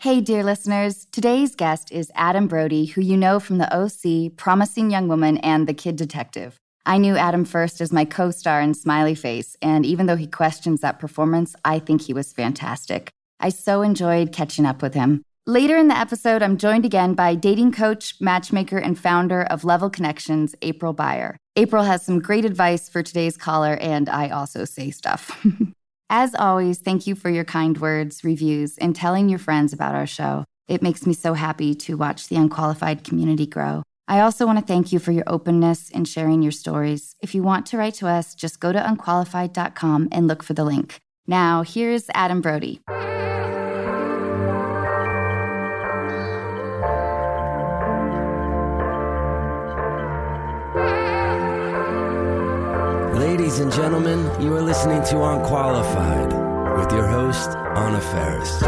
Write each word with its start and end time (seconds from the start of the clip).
Hey, 0.00 0.20
dear 0.20 0.44
listeners. 0.44 1.08
Today's 1.10 1.56
guest 1.56 1.90
is 1.90 2.12
Adam 2.14 2.46
Brody, 2.46 2.84
who 2.84 3.00
you 3.00 3.16
know 3.16 3.40
from 3.40 3.58
the 3.58 3.68
OC, 3.76 4.36
Promising 4.36 4.92
Young 4.92 5.08
Woman, 5.08 5.38
and 5.38 5.66
The 5.66 5.74
Kid 5.74 5.96
Detective. 5.96 6.56
I 6.86 6.98
knew 6.98 7.16
Adam 7.16 7.44
first 7.44 7.80
as 7.80 7.92
my 7.92 8.04
co 8.04 8.30
star 8.30 8.60
in 8.60 8.74
Smiley 8.74 9.16
Face, 9.16 9.56
and 9.60 9.84
even 9.84 10.06
though 10.06 10.14
he 10.14 10.28
questions 10.28 10.82
that 10.82 11.00
performance, 11.00 11.56
I 11.64 11.80
think 11.80 12.02
he 12.02 12.14
was 12.14 12.32
fantastic. 12.32 13.10
I 13.40 13.48
so 13.48 13.82
enjoyed 13.82 14.30
catching 14.30 14.66
up 14.66 14.82
with 14.82 14.94
him. 14.94 15.24
Later 15.48 15.76
in 15.76 15.88
the 15.88 15.98
episode, 15.98 16.44
I'm 16.44 16.58
joined 16.58 16.84
again 16.84 17.14
by 17.14 17.34
dating 17.34 17.72
coach, 17.72 18.14
matchmaker, 18.20 18.78
and 18.78 18.96
founder 18.96 19.42
of 19.42 19.64
Level 19.64 19.90
Connections, 19.90 20.54
April 20.62 20.92
Beyer. 20.92 21.36
April 21.56 21.82
has 21.82 22.06
some 22.06 22.20
great 22.20 22.44
advice 22.44 22.88
for 22.88 23.02
today's 23.02 23.36
caller, 23.36 23.76
and 23.80 24.08
I 24.08 24.28
also 24.28 24.64
say 24.64 24.92
stuff. 24.92 25.44
As 26.10 26.34
always, 26.34 26.78
thank 26.78 27.06
you 27.06 27.14
for 27.14 27.28
your 27.28 27.44
kind 27.44 27.76
words, 27.76 28.24
reviews, 28.24 28.78
and 28.78 28.96
telling 28.96 29.28
your 29.28 29.38
friends 29.38 29.74
about 29.74 29.94
our 29.94 30.06
show. 30.06 30.44
It 30.66 30.82
makes 30.82 31.06
me 31.06 31.12
so 31.12 31.34
happy 31.34 31.74
to 31.74 31.98
watch 31.98 32.28
the 32.28 32.36
unqualified 32.36 33.04
community 33.04 33.46
grow. 33.46 33.82
I 34.06 34.20
also 34.20 34.46
want 34.46 34.58
to 34.58 34.64
thank 34.64 34.90
you 34.90 35.00
for 35.00 35.12
your 35.12 35.24
openness 35.26 35.90
in 35.90 36.06
sharing 36.06 36.40
your 36.40 36.52
stories. 36.52 37.14
If 37.20 37.34
you 37.34 37.42
want 37.42 37.66
to 37.66 37.76
write 37.76 37.94
to 37.94 38.08
us, 38.08 38.34
just 38.34 38.58
go 38.58 38.72
to 38.72 38.78
unqualified.com 38.78 40.08
and 40.10 40.26
look 40.26 40.42
for 40.42 40.54
the 40.54 40.64
link. 40.64 40.98
Now, 41.26 41.62
here's 41.62 42.06
Adam 42.14 42.40
Brody. 42.40 42.80
Ladies 53.48 53.60
and 53.60 53.72
gentlemen, 53.72 54.42
you 54.42 54.54
are 54.54 54.60
listening 54.60 55.02
to 55.04 55.22
Unqualified 55.22 56.34
with 56.78 56.92
your 56.92 57.06
host, 57.06 57.48
Anna 57.48 57.98
Faris. 57.98 58.60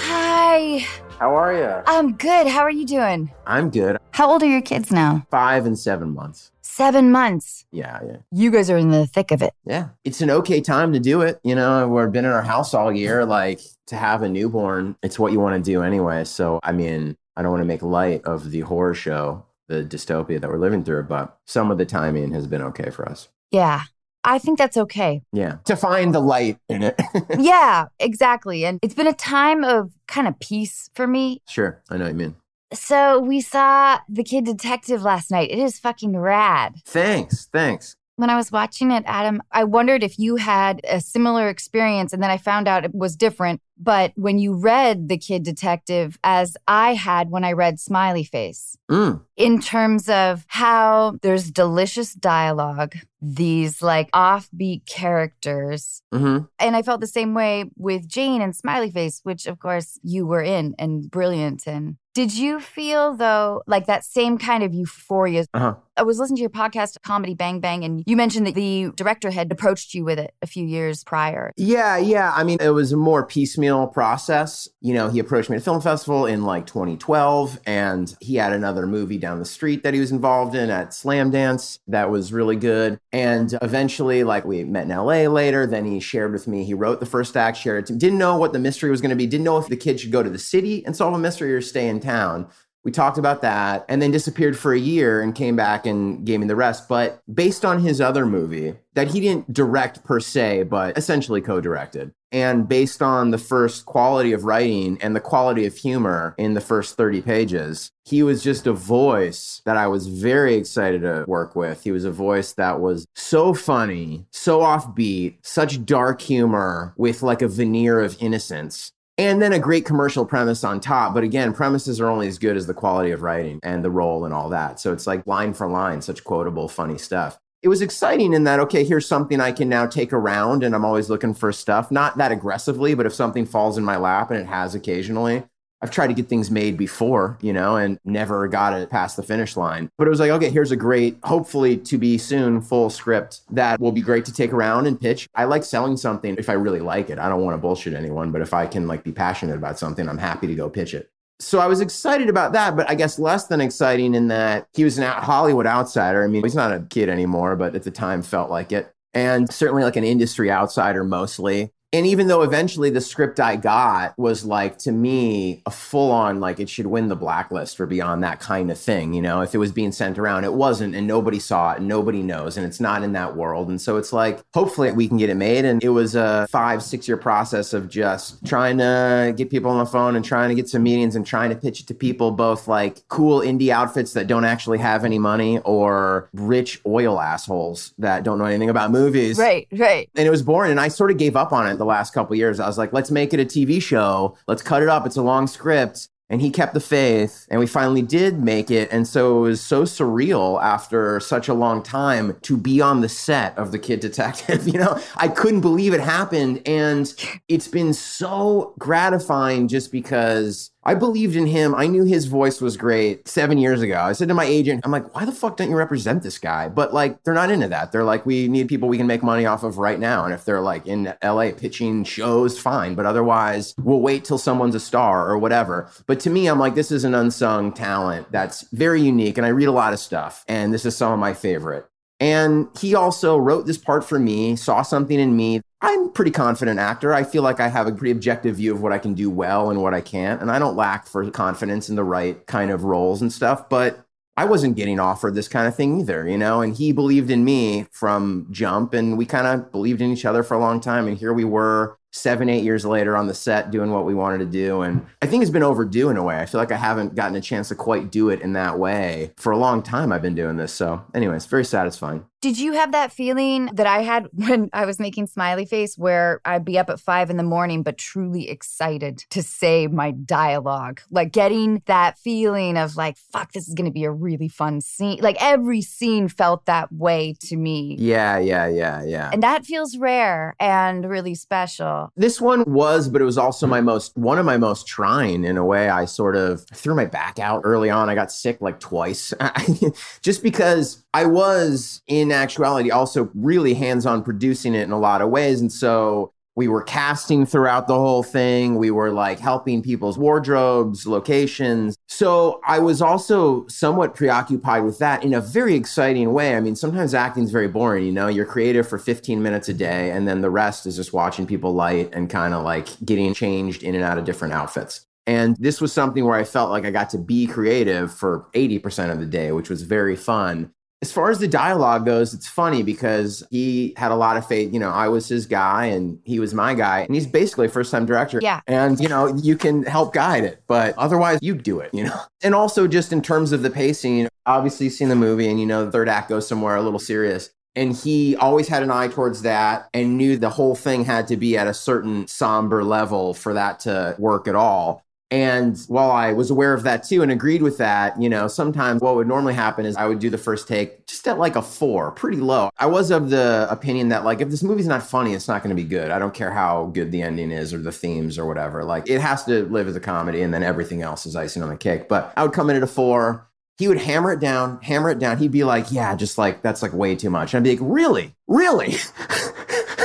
Hi, 0.00 0.86
How 1.18 1.34
are 1.34 1.52
you? 1.52 1.82
I'm 1.88 2.12
good. 2.12 2.46
How 2.46 2.60
are 2.60 2.70
you 2.70 2.86
doing? 2.86 3.32
I'm 3.44 3.70
good. 3.70 3.98
How 4.12 4.30
old 4.30 4.44
are 4.44 4.46
your 4.46 4.62
kids 4.62 4.92
now? 4.92 5.26
Five 5.32 5.66
and 5.66 5.76
seven 5.76 6.14
months. 6.14 6.52
Seven 6.78 7.10
months. 7.10 7.66
Yeah, 7.72 7.98
yeah. 8.06 8.16
You 8.30 8.52
guys 8.52 8.70
are 8.70 8.76
in 8.76 8.92
the 8.92 9.04
thick 9.04 9.32
of 9.32 9.42
it. 9.42 9.52
Yeah. 9.64 9.88
It's 10.04 10.20
an 10.20 10.30
okay 10.30 10.60
time 10.60 10.92
to 10.92 11.00
do 11.00 11.22
it. 11.22 11.40
You 11.42 11.56
know, 11.56 11.88
we've 11.88 12.12
been 12.12 12.24
in 12.24 12.30
our 12.30 12.42
house 12.42 12.72
all 12.72 12.92
year. 12.92 13.24
Like 13.24 13.60
to 13.88 13.96
have 13.96 14.22
a 14.22 14.28
newborn, 14.28 14.94
it's 15.02 15.18
what 15.18 15.32
you 15.32 15.40
want 15.40 15.56
to 15.56 15.70
do 15.70 15.82
anyway. 15.82 16.22
So, 16.22 16.60
I 16.62 16.70
mean, 16.70 17.16
I 17.36 17.42
don't 17.42 17.50
want 17.50 17.62
to 17.62 17.66
make 17.66 17.82
light 17.82 18.24
of 18.24 18.52
the 18.52 18.60
horror 18.60 18.94
show, 18.94 19.44
the 19.66 19.82
dystopia 19.82 20.40
that 20.40 20.48
we're 20.48 20.56
living 20.56 20.84
through, 20.84 21.02
but 21.02 21.36
some 21.48 21.72
of 21.72 21.78
the 21.78 21.84
timing 21.84 22.32
has 22.32 22.46
been 22.46 22.62
okay 22.62 22.90
for 22.90 23.08
us. 23.08 23.28
Yeah, 23.50 23.82
I 24.22 24.38
think 24.38 24.56
that's 24.56 24.76
okay. 24.76 25.22
Yeah. 25.32 25.56
To 25.64 25.74
find 25.74 26.14
the 26.14 26.20
light 26.20 26.58
in 26.68 26.84
it. 26.84 27.00
yeah, 27.40 27.86
exactly. 27.98 28.64
And 28.64 28.78
it's 28.82 28.94
been 28.94 29.08
a 29.08 29.12
time 29.12 29.64
of 29.64 29.90
kind 30.06 30.28
of 30.28 30.38
peace 30.38 30.90
for 30.94 31.08
me. 31.08 31.42
sure. 31.48 31.82
I 31.90 31.96
know 31.96 32.04
what 32.04 32.12
you 32.12 32.18
mean. 32.18 32.36
So 32.72 33.18
we 33.18 33.40
saw 33.40 33.98
The 34.08 34.24
Kid 34.24 34.44
Detective 34.44 35.02
last 35.02 35.30
night. 35.30 35.50
It 35.50 35.58
is 35.58 35.78
fucking 35.78 36.16
rad. 36.16 36.76
Thanks. 36.84 37.48
Thanks. 37.52 37.96
When 38.16 38.30
I 38.30 38.36
was 38.36 38.50
watching 38.50 38.90
it, 38.90 39.04
Adam, 39.06 39.40
I 39.52 39.64
wondered 39.64 40.02
if 40.02 40.18
you 40.18 40.36
had 40.36 40.80
a 40.84 41.00
similar 41.00 41.48
experience, 41.48 42.12
and 42.12 42.22
then 42.22 42.30
I 42.30 42.36
found 42.36 42.66
out 42.66 42.84
it 42.84 42.94
was 42.94 43.16
different. 43.16 43.60
But 43.80 44.12
when 44.16 44.38
you 44.38 44.54
read 44.54 45.08
The 45.08 45.18
Kid 45.18 45.42
Detective, 45.44 46.18
as 46.24 46.56
I 46.66 46.94
had 46.94 47.30
when 47.30 47.44
I 47.44 47.52
read 47.52 47.78
Smiley 47.80 48.24
Face, 48.24 48.76
Mm. 48.90 49.20
in 49.36 49.60
terms 49.60 50.08
of 50.08 50.46
how 50.48 51.18
there's 51.20 51.50
delicious 51.50 52.14
dialogue, 52.14 52.96
these 53.20 53.82
like 53.82 54.10
offbeat 54.12 54.86
characters. 54.86 56.02
hmm 56.12 56.38
And 56.58 56.74
I 56.74 56.80
felt 56.82 57.00
the 57.02 57.06
same 57.06 57.34
way 57.34 57.70
with 57.76 58.08
Jane 58.08 58.40
and 58.40 58.56
Smiley 58.56 58.90
Face, 58.90 59.20
which 59.24 59.46
of 59.46 59.58
course 59.58 59.98
you 60.02 60.26
were 60.26 60.40
in 60.42 60.74
and 60.78 61.10
brilliant. 61.10 61.66
And 61.66 61.96
did 62.14 62.34
you 62.36 62.60
feel 62.60 63.14
though 63.14 63.62
like 63.66 63.86
that 63.86 64.04
same 64.04 64.38
kind 64.38 64.62
of 64.64 64.72
euphoria? 64.72 65.44
Uh-huh. 65.52 65.74
I 65.96 66.02
was 66.02 66.18
listening 66.18 66.36
to 66.36 66.40
your 66.42 66.50
podcast, 66.50 66.96
Comedy 67.02 67.34
Bang 67.34 67.60
Bang, 67.60 67.84
and 67.84 68.02
you 68.06 68.16
mentioned 68.16 68.46
that 68.46 68.54
the 68.54 68.90
director 68.96 69.30
had 69.30 69.50
approached 69.52 69.94
you 69.94 70.04
with 70.04 70.18
it 70.18 70.32
a 70.40 70.46
few 70.46 70.64
years 70.64 71.04
prior. 71.04 71.52
Yeah, 71.56 71.98
yeah. 71.98 72.32
I 72.34 72.44
mean, 72.44 72.58
it 72.60 72.70
was 72.70 72.94
more 72.94 73.26
piecemeal 73.26 73.67
process. 73.86 74.68
You 74.80 74.94
know, 74.94 75.08
he 75.08 75.18
approached 75.18 75.50
me 75.50 75.56
at 75.56 75.62
a 75.62 75.64
film 75.64 75.80
festival 75.80 76.26
in 76.26 76.44
like 76.44 76.66
2012, 76.66 77.60
and 77.66 78.14
he 78.20 78.36
had 78.36 78.52
another 78.52 78.86
movie 78.86 79.18
down 79.18 79.38
the 79.38 79.44
street 79.44 79.82
that 79.82 79.94
he 79.94 80.00
was 80.00 80.12
involved 80.12 80.54
in 80.54 80.70
at 80.70 80.90
Slamdance 80.90 81.78
that 81.88 82.10
was 82.10 82.32
really 82.32 82.56
good. 82.56 82.98
And 83.12 83.56
eventually, 83.62 84.24
like, 84.24 84.44
we 84.44 84.64
met 84.64 84.84
in 84.84 84.96
LA 84.96 85.28
later. 85.28 85.66
Then 85.66 85.84
he 85.84 86.00
shared 86.00 86.32
with 86.32 86.46
me, 86.46 86.64
he 86.64 86.74
wrote 86.74 87.00
the 87.00 87.06
first 87.06 87.36
act, 87.36 87.56
shared 87.56 87.84
it 87.84 87.86
to 87.86 87.96
Didn't 87.96 88.18
know 88.18 88.36
what 88.36 88.52
the 88.52 88.58
mystery 88.58 88.90
was 88.90 89.00
going 89.00 89.10
to 89.10 89.16
be, 89.16 89.26
didn't 89.26 89.44
know 89.44 89.58
if 89.58 89.68
the 89.68 89.76
kid 89.76 90.00
should 90.00 90.12
go 90.12 90.22
to 90.22 90.30
the 90.30 90.38
city 90.38 90.84
and 90.84 90.96
solve 90.96 91.14
a 91.14 91.18
mystery 91.18 91.54
or 91.54 91.60
stay 91.60 91.88
in 91.88 92.00
town. 92.00 92.48
We 92.88 92.92
talked 92.92 93.18
about 93.18 93.42
that 93.42 93.84
and 93.90 94.00
then 94.00 94.12
disappeared 94.12 94.58
for 94.58 94.72
a 94.72 94.78
year 94.78 95.20
and 95.20 95.34
came 95.34 95.56
back 95.56 95.84
and 95.84 96.24
gave 96.24 96.40
me 96.40 96.46
the 96.46 96.56
rest. 96.56 96.88
But 96.88 97.20
based 97.30 97.62
on 97.62 97.80
his 97.80 98.00
other 98.00 98.24
movie 98.24 98.76
that 98.94 99.08
he 99.08 99.20
didn't 99.20 99.52
direct 99.52 100.04
per 100.04 100.20
se, 100.20 100.62
but 100.62 100.96
essentially 100.96 101.42
co 101.42 101.60
directed, 101.60 102.14
and 102.32 102.66
based 102.66 103.02
on 103.02 103.30
the 103.30 103.36
first 103.36 103.84
quality 103.84 104.32
of 104.32 104.44
writing 104.44 104.96
and 105.02 105.14
the 105.14 105.20
quality 105.20 105.66
of 105.66 105.76
humor 105.76 106.34
in 106.38 106.54
the 106.54 106.62
first 106.62 106.96
30 106.96 107.20
pages, 107.20 107.92
he 108.06 108.22
was 108.22 108.42
just 108.42 108.66
a 108.66 108.72
voice 108.72 109.60
that 109.66 109.76
I 109.76 109.86
was 109.86 110.06
very 110.06 110.54
excited 110.54 111.02
to 111.02 111.26
work 111.28 111.54
with. 111.54 111.84
He 111.84 111.92
was 111.92 112.06
a 112.06 112.10
voice 112.10 112.54
that 112.54 112.80
was 112.80 113.06
so 113.14 113.52
funny, 113.52 114.24
so 114.30 114.60
offbeat, 114.60 115.36
such 115.42 115.84
dark 115.84 116.22
humor 116.22 116.94
with 116.96 117.22
like 117.22 117.42
a 117.42 117.48
veneer 117.48 118.00
of 118.00 118.16
innocence 118.18 118.92
and 119.18 119.42
then 119.42 119.52
a 119.52 119.58
great 119.58 119.84
commercial 119.84 120.24
premise 120.24 120.62
on 120.62 120.78
top. 120.80 121.12
But 121.12 121.24
again, 121.24 121.52
premises 121.52 122.00
are 122.00 122.08
only 122.08 122.28
as 122.28 122.38
good 122.38 122.56
as 122.56 122.68
the 122.68 122.74
quality 122.74 123.10
of 123.10 123.22
writing 123.22 123.58
and 123.64 123.84
the 123.84 123.90
role 123.90 124.24
and 124.24 124.32
all 124.32 124.48
that. 124.50 124.78
So 124.78 124.92
it's 124.92 125.06
like 125.06 125.26
line 125.26 125.52
for 125.52 125.68
line, 125.68 126.00
such 126.00 126.22
quotable, 126.22 126.68
funny 126.68 126.96
stuff. 126.96 127.38
It 127.60 127.68
was 127.68 127.82
exciting 127.82 128.34
in 128.34 128.44
that, 128.44 128.60
okay, 128.60 128.84
here's 128.84 129.06
something 129.06 129.40
I 129.40 129.50
can 129.50 129.68
now 129.68 129.84
take 129.86 130.12
around 130.12 130.62
and 130.62 130.76
I'm 130.76 130.84
always 130.84 131.10
looking 131.10 131.34
for 131.34 131.50
stuff, 131.52 131.90
not 131.90 132.16
that 132.18 132.30
aggressively, 132.30 132.94
but 132.94 133.04
if 133.04 133.12
something 133.12 133.44
falls 133.44 133.76
in 133.76 133.84
my 133.84 133.96
lap 133.96 134.30
and 134.30 134.38
it 134.40 134.46
has 134.46 134.76
occasionally, 134.76 135.42
I've 135.80 135.90
tried 135.90 136.08
to 136.08 136.14
get 136.14 136.28
things 136.28 136.50
made 136.50 136.76
before, 136.76 137.38
you 137.40 137.52
know, 137.52 137.76
and 137.76 137.98
never 138.04 138.48
got 138.48 138.72
it 138.78 138.90
past 138.90 139.16
the 139.16 139.22
finish 139.22 139.56
line. 139.56 139.88
But 139.96 140.08
it 140.08 140.10
was 140.10 140.18
like, 140.18 140.30
okay, 140.32 140.50
here's 140.50 140.72
a 140.72 140.76
great, 140.76 141.18
hopefully 141.22 141.76
to 141.76 141.98
be 141.98 142.18
soon 142.18 142.60
full 142.60 142.90
script 142.90 143.40
that 143.50 143.80
will 143.80 143.92
be 143.92 144.00
great 144.00 144.24
to 144.24 144.32
take 144.32 144.52
around 144.52 144.86
and 144.86 145.00
pitch. 145.00 145.28
I 145.34 145.44
like 145.44 145.62
selling 145.62 145.96
something 145.96 146.36
if 146.36 146.48
I 146.48 146.54
really 146.54 146.80
like 146.80 147.10
it. 147.10 147.18
I 147.18 147.28
don't 147.28 147.44
want 147.44 147.54
to 147.54 147.58
bullshit 147.58 147.94
anyone, 147.94 148.32
but 148.32 148.42
if 148.42 148.52
I 148.52 148.66
can 148.66 148.88
like 148.88 149.04
be 149.04 149.12
passionate 149.12 149.56
about 149.56 149.78
something, 149.78 150.08
I'm 150.08 150.18
happy 150.18 150.48
to 150.48 150.54
go 150.54 150.68
pitch 150.68 150.94
it. 150.94 151.10
So 151.40 151.60
I 151.60 151.66
was 151.66 151.80
excited 151.80 152.28
about 152.28 152.52
that, 152.54 152.76
but 152.76 152.90
I 152.90 152.96
guess 152.96 153.16
less 153.16 153.46
than 153.46 153.60
exciting 153.60 154.16
in 154.16 154.26
that 154.28 154.66
he 154.72 154.82
was 154.82 154.98
an 154.98 155.04
out- 155.04 155.22
Hollywood 155.22 155.66
outsider. 155.66 156.24
I 156.24 156.26
mean, 156.26 156.42
he's 156.42 156.56
not 156.56 156.72
a 156.72 156.80
kid 156.90 157.08
anymore, 157.08 157.54
but 157.54 157.76
at 157.76 157.84
the 157.84 157.92
time 157.92 158.22
felt 158.22 158.50
like 158.50 158.72
it. 158.72 158.92
And 159.14 159.52
certainly 159.52 159.84
like 159.84 159.96
an 159.96 160.04
industry 160.04 160.50
outsider 160.50 161.04
mostly. 161.04 161.72
And 161.92 162.06
even 162.06 162.26
though 162.26 162.42
eventually 162.42 162.90
the 162.90 163.00
script 163.00 163.40
I 163.40 163.56
got 163.56 164.12
was 164.18 164.44
like 164.44 164.76
to 164.80 164.92
me 164.92 165.62
a 165.64 165.70
full 165.70 166.10
on 166.10 166.38
like 166.38 166.60
it 166.60 166.68
should 166.68 166.86
win 166.86 167.08
the 167.08 167.16
blacklist 167.16 167.80
or 167.80 167.86
beyond 167.86 168.22
that 168.24 168.40
kind 168.40 168.70
of 168.70 168.78
thing, 168.78 169.14
you 169.14 169.22
know, 169.22 169.40
if 169.40 169.54
it 169.54 169.58
was 169.58 169.72
being 169.72 169.92
sent 169.92 170.18
around, 170.18 170.44
it 170.44 170.52
wasn't 170.52 170.94
and 170.94 171.06
nobody 171.06 171.38
saw 171.38 171.72
it 171.72 171.78
and 171.78 171.88
nobody 171.88 172.22
knows 172.22 172.58
and 172.58 172.66
it's 172.66 172.78
not 172.78 173.02
in 173.02 173.12
that 173.12 173.36
world. 173.36 173.70
And 173.70 173.80
so 173.80 173.96
it's 173.96 174.12
like 174.12 174.40
hopefully 174.52 174.92
we 174.92 175.08
can 175.08 175.16
get 175.16 175.30
it 175.30 175.36
made. 175.36 175.64
And 175.64 175.82
it 175.82 175.88
was 175.88 176.14
a 176.14 176.46
five, 176.50 176.82
six 176.82 177.08
year 177.08 177.16
process 177.16 177.72
of 177.72 177.88
just 177.88 178.44
trying 178.44 178.76
to 178.78 179.32
get 179.34 179.48
people 179.48 179.70
on 179.70 179.78
the 179.78 179.86
phone 179.86 180.14
and 180.14 180.22
trying 180.22 180.50
to 180.50 180.54
get 180.54 180.68
some 180.68 180.82
meetings 180.82 181.16
and 181.16 181.26
trying 181.26 181.48
to 181.48 181.56
pitch 181.56 181.80
it 181.80 181.86
to 181.86 181.94
people, 181.94 182.32
both 182.32 182.68
like 182.68 183.00
cool 183.08 183.40
indie 183.40 183.70
outfits 183.70 184.12
that 184.12 184.26
don't 184.26 184.44
actually 184.44 184.76
have 184.78 185.06
any 185.06 185.18
money 185.18 185.58
or 185.60 186.28
rich 186.34 186.82
oil 186.84 187.18
assholes 187.18 187.94
that 187.96 188.24
don't 188.24 188.38
know 188.38 188.44
anything 188.44 188.68
about 188.68 188.90
movies 188.90 189.38
Right, 189.38 189.66
right. 189.72 190.10
and 190.16 190.26
it 190.26 190.30
was 190.30 190.42
boring 190.42 190.70
and 190.70 190.80
i 190.80 190.88
sort 190.88 191.10
of 191.10 191.16
gave 191.16 191.34
up 191.36 191.52
on 191.52 191.66
it 191.66 191.77
the 191.78 191.84
last 191.84 192.12
couple 192.12 192.36
years 192.36 192.60
i 192.60 192.66
was 192.66 192.76
like 192.78 192.92
let's 192.92 193.10
make 193.10 193.32
it 193.32 193.40
a 193.40 193.44
tv 193.44 193.80
show. 193.80 194.36
Let's 194.46 194.62
cut 194.62 194.82
it 194.82 194.88
up. 194.88 195.06
It's 195.06 195.16
a 195.16 195.22
long 195.22 195.46
script. 195.46 196.08
And 196.30 196.42
he 196.42 196.50
kept 196.50 196.74
the 196.74 196.80
faith 196.80 197.46
and 197.50 197.58
we 197.58 197.66
finally 197.66 198.02
did 198.02 198.38
make 198.38 198.70
it. 198.70 198.92
And 198.92 199.08
so 199.08 199.38
it 199.38 199.48
was 199.48 199.62
so 199.62 199.84
surreal 199.84 200.62
after 200.62 201.18
such 201.20 201.48
a 201.48 201.54
long 201.54 201.82
time 201.82 202.36
to 202.42 202.58
be 202.58 202.82
on 202.82 203.00
the 203.00 203.08
set 203.08 203.56
of 203.56 203.72
the 203.72 203.78
kid 203.78 204.00
detective 204.00 204.68
you 204.72 204.78
know? 204.78 205.00
I 205.16 205.28
couldn't 205.28 205.62
believe 205.62 205.94
it 205.94 206.00
happened. 206.00 206.60
And 206.66 207.14
it's 207.48 207.68
been 207.68 207.94
so 207.94 208.74
gratifying 208.78 209.68
just 209.68 209.90
because 209.90 210.70
I 210.88 210.94
believed 210.94 211.36
in 211.36 211.44
him. 211.44 211.74
I 211.74 211.86
knew 211.86 212.04
his 212.04 212.24
voice 212.24 212.62
was 212.62 212.78
great 212.78 213.28
seven 213.28 213.58
years 213.58 213.82
ago. 213.82 214.00
I 214.00 214.12
said 214.12 214.28
to 214.28 214.34
my 214.34 214.46
agent, 214.46 214.80
I'm 214.84 214.90
like, 214.90 215.14
why 215.14 215.26
the 215.26 215.32
fuck 215.32 215.58
don't 215.58 215.68
you 215.68 215.76
represent 215.76 216.22
this 216.22 216.38
guy? 216.38 216.70
But 216.70 216.94
like, 216.94 217.22
they're 217.24 217.34
not 217.34 217.50
into 217.50 217.68
that. 217.68 217.92
They're 217.92 218.04
like, 218.04 218.24
we 218.24 218.48
need 218.48 218.68
people 218.68 218.88
we 218.88 218.96
can 218.96 219.06
make 219.06 219.22
money 219.22 219.44
off 219.44 219.64
of 219.64 219.76
right 219.76 220.00
now. 220.00 220.24
And 220.24 220.32
if 220.32 220.46
they're 220.46 220.62
like 220.62 220.86
in 220.86 221.12
LA 221.22 221.50
pitching 221.50 222.04
shows, 222.04 222.58
fine. 222.58 222.94
But 222.94 223.04
otherwise, 223.04 223.74
we'll 223.76 224.00
wait 224.00 224.24
till 224.24 224.38
someone's 224.38 224.74
a 224.74 224.80
star 224.80 225.28
or 225.28 225.36
whatever. 225.36 225.90
But 226.06 226.20
to 226.20 226.30
me, 226.30 226.46
I'm 226.46 226.58
like, 226.58 226.74
this 226.74 226.90
is 226.90 227.04
an 227.04 227.14
unsung 227.14 227.74
talent 227.74 228.32
that's 228.32 228.62
very 228.72 229.02
unique. 229.02 229.36
And 229.36 229.46
I 229.46 229.50
read 229.50 229.68
a 229.68 229.72
lot 229.72 229.92
of 229.92 229.98
stuff. 229.98 230.42
And 230.48 230.72
this 230.72 230.86
is 230.86 230.96
some 230.96 231.12
of 231.12 231.18
my 231.18 231.34
favorite. 231.34 231.84
And 232.20 232.68
he 232.78 232.94
also 232.94 233.36
wrote 233.36 233.66
this 233.66 233.78
part 233.78 234.04
for 234.04 234.18
me, 234.18 234.56
saw 234.56 234.82
something 234.82 235.18
in 235.18 235.36
me. 235.36 235.60
I'm 235.80 236.10
pretty 236.10 236.32
confident 236.32 236.80
actor. 236.80 237.14
I 237.14 237.22
feel 237.22 237.42
like 237.42 237.60
I 237.60 237.68
have 237.68 237.86
a 237.86 237.92
pretty 237.92 238.10
objective 238.10 238.56
view 238.56 238.74
of 238.74 238.82
what 238.82 238.92
I 238.92 238.98
can 238.98 239.14
do 239.14 239.30
well 239.30 239.70
and 239.70 239.80
what 239.80 239.94
I 239.94 240.00
can't. 240.00 240.42
And 240.42 240.50
I 240.50 240.58
don't 240.58 240.74
lack 240.74 241.06
for 241.06 241.30
confidence 241.30 241.88
in 241.88 241.94
the 241.94 242.02
right 242.02 242.44
kind 242.46 242.72
of 242.72 242.82
roles 242.82 243.22
and 243.22 243.32
stuff. 243.32 243.68
But 243.68 244.04
I 244.36 244.44
wasn't 244.44 244.76
getting 244.76 245.00
offered 245.00 245.34
this 245.34 245.48
kind 245.48 245.66
of 245.66 245.74
thing 245.74 246.00
either, 246.00 246.28
you 246.28 246.38
know, 246.38 246.60
and 246.60 246.76
he 246.76 246.92
believed 246.92 247.28
in 247.28 247.44
me 247.44 247.86
from 247.90 248.46
jump 248.52 248.94
and 248.94 249.18
we 249.18 249.26
kind 249.26 249.48
of 249.48 249.72
believed 249.72 250.00
in 250.00 250.12
each 250.12 250.24
other 250.24 250.44
for 250.44 250.54
a 250.54 250.60
long 250.60 250.80
time. 250.80 251.08
And 251.08 251.18
here 251.18 251.32
we 251.32 251.44
were 251.44 251.97
seven, 252.12 252.48
eight 252.48 252.64
years 252.64 252.84
later 252.84 253.16
on 253.16 253.26
the 253.26 253.34
set 253.34 253.70
doing 253.70 253.90
what 253.90 254.04
we 254.04 254.14
wanted 254.14 254.38
to 254.38 254.46
do. 254.46 254.82
And 254.82 255.06
I 255.20 255.26
think 255.26 255.42
it's 255.42 255.50
been 255.50 255.62
overdue 255.62 256.08
in 256.08 256.16
a 256.16 256.22
way. 256.22 256.38
I 256.38 256.46
feel 256.46 256.60
like 256.60 256.72
I 256.72 256.76
haven't 256.76 257.14
gotten 257.14 257.36
a 257.36 257.40
chance 257.40 257.68
to 257.68 257.74
quite 257.74 258.10
do 258.10 258.30
it 258.30 258.40
in 258.40 258.54
that 258.54 258.78
way 258.78 259.32
for 259.36 259.52
a 259.52 259.58
long 259.58 259.82
time. 259.82 260.12
I've 260.12 260.22
been 260.22 260.34
doing 260.34 260.56
this. 260.56 260.72
So, 260.72 261.04
anyways, 261.14 261.46
very 261.46 261.64
satisfying. 261.64 262.24
Did 262.40 262.56
you 262.56 262.72
have 262.74 262.92
that 262.92 263.12
feeling 263.12 263.66
that 263.72 263.86
I 263.86 264.02
had 264.02 264.28
when 264.32 264.70
I 264.72 264.86
was 264.86 265.00
making 265.00 265.26
Smiley 265.26 265.64
Face, 265.64 265.98
where 265.98 266.40
I'd 266.44 266.64
be 266.64 266.78
up 266.78 266.88
at 266.88 267.00
five 267.00 267.30
in 267.30 267.36
the 267.36 267.42
morning, 267.42 267.82
but 267.82 267.98
truly 267.98 268.48
excited 268.48 269.18
to 269.30 269.42
say 269.42 269.86
my 269.88 270.12
dialogue? 270.12 271.00
Like 271.10 271.32
getting 271.32 271.82
that 271.86 272.18
feeling 272.18 272.76
of 272.76 272.96
like, 272.96 273.16
fuck, 273.32 273.52
this 273.52 273.68
is 273.68 273.74
going 273.74 273.86
to 273.86 273.92
be 273.92 274.04
a 274.04 274.12
really 274.12 274.48
fun 274.48 274.80
scene. 274.80 275.18
Like 275.20 275.36
every 275.40 275.82
scene 275.82 276.28
felt 276.28 276.66
that 276.66 276.92
way 276.92 277.34
to 277.40 277.56
me. 277.56 277.96
Yeah, 277.98 278.38
yeah, 278.38 278.68
yeah, 278.68 279.02
yeah. 279.04 279.30
And 279.32 279.42
that 279.42 279.66
feels 279.66 279.96
rare 279.96 280.54
and 280.60 281.08
really 281.08 281.34
special. 281.34 282.12
This 282.16 282.40
one 282.40 282.64
was, 282.66 283.08
but 283.08 283.20
it 283.20 283.24
was 283.24 283.38
also 283.38 283.66
my 283.66 283.80
most, 283.80 284.16
one 284.16 284.38
of 284.38 284.46
my 284.46 284.56
most 284.56 284.86
trying 284.86 285.44
in 285.44 285.56
a 285.56 285.64
way. 285.64 285.88
I 285.88 286.04
sort 286.04 286.36
of 286.36 286.64
threw 286.72 286.94
my 286.94 287.06
back 287.06 287.38
out 287.38 287.62
early 287.64 287.90
on. 287.90 288.08
I 288.08 288.14
got 288.14 288.30
sick 288.30 288.60
like 288.60 288.78
twice 288.78 289.34
just 290.22 290.42
because 290.42 291.04
I 291.12 291.24
was 291.24 292.02
in 292.06 292.27
actuality 292.32 292.90
also 292.90 293.30
really 293.34 293.74
hands 293.74 294.06
on 294.06 294.22
producing 294.22 294.74
it 294.74 294.82
in 294.82 294.92
a 294.92 294.98
lot 294.98 295.22
of 295.22 295.30
ways. 295.30 295.60
And 295.60 295.72
so 295.72 296.32
we 296.58 296.66
were 296.66 296.82
casting 296.82 297.46
throughout 297.46 297.86
the 297.86 297.94
whole 297.94 298.24
thing. 298.24 298.78
We 298.78 298.90
were 298.90 299.12
like 299.12 299.38
helping 299.38 299.80
people's 299.80 300.18
wardrobes, 300.18 301.06
locations. 301.06 301.96
So 302.08 302.60
I 302.66 302.80
was 302.80 303.00
also 303.00 303.64
somewhat 303.68 304.16
preoccupied 304.16 304.82
with 304.82 304.98
that 304.98 305.22
in 305.22 305.34
a 305.34 305.40
very 305.40 305.76
exciting 305.76 306.32
way. 306.32 306.56
I 306.56 306.60
mean, 306.60 306.74
sometimes 306.74 307.14
acting 307.14 307.44
is 307.44 307.52
very 307.52 307.68
boring, 307.68 308.04
you 308.04 308.10
know, 308.10 308.26
you're 308.26 308.44
creative 308.44 308.88
for 308.88 308.98
15 308.98 309.40
minutes 309.40 309.68
a 309.68 309.72
day, 309.72 310.10
and 310.10 310.26
then 310.26 310.40
the 310.40 310.50
rest 310.50 310.84
is 310.84 310.96
just 310.96 311.12
watching 311.12 311.46
people 311.46 311.74
light 311.74 312.10
and 312.12 312.28
kind 312.28 312.52
of 312.52 312.64
like 312.64 312.88
getting 313.04 313.34
changed 313.34 313.84
in 313.84 313.94
and 313.94 314.02
out 314.02 314.18
of 314.18 314.24
different 314.24 314.52
outfits. 314.52 315.06
And 315.28 315.56
this 315.60 315.80
was 315.80 315.92
something 315.92 316.24
where 316.24 316.38
I 316.38 316.42
felt 316.42 316.70
like 316.70 316.84
I 316.84 316.90
got 316.90 317.10
to 317.10 317.18
be 317.18 317.46
creative 317.46 318.12
for 318.12 318.48
80% 318.54 319.12
of 319.12 319.20
the 319.20 319.26
day, 319.26 319.52
which 319.52 319.70
was 319.70 319.82
very 319.82 320.16
fun. 320.16 320.72
As 321.00 321.12
far 321.12 321.30
as 321.30 321.38
the 321.38 321.46
dialogue 321.46 322.04
goes, 322.04 322.34
it's 322.34 322.48
funny 322.48 322.82
because 322.82 323.44
he 323.50 323.94
had 323.96 324.10
a 324.10 324.16
lot 324.16 324.36
of 324.36 324.46
faith. 324.46 324.72
You 324.72 324.80
know, 324.80 324.90
I 324.90 325.08
was 325.08 325.28
his 325.28 325.46
guy 325.46 325.86
and 325.86 326.18
he 326.24 326.40
was 326.40 326.54
my 326.54 326.74
guy. 326.74 327.00
And 327.00 327.14
he's 327.14 327.26
basically 327.26 327.66
a 327.66 327.70
first 327.70 327.92
time 327.92 328.04
director. 328.04 328.40
Yeah. 328.42 328.60
And, 328.66 328.98
you 328.98 329.08
know, 329.08 329.28
you 329.36 329.56
can 329.56 329.84
help 329.84 330.12
guide 330.12 330.42
it, 330.42 330.62
but 330.66 330.98
otherwise 330.98 331.38
you 331.40 331.54
do 331.54 331.80
it, 331.80 331.94
you 331.94 332.04
know? 332.04 332.20
And 332.42 332.54
also 332.54 332.86
just 332.86 333.12
in 333.12 333.20
terms 333.20 333.50
of 333.50 333.62
the 333.62 333.70
pacing, 333.70 334.28
obviously 334.46 334.86
you've 334.86 334.94
seen 334.94 335.08
the 335.08 335.16
movie 335.16 335.48
and, 335.48 335.58
you 335.58 335.66
know, 335.66 335.84
the 335.84 335.90
third 335.90 336.08
act 336.08 336.28
goes 336.28 336.46
somewhere 336.46 336.76
a 336.76 336.82
little 336.82 337.00
serious. 337.00 337.50
And 337.74 337.94
he 337.94 338.34
always 338.36 338.66
had 338.66 338.82
an 338.82 338.90
eye 338.90 339.08
towards 339.08 339.42
that 339.42 339.88
and 339.94 340.16
knew 340.16 340.36
the 340.36 340.50
whole 340.50 340.74
thing 340.74 341.04
had 341.04 341.28
to 341.28 341.36
be 341.36 341.56
at 341.56 341.66
a 341.66 341.74
certain 341.74 342.26
somber 342.26 342.82
level 342.82 343.34
for 343.34 343.54
that 343.54 343.80
to 343.80 344.16
work 344.18 344.48
at 344.48 344.54
all. 344.54 345.04
And 345.30 345.78
while 345.88 346.10
I 346.10 346.32
was 346.32 346.50
aware 346.50 346.72
of 346.72 346.84
that 346.84 347.02
too 347.02 347.22
and 347.22 347.30
agreed 347.30 347.60
with 347.60 347.76
that, 347.78 348.20
you 348.20 348.28
know, 348.28 348.48
sometimes 348.48 349.02
what 349.02 349.14
would 349.14 349.26
normally 349.26 349.52
happen 349.52 349.84
is 349.84 349.96
I 349.96 350.06
would 350.06 350.20
do 350.20 350.30
the 350.30 350.38
first 350.38 350.66
take 350.66 351.06
just 351.06 351.28
at 351.28 351.38
like 351.38 351.54
a 351.54 351.62
four, 351.62 352.12
pretty 352.12 352.38
low. 352.38 352.70
I 352.78 352.86
was 352.86 353.10
of 353.10 353.28
the 353.28 353.66
opinion 353.70 354.08
that 354.08 354.24
like 354.24 354.40
if 354.40 354.48
this 354.48 354.62
movie's 354.62 354.86
not 354.86 355.02
funny, 355.02 355.34
it's 355.34 355.46
not 355.46 355.62
going 355.62 355.76
to 355.76 355.80
be 355.80 355.86
good. 355.86 356.10
I 356.10 356.18
don't 356.18 356.32
care 356.32 356.50
how 356.50 356.86
good 356.94 357.12
the 357.12 357.20
ending 357.20 357.50
is 357.50 357.74
or 357.74 357.78
the 357.78 357.92
themes 357.92 358.38
or 358.38 358.46
whatever. 358.46 358.84
Like 358.84 359.08
it 359.08 359.20
has 359.20 359.44
to 359.44 359.66
live 359.66 359.86
as 359.86 359.96
a 359.96 360.00
comedy 360.00 360.40
and 360.40 360.54
then 360.54 360.62
everything 360.62 361.02
else 361.02 361.26
is 361.26 361.36
icing 361.36 361.62
on 361.62 361.68
the 361.68 361.76
cake. 361.76 362.08
But 362.08 362.32
I 362.36 362.42
would 362.42 362.52
come 362.52 362.70
in 362.70 362.76
at 362.76 362.82
a 362.82 362.86
four. 362.86 363.44
He 363.78 363.86
would 363.86 363.98
hammer 363.98 364.32
it 364.32 364.40
down, 364.40 364.80
hammer 364.82 365.10
it 365.10 365.20
down. 365.20 365.38
He'd 365.38 365.52
be 365.52 365.62
like, 365.62 365.92
yeah, 365.92 366.16
just 366.16 366.36
like 366.36 366.62
that's 366.62 366.82
like 366.82 366.92
way 366.92 367.14
too 367.14 367.30
much. 367.30 367.54
And 367.54 367.60
I'd 367.60 367.64
be 367.64 367.76
like, 367.76 367.90
really? 367.90 368.34
Really? 368.48 368.96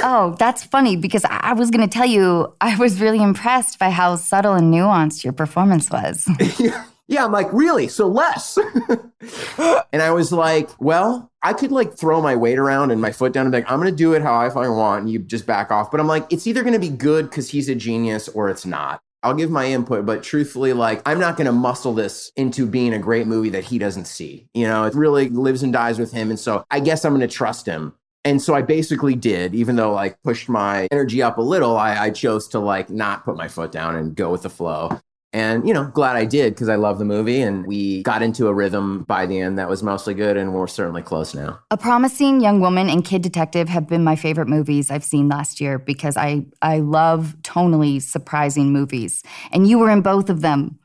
oh, 0.03 0.35
that's 0.37 0.63
funny 0.63 0.95
because 0.95 1.25
I 1.27 1.53
was 1.53 1.71
going 1.71 1.87
to 1.87 1.91
tell 1.91 2.05
you 2.05 2.53
I 2.61 2.75
was 2.77 3.01
really 3.01 3.21
impressed 3.21 3.79
by 3.79 3.89
how 3.89 4.15
subtle 4.15 4.53
and 4.53 4.71
nuanced 4.71 5.23
your 5.23 5.33
performance 5.33 5.89
was. 5.89 6.29
yeah, 7.07 7.25
I'm 7.25 7.31
like, 7.31 7.51
really? 7.51 7.87
So 7.87 8.07
less. 8.07 8.57
and 9.91 10.01
I 10.01 10.11
was 10.11 10.31
like, 10.31 10.69
well, 10.79 11.31
I 11.41 11.53
could 11.53 11.71
like 11.71 11.97
throw 11.97 12.21
my 12.21 12.35
weight 12.35 12.59
around 12.59 12.91
and 12.91 13.01
my 13.01 13.11
foot 13.11 13.33
down 13.33 13.47
and 13.47 13.51
be 13.51 13.57
like, 13.59 13.71
I'm 13.71 13.79
going 13.79 13.91
to 13.91 13.97
do 13.97 14.13
it 14.13 14.21
how 14.21 14.35
I 14.35 14.49
fucking 14.49 14.71
want. 14.71 15.01
And 15.01 15.09
you 15.09 15.17
just 15.17 15.47
back 15.47 15.71
off. 15.71 15.89
But 15.89 15.99
I'm 15.99 16.07
like, 16.07 16.31
it's 16.31 16.45
either 16.45 16.61
going 16.61 16.73
to 16.73 16.79
be 16.79 16.89
good 16.89 17.29
because 17.29 17.49
he's 17.49 17.69
a 17.69 17.75
genius 17.75 18.29
or 18.29 18.49
it's 18.49 18.67
not. 18.67 19.01
I'll 19.23 19.33
give 19.33 19.49
my 19.49 19.65
input, 19.65 20.05
but 20.05 20.21
truthfully, 20.21 20.73
like, 20.73 21.01
I'm 21.05 21.19
not 21.19 21.37
going 21.37 21.45
to 21.45 21.53
muscle 21.53 21.93
this 21.93 22.31
into 22.35 22.65
being 22.65 22.93
a 22.93 22.99
great 22.99 23.25
movie 23.25 23.49
that 23.49 23.63
he 23.63 23.77
doesn't 23.77 24.05
see. 24.05 24.47
You 24.53 24.67
know, 24.67 24.83
it 24.83 24.93
really 24.93 25.29
lives 25.29 25.63
and 25.63 25.71
dies 25.71 25.97
with 25.97 26.11
him. 26.11 26.29
And 26.29 26.39
so 26.39 26.65
I 26.69 26.79
guess 26.79 27.05
I'm 27.05 27.13
going 27.13 27.27
to 27.27 27.33
trust 27.33 27.65
him 27.65 27.93
and 28.25 28.41
so 28.41 28.53
I 28.55 28.61
basically 28.61 29.15
did, 29.15 29.53
even 29.53 29.75
though 29.75 29.91
like 29.91 30.21
pushed 30.23 30.47
my 30.47 30.87
energy 30.91 31.21
up 31.21 31.37
a 31.37 31.41
little, 31.41 31.75
I, 31.77 32.05
I 32.05 32.09
chose 32.09 32.47
to 32.49 32.59
like 32.59 32.89
not 32.89 33.25
put 33.25 33.35
my 33.35 33.47
foot 33.47 33.71
down 33.71 33.95
and 33.95 34.15
go 34.15 34.31
with 34.31 34.43
the 34.43 34.49
flow. 34.49 34.89
And, 35.33 35.67
you 35.67 35.73
know, 35.73 35.85
glad 35.85 36.15
I 36.15 36.25
did 36.25 36.53
because 36.53 36.69
I 36.69 36.75
love 36.75 36.99
the 36.99 37.05
movie 37.05 37.41
and 37.41 37.65
we 37.65 38.03
got 38.03 38.21
into 38.21 38.47
a 38.47 38.53
rhythm 38.53 39.03
by 39.03 39.25
the 39.25 39.39
end 39.39 39.57
that 39.57 39.67
was 39.67 39.81
mostly 39.81 40.13
good 40.13 40.37
and 40.37 40.53
we're 40.53 40.67
certainly 40.67 41.01
close 41.01 41.33
now. 41.33 41.59
A 41.71 41.77
Promising 41.77 42.39
Young 42.39 42.59
Woman 42.59 42.87
and 42.87 43.03
Kid 43.03 43.23
Detective 43.23 43.67
have 43.67 43.87
been 43.87 44.03
my 44.03 44.15
favorite 44.15 44.47
movies 44.47 44.91
I've 44.91 45.03
seen 45.03 45.29
last 45.29 45.59
year 45.59 45.79
because 45.79 46.17
I, 46.17 46.45
I 46.61 46.79
love 46.79 47.35
tonally 47.41 47.99
surprising 47.99 48.71
movies. 48.71 49.23
And 49.51 49.67
you 49.67 49.79
were 49.79 49.89
in 49.89 50.01
both 50.01 50.29
of 50.29 50.41
them. 50.41 50.77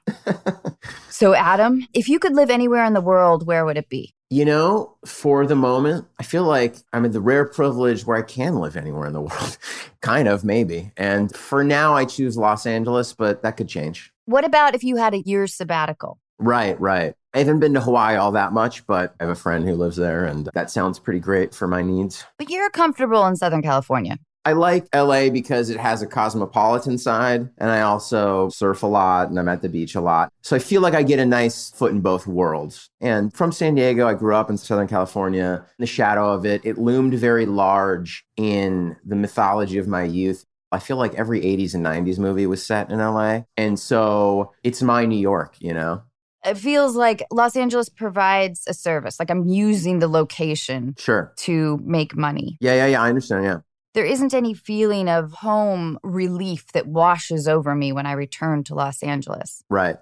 so, 1.11 1.35
Adam, 1.35 1.87
if 1.93 2.09
you 2.09 2.19
could 2.19 2.35
live 2.35 2.49
anywhere 2.49 2.85
in 2.85 2.95
the 2.95 3.03
world, 3.03 3.47
where 3.47 3.67
would 3.67 3.77
it 3.77 3.91
be? 3.91 4.15
You 4.31 4.45
know, 4.45 4.97
for 5.06 5.47
the 5.47 5.56
moment, 5.56 6.06
I 6.19 6.23
feel 6.23 6.45
like 6.45 6.77
I'm 6.93 7.05
in 7.05 7.12
the 7.12 7.21
rare 7.21 7.47
privilege 7.47 8.06
where 8.06 8.17
I 8.17 8.23
can 8.23 8.56
live 8.56 8.77
anywhere 8.77 9.06
in 9.06 9.12
the 9.12 9.21
world. 9.21 9.59
kind 10.00 10.29
of, 10.29 10.45
maybe. 10.45 10.93
And 10.97 11.35
for 11.35 11.65
now, 11.65 11.95
I 11.95 12.05
choose 12.05 12.37
Los 12.37 12.67
Angeles, 12.67 13.12
but 13.12 13.43
that 13.43 13.56
could 13.56 13.69
change. 13.69 14.12
What 14.28 14.44
about 14.44 14.75
if 14.75 14.84
you 14.84 14.96
had 14.96 15.14
a 15.14 15.22
year's 15.22 15.54
sabbatical? 15.54 16.19
Right, 16.38 16.78
right. 16.78 17.14
I 17.32 17.38
haven't 17.38 17.60
been 17.60 17.72
to 17.72 17.80
Hawaii 17.80 18.16
all 18.16 18.32
that 18.32 18.52
much, 18.52 18.86
but 18.86 19.14
I 19.19 19.25
have 19.25 19.30
a 19.30 19.34
friend 19.34 19.66
who 19.66 19.75
lives 19.75 19.96
there, 19.96 20.26
and 20.26 20.50
that 20.52 20.70
sounds 20.70 20.98
pretty 20.98 21.19
great 21.19 21.54
for 21.54 21.66
my 21.66 21.80
needs. 21.80 22.26
But 22.36 22.50
you're 22.50 22.69
comfortable 22.69 23.26
in 23.26 23.36
Southern 23.36 23.62
California. 23.62 24.18
I 24.44 24.52
like 24.52 24.87
LA 24.94 25.30
because 25.30 25.70
it 25.70 25.78
has 25.78 26.00
a 26.02 26.06
cosmopolitan 26.06 26.97
side 26.97 27.50
and 27.58 27.70
I 27.70 27.82
also 27.82 28.49
surf 28.49 28.82
a 28.82 28.87
lot 28.87 29.28
and 29.28 29.38
I'm 29.38 29.49
at 29.49 29.61
the 29.61 29.68
beach 29.68 29.94
a 29.94 30.00
lot. 30.00 30.32
So 30.40 30.56
I 30.56 30.58
feel 30.58 30.80
like 30.80 30.94
I 30.94 31.02
get 31.02 31.18
a 31.18 31.26
nice 31.26 31.70
foot 31.73 31.92
in 31.92 32.00
both 32.00 32.26
worlds. 32.26 32.88
And 32.99 33.30
from 33.35 33.52
San 33.52 33.75
Diego, 33.75 34.06
I 34.06 34.14
grew 34.14 34.35
up 34.35 34.49
in 34.49 34.56
Southern 34.56 34.88
California. 34.88 35.66
In 35.78 35.82
the 35.82 35.87
shadow 35.87 36.32
of 36.32 36.47
it, 36.47 36.62
it 36.64 36.78
loomed 36.78 37.12
very 37.14 37.44
large 37.44 38.25
in 38.38 38.97
the 39.04 39.16
mythology 39.16 39.76
of 39.76 39.87
my 39.87 40.04
youth. 40.04 40.47
I 40.70 40.78
feel 40.78 40.96
like 40.96 41.14
every 41.14 41.40
80s 41.40 41.75
and 41.75 41.84
90s 41.84 42.18
movie 42.18 42.46
was 42.46 42.64
set 42.64 42.90
in 42.90 42.98
LA. 42.98 43.42
And 43.56 43.78
so 43.78 44.52
it's 44.62 44.82
my 44.82 45.06
New 45.06 45.18
York, 45.18 45.56
you 45.60 45.72
know? 45.72 46.02
It 46.44 46.56
feels 46.56 46.94
like 46.94 47.25
Los 47.32 47.56
Angeles 47.56 47.88
provides 47.88 48.64
a 48.68 48.75
service. 48.75 49.18
Like 49.18 49.30
I'm 49.30 49.46
using 49.46 49.98
the 49.98 50.08
location 50.08 50.94
sure. 50.98 51.32
to 51.38 51.78
make 51.84 52.16
money. 52.16 52.56
Yeah, 52.60 52.75
yeah, 52.75 52.87
yeah. 52.87 53.02
I 53.02 53.08
understand. 53.08 53.44
Yeah 53.44 53.58
there 53.98 54.04
isn't 54.04 54.32
any 54.32 54.54
feeling 54.54 55.08
of 55.08 55.32
home 55.32 55.98
relief 56.04 56.70
that 56.72 56.87
washes 56.87 57.48
over 57.48 57.75
me 57.75 57.90
when 57.90 58.06
I 58.06 58.12
return 58.12 58.62
to 58.64 58.75
Los 58.76 59.02
Angeles. 59.02 59.64
Right. 59.68 59.96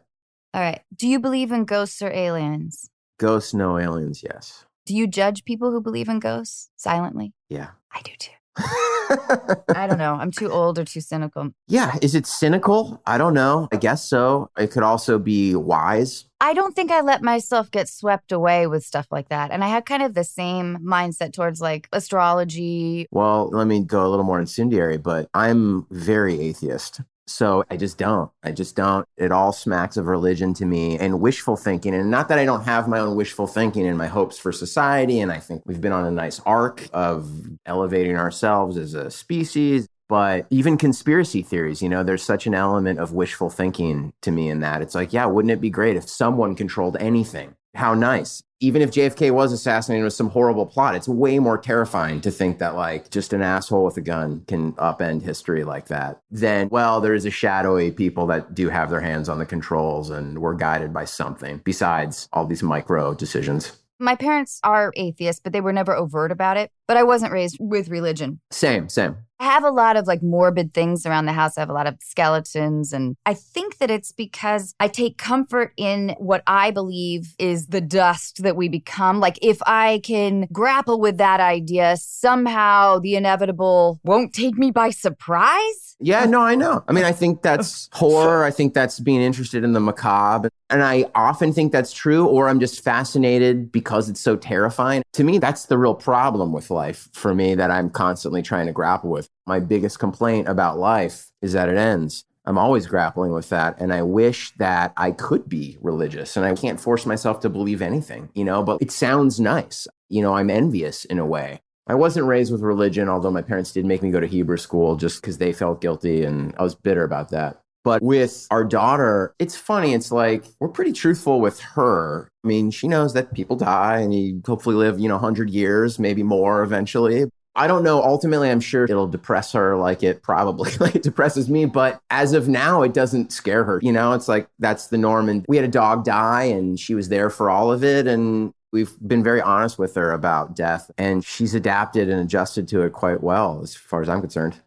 All 0.52 0.60
right. 0.60 0.82
Do 0.94 1.08
you 1.08 1.18
believe 1.18 1.50
in 1.50 1.64
ghosts 1.64 2.02
or 2.02 2.10
aliens? 2.10 2.90
Ghosts, 3.18 3.54
no 3.54 3.78
aliens, 3.78 4.22
yes. 4.22 4.66
Do 4.84 4.94
you 4.94 5.06
judge 5.06 5.46
people 5.46 5.70
who 5.70 5.80
believe 5.80 6.10
in 6.10 6.18
ghosts 6.18 6.68
silently? 6.76 7.32
Yeah. 7.48 7.70
I 7.90 8.02
do 8.02 8.12
too. 8.18 8.35
I 8.58 9.86
don't 9.88 9.98
know. 9.98 10.14
I'm 10.14 10.30
too 10.30 10.50
old 10.50 10.78
or 10.78 10.84
too 10.84 11.00
cynical. 11.00 11.50
Yeah. 11.68 11.96
Is 12.02 12.14
it 12.14 12.26
cynical? 12.26 13.00
I 13.06 13.18
don't 13.18 13.34
know. 13.34 13.68
I 13.72 13.76
guess 13.76 14.08
so. 14.08 14.50
It 14.58 14.70
could 14.70 14.82
also 14.82 15.18
be 15.18 15.54
wise. 15.54 16.24
I 16.40 16.52
don't 16.54 16.74
think 16.74 16.90
I 16.90 17.00
let 17.00 17.22
myself 17.22 17.70
get 17.70 17.88
swept 17.88 18.32
away 18.32 18.66
with 18.66 18.84
stuff 18.84 19.06
like 19.10 19.28
that. 19.28 19.50
And 19.50 19.64
I 19.64 19.68
had 19.68 19.86
kind 19.86 20.02
of 20.02 20.14
the 20.14 20.24
same 20.24 20.78
mindset 20.78 21.32
towards 21.32 21.60
like 21.60 21.88
astrology. 21.92 23.06
Well, 23.10 23.48
let 23.50 23.66
me 23.66 23.82
go 23.84 24.06
a 24.06 24.08
little 24.08 24.24
more 24.24 24.40
incendiary, 24.40 24.98
but 24.98 25.28
I'm 25.34 25.86
very 25.90 26.40
atheist. 26.40 27.00
So 27.26 27.64
I 27.70 27.76
just 27.76 27.98
don't. 27.98 28.30
I 28.42 28.52
just 28.52 28.76
don't. 28.76 29.06
It 29.16 29.32
all 29.32 29.52
smacks 29.52 29.96
of 29.96 30.06
religion 30.06 30.54
to 30.54 30.64
me 30.64 30.98
and 30.98 31.20
wishful 31.20 31.56
thinking. 31.56 31.94
And 31.94 32.10
not 32.10 32.28
that 32.28 32.38
I 32.38 32.44
don't 32.44 32.64
have 32.64 32.88
my 32.88 33.00
own 33.00 33.16
wishful 33.16 33.46
thinking 33.46 33.86
and 33.86 33.98
my 33.98 34.06
hopes 34.06 34.38
for 34.38 34.52
society. 34.52 35.20
And 35.20 35.32
I 35.32 35.38
think 35.38 35.62
we've 35.66 35.80
been 35.80 35.92
on 35.92 36.06
a 36.06 36.10
nice 36.10 36.40
arc 36.46 36.88
of 36.92 37.28
elevating 37.66 38.16
ourselves 38.16 38.76
as 38.76 38.94
a 38.94 39.10
species. 39.10 39.88
But 40.08 40.46
even 40.50 40.76
conspiracy 40.76 41.42
theories, 41.42 41.82
you 41.82 41.88
know, 41.88 42.04
there's 42.04 42.22
such 42.22 42.46
an 42.46 42.54
element 42.54 43.00
of 43.00 43.12
wishful 43.12 43.50
thinking 43.50 44.12
to 44.22 44.30
me 44.30 44.48
in 44.48 44.60
that. 44.60 44.80
It's 44.80 44.94
like, 44.94 45.12
yeah, 45.12 45.26
wouldn't 45.26 45.50
it 45.50 45.60
be 45.60 45.70
great 45.70 45.96
if 45.96 46.08
someone 46.08 46.54
controlled 46.54 46.96
anything? 47.00 47.56
How 47.74 47.94
nice. 47.94 48.42
Even 48.60 48.80
if 48.82 48.90
JFK 48.90 49.30
was 49.32 49.52
assassinated 49.52 50.04
with 50.04 50.14
some 50.14 50.30
horrible 50.30 50.66
plot, 50.66 50.94
it's 50.94 51.08
way 51.08 51.38
more 51.38 51.58
terrifying 51.58 52.20
to 52.22 52.30
think 52.30 52.58
that 52.58 52.74
like 52.74 53.10
just 53.10 53.32
an 53.32 53.42
asshole 53.42 53.84
with 53.84 53.96
a 53.96 54.00
gun 54.00 54.44
can 54.46 54.72
upend 54.74 55.22
history 55.22 55.64
like 55.64 55.88
that 55.88 56.20
than, 56.30 56.68
well, 56.70 57.00
there 57.00 57.14
is 57.14 57.26
a 57.26 57.30
shadowy 57.30 57.90
people 57.90 58.26
that 58.26 58.54
do 58.54 58.68
have 58.68 58.90
their 58.90 59.00
hands 59.00 59.28
on 59.28 59.38
the 59.38 59.46
controls 59.46 60.10
and 60.10 60.38
were 60.38 60.54
guided 60.54 60.92
by 60.92 61.04
something 61.04 61.60
besides 61.64 62.28
all 62.32 62.46
these 62.46 62.62
micro 62.62 63.14
decisions. 63.14 63.72
My 63.98 64.14
parents 64.14 64.60
are 64.62 64.92
atheists, 64.96 65.40
but 65.42 65.52
they 65.52 65.60
were 65.60 65.72
never 65.72 65.94
overt 65.94 66.30
about 66.30 66.56
it. 66.56 66.70
But 66.86 66.98
I 66.98 67.02
wasn't 67.02 67.32
raised 67.32 67.56
with 67.58 67.88
religion. 67.88 68.40
Same, 68.50 68.88
same. 68.88 69.16
I 69.38 69.44
have 69.44 69.64
a 69.64 69.70
lot 69.70 69.96
of 69.96 70.06
like 70.06 70.22
morbid 70.22 70.72
things 70.72 71.04
around 71.04 71.26
the 71.26 71.32
house. 71.32 71.58
I 71.58 71.60
have 71.60 71.70
a 71.70 71.74
lot 71.74 71.86
of 71.86 71.96
skeletons. 72.00 72.92
And 72.92 73.16
I 73.26 73.34
think 73.34 73.78
that 73.78 73.90
it's 73.90 74.12
because 74.12 74.74
I 74.80 74.88
take 74.88 75.18
comfort 75.18 75.72
in 75.76 76.14
what 76.18 76.42
I 76.46 76.70
believe 76.70 77.34
is 77.38 77.66
the 77.66 77.80
dust 77.80 78.42
that 78.42 78.56
we 78.56 78.68
become. 78.68 79.20
Like, 79.20 79.38
if 79.42 79.58
I 79.66 80.00
can 80.04 80.48
grapple 80.52 81.00
with 81.00 81.18
that 81.18 81.40
idea, 81.40 81.96
somehow 81.98 82.98
the 82.98 83.14
inevitable 83.14 84.00
won't 84.04 84.32
take 84.32 84.56
me 84.56 84.70
by 84.70 84.90
surprise. 84.90 85.96
Yeah, 85.98 86.26
no, 86.26 86.40
I 86.42 86.54
know. 86.54 86.84
I 86.88 86.92
mean, 86.92 87.04
I 87.04 87.12
think 87.12 87.42
that's 87.42 87.88
horror. 87.92 88.44
I 88.44 88.50
think 88.50 88.74
that's 88.74 89.00
being 89.00 89.22
interested 89.22 89.64
in 89.64 89.72
the 89.72 89.80
macabre. 89.80 90.50
And 90.68 90.82
I 90.82 91.06
often 91.14 91.52
think 91.52 91.72
that's 91.72 91.92
true, 91.92 92.26
or 92.26 92.48
I'm 92.48 92.60
just 92.60 92.82
fascinated 92.82 93.70
because 93.70 94.08
it's 94.08 94.20
so 94.20 94.36
terrifying. 94.36 95.02
To 95.12 95.24
me, 95.24 95.38
that's 95.38 95.66
the 95.66 95.78
real 95.78 95.94
problem 95.94 96.52
with 96.52 96.70
life 96.70 97.08
for 97.12 97.34
me 97.34 97.54
that 97.54 97.70
I'm 97.70 97.88
constantly 97.88 98.42
trying 98.42 98.66
to 98.66 98.72
grapple 98.72 99.10
with. 99.10 99.25
My 99.46 99.60
biggest 99.60 99.98
complaint 99.98 100.48
about 100.48 100.78
life 100.78 101.30
is 101.42 101.52
that 101.52 101.68
it 101.68 101.76
ends. 101.76 102.24
I'm 102.46 102.58
always 102.58 102.86
grappling 102.86 103.32
with 103.32 103.48
that. 103.48 103.80
And 103.80 103.92
I 103.92 104.02
wish 104.02 104.52
that 104.58 104.92
I 104.96 105.10
could 105.10 105.48
be 105.48 105.78
religious 105.80 106.36
and 106.36 106.46
I 106.46 106.54
can't 106.54 106.80
force 106.80 107.04
myself 107.04 107.40
to 107.40 107.48
believe 107.48 107.82
anything, 107.82 108.30
you 108.34 108.44
know, 108.44 108.62
but 108.62 108.80
it 108.80 108.92
sounds 108.92 109.40
nice. 109.40 109.88
You 110.08 110.22
know, 110.22 110.34
I'm 110.34 110.50
envious 110.50 111.04
in 111.04 111.18
a 111.18 111.26
way. 111.26 111.60
I 111.88 111.94
wasn't 111.94 112.26
raised 112.26 112.52
with 112.52 112.62
religion, 112.62 113.08
although 113.08 113.30
my 113.30 113.42
parents 113.42 113.72
did 113.72 113.84
make 113.84 114.02
me 114.02 114.10
go 114.10 114.20
to 114.20 114.26
Hebrew 114.26 114.56
school 114.56 114.96
just 114.96 115.20
because 115.20 115.38
they 115.38 115.52
felt 115.52 115.80
guilty 115.80 116.24
and 116.24 116.54
I 116.58 116.62
was 116.62 116.74
bitter 116.74 117.04
about 117.04 117.30
that. 117.30 117.60
But 117.84 118.02
with 118.02 118.48
our 118.50 118.64
daughter, 118.64 119.32
it's 119.38 119.54
funny. 119.54 119.94
It's 119.94 120.10
like 120.10 120.44
we're 120.58 120.66
pretty 120.66 120.92
truthful 120.92 121.40
with 121.40 121.60
her. 121.60 122.28
I 122.42 122.48
mean, 122.48 122.72
she 122.72 122.88
knows 122.88 123.14
that 123.14 123.32
people 123.32 123.54
die 123.54 124.00
and 124.00 124.12
you 124.12 124.42
hopefully 124.44 124.74
live, 124.74 124.98
you 124.98 125.08
know, 125.08 125.14
100 125.14 125.50
years, 125.50 126.00
maybe 126.00 126.24
more 126.24 126.64
eventually. 126.64 127.26
I 127.56 127.66
don't 127.66 127.82
know. 127.82 128.02
Ultimately, 128.02 128.50
I'm 128.50 128.60
sure 128.60 128.84
it'll 128.84 129.08
depress 129.08 129.52
her 129.52 129.76
like 129.76 130.02
it 130.02 130.22
probably 130.22 130.70
like 130.80 130.94
it 130.94 131.02
depresses 131.02 131.48
me. 131.48 131.64
But 131.64 132.00
as 132.10 132.34
of 132.34 132.48
now, 132.48 132.82
it 132.82 132.92
doesn't 132.92 133.32
scare 133.32 133.64
her. 133.64 133.80
You 133.82 133.92
know, 133.92 134.12
it's 134.12 134.28
like 134.28 134.48
that's 134.58 134.88
the 134.88 134.98
norm. 134.98 135.28
And 135.28 135.44
we 135.48 135.56
had 135.56 135.64
a 135.64 135.68
dog 135.68 136.04
die 136.04 136.44
and 136.44 136.78
she 136.78 136.94
was 136.94 137.08
there 137.08 137.30
for 137.30 137.50
all 137.50 137.72
of 137.72 137.82
it. 137.82 138.06
And 138.06 138.52
we've 138.72 138.92
been 139.00 139.24
very 139.24 139.40
honest 139.40 139.78
with 139.78 139.94
her 139.94 140.12
about 140.12 140.54
death. 140.54 140.90
And 140.98 141.24
she's 141.24 141.54
adapted 141.54 142.10
and 142.10 142.20
adjusted 142.20 142.68
to 142.68 142.82
it 142.82 142.92
quite 142.92 143.22
well, 143.22 143.60
as 143.62 143.74
far 143.74 144.02
as 144.02 144.08
I'm 144.08 144.20
concerned. 144.20 144.60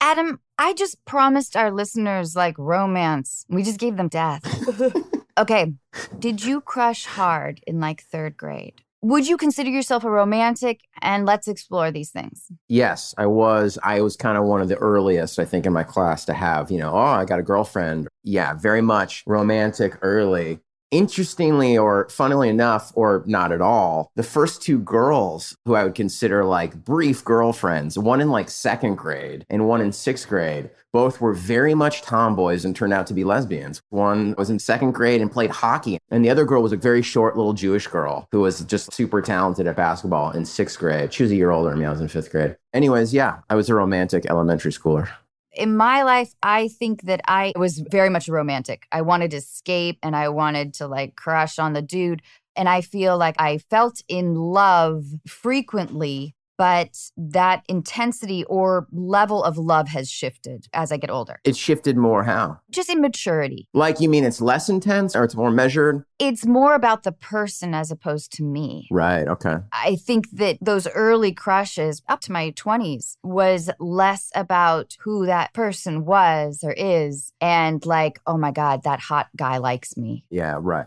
Adam, 0.00 0.40
I 0.58 0.74
just 0.74 1.04
promised 1.04 1.56
our 1.56 1.72
listeners 1.72 2.36
like 2.36 2.56
romance. 2.56 3.44
We 3.48 3.64
just 3.64 3.80
gave 3.80 3.96
them 3.96 4.08
death. 4.08 4.44
okay. 5.38 5.72
Did 6.18 6.44
you 6.44 6.60
crush 6.60 7.04
hard 7.04 7.60
in 7.66 7.80
like 7.80 8.02
third 8.02 8.36
grade? 8.36 8.82
Would 9.00 9.28
you 9.28 9.36
consider 9.36 9.70
yourself 9.70 10.02
a 10.02 10.10
romantic? 10.10 10.80
And 11.00 11.24
let's 11.24 11.46
explore 11.46 11.92
these 11.92 12.10
things. 12.10 12.46
Yes, 12.68 13.14
I 13.16 13.26
was. 13.26 13.78
I 13.84 14.00
was 14.00 14.16
kind 14.16 14.36
of 14.36 14.44
one 14.44 14.60
of 14.60 14.68
the 14.68 14.76
earliest, 14.76 15.38
I 15.38 15.44
think, 15.44 15.66
in 15.66 15.72
my 15.72 15.84
class 15.84 16.24
to 16.24 16.34
have, 16.34 16.70
you 16.70 16.78
know, 16.78 16.92
oh, 16.92 16.98
I 16.98 17.24
got 17.24 17.38
a 17.38 17.44
girlfriend. 17.44 18.08
Yeah, 18.24 18.54
very 18.54 18.82
much 18.82 19.22
romantic 19.26 19.96
early. 20.02 20.58
Interestingly, 20.90 21.76
or 21.76 22.08
funnily 22.08 22.48
enough, 22.48 22.92
or 22.94 23.22
not 23.26 23.52
at 23.52 23.60
all, 23.60 24.10
the 24.16 24.22
first 24.22 24.62
two 24.62 24.78
girls 24.78 25.54
who 25.66 25.74
I 25.74 25.84
would 25.84 25.94
consider 25.94 26.46
like 26.46 26.82
brief 26.82 27.22
girlfriends, 27.22 27.98
one 27.98 28.22
in 28.22 28.30
like 28.30 28.48
second 28.48 28.94
grade 28.94 29.44
and 29.50 29.68
one 29.68 29.82
in 29.82 29.92
sixth 29.92 30.26
grade, 30.26 30.70
both 30.94 31.20
were 31.20 31.34
very 31.34 31.74
much 31.74 32.00
tomboys 32.00 32.64
and 32.64 32.74
turned 32.74 32.94
out 32.94 33.06
to 33.08 33.14
be 33.14 33.22
lesbians. 33.22 33.82
One 33.90 34.34
was 34.38 34.48
in 34.48 34.58
second 34.58 34.92
grade 34.92 35.20
and 35.20 35.30
played 35.30 35.50
hockey, 35.50 35.98
and 36.10 36.24
the 36.24 36.30
other 36.30 36.46
girl 36.46 36.62
was 36.62 36.72
a 36.72 36.76
very 36.78 37.02
short 37.02 37.36
little 37.36 37.52
Jewish 37.52 37.86
girl 37.86 38.26
who 38.32 38.40
was 38.40 38.60
just 38.60 38.94
super 38.94 39.20
talented 39.20 39.66
at 39.66 39.76
basketball 39.76 40.30
in 40.30 40.46
sixth 40.46 40.78
grade. 40.78 41.12
She 41.12 41.22
was 41.22 41.32
a 41.32 41.36
year 41.36 41.50
older 41.50 41.68
than 41.68 41.80
me, 41.80 41.84
I 41.84 41.90
was 41.90 42.00
in 42.00 42.08
fifth 42.08 42.30
grade. 42.30 42.56
Anyways, 42.72 43.12
yeah, 43.12 43.40
I 43.50 43.56
was 43.56 43.68
a 43.68 43.74
romantic 43.74 44.24
elementary 44.30 44.72
schooler 44.72 45.10
in 45.58 45.76
my 45.76 46.04
life, 46.04 46.34
I 46.42 46.68
think 46.68 47.02
that 47.02 47.20
I 47.26 47.52
was 47.56 47.78
very 47.90 48.08
much 48.08 48.28
romantic. 48.28 48.86
I 48.92 49.02
wanted 49.02 49.32
to 49.32 49.38
escape 49.38 49.98
and 50.02 50.14
I 50.14 50.28
wanted 50.28 50.72
to 50.74 50.86
like 50.86 51.16
crush 51.16 51.58
on 51.58 51.72
the 51.72 51.82
dude. 51.82 52.22
And 52.54 52.68
I 52.68 52.80
feel 52.80 53.18
like 53.18 53.36
I 53.40 53.58
felt 53.58 54.02
in 54.08 54.34
love 54.34 55.04
frequently 55.26 56.34
but 56.58 56.98
that 57.16 57.62
intensity 57.68 58.44
or 58.44 58.86
level 58.92 59.42
of 59.42 59.56
love 59.56 59.88
has 59.88 60.10
shifted 60.10 60.66
as 60.74 60.92
I 60.92 60.98
get 60.98 61.08
older. 61.08 61.40
It 61.44 61.56
shifted 61.56 61.96
more 61.96 62.24
how? 62.24 62.60
Just 62.70 62.90
in 62.90 63.00
maturity. 63.00 63.68
Like 63.72 64.00
you 64.00 64.08
mean 64.08 64.24
it's 64.24 64.40
less 64.40 64.68
intense 64.68 65.16
or 65.16 65.24
it's 65.24 65.36
more 65.36 65.50
measured? 65.50 66.04
It's 66.18 66.44
more 66.44 66.74
about 66.74 67.04
the 67.04 67.12
person 67.12 67.74
as 67.74 67.90
opposed 67.92 68.32
to 68.32 68.42
me. 68.42 68.88
Right, 68.90 69.28
okay. 69.28 69.58
I 69.72 69.96
think 69.96 70.28
that 70.32 70.58
those 70.60 70.88
early 70.88 71.32
crushes 71.32 72.02
up 72.08 72.20
to 72.22 72.32
my 72.32 72.50
20s 72.50 73.16
was 73.22 73.70
less 73.78 74.30
about 74.34 74.96
who 75.00 75.26
that 75.26 75.54
person 75.54 76.04
was 76.04 76.64
or 76.64 76.72
is 76.72 77.32
and 77.40 77.84
like, 77.86 78.18
oh 78.26 78.36
my 78.36 78.50
God, 78.50 78.82
that 78.82 78.98
hot 78.98 79.28
guy 79.36 79.58
likes 79.58 79.96
me. 79.96 80.24
Yeah, 80.28 80.58
right. 80.60 80.86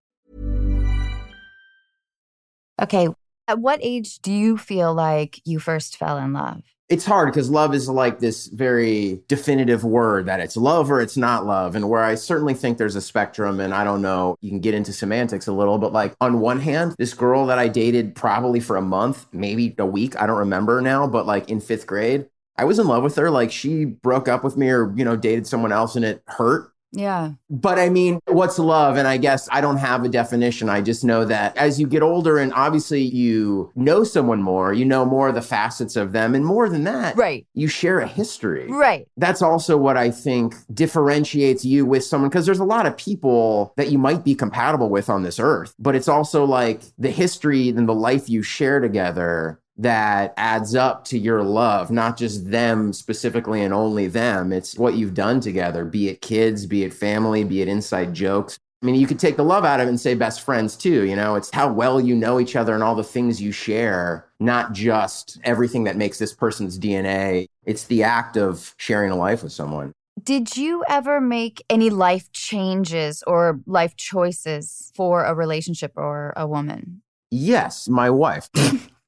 Okay. 2.81 3.07
At 3.47 3.59
what 3.59 3.79
age 3.83 4.19
do 4.19 4.31
you 4.31 4.57
feel 4.57 4.93
like 4.93 5.41
you 5.45 5.59
first 5.59 5.97
fell 5.97 6.17
in 6.17 6.33
love? 6.33 6.61
It's 6.89 7.05
hard 7.05 7.31
because 7.31 7.49
love 7.49 7.73
is 7.73 7.87
like 7.87 8.19
this 8.19 8.47
very 8.47 9.21
definitive 9.29 9.85
word 9.85 10.25
that 10.25 10.41
it's 10.41 10.57
love 10.57 10.91
or 10.91 10.99
it's 10.99 11.15
not 11.15 11.45
love. 11.45 11.73
And 11.73 11.89
where 11.89 12.03
I 12.03 12.15
certainly 12.15 12.53
think 12.53 12.77
there's 12.77 12.97
a 12.97 13.01
spectrum, 13.01 13.61
and 13.61 13.73
I 13.73 13.85
don't 13.85 14.01
know, 14.01 14.35
you 14.41 14.49
can 14.49 14.59
get 14.59 14.73
into 14.73 14.91
semantics 14.91 15.47
a 15.47 15.53
little, 15.53 15.77
but 15.77 15.93
like 15.93 16.13
on 16.19 16.41
one 16.41 16.59
hand, 16.59 16.95
this 16.97 17.13
girl 17.13 17.45
that 17.45 17.57
I 17.57 17.69
dated 17.69 18.13
probably 18.13 18.59
for 18.59 18.75
a 18.75 18.81
month, 18.81 19.25
maybe 19.31 19.73
a 19.77 19.85
week, 19.85 20.21
I 20.21 20.27
don't 20.27 20.39
remember 20.39 20.81
now, 20.81 21.07
but 21.07 21.25
like 21.25 21.49
in 21.49 21.61
fifth 21.61 21.87
grade, 21.87 22.27
I 22.57 22.65
was 22.65 22.77
in 22.77 22.87
love 22.87 23.03
with 23.03 23.15
her. 23.15 23.31
Like 23.31 23.51
she 23.51 23.85
broke 23.85 24.27
up 24.27 24.43
with 24.43 24.57
me 24.57 24.69
or, 24.69 24.93
you 24.95 25.05
know, 25.05 25.15
dated 25.15 25.47
someone 25.47 25.71
else 25.71 25.95
and 25.95 26.03
it 26.03 26.21
hurt. 26.27 26.70
Yeah. 26.93 27.31
But 27.49 27.79
I 27.79 27.89
mean, 27.89 28.19
what's 28.27 28.59
love? 28.59 28.97
And 28.97 29.07
I 29.07 29.17
guess 29.17 29.47
I 29.51 29.61
don't 29.61 29.77
have 29.77 30.03
a 30.03 30.09
definition. 30.09 30.69
I 30.69 30.81
just 30.81 31.03
know 31.03 31.25
that 31.25 31.55
as 31.57 31.79
you 31.79 31.87
get 31.87 32.03
older 32.03 32.37
and 32.37 32.53
obviously 32.53 33.01
you 33.01 33.71
know 33.75 34.03
someone 34.03 34.41
more, 34.41 34.73
you 34.73 34.85
know 34.85 35.05
more 35.05 35.29
of 35.29 35.35
the 35.35 35.41
facets 35.41 35.95
of 35.95 36.11
them. 36.11 36.35
And 36.35 36.45
more 36.45 36.69
than 36.69 36.83
that, 36.83 37.15
right. 37.15 37.45
you 37.53 37.67
share 37.67 37.99
a 37.99 38.07
history. 38.07 38.67
Right. 38.69 39.07
That's 39.17 39.41
also 39.41 39.77
what 39.77 39.97
I 39.97 40.11
think 40.11 40.55
differentiates 40.73 41.63
you 41.63 41.85
with 41.85 42.03
someone 42.03 42.29
because 42.29 42.45
there's 42.45 42.59
a 42.59 42.65
lot 42.65 42.85
of 42.85 42.97
people 42.97 43.73
that 43.77 43.91
you 43.91 43.97
might 43.97 44.23
be 44.23 44.35
compatible 44.35 44.89
with 44.89 45.09
on 45.09 45.23
this 45.23 45.39
earth, 45.39 45.73
but 45.79 45.95
it's 45.95 46.07
also 46.07 46.43
like 46.45 46.81
the 46.97 47.11
history 47.11 47.69
and 47.69 47.87
the 47.87 47.95
life 47.95 48.29
you 48.29 48.43
share 48.43 48.79
together 48.79 49.60
that 49.77 50.33
adds 50.37 50.75
up 50.75 51.05
to 51.05 51.17
your 51.17 51.43
love, 51.43 51.91
not 51.91 52.17
just 52.17 52.49
them 52.49 52.93
specifically 52.93 53.63
and 53.63 53.73
only 53.73 54.07
them. 54.07 54.51
It's 54.51 54.77
what 54.77 54.95
you've 54.95 55.13
done 55.13 55.39
together, 55.39 55.85
be 55.85 56.09
it 56.09 56.21
kids, 56.21 56.65
be 56.65 56.83
it 56.83 56.93
family, 56.93 57.43
be 57.43 57.61
it 57.61 57.67
inside 57.67 58.13
jokes. 58.13 58.57
I 58.81 58.87
mean, 58.87 58.95
you 58.95 59.05
could 59.05 59.19
take 59.19 59.37
the 59.37 59.43
love 59.43 59.63
out 59.63 59.79
of 59.79 59.87
it 59.87 59.89
and 59.89 59.99
say 59.99 60.15
best 60.15 60.41
friends 60.41 60.75
too. 60.75 61.05
You 61.05 61.15
know, 61.15 61.35
it's 61.35 61.51
how 61.51 61.71
well 61.71 62.01
you 62.01 62.15
know 62.15 62.39
each 62.39 62.55
other 62.55 62.73
and 62.73 62.81
all 62.81 62.95
the 62.95 63.03
things 63.03 63.39
you 63.39 63.51
share, 63.51 64.27
not 64.39 64.73
just 64.73 65.39
everything 65.43 65.83
that 65.83 65.97
makes 65.97 66.17
this 66.17 66.33
person's 66.33 66.79
DNA. 66.79 67.45
It's 67.63 67.83
the 67.83 68.01
act 68.03 68.37
of 68.37 68.73
sharing 68.77 69.11
a 69.11 69.15
life 69.15 69.43
with 69.43 69.51
someone. 69.51 69.93
Did 70.23 70.57
you 70.57 70.83
ever 70.89 71.21
make 71.21 71.63
any 71.69 71.89
life 71.89 72.31
changes 72.31 73.23
or 73.25 73.59
life 73.65 73.95
choices 73.95 74.91
for 74.95 75.25
a 75.25 75.33
relationship 75.33 75.93
or 75.95 76.33
a 76.35 76.47
woman? 76.47 77.01
Yes, 77.29 77.87
my 77.87 78.09
wife. 78.09 78.49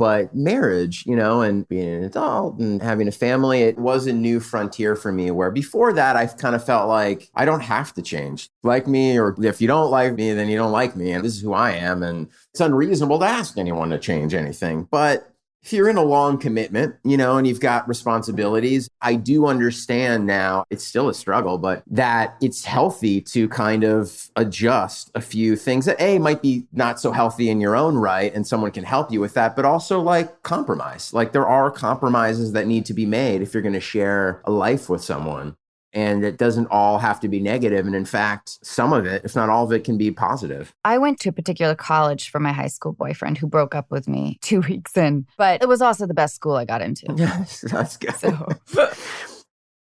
But 0.00 0.34
marriage, 0.34 1.04
you 1.04 1.14
know, 1.14 1.42
and 1.42 1.68
being 1.68 1.86
an 1.86 2.04
adult 2.04 2.58
and 2.58 2.80
having 2.80 3.06
a 3.06 3.12
family, 3.12 3.64
it 3.64 3.76
was 3.76 4.06
a 4.06 4.14
new 4.14 4.40
frontier 4.40 4.96
for 4.96 5.12
me 5.12 5.30
where 5.30 5.50
before 5.50 5.92
that, 5.92 6.16
I 6.16 6.24
kind 6.24 6.54
of 6.54 6.64
felt 6.64 6.88
like 6.88 7.28
I 7.34 7.44
don't 7.44 7.60
have 7.60 7.92
to 7.92 8.02
change. 8.02 8.48
Like 8.62 8.86
me, 8.86 9.18
or 9.18 9.36
if 9.44 9.60
you 9.60 9.68
don't 9.68 9.90
like 9.90 10.14
me, 10.14 10.32
then 10.32 10.48
you 10.48 10.56
don't 10.56 10.72
like 10.72 10.96
me. 10.96 11.12
And 11.12 11.22
this 11.22 11.36
is 11.36 11.42
who 11.42 11.52
I 11.52 11.72
am. 11.72 12.02
And 12.02 12.28
it's 12.50 12.60
unreasonable 12.60 13.18
to 13.18 13.26
ask 13.26 13.58
anyone 13.58 13.90
to 13.90 13.98
change 13.98 14.32
anything. 14.32 14.88
But 14.90 15.29
if 15.62 15.72
you're 15.72 15.88
in 15.88 15.96
a 15.96 16.02
long 16.02 16.38
commitment, 16.38 16.96
you 17.04 17.16
know, 17.16 17.36
and 17.36 17.46
you've 17.46 17.60
got 17.60 17.86
responsibilities, 17.88 18.88
I 19.02 19.14
do 19.14 19.46
understand 19.46 20.26
now 20.26 20.64
it's 20.70 20.84
still 20.84 21.08
a 21.08 21.14
struggle, 21.14 21.58
but 21.58 21.82
that 21.86 22.36
it's 22.40 22.64
healthy 22.64 23.20
to 23.22 23.48
kind 23.48 23.84
of 23.84 24.30
adjust 24.36 25.10
a 25.14 25.20
few 25.20 25.56
things 25.56 25.84
that 25.84 26.00
A 26.00 26.18
might 26.18 26.40
be 26.40 26.66
not 26.72 26.98
so 26.98 27.12
healthy 27.12 27.50
in 27.50 27.60
your 27.60 27.76
own 27.76 27.96
right 27.96 28.34
and 28.34 28.46
someone 28.46 28.70
can 28.70 28.84
help 28.84 29.12
you 29.12 29.20
with 29.20 29.34
that, 29.34 29.54
but 29.54 29.64
also 29.64 30.00
like 30.00 30.42
compromise. 30.42 31.12
Like 31.12 31.32
there 31.32 31.46
are 31.46 31.70
compromises 31.70 32.52
that 32.52 32.66
need 32.66 32.86
to 32.86 32.94
be 32.94 33.06
made 33.06 33.42
if 33.42 33.52
you're 33.52 33.62
going 33.62 33.74
to 33.74 33.80
share 33.80 34.40
a 34.44 34.50
life 34.50 34.88
with 34.88 35.04
someone 35.04 35.56
and 35.92 36.24
it 36.24 36.36
doesn't 36.36 36.66
all 36.68 36.98
have 36.98 37.20
to 37.20 37.28
be 37.28 37.40
negative. 37.40 37.86
And 37.86 37.94
in 37.94 38.04
fact 38.04 38.58
some 38.62 38.92
of 38.92 39.06
it 39.06 39.24
if 39.24 39.34
not 39.34 39.48
all 39.48 39.64
of 39.64 39.72
it 39.72 39.84
can 39.84 39.98
be 39.98 40.10
positive. 40.10 40.74
I 40.84 40.98
went 40.98 41.20
to 41.20 41.28
a 41.28 41.32
particular 41.32 41.74
college 41.74 42.30
for 42.30 42.40
my 42.40 42.52
high 42.52 42.68
school 42.68 42.92
boyfriend 42.92 43.38
who 43.38 43.46
broke 43.46 43.74
up 43.74 43.90
with 43.90 44.08
me 44.08 44.38
two 44.42 44.60
weeks 44.60 44.96
in 44.96 45.26
but 45.36 45.62
it 45.62 45.68
was 45.68 45.82
also 45.82 46.06
the 46.06 46.14
best 46.14 46.34
school 46.34 46.56
i 46.56 46.64
got 46.64 46.82
into. 46.82 47.06
Yes 47.16 47.64
that's 47.70 47.96
good. 47.96 48.14
So 48.16 48.48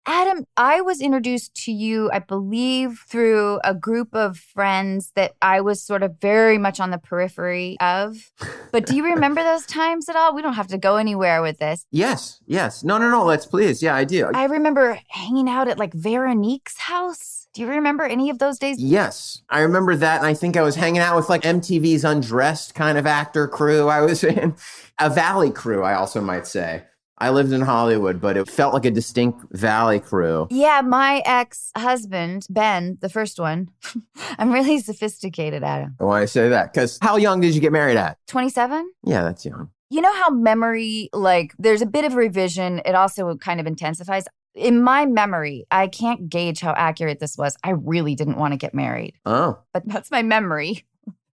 Adam, 0.06 0.46
I 0.58 0.82
was 0.82 1.00
introduced 1.00 1.54
to 1.66 1.72
you, 1.72 2.10
I 2.12 2.20
believe, 2.20 3.04
through 3.08 3.60
a 3.64 3.76
group 3.76 4.16
of 4.16 4.38
friends 4.38 5.12
that 5.16 5.34
I 5.42 5.62
was 5.62 5.84
sort 5.84 6.02
of 6.02 6.20
very 6.20 6.58
much 6.58 6.80
on 6.80 6.90
the 6.90 6.98
periphery 6.98 7.78
of. 7.80 8.32
But 8.72 8.88
do 8.88 8.96
you 8.96 9.04
remember 9.14 9.44
those 9.44 9.66
times 9.66 10.10
at 10.10 10.16
all? 10.16 10.36
We 10.36 10.42
don't 10.42 10.54
have 10.54 10.68
to 10.68 10.80
go 10.80 10.96
anywhere 10.96 11.42
with 11.44 11.60
this. 11.60 11.86
Yes, 11.92 12.42
yes. 12.48 12.84
No, 12.84 12.98
no, 12.98 13.12
no. 13.12 13.24
Let's 13.24 13.46
please. 13.46 13.84
Yeah, 13.84 13.96
I 13.96 14.04
do. 14.04 14.32
I 14.34 14.46
remember 14.46 15.00
hanging 15.10 15.48
out 15.48 15.68
at 15.68 15.78
like 15.78 15.94
Veronique's 15.94 16.78
house. 16.78 17.48
Do 17.54 17.62
you 17.62 17.68
remember 17.68 18.04
any 18.04 18.30
of 18.30 18.40
those 18.40 18.58
days? 18.58 18.80
Yes, 18.80 19.42
I 19.50 19.60
remember 19.60 19.96
that. 19.98 20.18
And 20.18 20.26
I 20.26 20.34
think 20.34 20.58
I 20.58 20.62
was 20.62 20.76
hanging 20.76 21.02
out 21.02 21.18
with 21.18 21.30
like 21.30 21.42
MTV's 21.42 22.04
undressed 22.06 22.74
kind 22.74 22.98
of 22.98 23.06
actor 23.06 23.48
crew. 23.48 23.88
I 23.88 24.02
was 24.02 24.24
in 24.24 24.56
a 25.00 25.10
Valley 25.12 25.52
crew, 25.52 25.84
I 25.84 25.94
also 25.94 26.22
might 26.22 26.48
say. 26.48 26.84
I 27.22 27.30
lived 27.30 27.54
in 27.54 27.62
Hollywood, 27.62 28.20
but 28.20 28.36
it 28.36 28.50
felt 28.50 28.74
like 28.74 28.84
a 28.84 28.90
distinct 28.90 29.46
Valley 29.52 30.00
crew. 30.00 30.48
Yeah, 30.50 30.82
my 30.82 31.22
ex 31.24 31.72
husband, 31.78 32.48
Ben, 32.50 32.98
the 33.02 33.10
first 33.10 33.40
one, 33.40 33.70
I'm 34.40 34.52
really 34.52 34.80
sophisticated, 34.80 35.62
at. 35.62 35.72
Adam. 35.72 35.96
Why 36.00 36.22
I 36.22 36.26
say 36.26 36.50
that? 36.50 36.74
Because 36.74 36.98
how 37.00 37.18
young 37.18 37.40
did 37.40 37.54
you 37.54 37.62
get 37.62 37.72
married 37.72 37.96
at? 37.96 38.18
27? 38.26 38.92
Yeah, 39.06 39.22
that's 39.22 39.46
young. 39.46 39.70
You 39.92 40.02
know 40.02 40.14
how 40.14 40.32
memory, 40.32 41.10
like, 41.14 41.54
there's 41.60 41.84
a 41.84 41.86
bit 41.86 42.06
of 42.06 42.16
revision, 42.16 42.82
it 42.86 42.96
also 42.96 43.36
kind 43.36 43.60
of 43.60 43.68
intensifies. 43.68 44.26
In 44.56 44.82
my 44.82 45.06
memory, 45.06 45.66
I 45.70 45.88
can't 45.88 46.28
gauge 46.28 46.60
how 46.60 46.74
accurate 46.74 47.20
this 47.20 47.38
was. 47.38 47.56
I 47.64 47.72
really 47.72 48.16
didn't 48.16 48.38
want 48.38 48.54
to 48.54 48.58
get 48.58 48.74
married. 48.74 49.14
Oh. 49.28 49.60
But 49.74 49.84
that's 49.86 50.10
my 50.10 50.24
memory. 50.24 50.86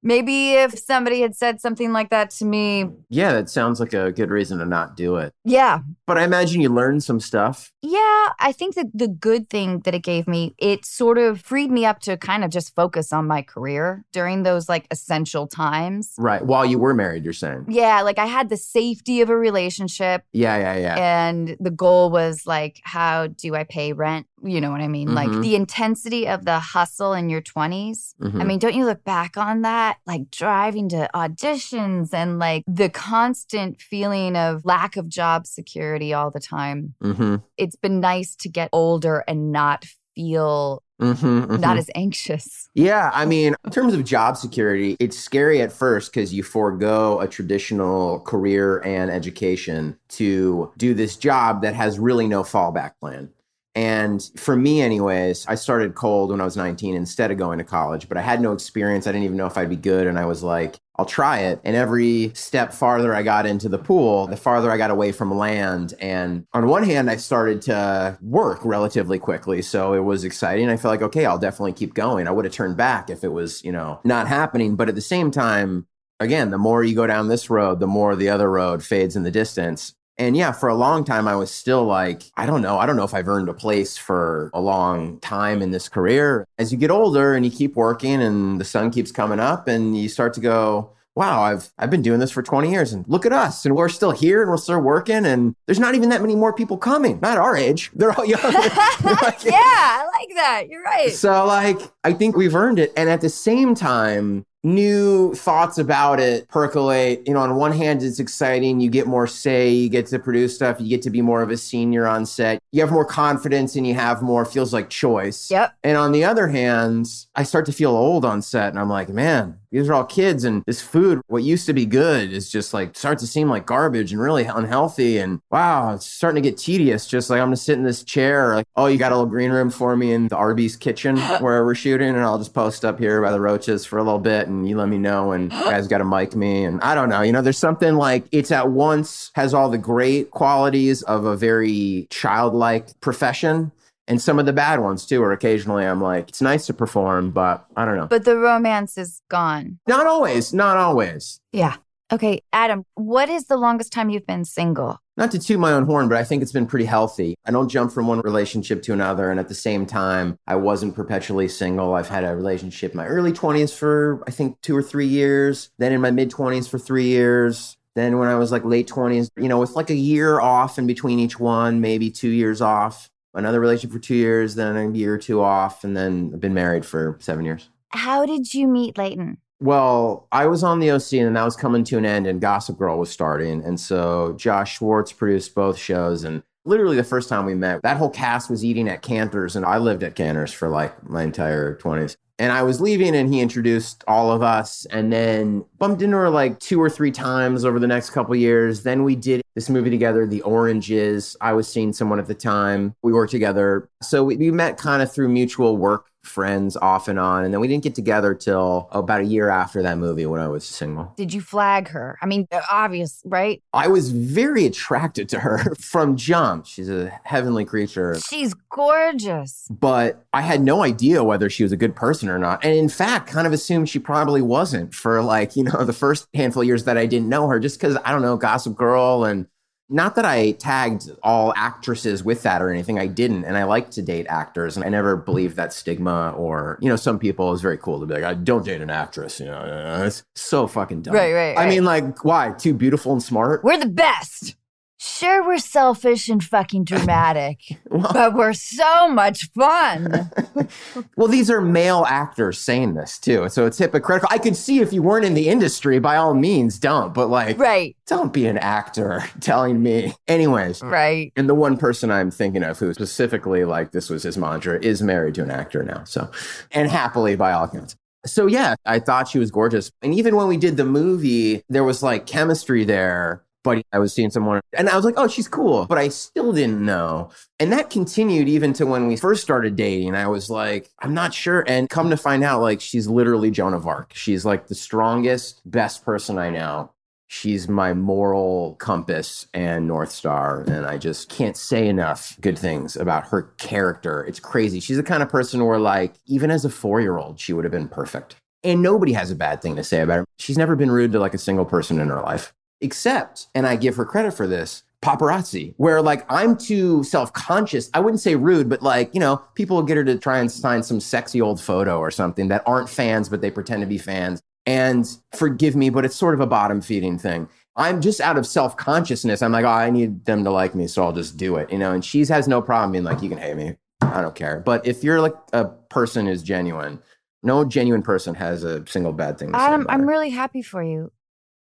Maybe 0.02 0.52
if 0.52 0.78
somebody 0.78 1.20
had 1.22 1.34
said 1.34 1.60
something 1.60 1.92
like 1.92 2.10
that 2.10 2.30
to 2.30 2.44
me. 2.44 2.86
Yeah, 3.08 3.32
that 3.32 3.50
sounds 3.50 3.80
like 3.80 3.92
a 3.92 4.12
good 4.12 4.30
reason 4.30 4.58
to 4.58 4.64
not 4.64 4.96
do 4.96 5.16
it. 5.16 5.34
Yeah. 5.44 5.80
But 6.06 6.18
I 6.18 6.24
imagine 6.24 6.60
you 6.60 6.68
learned 6.68 7.02
some 7.02 7.18
stuff. 7.18 7.72
Yeah, 7.82 8.28
I 8.38 8.52
think 8.56 8.76
that 8.76 8.86
the 8.94 9.08
good 9.08 9.50
thing 9.50 9.80
that 9.80 9.94
it 9.94 10.02
gave 10.02 10.28
me, 10.28 10.54
it 10.56 10.86
sort 10.86 11.18
of 11.18 11.40
freed 11.40 11.70
me 11.70 11.84
up 11.84 11.98
to 12.00 12.16
kind 12.16 12.44
of 12.44 12.50
just 12.50 12.74
focus 12.76 13.12
on 13.12 13.26
my 13.26 13.42
career 13.42 14.04
during 14.12 14.44
those 14.44 14.68
like 14.68 14.86
essential 14.90 15.48
times. 15.48 16.12
Right. 16.16 16.44
While 16.44 16.64
you 16.64 16.78
were 16.78 16.94
married, 16.94 17.24
you're 17.24 17.32
saying. 17.32 17.66
Yeah, 17.68 18.02
like 18.02 18.18
I 18.18 18.26
had 18.26 18.50
the 18.50 18.56
safety 18.56 19.20
of 19.20 19.30
a 19.30 19.36
relationship. 19.36 20.22
Yeah, 20.32 20.56
yeah, 20.58 20.76
yeah. 20.76 21.28
And 21.28 21.56
the 21.58 21.72
goal 21.72 22.10
was 22.10 22.46
like, 22.46 22.80
how 22.84 23.26
do 23.26 23.56
I 23.56 23.64
pay 23.64 23.92
rent? 23.92 24.27
You 24.44 24.60
know 24.60 24.70
what 24.70 24.80
I 24.80 24.88
mean? 24.88 25.08
Mm-hmm. 25.08 25.16
Like 25.16 25.42
the 25.42 25.56
intensity 25.56 26.28
of 26.28 26.44
the 26.44 26.58
hustle 26.58 27.12
in 27.12 27.28
your 27.28 27.42
20s. 27.42 28.14
Mm-hmm. 28.20 28.40
I 28.40 28.44
mean, 28.44 28.58
don't 28.58 28.74
you 28.74 28.84
look 28.84 29.04
back 29.04 29.36
on 29.36 29.62
that? 29.62 29.98
Like 30.06 30.30
driving 30.30 30.88
to 30.90 31.08
auditions 31.14 32.14
and 32.14 32.38
like 32.38 32.64
the 32.66 32.88
constant 32.88 33.80
feeling 33.80 34.36
of 34.36 34.64
lack 34.64 34.96
of 34.96 35.08
job 35.08 35.46
security 35.46 36.14
all 36.14 36.30
the 36.30 36.40
time. 36.40 36.94
Mm-hmm. 37.02 37.36
It's 37.56 37.76
been 37.76 38.00
nice 38.00 38.36
to 38.36 38.48
get 38.48 38.68
older 38.72 39.24
and 39.26 39.52
not 39.52 39.84
feel 40.14 40.82
Mm-hmm, 41.00 41.26
mm-hmm. 41.26 41.60
not 41.60 41.78
as 41.78 41.88
anxious. 41.94 42.68
Yeah. 42.74 43.10
I 43.14 43.24
mean, 43.24 43.54
in 43.64 43.70
terms 43.70 43.94
of 43.94 44.04
job 44.04 44.36
security, 44.36 44.96
it's 44.98 45.16
scary 45.16 45.62
at 45.62 45.72
first 45.72 46.12
because 46.12 46.34
you 46.34 46.42
forego 46.42 47.20
a 47.20 47.28
traditional 47.28 48.20
career 48.20 48.80
and 48.80 49.10
education 49.10 49.96
to 50.08 50.72
do 50.76 50.94
this 50.94 51.16
job 51.16 51.62
that 51.62 51.74
has 51.74 52.00
really 52.00 52.26
no 52.26 52.42
fallback 52.42 52.92
plan. 53.00 53.30
And 53.78 54.28
for 54.34 54.56
me, 54.56 54.82
anyways, 54.82 55.46
I 55.46 55.54
started 55.54 55.94
cold 55.94 56.32
when 56.32 56.40
I 56.40 56.44
was 56.44 56.56
19 56.56 56.96
instead 56.96 57.30
of 57.30 57.38
going 57.38 57.58
to 57.58 57.64
college, 57.64 58.08
but 58.08 58.18
I 58.18 58.22
had 58.22 58.40
no 58.40 58.52
experience. 58.52 59.06
I 59.06 59.12
didn't 59.12 59.26
even 59.26 59.36
know 59.36 59.46
if 59.46 59.56
I'd 59.56 59.70
be 59.70 59.76
good. 59.76 60.08
And 60.08 60.18
I 60.18 60.24
was 60.24 60.42
like, 60.42 60.80
I'll 60.96 61.04
try 61.04 61.42
it. 61.42 61.60
And 61.62 61.76
every 61.76 62.32
step 62.34 62.72
farther 62.72 63.14
I 63.14 63.22
got 63.22 63.46
into 63.46 63.68
the 63.68 63.78
pool, 63.78 64.26
the 64.26 64.36
farther 64.36 64.72
I 64.72 64.78
got 64.78 64.90
away 64.90 65.12
from 65.12 65.32
land. 65.32 65.94
And 66.00 66.44
on 66.52 66.66
one 66.66 66.82
hand, 66.82 67.08
I 67.08 67.18
started 67.18 67.62
to 67.62 68.18
work 68.20 68.64
relatively 68.64 69.20
quickly. 69.20 69.62
So 69.62 69.92
it 69.92 70.02
was 70.02 70.24
exciting. 70.24 70.68
I 70.68 70.76
felt 70.76 70.90
like, 70.90 71.02
okay, 71.02 71.24
I'll 71.24 71.38
definitely 71.38 71.74
keep 71.74 71.94
going. 71.94 72.26
I 72.26 72.32
would 72.32 72.46
have 72.46 72.54
turned 72.54 72.76
back 72.76 73.10
if 73.10 73.22
it 73.22 73.28
was, 73.28 73.62
you 73.62 73.70
know, 73.70 74.00
not 74.02 74.26
happening. 74.26 74.74
But 74.74 74.88
at 74.88 74.96
the 74.96 75.00
same 75.00 75.30
time, 75.30 75.86
again, 76.18 76.50
the 76.50 76.58
more 76.58 76.82
you 76.82 76.96
go 76.96 77.06
down 77.06 77.28
this 77.28 77.48
road, 77.48 77.78
the 77.78 77.86
more 77.86 78.16
the 78.16 78.30
other 78.30 78.50
road 78.50 78.82
fades 78.82 79.14
in 79.14 79.22
the 79.22 79.30
distance. 79.30 79.94
And 80.18 80.36
yeah, 80.36 80.50
for 80.50 80.68
a 80.68 80.74
long 80.74 81.04
time, 81.04 81.28
I 81.28 81.36
was 81.36 81.50
still 81.50 81.84
like, 81.84 82.24
I 82.36 82.44
don't 82.44 82.60
know. 82.60 82.76
I 82.78 82.86
don't 82.86 82.96
know 82.96 83.04
if 83.04 83.14
I've 83.14 83.28
earned 83.28 83.48
a 83.48 83.54
place 83.54 83.96
for 83.96 84.50
a 84.52 84.60
long 84.60 85.20
time 85.20 85.62
in 85.62 85.70
this 85.70 85.88
career. 85.88 86.44
As 86.58 86.72
you 86.72 86.78
get 86.78 86.90
older 86.90 87.34
and 87.34 87.44
you 87.44 87.52
keep 87.52 87.76
working 87.76 88.20
and 88.20 88.60
the 88.60 88.64
sun 88.64 88.90
keeps 88.90 89.12
coming 89.12 89.38
up 89.38 89.68
and 89.68 89.96
you 89.96 90.08
start 90.08 90.34
to 90.34 90.40
go, 90.40 90.90
wow, 91.18 91.42
I've 91.42 91.72
I've 91.78 91.90
been 91.90 92.02
doing 92.02 92.20
this 92.20 92.30
for 92.30 92.42
20 92.42 92.70
years 92.70 92.92
and 92.92 93.04
look 93.08 93.26
at 93.26 93.32
us 93.32 93.66
and 93.66 93.74
we're 93.74 93.88
still 93.88 94.12
here 94.12 94.40
and 94.40 94.48
we're 94.50 94.56
still 94.56 94.80
working 94.80 95.26
and 95.26 95.56
there's 95.66 95.80
not 95.80 95.96
even 95.96 96.10
that 96.10 96.20
many 96.20 96.36
more 96.36 96.52
people 96.52 96.78
coming. 96.78 97.18
Not 97.20 97.38
our 97.38 97.56
age. 97.56 97.90
They're 97.94 98.12
all 98.12 98.24
young. 98.24 98.40
like, 98.42 98.64
yeah, 99.44 99.52
I 99.54 100.08
like 100.12 100.28
that. 100.36 100.64
You're 100.68 100.82
right. 100.82 101.12
So 101.12 101.44
like 101.44 101.80
I 102.04 102.12
think 102.12 102.36
we've 102.36 102.54
earned 102.54 102.78
it 102.78 102.92
and 102.96 103.08
at 103.08 103.20
the 103.20 103.28
same 103.28 103.74
time 103.74 104.46
new 104.64 105.34
thoughts 105.34 105.78
about 105.78 106.20
it 106.20 106.48
percolate. 106.48 107.22
You 107.26 107.34
know, 107.34 107.40
on 107.40 107.54
one 107.56 107.72
hand, 107.72 108.02
it's 108.02 108.18
exciting. 108.18 108.80
You 108.80 108.90
get 108.90 109.06
more 109.06 109.26
say, 109.26 109.70
you 109.70 109.88
get 109.88 110.06
to 110.06 110.18
produce 110.18 110.54
stuff, 110.54 110.80
you 110.80 110.88
get 110.88 111.02
to 111.02 111.10
be 111.10 111.22
more 111.22 111.42
of 111.42 111.50
a 111.50 111.56
senior 111.56 112.06
on 112.06 112.26
set. 112.26 112.58
You 112.72 112.80
have 112.80 112.90
more 112.90 113.04
confidence 113.04 113.76
and 113.76 113.86
you 113.86 113.94
have 113.94 114.22
more, 114.22 114.44
feels 114.44 114.72
like 114.72 114.90
choice. 114.90 115.50
Yep. 115.50 115.74
And 115.84 115.96
on 115.96 116.12
the 116.12 116.24
other 116.24 116.48
hand, 116.48 117.06
I 117.34 117.42
start 117.44 117.66
to 117.66 117.72
feel 117.72 117.90
old 117.90 118.24
on 118.24 118.42
set 118.42 118.68
and 118.68 118.78
I'm 118.78 118.88
like, 118.88 119.08
man, 119.08 119.58
these 119.70 119.88
are 119.88 119.94
all 119.94 120.04
kids 120.04 120.44
and 120.44 120.62
this 120.66 120.80
food, 120.80 121.20
what 121.26 121.42
used 121.42 121.66
to 121.66 121.72
be 121.72 121.86
good 121.86 122.32
is 122.32 122.50
just 122.50 122.72
like 122.72 122.96
starts 122.96 123.22
to 123.22 123.26
seem 123.26 123.48
like 123.48 123.66
garbage 123.66 124.12
and 124.12 124.20
really 124.20 124.44
unhealthy. 124.44 125.18
And 125.18 125.40
wow, 125.50 125.94
it's 125.94 126.06
starting 126.06 126.42
to 126.42 126.48
get 126.50 126.58
tedious. 126.58 127.06
Just 127.06 127.30
like 127.30 127.40
I'm 127.40 127.48
gonna 127.48 127.56
sit 127.56 127.78
in 127.78 127.84
this 127.84 128.02
chair, 128.02 128.54
like, 128.54 128.66
oh, 128.76 128.86
you 128.86 128.98
got 128.98 129.12
a 129.12 129.14
little 129.14 129.30
green 129.30 129.50
room 129.50 129.70
for 129.70 129.96
me 129.96 130.12
in 130.12 130.28
the 130.28 130.36
Arby's 130.36 130.76
kitchen 130.76 131.18
where 131.40 131.64
we're 131.64 131.74
shooting, 131.74 132.08
and 132.08 132.20
I'll 132.20 132.38
just 132.38 132.54
post 132.54 132.84
up 132.84 132.98
here 132.98 133.20
by 133.20 133.30
the 133.30 133.40
roaches 133.40 133.84
for 133.84 133.98
a 133.98 134.02
little 134.02 134.18
bit 134.18 134.48
and 134.48 134.68
you 134.68 134.76
let 134.76 134.88
me 134.88 134.98
know 134.98 135.32
and 135.32 135.50
guys 135.50 135.86
gotta 135.86 136.04
mic 136.04 136.34
me. 136.34 136.64
And 136.64 136.80
I 136.80 136.94
don't 136.94 137.08
know, 137.08 137.22
you 137.22 137.32
know, 137.32 137.42
there's 137.42 137.58
something 137.58 137.94
like 137.94 138.24
it's 138.32 138.50
at 138.50 138.70
once 138.70 139.30
has 139.34 139.54
all 139.54 139.68
the 139.68 139.78
great 139.78 140.30
qualities 140.30 141.02
of 141.02 141.24
a 141.24 141.36
very 141.36 142.06
childlike 142.10 143.00
profession 143.00 143.72
and 144.08 144.20
some 144.20 144.38
of 144.38 144.46
the 144.46 144.52
bad 144.52 144.80
ones 144.80 145.06
too 145.06 145.22
or 145.22 145.30
occasionally 145.32 145.84
i'm 145.84 146.02
like 146.02 146.28
it's 146.28 146.42
nice 146.42 146.66
to 146.66 146.74
perform 146.74 147.30
but 147.30 147.64
i 147.76 147.84
don't 147.84 147.96
know. 147.96 148.06
But 148.06 148.24
the 148.24 148.36
romance 148.36 148.98
is 148.98 149.22
gone. 149.28 149.78
Not 149.86 150.06
always 150.06 150.52
not 150.52 150.76
always. 150.76 151.40
Yeah. 151.52 151.76
Okay 152.10 152.42
adam 152.52 152.84
what 152.94 153.28
is 153.28 153.44
the 153.44 153.56
longest 153.56 153.92
time 153.92 154.10
you've 154.10 154.26
been 154.26 154.44
single? 154.44 154.98
Not 155.16 155.32
to 155.32 155.38
toot 155.38 155.58
my 155.60 155.72
own 155.72 155.84
horn 155.84 156.08
but 156.08 156.16
i 156.16 156.24
think 156.24 156.42
it's 156.42 156.52
been 156.52 156.66
pretty 156.66 156.86
healthy. 156.86 157.36
I 157.44 157.50
don't 157.50 157.68
jump 157.68 157.92
from 157.92 158.06
one 158.06 158.20
relationship 158.20 158.82
to 158.84 158.92
another 158.92 159.30
and 159.30 159.38
at 159.38 159.48
the 159.48 159.54
same 159.54 159.86
time 159.86 160.38
i 160.46 160.56
wasn't 160.56 160.96
perpetually 160.96 161.48
single. 161.48 161.94
I've 161.94 162.08
had 162.08 162.24
a 162.24 162.34
relationship 162.34 162.92
in 162.92 162.96
my 162.96 163.06
early 163.06 163.32
20s 163.32 163.76
for 163.76 164.22
i 164.26 164.30
think 164.30 164.60
two 164.62 164.76
or 164.76 164.82
three 164.82 165.06
years 165.06 165.70
then 165.78 165.92
in 165.92 166.00
my 166.00 166.10
mid 166.10 166.30
20s 166.30 166.68
for 166.68 166.78
three 166.78 167.06
years 167.06 167.76
then 167.94 168.18
when 168.18 168.28
I 168.28 168.36
was 168.36 168.52
like 168.52 168.64
late 168.64 168.86
20s, 168.86 169.28
you 169.36 169.48
know, 169.48 169.58
with 169.58 169.72
like 169.72 169.90
a 169.90 169.94
year 169.94 170.38
off 170.40 170.78
in 170.78 170.86
between 170.86 171.18
each 171.18 171.40
one, 171.40 171.80
maybe 171.80 172.12
two 172.12 172.28
years 172.28 172.60
off 172.60 173.10
another 173.34 173.60
relationship 173.60 173.92
for 173.92 173.98
two 173.98 174.14
years, 174.14 174.54
then 174.54 174.76
a 174.76 174.90
year 174.90 175.14
or 175.14 175.18
two 175.18 175.40
off, 175.40 175.84
and 175.84 175.96
then 175.96 176.30
I've 176.34 176.40
been 176.40 176.54
married 176.54 176.84
for 176.84 177.16
seven 177.20 177.44
years. 177.44 177.68
How 177.90 178.26
did 178.26 178.52
you 178.52 178.68
meet 178.68 178.98
Leighton? 178.98 179.38
Well, 179.60 180.28
I 180.30 180.46
was 180.46 180.62
on 180.62 180.78
the 180.78 180.92
OC 180.92 181.14
and 181.14 181.34
that 181.34 181.44
was 181.44 181.56
coming 181.56 181.82
to 181.84 181.98
an 181.98 182.06
end, 182.06 182.26
and 182.26 182.40
Gossip 182.40 182.78
Girl 182.78 182.98
was 182.98 183.10
starting. 183.10 183.64
And 183.64 183.78
so 183.78 184.34
Josh 184.38 184.78
Schwartz 184.78 185.12
produced 185.12 185.54
both 185.54 185.76
shows. 185.76 186.24
And 186.24 186.42
literally 186.64 186.96
the 186.96 187.04
first 187.04 187.28
time 187.28 187.44
we 187.44 187.54
met, 187.54 187.82
that 187.82 187.96
whole 187.96 188.10
cast 188.10 188.50
was 188.50 188.64
eating 188.64 188.88
at 188.88 189.02
Canter's, 189.02 189.56
and 189.56 189.64
I 189.64 189.78
lived 189.78 190.02
at 190.02 190.14
Canter's 190.14 190.52
for 190.52 190.68
like 190.68 191.08
my 191.08 191.22
entire 191.22 191.76
20s. 191.76 192.16
And 192.38 192.52
I 192.52 192.62
was 192.62 192.80
leaving 192.80 193.16
and 193.16 193.32
he 193.32 193.40
introduced 193.40 194.04
all 194.06 194.30
of 194.30 194.42
us 194.42 194.86
and 194.86 195.12
then 195.12 195.64
bumped 195.78 196.02
into 196.02 196.16
her 196.16 196.30
like 196.30 196.60
two 196.60 196.80
or 196.80 196.88
three 196.88 197.10
times 197.10 197.64
over 197.64 197.80
the 197.80 197.86
next 197.86 198.10
couple 198.10 198.36
years. 198.36 198.84
Then 198.84 199.02
we 199.02 199.16
did 199.16 199.42
this 199.56 199.68
movie 199.68 199.90
together, 199.90 200.24
The 200.24 200.42
Oranges. 200.42 201.36
I 201.40 201.52
was 201.52 201.66
seeing 201.66 201.92
someone 201.92 202.20
at 202.20 202.26
the 202.26 202.34
time. 202.34 202.94
We 203.02 203.12
worked 203.12 203.32
together. 203.32 203.88
So 204.02 204.22
we, 204.22 204.36
we 204.36 204.52
met 204.52 204.76
kind 204.76 205.02
of 205.02 205.12
through 205.12 205.30
mutual 205.30 205.76
work 205.76 206.06
friends 206.28 206.76
off 206.76 207.08
and 207.08 207.18
on. 207.18 207.44
And 207.44 207.52
then 207.52 207.60
we 207.60 207.68
didn't 207.68 207.82
get 207.82 207.94
together 207.94 208.34
till 208.34 208.88
about 208.92 209.22
a 209.22 209.24
year 209.24 209.48
after 209.48 209.82
that 209.82 209.98
movie 209.98 210.26
when 210.26 210.40
I 210.40 210.48
was 210.48 210.64
single. 210.64 211.12
Did 211.16 211.32
you 211.32 211.40
flag 211.40 211.88
her? 211.88 212.18
I 212.22 212.26
mean, 212.26 212.46
uh, 212.52 212.60
obvious, 212.70 213.22
right? 213.24 213.62
I 213.72 213.88
was 213.88 214.10
very 214.10 214.66
attracted 214.66 215.28
to 215.30 215.40
her 215.40 215.74
from 215.80 216.16
jump. 216.16 216.66
She's 216.66 216.88
a 216.88 217.10
heavenly 217.24 217.64
creature. 217.64 218.18
She's 218.20 218.54
gorgeous. 218.70 219.66
But 219.70 220.24
I 220.32 220.42
had 220.42 220.62
no 220.62 220.82
idea 220.82 221.24
whether 221.24 221.50
she 221.50 221.62
was 221.62 221.72
a 221.72 221.76
good 221.76 221.96
person 221.96 222.28
or 222.28 222.38
not. 222.38 222.64
And 222.64 222.74
in 222.74 222.88
fact, 222.88 223.28
kind 223.28 223.46
of 223.46 223.52
assumed 223.52 223.88
she 223.88 223.98
probably 223.98 224.42
wasn't 224.42 224.94
for 224.94 225.22
like, 225.22 225.56
you 225.56 225.64
know, 225.64 225.84
the 225.84 225.92
first 225.92 226.28
handful 226.34 226.62
of 226.62 226.66
years 226.68 226.84
that 226.84 226.98
I 226.98 227.06
didn't 227.06 227.28
know 227.28 227.48
her, 227.48 227.58
just 227.58 227.80
because 227.80 227.96
I 228.04 228.12
don't 228.12 228.22
know, 228.22 228.36
Gossip 228.36 228.76
Girl 228.76 229.24
and 229.24 229.46
not 229.90 230.16
that 230.16 230.24
I 230.24 230.52
tagged 230.52 231.10
all 231.22 231.52
actresses 231.56 232.22
with 232.22 232.42
that 232.42 232.60
or 232.60 232.70
anything. 232.70 232.98
I 232.98 233.06
didn't. 233.06 233.44
And 233.44 233.56
I 233.56 233.64
like 233.64 233.90
to 233.92 234.02
date 234.02 234.26
actors. 234.28 234.76
And 234.76 234.84
I 234.84 234.88
never 234.88 235.16
believed 235.16 235.56
that 235.56 235.72
stigma 235.72 236.32
or, 236.36 236.78
you 236.80 236.88
know, 236.88 236.96
some 236.96 237.18
people 237.18 237.52
is 237.52 237.62
very 237.62 237.78
cool 237.78 238.00
to 238.00 238.06
be 238.06 238.14
like, 238.14 238.24
I 238.24 238.34
don't 238.34 238.64
date 238.64 238.82
an 238.82 238.90
actress. 238.90 239.40
You 239.40 239.46
know, 239.46 240.04
it's 240.04 240.22
so 240.34 240.66
fucking 240.66 241.02
dumb. 241.02 241.14
Right, 241.14 241.32
right, 241.32 241.56
I 241.56 241.64
right. 241.64 241.70
mean, 241.70 241.84
like, 241.84 242.24
why? 242.24 242.52
Too 242.52 242.74
beautiful 242.74 243.12
and 243.12 243.22
smart? 243.22 243.64
We're 243.64 243.78
the 243.78 243.86
best. 243.86 244.56
Sure, 245.00 245.46
we're 245.46 245.58
selfish 245.58 246.28
and 246.28 246.42
fucking 246.42 246.82
dramatic, 246.82 247.60
but 247.90 248.34
we're 248.34 248.52
so 248.52 249.08
much 249.08 249.48
fun. 249.52 250.30
Well, 251.16 251.28
these 251.28 251.50
are 251.50 251.60
male 251.60 252.04
actors 252.06 252.58
saying 252.58 252.94
this 252.94 253.18
too. 253.18 253.48
So 253.48 253.66
it's 253.66 253.78
hypocritical. 253.78 254.28
I 254.30 254.38
could 254.38 254.56
see 254.56 254.80
if 254.80 254.92
you 254.92 255.02
weren't 255.02 255.24
in 255.24 255.34
the 255.34 255.48
industry, 255.48 255.98
by 255.98 256.16
all 256.16 256.34
means, 256.34 256.78
don't. 256.78 257.14
But 257.14 257.28
like, 257.28 257.58
right, 257.58 257.96
don't 258.06 258.32
be 258.32 258.46
an 258.46 258.58
actor 258.58 259.24
telling 259.40 259.82
me. 259.82 260.14
Anyways, 260.26 260.82
right. 260.82 261.32
And 261.36 261.48
the 261.48 261.54
one 261.54 261.76
person 261.76 262.10
I'm 262.10 262.30
thinking 262.30 262.62
of 262.62 262.78
who 262.78 262.92
specifically 262.94 263.64
like 263.64 263.92
this 263.92 264.10
was 264.10 264.22
his 264.24 264.36
mantra 264.36 264.78
is 264.80 265.02
married 265.02 265.34
to 265.36 265.42
an 265.42 265.50
actor 265.50 265.82
now. 265.82 266.04
So, 266.04 266.30
and 266.70 266.90
happily 266.90 267.36
by 267.36 267.52
all 267.52 267.64
accounts. 267.64 267.96
So 268.26 268.46
yeah, 268.46 268.74
I 268.84 268.98
thought 268.98 269.28
she 269.28 269.38
was 269.38 269.50
gorgeous. 269.50 269.90
And 270.02 270.14
even 270.14 270.36
when 270.36 270.48
we 270.48 270.56
did 270.56 270.76
the 270.76 270.84
movie, 270.84 271.62
there 271.68 271.84
was 271.84 272.02
like 272.02 272.26
chemistry 272.26 272.84
there. 272.84 273.42
But 273.68 273.84
I 273.92 273.98
was 273.98 274.12
seeing 274.12 274.30
someone 274.30 274.60
and 274.72 274.88
I 274.88 274.96
was 274.96 275.04
like, 275.04 275.14
oh, 275.16 275.28
she's 275.28 275.48
cool. 275.48 275.86
But 275.86 275.98
I 275.98 276.08
still 276.08 276.52
didn't 276.52 276.84
know. 276.84 277.30
And 277.58 277.72
that 277.72 277.90
continued 277.90 278.48
even 278.48 278.72
to 278.74 278.86
when 278.86 279.06
we 279.06 279.16
first 279.16 279.42
started 279.42 279.76
dating. 279.76 280.14
I 280.14 280.26
was 280.26 280.48
like, 280.48 280.90
I'm 281.00 281.14
not 281.14 281.34
sure. 281.34 281.64
And 281.66 281.88
come 281.88 282.10
to 282.10 282.16
find 282.16 282.44
out, 282.44 282.60
like, 282.60 282.80
she's 282.80 283.08
literally 283.08 283.50
Joan 283.50 283.74
of 283.74 283.86
Arc. 283.86 284.12
She's 284.14 284.44
like 284.44 284.68
the 284.68 284.74
strongest, 284.74 285.60
best 285.70 286.04
person 286.04 286.38
I 286.38 286.50
know. 286.50 286.92
She's 287.30 287.68
my 287.68 287.92
moral 287.92 288.76
compass 288.76 289.46
and 289.52 289.86
North 289.86 290.10
Star. 290.10 290.62
And 290.62 290.86
I 290.86 290.96
just 290.96 291.28
can't 291.28 291.58
say 291.58 291.86
enough 291.86 292.38
good 292.40 292.58
things 292.58 292.96
about 292.96 293.28
her 293.28 293.42
character. 293.58 294.24
It's 294.24 294.40
crazy. 294.40 294.80
She's 294.80 294.96
the 294.96 295.02
kind 295.02 295.22
of 295.22 295.28
person 295.28 295.64
where, 295.66 295.78
like, 295.78 296.14
even 296.26 296.50
as 296.50 296.64
a 296.64 296.70
four 296.70 297.02
year 297.02 297.18
old, 297.18 297.38
she 297.38 297.52
would 297.52 297.64
have 297.66 297.72
been 297.72 297.88
perfect. 297.88 298.36
And 298.64 298.82
nobody 298.82 299.12
has 299.12 299.30
a 299.30 299.36
bad 299.36 299.60
thing 299.60 299.76
to 299.76 299.84
say 299.84 300.00
about 300.00 300.18
her. 300.18 300.24
She's 300.38 300.58
never 300.58 300.74
been 300.74 300.90
rude 300.90 301.12
to 301.12 301.20
like 301.20 301.34
a 301.34 301.38
single 301.38 301.64
person 301.64 302.00
in 302.00 302.08
her 302.08 302.22
life, 302.22 302.52
except, 302.80 303.48
and 303.54 303.66
I 303.66 303.76
give 303.76 303.96
her 303.96 304.04
credit 304.04 304.32
for 304.34 304.46
this, 304.46 304.82
paparazzi, 305.02 305.74
where 305.76 306.02
like 306.02 306.24
I'm 306.30 306.56
too 306.56 307.04
self 307.04 307.32
conscious. 307.32 307.90
I 307.94 308.00
wouldn't 308.00 308.20
say 308.20 308.36
rude, 308.36 308.68
but 308.68 308.82
like, 308.82 309.14
you 309.14 309.20
know, 309.20 309.42
people 309.54 309.76
will 309.76 309.84
get 309.84 309.96
her 309.96 310.04
to 310.04 310.18
try 310.18 310.38
and 310.38 310.50
sign 310.50 310.82
some 310.82 311.00
sexy 311.00 311.40
old 311.40 311.60
photo 311.60 311.98
or 311.98 312.10
something 312.10 312.48
that 312.48 312.62
aren't 312.66 312.88
fans, 312.88 313.28
but 313.28 313.40
they 313.40 313.50
pretend 313.50 313.82
to 313.82 313.86
be 313.86 313.98
fans. 313.98 314.40
And 314.66 315.08
forgive 315.34 315.74
me, 315.76 315.88
but 315.88 316.04
it's 316.04 316.16
sort 316.16 316.34
of 316.34 316.40
a 316.40 316.46
bottom 316.46 316.82
feeding 316.82 317.18
thing. 317.18 317.48
I'm 317.76 318.00
just 318.00 318.20
out 318.20 318.36
of 318.36 318.46
self 318.46 318.76
consciousness. 318.76 319.40
I'm 319.40 319.52
like, 319.52 319.64
oh, 319.64 319.68
I 319.68 319.88
need 319.90 320.24
them 320.24 320.44
to 320.44 320.50
like 320.50 320.74
me, 320.74 320.88
so 320.88 321.04
I'll 321.04 321.12
just 321.12 321.36
do 321.36 321.56
it, 321.56 321.70
you 321.72 321.78
know. 321.78 321.92
And 321.92 322.04
she 322.04 322.24
has 322.26 322.48
no 322.48 322.60
problem 322.60 322.92
being 322.92 323.04
like, 323.04 323.22
you 323.22 323.28
can 323.28 323.38
hate 323.38 323.56
me, 323.56 323.76
I 324.02 324.20
don't 324.20 324.34
care. 324.34 324.60
But 324.60 324.86
if 324.86 325.04
you're 325.04 325.20
like 325.20 325.36
a 325.52 325.66
person 325.66 326.26
who's 326.26 326.42
genuine, 326.42 327.00
no 327.42 327.64
genuine 327.64 328.02
person 328.02 328.34
has 328.34 328.64
a 328.64 328.84
single 328.86 329.12
bad 329.12 329.38
thing. 329.38 329.52
To 329.52 329.58
say 329.58 329.64
Adam, 329.64 329.86
I'm 329.88 330.08
really 330.08 330.30
happy 330.30 330.60
for 330.60 330.82
you. 330.82 331.12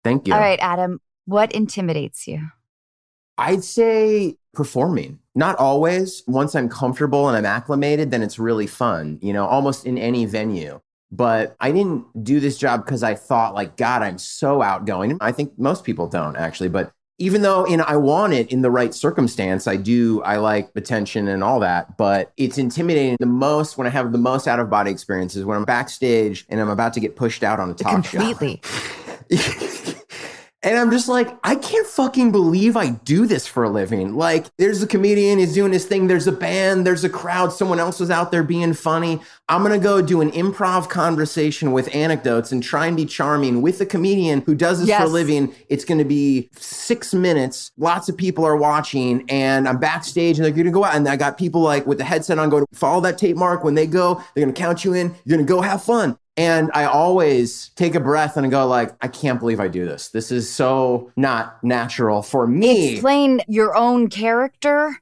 Thank 0.05 0.27
you. 0.27 0.35
All 0.35 0.41
right, 0.41 0.59
Adam, 0.61 1.01
what 1.27 1.53
intimidates 1.53 2.27
you? 2.27 2.49
I'd 3.39 3.65
say 3.65 4.37
performing. 4.53 5.19
Not 5.35 5.57
always. 5.57 6.23
Once 6.27 6.55
I'm 6.55 6.69
comfortable 6.69 7.29
and 7.29 7.37
I'm 7.37 7.47
acclimated, 7.47 8.11
then 8.11 8.23
it's 8.23 8.39
really 8.39 8.67
fun, 8.67 9.19
you 9.23 9.33
know, 9.33 9.47
almost 9.47 9.87
in 9.87 9.97
any 9.97 10.27
venue. 10.27 10.81
But 11.11 11.57
I 11.61 11.73
didn't 11.73 12.25
do 12.25 12.41
this 12.41 12.57
job 12.57 12.85
because 12.85 13.03
I 13.03 13.15
thought, 13.15 13.55
like, 13.55 13.77
God, 13.77 14.03
I'm 14.03 14.19
so 14.19 14.63
outgoing. 14.63 15.19
I 15.21 15.33
think 15.33 15.59
most 15.59 15.85
people 15.85 16.07
don't 16.07 16.37
actually. 16.37 16.71
But 16.71 16.93
even 17.19 17.43
though 17.43 17.65
in 17.65 17.81
I 17.83 17.97
want 17.97 18.33
it 18.33 18.51
in 18.51 18.63
the 18.63 18.71
right 18.71 18.95
circumstance, 18.95 19.67
I 19.67 19.77
do, 19.77 20.23
I 20.23 20.37
like 20.37 20.71
attention 20.75 21.29
and 21.29 21.45
all 21.45 21.61
that. 21.61 21.97
But 21.99 22.33
it's 22.37 22.57
intimidating 22.57 23.17
the 23.21 23.27
most 23.27 23.77
when 23.77 23.87
I 23.87 23.91
have 23.91 24.13
the 24.13 24.19
most 24.19 24.49
out 24.49 24.59
of 24.59 24.71
body 24.71 24.91
experiences 24.91 25.45
when 25.45 25.59
I'm 25.59 25.65
backstage 25.65 26.47
and 26.49 26.61
I'm 26.61 26.71
about 26.71 26.95
to 26.95 27.01
get 27.01 27.15
pushed 27.15 27.43
out 27.43 27.61
on 27.61 27.71
a 27.71 27.75
talk 27.75 28.05
show. 28.05 28.19
Completely. 28.19 28.63
And 30.65 30.79
I'm 30.79 30.93
just 30.93 31.09
like, 31.09 31.29
I 31.43 31.57
can't 31.57 31.87
fucking 31.89 32.31
believe 32.31 32.77
I 32.77 32.91
do 32.91 33.27
this 33.27 33.49
for 33.49 33.65
a 33.65 33.69
living. 33.69 34.15
Like, 34.15 34.47
there's 34.59 34.81
a 34.81 34.87
comedian, 34.87 35.41
he's 35.41 35.55
doing 35.55 35.73
his 35.73 35.87
thing, 35.87 36.07
there's 36.07 36.29
a 36.29 36.33
band, 36.33 36.87
there's 36.87 37.03
a 37.03 37.09
crowd, 37.09 37.53
someone 37.53 37.81
else 37.81 38.01
is 38.01 38.13
out 38.13 38.31
there 38.31 38.45
being 38.45 38.73
funny. 38.73 39.21
I'm 39.49 39.63
gonna 39.63 39.81
go 39.81 40.01
do 40.01 40.21
an 40.21 40.31
improv 40.31 40.89
conversation 40.89 41.73
with 41.73 41.93
anecdotes 41.93 42.53
and 42.53 42.63
try 42.63 42.87
and 42.87 42.97
be 42.97 43.05
charming 43.05 43.61
with 43.61 43.81
a 43.81 43.87
comedian 43.87 44.43
who 44.43 44.55
does 44.55 44.79
this 44.79 44.97
for 44.97 45.05
a 45.05 45.09
living. 45.09 45.53
It's 45.69 45.85
gonna 45.85 46.05
be 46.05 46.49
six 46.55 47.13
minutes, 47.13 47.73
lots 47.77 48.09
of 48.09 48.17
people 48.17 48.45
are 48.45 48.57
watching, 48.57 49.29
and 49.29 49.69
I'm 49.69 49.79
backstage 49.79 50.39
and 50.39 50.45
they're 50.45 50.53
gonna 50.53 50.71
go 50.71 50.85
out. 50.85 50.95
And 50.95 51.09
I 51.09 51.17
got 51.17 51.39
people 51.39 51.61
like 51.63 51.87
with 51.89 51.99
the 51.99 52.05
headset 52.05 52.39
on, 52.39 52.51
go 52.51 52.65
follow 52.73 53.01
that 53.01 53.19
tape 53.19 53.37
mark. 53.37 53.65
When 53.65 53.75
they 53.75 53.89
go, 53.89 54.23
they're 54.35 54.45
gonna 54.45 54.53
count 54.53 54.85
you 54.85 54.95
in, 54.95 55.13
you're 55.25 55.37
gonna 55.37 55.47
go 55.47 55.61
have 55.61 55.83
fun. 55.83 56.17
And 56.37 56.71
I 56.73 56.85
always 56.85 57.71
take 57.77 57.95
a 57.95 58.01
breath 58.01 58.37
and 58.39 58.51
go 58.51 58.67
like, 58.67 58.91
I 59.03 59.09
can't 59.09 59.39
believe 59.39 59.61
I 59.61 59.69
do 59.69 59.85
this. 59.85 60.09
This 60.09 60.33
is 60.33 60.51
so 60.51 61.13
not 61.17 61.63
natural 61.63 62.23
for 62.23 62.47
me. 62.47 62.93
Explain 62.93 63.41
your 63.49 63.77
own 63.77 64.09
character. 64.09 64.97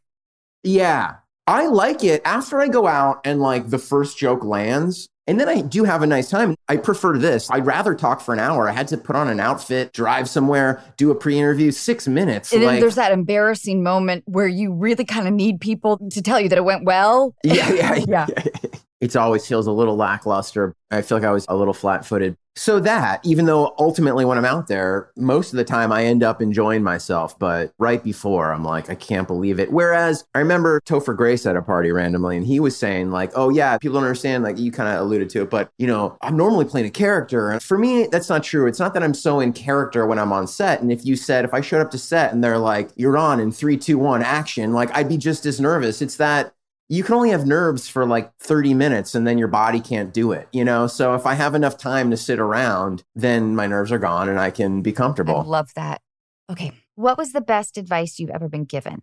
yeah. 0.64 1.16
I 1.46 1.66
like 1.66 2.04
it 2.04 2.22
after 2.24 2.60
I 2.60 2.68
go 2.68 2.86
out 2.86 3.20
and 3.24 3.40
like 3.40 3.70
the 3.70 3.78
first 3.78 4.16
joke 4.18 4.44
lands. 4.44 5.08
And 5.26 5.40
then 5.40 5.48
I 5.48 5.62
do 5.62 5.82
have 5.82 6.00
a 6.02 6.06
nice 6.06 6.30
time. 6.30 6.54
I 6.68 6.76
prefer 6.76 7.18
this. 7.18 7.50
I'd 7.50 7.66
rather 7.66 7.94
talk 7.94 8.20
for 8.20 8.32
an 8.32 8.38
hour. 8.38 8.68
I 8.68 8.72
had 8.72 8.86
to 8.88 8.96
put 8.96 9.16
on 9.16 9.26
an 9.28 9.40
outfit, 9.40 9.92
drive 9.92 10.28
somewhere, 10.28 10.80
do 10.96 11.10
a 11.10 11.14
pre-interview, 11.14 11.72
six 11.72 12.06
minutes. 12.06 12.52
And 12.52 12.62
then 12.62 12.78
there's 12.78 12.94
that 12.96 13.10
embarrassing 13.10 13.82
moment 13.82 14.22
where 14.26 14.46
you 14.46 14.72
really 14.72 15.04
kind 15.04 15.26
of 15.26 15.34
need 15.34 15.60
people 15.60 15.98
to 16.10 16.22
tell 16.22 16.40
you 16.40 16.48
that 16.50 16.58
it 16.58 16.64
went 16.64 16.84
well. 16.84 17.34
yeah, 17.42 17.72
yeah, 17.72 17.94
Yeah. 18.08 18.26
yeah. 18.28 18.70
It 19.00 19.16
always 19.16 19.46
feels 19.46 19.66
a 19.66 19.72
little 19.72 19.96
lackluster. 19.96 20.74
I 20.90 21.02
feel 21.02 21.18
like 21.18 21.26
I 21.26 21.32
was 21.32 21.46
a 21.48 21.56
little 21.56 21.74
flat 21.74 22.04
footed. 22.04 22.36
So 22.56 22.80
that, 22.80 23.24
even 23.24 23.46
though 23.46 23.74
ultimately 23.78 24.24
when 24.24 24.36
I'm 24.36 24.44
out 24.44 24.66
there, 24.66 25.10
most 25.16 25.52
of 25.52 25.56
the 25.56 25.64
time 25.64 25.92
I 25.92 26.04
end 26.04 26.22
up 26.22 26.42
enjoying 26.42 26.82
myself, 26.82 27.38
but 27.38 27.72
right 27.78 28.02
before 28.02 28.52
I'm 28.52 28.64
like, 28.64 28.90
I 28.90 28.96
can't 28.96 29.26
believe 29.26 29.60
it. 29.60 29.72
Whereas 29.72 30.24
I 30.34 30.40
remember 30.40 30.80
Topher 30.80 31.16
Grace 31.16 31.46
at 31.46 31.56
a 31.56 31.62
party 31.62 31.92
randomly 31.92 32.36
and 32.36 32.44
he 32.44 32.58
was 32.60 32.76
saying 32.76 33.12
like, 33.12 33.30
oh 33.34 33.50
yeah, 33.50 33.78
people 33.78 33.94
don't 33.94 34.04
understand, 34.04 34.42
like 34.42 34.58
you 34.58 34.72
kind 34.72 34.92
of 34.92 35.00
alluded 35.00 35.30
to 35.30 35.42
it, 35.42 35.50
but 35.50 35.70
you 35.78 35.86
know, 35.86 36.18
I'm 36.22 36.36
normally 36.36 36.64
playing 36.64 36.86
a 36.86 36.90
character. 36.90 37.50
And 37.50 37.62
for 37.62 37.78
me, 37.78 38.08
that's 38.08 38.28
not 38.28 38.42
true. 38.42 38.66
It's 38.66 38.80
not 38.80 38.94
that 38.94 39.02
I'm 39.04 39.14
so 39.14 39.40
in 39.40 39.52
character 39.52 40.04
when 40.06 40.18
I'm 40.18 40.32
on 40.32 40.46
set. 40.46 40.82
And 40.82 40.90
if 40.90 41.06
you 41.06 41.16
said, 41.16 41.44
if 41.44 41.54
I 41.54 41.60
showed 41.60 41.80
up 41.80 41.92
to 41.92 41.98
set 41.98 42.32
and 42.32 42.42
they're 42.42 42.58
like, 42.58 42.90
you're 42.96 43.16
on 43.16 43.38
in 43.38 43.52
three, 43.52 43.76
two, 43.76 43.96
one, 43.96 44.22
action, 44.22 44.72
like 44.72 44.94
I'd 44.94 45.08
be 45.08 45.16
just 45.16 45.46
as 45.46 45.60
nervous. 45.60 46.02
It's 46.02 46.16
that 46.16 46.52
you 46.90 47.04
can 47.04 47.14
only 47.14 47.30
have 47.30 47.46
nerves 47.46 47.88
for 47.88 48.04
like 48.04 48.32
30 48.40 48.74
minutes 48.74 49.14
and 49.14 49.24
then 49.24 49.38
your 49.38 49.46
body 49.46 49.80
can't 49.80 50.12
do 50.12 50.32
it, 50.32 50.48
you 50.52 50.64
know? 50.64 50.88
So 50.88 51.14
if 51.14 51.24
I 51.24 51.34
have 51.34 51.54
enough 51.54 51.78
time 51.78 52.10
to 52.10 52.16
sit 52.16 52.40
around, 52.40 53.04
then 53.14 53.54
my 53.54 53.68
nerves 53.68 53.92
are 53.92 53.98
gone 53.98 54.28
and 54.28 54.40
I 54.40 54.50
can 54.50 54.82
be 54.82 54.90
I 54.90 54.94
comfortable. 54.94 55.44
love 55.44 55.72
that. 55.74 56.02
Okay. 56.50 56.72
What 56.96 57.16
was 57.16 57.32
the 57.32 57.40
best 57.40 57.78
advice 57.78 58.18
you've 58.18 58.30
ever 58.30 58.48
been 58.48 58.64
given? 58.64 59.02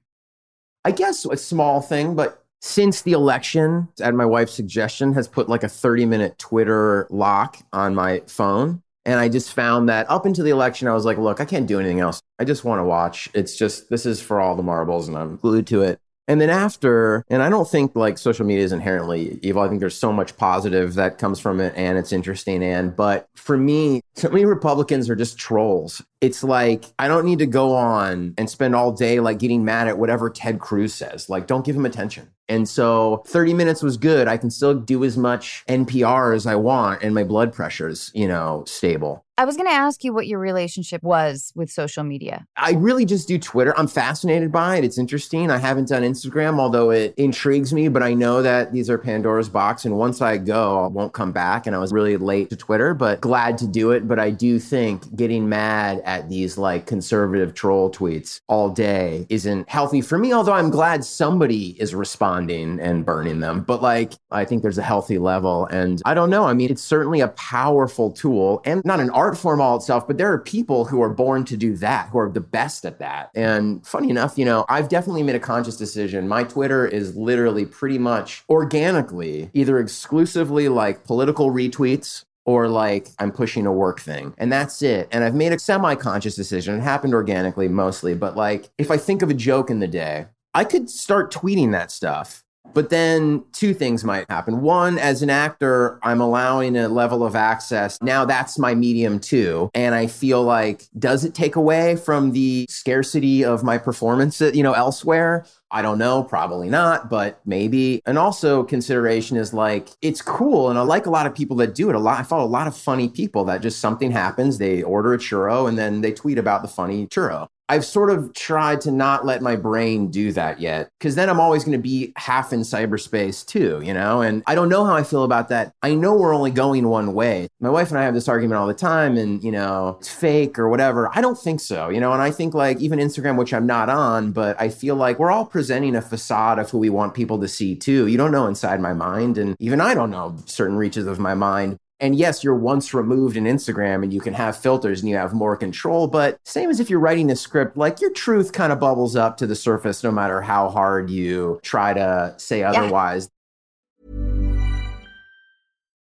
I 0.83 0.91
guess 0.91 1.23
a 1.23 1.37
small 1.37 1.81
thing, 1.81 2.13
but 2.13 2.43
since 2.59 3.03
the 3.03 3.13
election, 3.13 3.87
at 4.01 4.13
my 4.13 4.25
wife's 4.25 4.53
suggestion, 4.53 5.13
has 5.13 5.29
put 5.29 5.47
like 5.47 5.63
a 5.63 5.69
30 5.69 6.05
minute 6.05 6.37
Twitter 6.37 7.07
lock 7.09 7.57
on 7.71 7.95
my 7.95 8.21
phone. 8.27 8.83
And 9.05 9.17
I 9.17 9.29
just 9.29 9.53
found 9.53 9.87
that 9.87 10.09
up 10.09 10.25
until 10.25 10.43
the 10.43 10.51
election, 10.51 10.89
I 10.89 10.93
was 10.93 11.05
like, 11.05 11.17
look, 11.17 11.39
I 11.39 11.45
can't 11.45 11.67
do 11.67 11.79
anything 11.79 12.01
else. 12.01 12.21
I 12.37 12.43
just 12.43 12.65
want 12.65 12.79
to 12.79 12.83
watch. 12.83 13.29
It's 13.33 13.55
just, 13.55 13.89
this 13.89 14.05
is 14.05 14.21
for 14.21 14.41
all 14.41 14.55
the 14.55 14.63
marbles 14.63 15.07
and 15.07 15.17
I'm 15.17 15.37
glued 15.37 15.67
to 15.67 15.83
it. 15.83 16.01
And 16.27 16.41
then 16.41 16.49
after, 16.49 17.23
and 17.29 17.41
I 17.41 17.49
don't 17.49 17.69
think 17.69 17.95
like 17.95 18.17
social 18.17 18.45
media 18.45 18.65
is 18.65 18.73
inherently 18.73 19.39
evil. 19.41 19.61
I 19.61 19.69
think 19.69 19.79
there's 19.79 19.97
so 19.97 20.11
much 20.11 20.35
positive 20.35 20.95
that 20.95 21.17
comes 21.17 21.39
from 21.39 21.61
it 21.61 21.73
and 21.77 21.97
it's 21.97 22.11
interesting. 22.11 22.63
And, 22.63 22.95
but 22.95 23.27
for 23.35 23.57
me, 23.57 24.01
so 24.15 24.29
many 24.29 24.43
Republicans 24.43 25.09
are 25.09 25.15
just 25.15 25.37
trolls. 25.37 26.01
It's 26.19 26.43
like, 26.43 26.85
I 26.99 27.07
don't 27.07 27.25
need 27.25 27.39
to 27.39 27.45
go 27.45 27.75
on 27.75 28.33
and 28.37 28.49
spend 28.49 28.75
all 28.75 28.91
day 28.91 29.19
like 29.19 29.39
getting 29.39 29.63
mad 29.63 29.87
at 29.87 29.97
whatever 29.97 30.29
Ted 30.29 30.59
Cruz 30.59 30.93
says. 30.93 31.29
Like, 31.29 31.47
don't 31.47 31.65
give 31.65 31.75
him 31.75 31.85
attention. 31.85 32.29
And 32.49 32.67
so 32.67 33.23
30 33.27 33.53
minutes 33.53 33.81
was 33.81 33.97
good. 33.97 34.27
I 34.27 34.37
can 34.37 34.49
still 34.49 34.73
do 34.73 35.03
as 35.03 35.17
much 35.17 35.63
NPR 35.67 36.35
as 36.35 36.45
I 36.45 36.55
want 36.55 37.03
and 37.03 37.13
my 37.13 37.23
blood 37.23 37.53
pressure's, 37.53 38.11
you 38.13 38.27
know, 38.27 38.63
stable. 38.65 39.25
I 39.39 39.45
was 39.45 39.55
going 39.55 39.67
to 39.67 39.73
ask 39.73 40.03
you 40.03 40.13
what 40.13 40.25
your 40.25 40.39
relationship 40.39 41.03
was 41.03 41.53
with 41.53 41.69
social 41.69 42.03
media. 42.03 42.47
I 42.57 42.71
really 42.71 43.05
just 43.05 43.27
do 43.27 43.37
Twitter. 43.37 43.71
I'm 43.77 43.87
fascinated 43.87 44.51
by 44.51 44.77
it. 44.77 44.83
It's 44.83 44.97
interesting. 44.97 45.51
I 45.51 45.57
haven't 45.57 45.89
done 45.89 46.01
Instagram, 46.01 46.59
although 46.59 46.89
it 46.89 47.13
intrigues 47.17 47.71
me, 47.71 47.87
but 47.87 48.01
I 48.01 48.15
know 48.15 48.41
that 48.41 48.73
these 48.73 48.89
are 48.89 48.97
Pandora's 48.97 49.47
box. 49.47 49.85
And 49.85 49.95
once 49.95 50.23
I 50.23 50.37
go, 50.37 50.85
I 50.85 50.87
won't 50.87 51.13
come 51.13 51.31
back. 51.31 51.67
And 51.67 51.75
I 51.75 51.79
was 51.79 51.93
really 51.93 52.17
late 52.17 52.49
to 52.49 52.55
Twitter, 52.55 52.95
but 52.95 53.21
glad 53.21 53.59
to 53.59 53.67
do 53.67 53.91
it. 53.91 54.07
But 54.07 54.17
I 54.17 54.31
do 54.31 54.57
think 54.57 55.15
getting 55.15 55.47
mad 55.47 56.01
at 56.03 56.29
these 56.29 56.57
like 56.57 56.87
conservative 56.87 57.53
troll 57.53 57.91
tweets 57.91 58.41
all 58.47 58.71
day 58.71 59.27
isn't 59.29 59.69
healthy 59.69 60.01
for 60.01 60.17
me, 60.17 60.33
although 60.33 60.53
I'm 60.53 60.71
glad 60.71 61.03
somebody 61.03 61.79
is 61.79 61.93
responding 61.93 62.79
and 62.79 63.05
burning 63.05 63.39
them. 63.39 63.61
But 63.61 63.83
like, 63.83 64.13
I 64.31 64.45
think 64.45 64.63
there's 64.63 64.79
a 64.79 64.83
healthy 64.83 65.19
level. 65.19 65.67
And 65.67 66.01
I 66.05 66.15
don't 66.15 66.31
know. 66.31 66.45
I 66.45 66.53
mean, 66.53 66.71
it's 66.71 66.81
certainly 66.81 67.21
a 67.21 67.27
powerful 67.27 68.09
tool 68.09 68.63
and 68.65 68.83
not 68.83 68.99
an 68.99 69.11
art 69.11 69.26
art 69.27 69.37
form 69.37 69.59
all 69.59 69.75
itself, 69.75 70.07
but 70.07 70.17
there 70.17 70.31
are 70.31 70.39
people 70.39 70.85
who 70.85 71.01
are 71.01 71.09
born 71.09 71.43
to 71.43 71.57
do 71.57 71.75
that, 71.75 72.09
who 72.09 72.19
are 72.19 72.29
the 72.29 72.39
best 72.39 72.85
at 72.85 72.99
that. 72.99 73.29
And 73.35 73.85
funny 73.85 74.09
enough, 74.09 74.37
you 74.37 74.45
know, 74.45 74.65
I've 74.69 74.87
definitely 74.87 75.23
made 75.23 75.35
a 75.35 75.39
conscious 75.39 75.75
decision. 75.75 76.29
My 76.29 76.45
Twitter 76.45 76.87
is 76.87 77.17
literally 77.17 77.65
pretty 77.65 77.97
much 77.97 78.45
organically, 78.49 79.49
either 79.53 79.79
exclusively 79.79 80.69
like 80.69 81.03
political 81.03 81.51
retweets 81.51 82.23
or 82.45 82.69
like 82.69 83.09
I'm 83.19 83.33
pushing 83.33 83.65
a 83.65 83.73
work 83.73 83.99
thing. 83.99 84.33
And 84.37 84.49
that's 84.49 84.81
it. 84.81 85.09
And 85.11 85.25
I've 85.25 85.35
made 85.35 85.51
a 85.51 85.59
semi 85.59 85.95
conscious 85.95 86.35
decision. 86.35 86.75
It 86.75 86.81
happened 86.81 87.13
organically 87.13 87.67
mostly, 87.67 88.15
but 88.15 88.37
like 88.37 88.69
if 88.77 88.89
I 88.89 88.95
think 88.95 89.21
of 89.21 89.29
a 89.29 89.33
joke 89.33 89.69
in 89.69 89.79
the 89.79 89.87
day, 89.87 90.27
I 90.53 90.63
could 90.63 90.89
start 90.89 91.33
tweeting 91.33 91.73
that 91.73 91.91
stuff 91.91 92.45
but 92.73 92.89
then 92.89 93.43
two 93.53 93.73
things 93.73 94.03
might 94.03 94.29
happen. 94.29 94.61
One, 94.61 94.97
as 94.97 95.21
an 95.21 95.29
actor, 95.29 95.99
I'm 96.03 96.21
allowing 96.21 96.77
a 96.77 96.87
level 96.87 97.23
of 97.23 97.35
access. 97.35 97.97
Now 98.01 98.25
that's 98.25 98.59
my 98.59 98.75
medium 98.75 99.19
too. 99.19 99.69
And 99.73 99.95
I 99.95 100.07
feel 100.07 100.43
like, 100.43 100.83
does 100.97 101.25
it 101.25 101.33
take 101.33 101.55
away 101.55 101.95
from 101.95 102.31
the 102.31 102.65
scarcity 102.69 103.43
of 103.43 103.63
my 103.63 103.77
performance, 103.77 104.39
you 104.41 104.63
know, 104.63 104.73
elsewhere? 104.73 105.45
I 105.69 105.81
don't 105.81 105.97
know, 105.97 106.23
probably 106.23 106.69
not, 106.69 107.09
but 107.09 107.41
maybe. 107.45 108.01
And 108.05 108.17
also 108.17 108.63
consideration 108.63 109.35
is 109.35 109.53
like 109.53 109.89
it's 110.01 110.21
cool 110.21 110.69
and 110.69 110.79
I 110.79 110.81
like 110.83 111.07
a 111.07 111.09
lot 111.09 111.25
of 111.25 111.35
people 111.35 111.57
that 111.57 111.75
do 111.75 111.89
it 111.89 111.95
a 111.95 111.99
lot. 111.99 112.19
I 112.19 112.23
follow 112.23 112.45
a 112.45 112.47
lot 112.47 112.67
of 112.67 112.77
funny 112.77 113.09
people 113.09 113.43
that 113.45 113.61
just 113.61 113.79
something 113.79 114.11
happens, 114.11 114.57
they 114.57 114.81
order 114.81 115.13
a 115.13 115.17
churro 115.17 115.67
and 115.67 115.77
then 115.77 116.01
they 116.01 116.13
tweet 116.13 116.37
about 116.37 116.61
the 116.61 116.67
funny 116.69 117.07
churro. 117.07 117.47
I've 117.69 117.85
sort 117.85 118.09
of 118.09 118.33
tried 118.33 118.81
to 118.81 118.91
not 118.91 119.25
let 119.25 119.41
my 119.41 119.55
brain 119.55 120.09
do 120.09 120.31
that 120.31 120.59
yet 120.61 120.89
because 120.97 121.15
then 121.15 121.29
I'm 121.29 121.39
always 121.39 121.63
going 121.63 121.77
to 121.77 121.81
be 121.81 122.13
half 122.15 122.53
in 122.53 122.61
cyberspace 122.61 123.45
too, 123.45 123.81
you 123.83 123.93
know? 123.93 124.21
And 124.21 124.41
I 124.47 124.55
don't 124.55 124.69
know 124.69 124.85
how 124.85 124.95
I 124.95 125.03
feel 125.03 125.23
about 125.23 125.49
that. 125.49 125.73
I 125.81 125.93
know 125.93 126.15
we're 126.15 126.33
only 126.33 126.51
going 126.51 126.87
one 126.87 127.13
way. 127.13 127.47
My 127.59 127.69
wife 127.69 127.89
and 127.89 127.99
I 127.99 128.03
have 128.03 128.13
this 128.13 128.29
argument 128.29 128.59
all 128.59 128.67
the 128.67 128.73
time 128.73 129.17
and, 129.17 129.43
you 129.43 129.51
know, 129.51 129.97
it's 129.99 130.09
fake 130.09 130.57
or 130.57 130.69
whatever. 130.69 131.09
I 131.13 131.21
don't 131.21 131.37
think 131.37 131.59
so, 131.59 131.89
you 131.89 131.99
know? 131.99 132.13
And 132.13 132.21
I 132.21 132.31
think 132.31 132.53
like 132.53 132.79
even 132.79 132.99
Instagram, 132.99 133.37
which 133.37 133.53
I'm 133.53 133.67
not 133.67 133.89
on, 133.89 134.31
but 134.31 134.59
I 134.61 134.69
feel 134.69 134.95
like 134.95 135.19
we're 135.19 135.31
all 135.31 135.45
presenting 135.45 135.95
a 135.95 136.01
facade 136.01 136.59
of 136.59 136.69
who 136.69 136.77
we 136.77 136.89
want 136.89 137.13
people 137.13 137.39
to 137.39 137.47
see 137.47 137.75
too. 137.75 138.07
You 138.07 138.17
don't 138.17 138.31
know 138.31 138.47
inside 138.47 138.79
my 138.79 138.93
mind. 138.93 139.37
And 139.37 139.55
even 139.59 139.81
I 139.81 139.93
don't 139.93 140.11
know 140.11 140.37
certain 140.45 140.77
reaches 140.77 141.05
of 141.05 141.19
my 141.19 141.33
mind. 141.33 141.77
And 141.99 142.15
yes, 142.15 142.43
you're 142.43 142.55
once 142.55 142.93
removed 142.93 143.37
in 143.37 143.45
Instagram 143.45 144.03
and 144.03 144.13
you 144.13 144.21
can 144.21 144.33
have 144.33 144.55
filters 144.55 145.01
and 145.01 145.09
you 145.09 145.15
have 145.15 145.33
more 145.33 145.57
control. 145.57 146.07
But 146.07 146.39
same 146.45 146.69
as 146.69 146.79
if 146.79 146.89
you're 146.89 146.99
writing 146.99 147.31
a 147.31 147.35
script, 147.35 147.75
like 147.75 148.01
your 148.01 148.11
truth 148.11 148.51
kind 148.51 148.71
of 148.71 148.79
bubbles 148.79 149.15
up 149.15 149.37
to 149.37 149.47
the 149.47 149.55
surface 149.55 150.03
no 150.03 150.11
matter 150.11 150.41
how 150.41 150.69
hard 150.69 151.09
you 151.09 151.59
try 151.63 151.93
to 151.93 152.35
say 152.37 152.61
otherwise. 152.61 153.25
Yeah. 153.25 153.33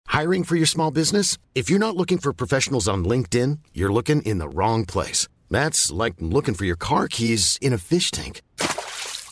Hiring 0.07 0.45
for 0.45 0.57
your 0.57 0.67
small 0.67 0.91
business? 0.91 1.39
If 1.55 1.71
you're 1.71 1.79
not 1.79 1.97
looking 1.97 2.19
for 2.19 2.35
professionals 2.35 2.87
on 2.87 3.05
LinkedIn, 3.05 3.59
you're 3.73 3.93
looking 3.93 4.21
in 4.23 4.39
the 4.39 4.49
wrong 4.49 4.85
place. 4.85 5.27
That's 5.51 5.91
like 5.91 6.15
looking 6.19 6.55
for 6.55 6.67
your 6.67 6.77
car 6.77 7.09
keys 7.09 7.59
in 7.63 7.73
a 7.73 7.79
fish 7.79 8.11
tank. 8.11 8.43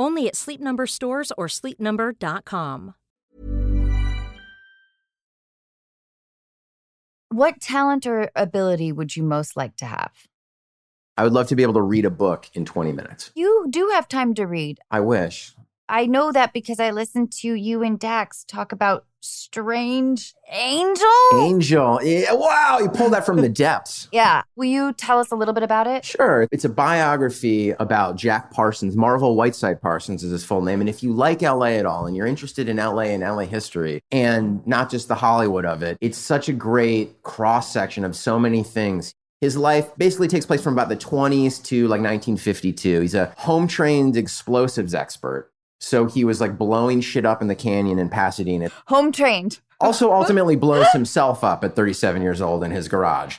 Only 0.00 0.26
at 0.28 0.34
Sleep 0.34 0.62
Number 0.62 0.86
stores 0.86 1.30
or 1.36 1.46
sleepnumber.com. 1.46 2.94
What 7.28 7.60
talent 7.60 8.06
or 8.06 8.30
ability 8.34 8.92
would 8.92 9.14
you 9.14 9.22
most 9.22 9.58
like 9.58 9.76
to 9.76 9.84
have? 9.84 10.10
I 11.18 11.22
would 11.22 11.34
love 11.34 11.48
to 11.48 11.54
be 11.54 11.62
able 11.62 11.74
to 11.74 11.82
read 11.82 12.06
a 12.06 12.10
book 12.10 12.48
in 12.54 12.64
20 12.64 12.92
minutes. 12.92 13.30
You 13.34 13.66
do 13.68 13.90
have 13.92 14.08
time 14.08 14.32
to 14.36 14.46
read. 14.46 14.78
I 14.90 15.00
wish. 15.00 15.54
I 15.90 16.06
know 16.06 16.30
that 16.30 16.52
because 16.52 16.78
I 16.78 16.92
listened 16.92 17.32
to 17.40 17.52
you 17.52 17.82
and 17.82 17.98
Dax 17.98 18.44
talk 18.44 18.70
about 18.70 19.06
strange 19.18 20.34
angel. 20.52 21.04
Angel. 21.34 22.00
Yeah, 22.00 22.32
wow, 22.32 22.78
you 22.80 22.88
pulled 22.88 23.12
that 23.12 23.26
from 23.26 23.40
the 23.40 23.48
depths. 23.64 24.08
Yeah. 24.12 24.42
Will 24.54 24.66
you 24.66 24.92
tell 24.92 25.18
us 25.18 25.32
a 25.32 25.34
little 25.34 25.52
bit 25.52 25.64
about 25.64 25.88
it? 25.88 26.04
Sure. 26.04 26.46
It's 26.52 26.64
a 26.64 26.68
biography 26.68 27.70
about 27.70 28.14
Jack 28.14 28.52
Parsons. 28.52 28.96
Marvel 28.96 29.34
Whiteside 29.34 29.82
Parsons 29.82 30.22
is 30.22 30.30
his 30.30 30.44
full 30.44 30.62
name. 30.62 30.80
And 30.80 30.88
if 30.88 31.02
you 31.02 31.12
like 31.12 31.42
LA 31.42 31.72
at 31.72 31.86
all 31.86 32.06
and 32.06 32.16
you're 32.16 32.26
interested 32.26 32.68
in 32.68 32.76
LA 32.76 33.02
and 33.02 33.24
LA 33.24 33.40
history 33.40 34.00
and 34.12 34.64
not 34.68 34.92
just 34.92 35.08
the 35.08 35.16
Hollywood 35.16 35.64
of 35.64 35.82
it, 35.82 35.98
it's 36.00 36.16
such 36.16 36.48
a 36.48 36.52
great 36.52 37.24
cross 37.24 37.72
section 37.72 38.04
of 38.04 38.14
so 38.14 38.38
many 38.38 38.62
things. 38.62 39.12
His 39.40 39.56
life 39.56 39.96
basically 39.96 40.28
takes 40.28 40.44
place 40.44 40.62
from 40.62 40.74
about 40.74 40.90
the 40.90 40.96
20s 40.96 41.64
to 41.64 41.88
like 41.88 42.00
1952. 42.00 43.00
He's 43.00 43.14
a 43.14 43.34
home 43.38 43.66
trained 43.66 44.16
explosives 44.16 44.94
expert. 44.94 45.49
So 45.80 46.06
he 46.06 46.24
was 46.24 46.40
like 46.40 46.58
blowing 46.58 47.00
shit 47.00 47.24
up 47.24 47.40
in 47.42 47.48
the 47.48 47.54
canyon 47.54 47.98
in 47.98 48.10
Pasadena. 48.10 48.70
Home 48.86 49.12
trained. 49.12 49.60
Also, 49.80 50.12
ultimately 50.12 50.56
blows 50.56 50.90
himself 50.92 51.42
up 51.42 51.64
at 51.64 51.74
37 51.74 52.22
years 52.22 52.40
old 52.40 52.62
in 52.62 52.70
his 52.70 52.88
garage. 52.88 53.38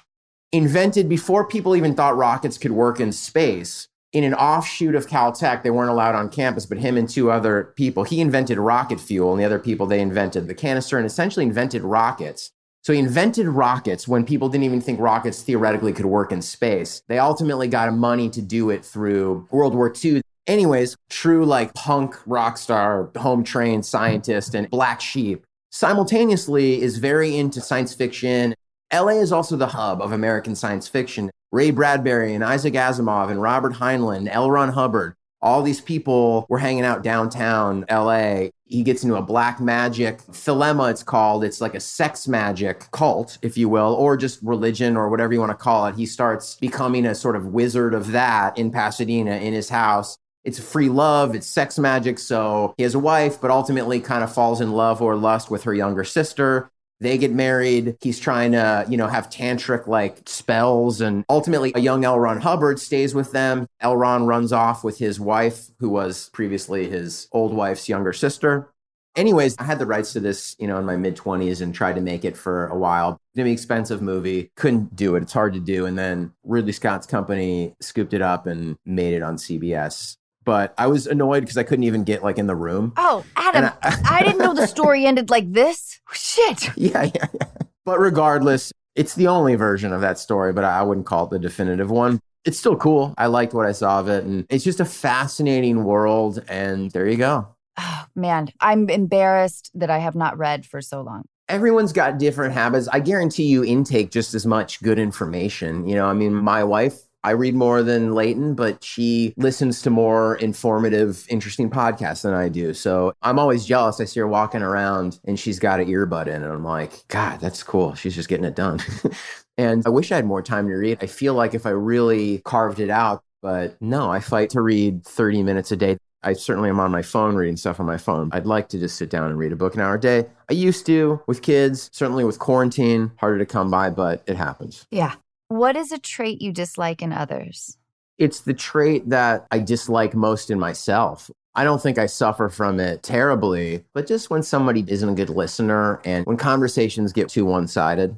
Invented 0.51 1.07
before 1.07 1.47
people 1.47 1.75
even 1.75 1.95
thought 1.95 2.17
rockets 2.17 2.57
could 2.57 2.71
work 2.71 2.99
in 2.99 3.11
space. 3.11 3.87
In 4.11 4.25
an 4.25 4.33
offshoot 4.33 4.95
of 4.95 5.07
Caltech, 5.07 5.63
they 5.63 5.69
weren't 5.69 5.89
allowed 5.89 6.15
on 6.15 6.27
campus, 6.27 6.65
but 6.65 6.79
him 6.79 6.97
and 6.97 7.07
two 7.07 7.31
other 7.31 7.71
people, 7.77 8.03
he 8.03 8.19
invented 8.19 8.57
rocket 8.57 8.99
fuel, 8.99 9.31
and 9.31 9.39
the 9.39 9.45
other 9.45 9.59
people, 9.59 9.85
they 9.85 10.01
invented 10.01 10.47
the 10.47 10.53
canister 10.53 10.97
and 10.97 11.05
essentially 11.05 11.45
invented 11.45 11.83
rockets. 11.83 12.51
So 12.83 12.91
he 12.91 12.99
invented 12.99 13.47
rockets 13.47 14.07
when 14.07 14.25
people 14.25 14.49
didn't 14.49 14.65
even 14.65 14.81
think 14.81 14.99
rockets 14.99 15.43
theoretically 15.43 15.93
could 15.93 16.07
work 16.07 16.31
in 16.31 16.41
space. 16.41 17.03
They 17.07 17.19
ultimately 17.19 17.67
got 17.67 17.93
money 17.93 18.29
to 18.31 18.41
do 18.41 18.71
it 18.71 18.83
through 18.83 19.47
World 19.51 19.75
War 19.75 19.93
II. 20.03 20.21
Anyways, 20.47 20.97
true 21.09 21.45
like 21.45 21.73
punk 21.73 22.15
rock 22.25 22.57
star, 22.57 23.09
home 23.17 23.43
trained 23.43 23.85
scientist, 23.85 24.55
and 24.55 24.69
black 24.69 25.01
sheep. 25.01 25.43
Simultaneously, 25.71 26.81
is 26.81 26.97
very 26.97 27.37
into 27.37 27.61
science 27.61 27.93
fiction. 27.93 28.53
LA 28.93 29.19
is 29.19 29.31
also 29.31 29.55
the 29.55 29.67
hub 29.67 30.01
of 30.01 30.11
American 30.11 30.55
science 30.55 30.87
fiction. 30.87 31.31
Ray 31.51 31.71
Bradbury 31.71 32.33
and 32.33 32.43
Isaac 32.43 32.73
Asimov 32.73 33.29
and 33.29 33.41
Robert 33.41 33.73
Heinlein, 33.73 34.27
L. 34.29 34.49
Ron 34.49 34.69
Hubbard, 34.69 35.15
all 35.41 35.63
these 35.63 35.81
people 35.81 36.45
were 36.49 36.59
hanging 36.59 36.85
out 36.85 37.03
downtown 37.03 37.83
LA. 37.89 38.49
He 38.65 38.83
gets 38.83 39.03
into 39.03 39.15
a 39.15 39.21
black 39.21 39.59
magic 39.59 40.19
thelema, 40.19 40.91
it's 40.91 41.03
called. 41.03 41.43
It's 41.43 41.59
like 41.59 41.73
a 41.73 41.79
sex 41.79 42.27
magic 42.27 42.89
cult, 42.91 43.39
if 43.41 43.57
you 43.57 43.67
will, 43.67 43.95
or 43.95 44.15
just 44.15 44.41
religion 44.43 44.95
or 44.95 45.09
whatever 45.09 45.33
you 45.33 45.39
want 45.39 45.51
to 45.51 45.55
call 45.55 45.87
it. 45.87 45.95
He 45.95 46.05
starts 46.05 46.55
becoming 46.55 47.07
a 47.07 47.15
sort 47.15 47.35
of 47.35 47.47
wizard 47.47 47.93
of 47.95 48.11
that 48.11 48.57
in 48.57 48.71
Pasadena 48.71 49.37
in 49.37 49.53
his 49.53 49.69
house. 49.69 50.15
It's 50.43 50.59
free 50.59 50.89
love, 50.89 51.35
it's 51.35 51.47
sex 51.47 51.77
magic. 51.77 52.19
So 52.19 52.73
he 52.77 52.83
has 52.83 52.95
a 52.95 52.99
wife, 52.99 53.39
but 53.39 53.51
ultimately 53.51 53.99
kind 53.99 54.23
of 54.23 54.33
falls 54.33 54.61
in 54.61 54.71
love 54.71 55.01
or 55.01 55.15
lust 55.15 55.51
with 55.51 55.63
her 55.63 55.73
younger 55.73 56.03
sister. 56.03 56.71
They 57.01 57.17
get 57.17 57.31
married. 57.31 57.97
He's 57.99 58.19
trying 58.19 58.51
to, 58.51 58.85
you 58.87 58.95
know, 58.95 59.07
have 59.07 59.27
tantric 59.27 59.87
like 59.87 60.21
spells. 60.27 61.01
And 61.01 61.25
ultimately, 61.29 61.71
a 61.73 61.79
young 61.79 62.05
L. 62.05 62.19
Ron 62.19 62.39
Hubbard 62.39 62.79
stays 62.79 63.15
with 63.15 63.31
them. 63.31 63.65
L. 63.79 63.97
Ron 63.97 64.27
runs 64.27 64.53
off 64.53 64.83
with 64.83 64.99
his 64.99 65.19
wife, 65.19 65.65
who 65.79 65.89
was 65.89 66.29
previously 66.31 66.87
his 66.87 67.27
old 67.31 67.55
wife's 67.55 67.89
younger 67.89 68.13
sister. 68.13 68.71
Anyways, 69.15 69.57
I 69.57 69.63
had 69.63 69.79
the 69.79 69.85
rights 69.87 70.13
to 70.13 70.19
this, 70.19 70.55
you 70.59 70.67
know, 70.67 70.77
in 70.77 70.85
my 70.85 70.95
mid 70.95 71.17
20s 71.17 71.59
and 71.59 71.73
tried 71.73 71.95
to 71.95 72.01
make 72.01 72.23
it 72.23 72.37
for 72.37 72.67
a 72.67 72.77
while. 72.77 73.19
It's 73.33 73.41
an 73.41 73.47
expensive 73.47 74.01
movie. 74.01 74.51
Couldn't 74.55 74.95
do 74.95 75.15
it. 75.15 75.23
It's 75.23 75.33
hard 75.33 75.53
to 75.55 75.59
do. 75.59 75.87
And 75.87 75.97
then 75.97 76.31
Ridley 76.43 76.71
Scott's 76.71 77.07
company 77.07 77.75
scooped 77.81 78.13
it 78.13 78.21
up 78.21 78.45
and 78.45 78.77
made 78.85 79.15
it 79.15 79.23
on 79.23 79.37
CBS 79.37 80.17
but 80.43 80.73
I 80.77 80.87
was 80.87 81.07
annoyed 81.07 81.41
because 81.41 81.57
I 81.57 81.63
couldn't 81.63 81.83
even 81.83 82.03
get 82.03 82.23
like 82.23 82.37
in 82.37 82.47
the 82.47 82.55
room. 82.55 82.93
Oh, 82.97 83.23
Adam, 83.35 83.71
I, 83.83 84.01
I, 84.05 84.23
didn't 84.23 84.39
know 84.39 84.53
the 84.53 84.67
story 84.77 85.05
ended 85.05 85.29
like 85.29 85.51
this. 85.51 85.99
Shit. 86.13 86.69
Yeah, 86.75 87.03
yeah, 87.03 87.27
yeah. 87.33 87.47
But 87.85 87.99
regardless, 87.99 88.71
it's 88.95 89.15
the 89.15 89.27
only 89.27 89.55
version 89.55 89.93
of 89.93 90.01
that 90.01 90.19
story, 90.19 90.53
but 90.53 90.63
I 90.63 90.83
wouldn't 90.83 91.05
call 91.05 91.25
it 91.25 91.31
the 91.31 91.39
definitive 91.39 91.89
one. 91.89 92.19
It's 92.45 92.57
still 92.57 92.75
cool. 92.75 93.13
I 93.17 93.27
liked 93.27 93.53
what 93.53 93.65
I 93.65 93.71
saw 93.71 93.99
of 93.99 94.09
it. 94.09 94.23
And 94.23 94.45
it's 94.49 94.63
just 94.63 94.79
a 94.79 94.85
fascinating 94.85 95.83
world. 95.83 96.43
And 96.47 96.89
there 96.91 97.07
you 97.07 97.17
go. 97.17 97.47
Oh, 97.77 98.05
man, 98.15 98.49
I'm 98.59 98.89
embarrassed 98.89 99.71
that 99.75 99.89
I 99.89 99.99
have 99.99 100.15
not 100.15 100.37
read 100.37 100.65
for 100.65 100.81
so 100.81 101.01
long 101.01 101.25
everyone's 101.51 101.91
got 101.91 102.17
different 102.17 102.53
habits. 102.53 102.87
I 102.87 103.01
guarantee 103.01 103.43
you 103.43 103.63
intake 103.63 104.09
just 104.09 104.33
as 104.33 104.45
much 104.45 104.81
good 104.81 104.97
information. 104.97 105.85
You 105.85 105.95
know, 105.95 106.05
I 106.05 106.13
mean, 106.13 106.33
my 106.33 106.63
wife 106.63 106.97
I 107.23 107.31
read 107.31 107.55
more 107.55 107.83
than 107.83 108.13
Leighton, 108.13 108.55
but 108.55 108.83
she 108.83 109.33
listens 109.37 109.81
to 109.83 109.89
more 109.89 110.35
informative, 110.37 111.25
interesting 111.29 111.69
podcasts 111.69 112.23
than 112.23 112.33
I 112.33 112.49
do. 112.49 112.73
So 112.73 113.13
I'm 113.21 113.37
always 113.37 113.65
jealous. 113.65 114.01
I 114.01 114.05
see 114.05 114.19
her 114.19 114.27
walking 114.27 114.63
around 114.63 115.19
and 115.25 115.39
she's 115.39 115.59
got 115.59 115.79
an 115.79 115.87
earbud 115.87 116.27
in, 116.27 116.43
and 116.43 116.51
I'm 116.51 116.63
like, 116.63 117.07
God, 117.07 117.39
that's 117.39 117.63
cool. 117.63 117.93
She's 117.95 118.15
just 118.15 118.29
getting 118.29 118.45
it 118.45 118.55
done. 118.55 118.79
and 119.57 119.83
I 119.85 119.89
wish 119.89 120.11
I 120.11 120.15
had 120.15 120.25
more 120.25 120.41
time 120.41 120.67
to 120.67 120.73
read. 120.73 120.97
I 121.01 121.07
feel 121.07 121.33
like 121.33 121.53
if 121.53 121.65
I 121.65 121.71
really 121.71 122.39
carved 122.39 122.79
it 122.79 122.89
out, 122.89 123.23
but 123.41 123.79
no, 123.81 124.09
I 124.09 124.19
fight 124.19 124.49
to 124.51 124.61
read 124.61 125.05
30 125.05 125.43
minutes 125.43 125.71
a 125.71 125.75
day. 125.75 125.97
I 126.23 126.33
certainly 126.33 126.69
am 126.69 126.79
on 126.79 126.91
my 126.91 127.01
phone 127.01 127.35
reading 127.35 127.57
stuff 127.57 127.79
on 127.79 127.87
my 127.87 127.97
phone. 127.97 128.29
I'd 128.31 128.45
like 128.45 128.69
to 128.69 128.79
just 128.79 128.95
sit 128.95 129.09
down 129.09 129.29
and 129.29 129.39
read 129.39 129.51
a 129.51 129.55
book 129.55 129.73
an 129.73 129.81
hour 129.81 129.95
a 129.95 129.99
day. 129.99 130.27
I 130.49 130.53
used 130.53 130.85
to 130.85 131.19
with 131.25 131.41
kids, 131.41 131.89
certainly 131.91 132.23
with 132.23 132.37
quarantine, 132.37 133.11
harder 133.17 133.39
to 133.39 133.45
come 133.45 133.71
by, 133.71 133.89
but 133.89 134.21
it 134.27 134.37
happens. 134.37 134.85
Yeah. 134.91 135.15
What 135.51 135.75
is 135.75 135.91
a 135.91 135.99
trait 135.99 136.41
you 136.41 136.53
dislike 136.53 137.01
in 137.01 137.11
others? 137.11 137.77
It's 138.17 138.39
the 138.39 138.53
trait 138.53 139.09
that 139.09 139.47
I 139.51 139.59
dislike 139.59 140.15
most 140.15 140.49
in 140.49 140.57
myself. 140.57 141.29
I 141.55 141.65
don't 141.65 141.81
think 141.81 141.97
I 141.97 142.05
suffer 142.05 142.47
from 142.47 142.79
it 142.79 143.03
terribly, 143.03 143.83
but 143.93 144.07
just 144.07 144.29
when 144.29 144.43
somebody 144.43 144.85
isn't 144.87 145.09
a 145.09 145.13
good 145.13 145.29
listener 145.29 145.99
and 146.05 146.25
when 146.25 146.37
conversations 146.37 147.11
get 147.11 147.27
too 147.27 147.43
one 147.43 147.67
sided, 147.67 148.15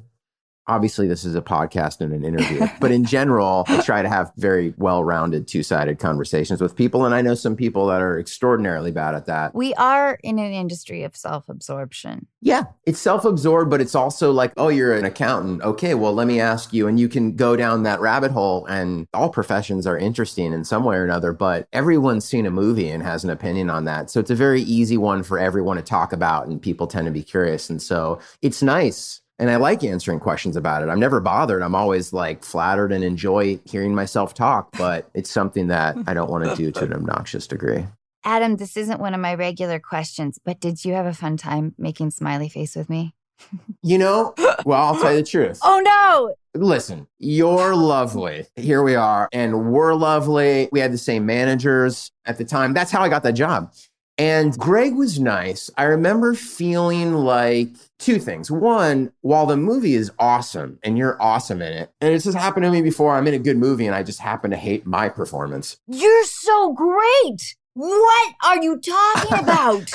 obviously 0.66 1.06
this 1.06 1.24
is 1.24 1.34
a 1.34 1.42
podcast 1.42 2.00
and 2.00 2.12
an 2.12 2.24
interview 2.24 2.66
but 2.80 2.90
in 2.90 3.04
general 3.04 3.64
i 3.68 3.80
try 3.80 4.02
to 4.02 4.08
have 4.08 4.32
very 4.36 4.74
well-rounded 4.76 5.46
two-sided 5.46 5.98
conversations 5.98 6.60
with 6.60 6.74
people 6.74 7.04
and 7.04 7.14
i 7.14 7.22
know 7.22 7.34
some 7.34 7.56
people 7.56 7.86
that 7.86 8.00
are 8.00 8.18
extraordinarily 8.18 8.90
bad 8.90 9.14
at 9.14 9.26
that. 9.26 9.54
We 9.54 9.74
are 9.74 10.18
in 10.22 10.38
an 10.38 10.52
industry 10.52 11.02
of 11.02 11.16
self-absorption. 11.16 12.26
Yeah 12.40 12.64
it's 12.84 12.98
self-absorbed 12.98 13.70
but 13.70 13.80
it's 13.80 13.94
also 13.94 14.32
like 14.32 14.52
oh 14.56 14.68
you're 14.68 14.94
an 14.94 15.04
accountant. 15.04 15.62
Okay 15.62 15.94
well 15.94 16.12
let 16.12 16.26
me 16.26 16.40
ask 16.40 16.72
you 16.72 16.86
and 16.88 16.98
you 16.98 17.08
can 17.08 17.36
go 17.36 17.56
down 17.56 17.82
that 17.82 18.00
rabbit 18.00 18.32
hole 18.32 18.66
and 18.66 19.06
all 19.12 19.28
professions 19.28 19.86
are 19.86 19.98
interesting 19.98 20.52
in 20.52 20.64
some 20.64 20.84
way 20.84 20.96
or 20.96 21.04
another 21.04 21.32
but 21.32 21.68
everyone's 21.72 22.24
seen 22.24 22.46
a 22.46 22.50
movie 22.50 22.88
and 22.88 23.02
has 23.02 23.24
an 23.24 23.30
opinion 23.30 23.70
on 23.70 23.84
that. 23.84 24.10
So 24.10 24.20
it's 24.20 24.30
a 24.30 24.34
very 24.34 24.62
easy 24.62 24.96
one 24.96 25.22
for 25.22 25.38
everyone 25.38 25.76
to 25.76 25.82
talk 25.82 26.12
about 26.12 26.46
and 26.46 26.60
people 26.60 26.86
tend 26.86 27.06
to 27.06 27.12
be 27.12 27.22
curious. 27.22 27.70
And 27.70 27.82
so 27.82 28.20
it's 28.42 28.62
nice 28.62 29.20
and 29.38 29.50
I 29.50 29.56
like 29.56 29.82
answering 29.84 30.20
questions 30.20 30.56
about 30.56 30.82
it. 30.82 30.88
I'm 30.88 31.00
never 31.00 31.20
bothered. 31.20 31.62
I'm 31.62 31.74
always 31.74 32.12
like 32.12 32.44
flattered 32.44 32.92
and 32.92 33.02
enjoy 33.02 33.58
hearing 33.64 33.94
myself 33.94 34.34
talk, 34.34 34.70
but 34.78 35.10
it's 35.14 35.30
something 35.30 35.68
that 35.68 35.96
I 36.06 36.14
don't 36.14 36.30
want 36.30 36.44
to 36.44 36.54
do 36.56 36.70
to 36.72 36.84
an 36.84 36.92
obnoxious 36.94 37.46
degree. 37.46 37.84
Adam, 38.24 38.56
this 38.56 38.76
isn't 38.76 39.00
one 39.00 39.12
of 39.12 39.20
my 39.20 39.34
regular 39.34 39.78
questions, 39.78 40.38
but 40.44 40.58
did 40.60 40.84
you 40.84 40.94
have 40.94 41.04
a 41.06 41.12
fun 41.12 41.36
time 41.36 41.74
making 41.76 42.10
smiley 42.10 42.48
face 42.48 42.74
with 42.76 42.88
me? 42.88 43.14
You 43.86 43.98
know, 43.98 44.32
well, 44.64 44.80
I'll 44.82 44.98
tell 44.98 45.10
you 45.12 45.18
the 45.18 45.26
truth. 45.26 45.58
oh 45.62 45.78
no. 45.84 46.34
Listen, 46.58 47.06
you're 47.18 47.74
lovely. 47.76 48.46
Here 48.56 48.82
we 48.82 48.94
are, 48.94 49.28
and 49.30 49.70
we're 49.72 49.92
lovely. 49.92 50.70
We 50.72 50.80
had 50.80 50.90
the 50.90 50.96
same 50.96 51.26
managers 51.26 52.10
at 52.24 52.38
the 52.38 52.46
time. 52.46 52.72
That's 52.72 52.90
how 52.90 53.02
I 53.02 53.10
got 53.10 53.24
that 53.24 53.32
job. 53.32 53.74
And 54.16 54.56
Greg 54.56 54.94
was 54.94 55.18
nice. 55.18 55.70
I 55.76 55.84
remember 55.84 56.34
feeling 56.34 57.14
like 57.14 57.68
two 57.98 58.18
things. 58.20 58.50
One, 58.50 59.12
while 59.22 59.46
the 59.46 59.56
movie 59.56 59.94
is 59.94 60.12
awesome 60.18 60.78
and 60.84 60.96
you're 60.96 61.20
awesome 61.20 61.60
in 61.60 61.72
it, 61.72 61.90
and 62.00 62.14
it's 62.14 62.24
just 62.24 62.36
happened 62.38 62.64
to 62.64 62.70
me 62.70 62.80
before, 62.80 63.14
I'm 63.14 63.26
in 63.26 63.34
a 63.34 63.38
good 63.38 63.56
movie 63.56 63.86
and 63.86 63.94
I 63.94 64.04
just 64.04 64.20
happen 64.20 64.52
to 64.52 64.56
hate 64.56 64.86
my 64.86 65.08
performance. 65.08 65.78
You're 65.88 66.24
so 66.24 66.72
great. 66.72 67.56
What 67.74 68.34
are 68.44 68.62
you 68.62 68.78
talking 68.78 69.38
about? 69.42 69.90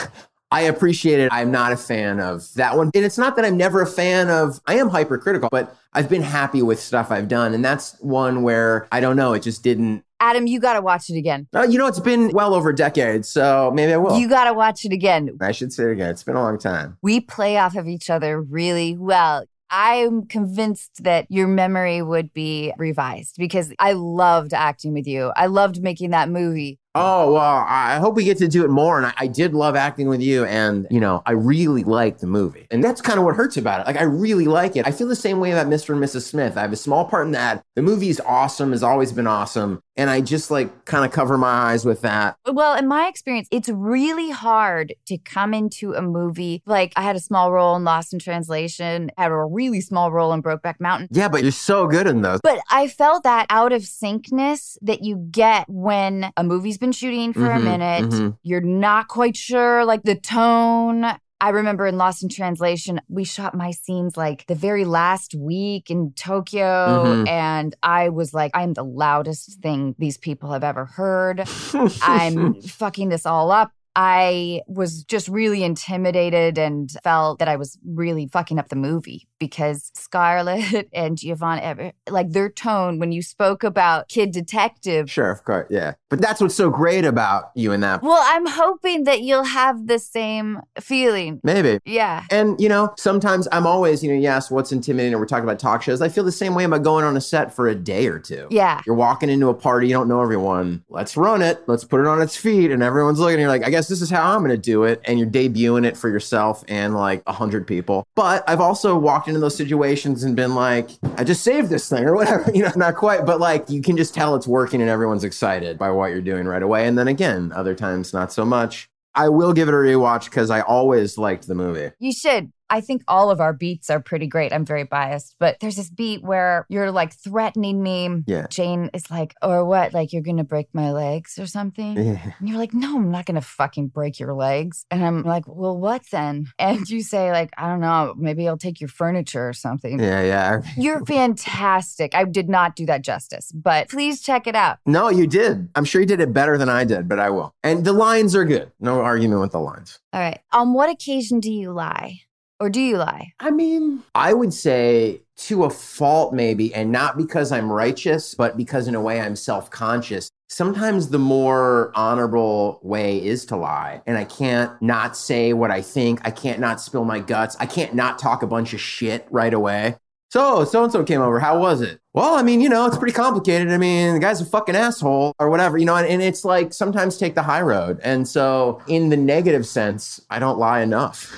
I 0.51 0.61
appreciate 0.61 1.19
it. 1.19 1.29
I'm 1.31 1.51
not 1.51 1.71
a 1.71 1.77
fan 1.77 2.19
of 2.19 2.51
that 2.55 2.75
one. 2.75 2.91
And 2.95 3.05
it's 3.05 3.19
not 3.19 3.35
that 3.35 3.45
I'm 3.45 3.55
never 3.55 3.81
a 3.81 3.87
fan 3.87 4.29
of, 4.29 4.59
I 4.65 4.79
am 4.79 4.89
hypercritical, 4.89 5.49
but 5.51 5.75
I've 5.93 6.09
been 6.09 6.23
happy 6.23 6.61
with 6.61 6.79
stuff 6.79 7.11
I've 7.11 7.27
done. 7.27 7.53
And 7.53 7.63
that's 7.63 7.97
one 7.99 8.41
where 8.41 8.87
I 8.91 8.99
don't 8.99 9.15
know, 9.15 9.33
it 9.33 9.43
just 9.43 9.63
didn't 9.63 10.03
Adam, 10.19 10.47
you 10.47 10.59
got 10.59 10.73
to 10.73 10.81
watch 10.81 11.09
it 11.09 11.17
again. 11.17 11.47
Uh, 11.55 11.63
you 11.63 11.77
know, 11.77 11.87
it's 11.87 11.99
been 11.99 12.29
well 12.29 12.53
over 12.53 12.69
a 12.69 12.75
decade, 12.75 13.25
so 13.25 13.71
maybe 13.73 13.93
I 13.93 13.97
will. 13.97 14.17
You 14.17 14.27
got 14.27 14.45
to 14.45 14.53
watch 14.53 14.85
it 14.85 14.91
again. 14.91 15.37
I 15.41 15.51
should 15.51 15.71
say 15.71 15.85
it 15.85 15.91
again. 15.91 16.09
It's 16.09 16.23
been 16.23 16.35
a 16.35 16.41
long 16.41 16.59
time. 16.59 16.97
We 17.01 17.21
play 17.21 17.57
off 17.57 17.75
of 17.75 17.87
each 17.87 18.09
other 18.09 18.41
really 18.41 18.97
well. 18.97 19.45
I'm 19.71 20.25
convinced 20.25 21.03
that 21.03 21.27
your 21.29 21.47
memory 21.47 22.01
would 22.01 22.33
be 22.33 22.73
revised 22.77 23.35
because 23.37 23.71
I 23.77 23.93
loved 23.93 24.53
acting 24.53 24.93
with 24.93 25.07
you. 25.07 25.31
I 25.35 25.45
loved 25.45 25.81
making 25.81 26.09
that 26.09 26.29
movie. 26.29 26.79
Oh, 26.95 27.33
well, 27.33 27.65
I 27.67 27.97
hope 27.97 28.15
we 28.15 28.23
get 28.23 28.39
to 28.39 28.47
do 28.47 28.65
it 28.65 28.69
more. 28.69 28.97
And 28.97 29.05
I, 29.05 29.13
I, 29.17 29.27
did 29.27 29.53
love 29.53 29.75
acting 29.75 30.09
with 30.09 30.21
you. 30.21 30.43
And, 30.45 30.87
you 30.89 30.99
know, 30.99 31.21
I 31.25 31.33
really 31.33 31.83
like 31.83 32.17
the 32.17 32.25
movie. 32.25 32.65
And 32.71 32.83
that's 32.83 32.99
kind 32.99 33.19
of 33.19 33.25
what 33.25 33.35
hurts 33.35 33.57
about 33.57 33.81
it. 33.81 33.85
Like, 33.85 33.95
I 33.95 34.03
really 34.03 34.45
like 34.45 34.75
it. 34.75 34.87
I 34.87 34.91
feel 34.91 35.07
the 35.07 35.15
same 35.15 35.39
way 35.39 35.51
about 35.51 35.67
Mr. 35.67 35.93
and 35.93 36.03
Mrs. 36.03 36.23
Smith. 36.23 36.57
I 36.57 36.61
have 36.61 36.73
a 36.73 36.75
small 36.75 37.05
part 37.05 37.27
in 37.27 37.33
that. 37.33 37.63
The 37.75 37.83
movie 37.83 38.09
is 38.09 38.19
awesome, 38.25 38.71
has 38.71 38.81
always 38.81 39.11
been 39.11 39.27
awesome. 39.27 39.81
And 39.99 40.09
I 40.09 40.21
just 40.21 40.49
like 40.49 40.85
kind 40.85 41.03
of 41.03 41.11
cover 41.11 41.37
my 41.37 41.49
eyes 41.49 41.83
with 41.83 42.03
that. 42.03 42.37
Well, 42.49 42.77
in 42.77 42.87
my 42.87 43.07
experience, 43.07 43.49
it's 43.51 43.67
really 43.67 44.29
hard 44.29 44.95
to 45.07 45.17
come 45.17 45.53
into 45.53 45.91
a 45.91 46.01
movie. 46.01 46.63
Like, 46.65 46.93
I 46.95 47.01
had 47.01 47.17
a 47.17 47.19
small 47.19 47.51
role 47.51 47.75
in 47.75 47.83
Lost 47.83 48.13
in 48.13 48.19
Translation, 48.19 49.11
had 49.17 49.29
a 49.29 49.35
really 49.35 49.81
small 49.81 50.09
role 50.09 50.31
in 50.31 50.41
Brokeback 50.41 50.75
Mountain. 50.79 51.09
Yeah, 51.11 51.27
but 51.27 51.41
you're 51.43 51.51
so 51.51 51.85
good 51.85 52.07
in 52.07 52.21
those. 52.21 52.39
But 52.41 52.61
I 52.71 52.87
felt 52.87 53.23
that 53.23 53.47
out 53.49 53.73
of 53.73 53.81
syncness 53.81 54.77
that 54.83 55.03
you 55.03 55.17
get 55.17 55.65
when 55.67 56.31
a 56.37 56.45
movie's 56.45 56.77
been 56.77 56.93
shooting 56.93 57.33
for 57.33 57.41
mm-hmm, 57.41 57.67
a 57.67 57.77
minute. 57.77 58.09
Mm-hmm. 58.09 58.29
You're 58.41 58.61
not 58.61 59.09
quite 59.09 59.35
sure, 59.35 59.83
like 59.83 60.03
the 60.03 60.15
tone. 60.15 61.03
I 61.41 61.49
remember 61.49 61.87
in 61.87 61.97
Lost 61.97 62.21
in 62.21 62.29
Translation, 62.29 62.99
we 63.07 63.23
shot 63.23 63.55
my 63.55 63.71
scenes 63.71 64.17
like 64.17 64.45
the 64.47 64.55
very 64.55 64.83
last 64.83 65.33
week 65.33 65.89
in 65.89 66.11
Tokyo. 66.13 66.63
Mm-hmm. 66.63 67.27
And 67.27 67.75
I 67.81 68.09
was 68.09 68.33
like, 68.33 68.51
I'm 68.53 68.73
the 68.73 68.83
loudest 68.83 69.61
thing 69.61 69.95
these 69.97 70.17
people 70.17 70.51
have 70.51 70.65
ever 70.65 70.85
heard. 70.85 71.47
I'm 72.01 72.61
fucking 72.61 73.09
this 73.09 73.25
all 73.25 73.51
up. 73.51 73.71
I 73.95 74.61
was 74.67 75.03
just 75.03 75.27
really 75.27 75.63
intimidated 75.63 76.57
and 76.57 76.89
felt 77.03 77.39
that 77.39 77.47
I 77.47 77.55
was 77.55 77.77
really 77.85 78.27
fucking 78.27 78.59
up 78.59 78.69
the 78.69 78.75
movie 78.75 79.27
because 79.39 79.91
Scarlett 79.95 80.89
and 80.93 81.17
Giovanni, 81.17 81.93
like 82.09 82.31
their 82.31 82.49
tone 82.49 82.99
when 82.99 83.11
you 83.11 83.21
spoke 83.21 83.63
about 83.63 84.07
Kid 84.07 84.31
Detective. 84.31 85.09
Sure, 85.09 85.31
of 85.31 85.43
course. 85.43 85.67
Yeah. 85.69 85.93
But 86.09 86.21
that's 86.21 86.41
what's 86.41 86.55
so 86.55 86.69
great 86.69 87.05
about 87.05 87.51
you 87.55 87.71
in 87.71 87.81
that. 87.81 88.01
Well, 88.01 88.21
I'm 88.23 88.45
hoping 88.45 89.03
that 89.03 89.21
you'll 89.21 89.43
have 89.43 89.87
the 89.87 89.99
same 89.99 90.59
feeling. 90.79 91.39
Maybe. 91.43 91.79
Yeah. 91.85 92.25
And, 92.31 92.59
you 92.59 92.69
know, 92.69 92.93
sometimes 92.97 93.47
I'm 93.51 93.65
always, 93.65 94.03
you 94.03 94.11
know, 94.11 94.19
yes, 94.19 94.49
what's 94.49 94.71
intimidating? 94.71 95.13
Or 95.13 95.19
we're 95.19 95.25
talking 95.25 95.43
about 95.43 95.59
talk 95.59 95.81
shows. 95.81 96.01
I 96.01 96.09
feel 96.09 96.23
the 96.23 96.31
same 96.31 96.55
way 96.55 96.63
about 96.63 96.83
going 96.83 97.05
on 97.05 97.17
a 97.17 97.21
set 97.21 97.53
for 97.53 97.67
a 97.67 97.75
day 97.75 98.07
or 98.07 98.19
two. 98.19 98.47
Yeah. 98.49 98.81
You're 98.85 98.95
walking 98.95 99.29
into 99.29 99.49
a 99.49 99.53
party, 99.53 99.87
you 99.87 99.93
don't 99.93 100.07
know 100.07 100.21
everyone. 100.21 100.83
Let's 100.89 101.17
run 101.17 101.41
it. 101.41 101.63
Let's 101.67 101.83
put 101.83 101.99
it 101.99 102.07
on 102.07 102.21
its 102.21 102.35
feet. 102.35 102.71
And 102.71 102.81
everyone's 102.81 103.19
looking, 103.19 103.35
and 103.35 103.41
you're 103.41 103.49
like, 103.49 103.65
I 103.65 103.69
guess 103.69 103.88
this 103.89 104.01
is 104.01 104.09
how 104.09 104.33
I'm 104.33 104.39
going 104.39 104.51
to 104.51 104.57
do 104.57 104.83
it. 104.83 105.01
And 105.05 105.19
you're 105.19 105.27
debuting 105.27 105.85
it 105.85 105.97
for 105.97 106.09
yourself 106.09 106.63
and 106.67 106.95
like 106.95 107.21
a 107.27 107.33
hundred 107.33 107.67
people. 107.67 108.07
But 108.15 108.43
I've 108.47 108.61
also 108.61 108.97
walked 108.97 109.27
into 109.27 109.39
those 109.39 109.55
situations 109.55 110.23
and 110.23 110.35
been 110.35 110.55
like, 110.55 110.91
I 111.17 111.23
just 111.23 111.43
saved 111.43 111.69
this 111.69 111.89
thing 111.89 112.05
or 112.05 112.15
whatever, 112.15 112.49
you 112.53 112.63
know, 112.63 112.71
not 112.75 112.95
quite, 112.95 113.25
but 113.25 113.39
like 113.39 113.69
you 113.69 113.81
can 113.81 113.97
just 113.97 114.13
tell 114.13 114.35
it's 114.35 114.47
working 114.47 114.81
and 114.81 114.89
everyone's 114.89 115.23
excited 115.23 115.77
by 115.77 115.91
what 115.91 116.11
you're 116.11 116.21
doing 116.21 116.45
right 116.45 116.63
away. 116.63 116.87
And 116.87 116.97
then 116.97 117.07
again, 117.07 117.51
other 117.53 117.75
times 117.75 118.13
not 118.13 118.31
so 118.31 118.45
much. 118.45 118.89
I 119.15 119.27
will 119.29 119.53
give 119.53 119.67
it 119.67 119.73
a 119.73 119.77
rewatch 119.77 120.25
because 120.25 120.49
I 120.49 120.61
always 120.61 121.17
liked 121.17 121.47
the 121.47 121.55
movie. 121.55 121.91
You 121.99 122.13
should. 122.13 122.51
I 122.69 122.81
think 122.81 123.03
all 123.07 123.31
of 123.31 123.39
our 123.39 123.53
beats 123.53 123.89
are 123.89 123.99
pretty 123.99 124.27
great. 124.27 124.53
I'm 124.53 124.65
very 124.65 124.83
biased, 124.83 125.35
but 125.39 125.59
there's 125.59 125.75
this 125.75 125.89
beat 125.89 126.23
where 126.23 126.65
you're 126.69 126.91
like 126.91 127.13
threatening 127.13 127.81
me. 127.81 128.23
Yeah. 128.27 128.47
Jane 128.49 128.89
is 128.93 129.09
like, 129.09 129.35
or 129.41 129.65
what? 129.65 129.93
Like, 129.93 130.13
you're 130.13 130.21
going 130.21 130.37
to 130.37 130.43
break 130.43 130.67
my 130.73 130.91
legs 130.91 131.37
or 131.39 131.45
something? 131.45 131.97
Yeah. 131.97 132.33
And 132.39 132.47
you're 132.47 132.57
like, 132.57 132.73
no, 132.73 132.97
I'm 132.97 133.11
not 133.11 133.25
going 133.25 133.35
to 133.35 133.41
fucking 133.41 133.87
break 133.87 134.19
your 134.19 134.33
legs. 134.33 134.85
And 134.91 135.03
I'm 135.03 135.23
like, 135.23 135.43
well, 135.47 135.77
what 135.77 136.03
then? 136.11 136.47
And 136.57 136.89
you 136.89 137.01
say, 137.01 137.31
like, 137.31 137.51
I 137.57 137.67
don't 137.67 137.81
know, 137.81 138.13
maybe 138.17 138.47
I'll 138.47 138.57
take 138.57 138.79
your 138.81 138.87
furniture 138.87 139.47
or 139.47 139.53
something. 139.53 139.99
Yeah, 139.99 140.21
yeah. 140.21 140.61
You're 140.77 141.05
fantastic. 141.05 142.15
I 142.15 142.23
did 142.25 142.49
not 142.49 142.75
do 142.75 142.85
that 142.85 143.03
justice, 143.03 143.51
but 143.51 143.89
please 143.89 144.21
check 144.21 144.47
it 144.47 144.55
out. 144.55 144.77
No, 144.85 145.09
you 145.09 145.27
did. 145.27 145.69
I'm 145.75 145.85
sure 145.85 146.01
you 146.01 146.07
did 146.07 146.19
it 146.19 146.33
better 146.33 146.57
than 146.57 146.69
I 146.69 146.83
did, 146.83 147.07
but 147.07 147.19
I 147.19 147.29
will. 147.29 147.55
And 147.63 147.85
the 147.85 147.93
lines 147.93 148.35
are 148.35 148.45
good. 148.45 148.71
No 148.79 149.01
argument 149.01 149.41
with 149.41 149.51
the 149.51 149.59
lines. 149.59 149.99
All 150.13 150.21
right. 150.21 150.39
On 150.51 150.73
what 150.73 150.89
occasion 150.89 151.39
do 151.39 151.51
you 151.51 151.71
lie? 151.71 152.21
Or 152.59 152.69
do 152.69 152.81
you 152.81 152.97
lie? 152.97 153.33
I 153.39 153.51
mean, 153.51 154.03
I 154.13 154.33
would 154.33 154.53
say 154.53 155.21
to 155.37 155.63
a 155.63 155.69
fault, 155.69 156.33
maybe, 156.33 156.73
and 156.73 156.91
not 156.91 157.17
because 157.17 157.53
I'm 157.53 157.71
righteous, 157.71 158.35
but 158.35 158.57
because 158.57 158.89
in 158.89 158.95
a 158.95 159.01
way 159.01 159.21
I'm 159.21 159.37
self 159.37 159.71
conscious. 159.71 160.29
Sometimes 160.49 161.09
the 161.09 161.19
more 161.19 161.91
honorable 161.95 162.79
way 162.83 163.23
is 163.23 163.45
to 163.45 163.55
lie. 163.55 164.01
And 164.05 164.17
I 164.17 164.25
can't 164.25 164.79
not 164.81 165.15
say 165.15 165.53
what 165.53 165.71
I 165.71 165.81
think. 165.81 166.19
I 166.25 166.31
can't 166.31 166.59
not 166.59 166.81
spill 166.81 167.05
my 167.05 167.19
guts. 167.19 167.55
I 167.59 167.65
can't 167.65 167.93
not 167.93 168.19
talk 168.19 168.43
a 168.43 168.47
bunch 168.47 168.73
of 168.73 168.81
shit 168.81 169.25
right 169.29 169.53
away. 169.53 169.95
So, 170.29 170.63
so 170.63 170.83
and 170.83 170.91
so 170.91 171.03
came 171.03 171.21
over. 171.21 171.39
How 171.39 171.59
was 171.59 171.81
it? 171.81 171.99
Well, 172.13 172.35
I 172.35 172.43
mean, 172.43 172.61
you 172.61 172.69
know, 172.69 172.85
it's 172.85 172.97
pretty 172.97 173.15
complicated. 173.15 173.71
I 173.71 173.77
mean, 173.77 174.13
the 174.13 174.19
guy's 174.19 174.41
a 174.41 174.45
fucking 174.45 174.75
asshole 174.75 175.33
or 175.39 175.49
whatever, 175.49 175.77
you 175.77 175.85
know, 175.85 175.95
and, 175.95 176.07
and 176.07 176.21
it's 176.21 176.45
like 176.45 176.71
sometimes 176.71 177.17
take 177.17 177.33
the 177.33 177.41
high 177.41 177.61
road. 177.61 177.99
And 178.03 178.27
so, 178.27 178.81
in 178.87 179.09
the 179.09 179.17
negative 179.17 179.65
sense, 179.65 180.21
I 180.29 180.37
don't 180.37 180.59
lie 180.59 180.81
enough. 180.81 181.35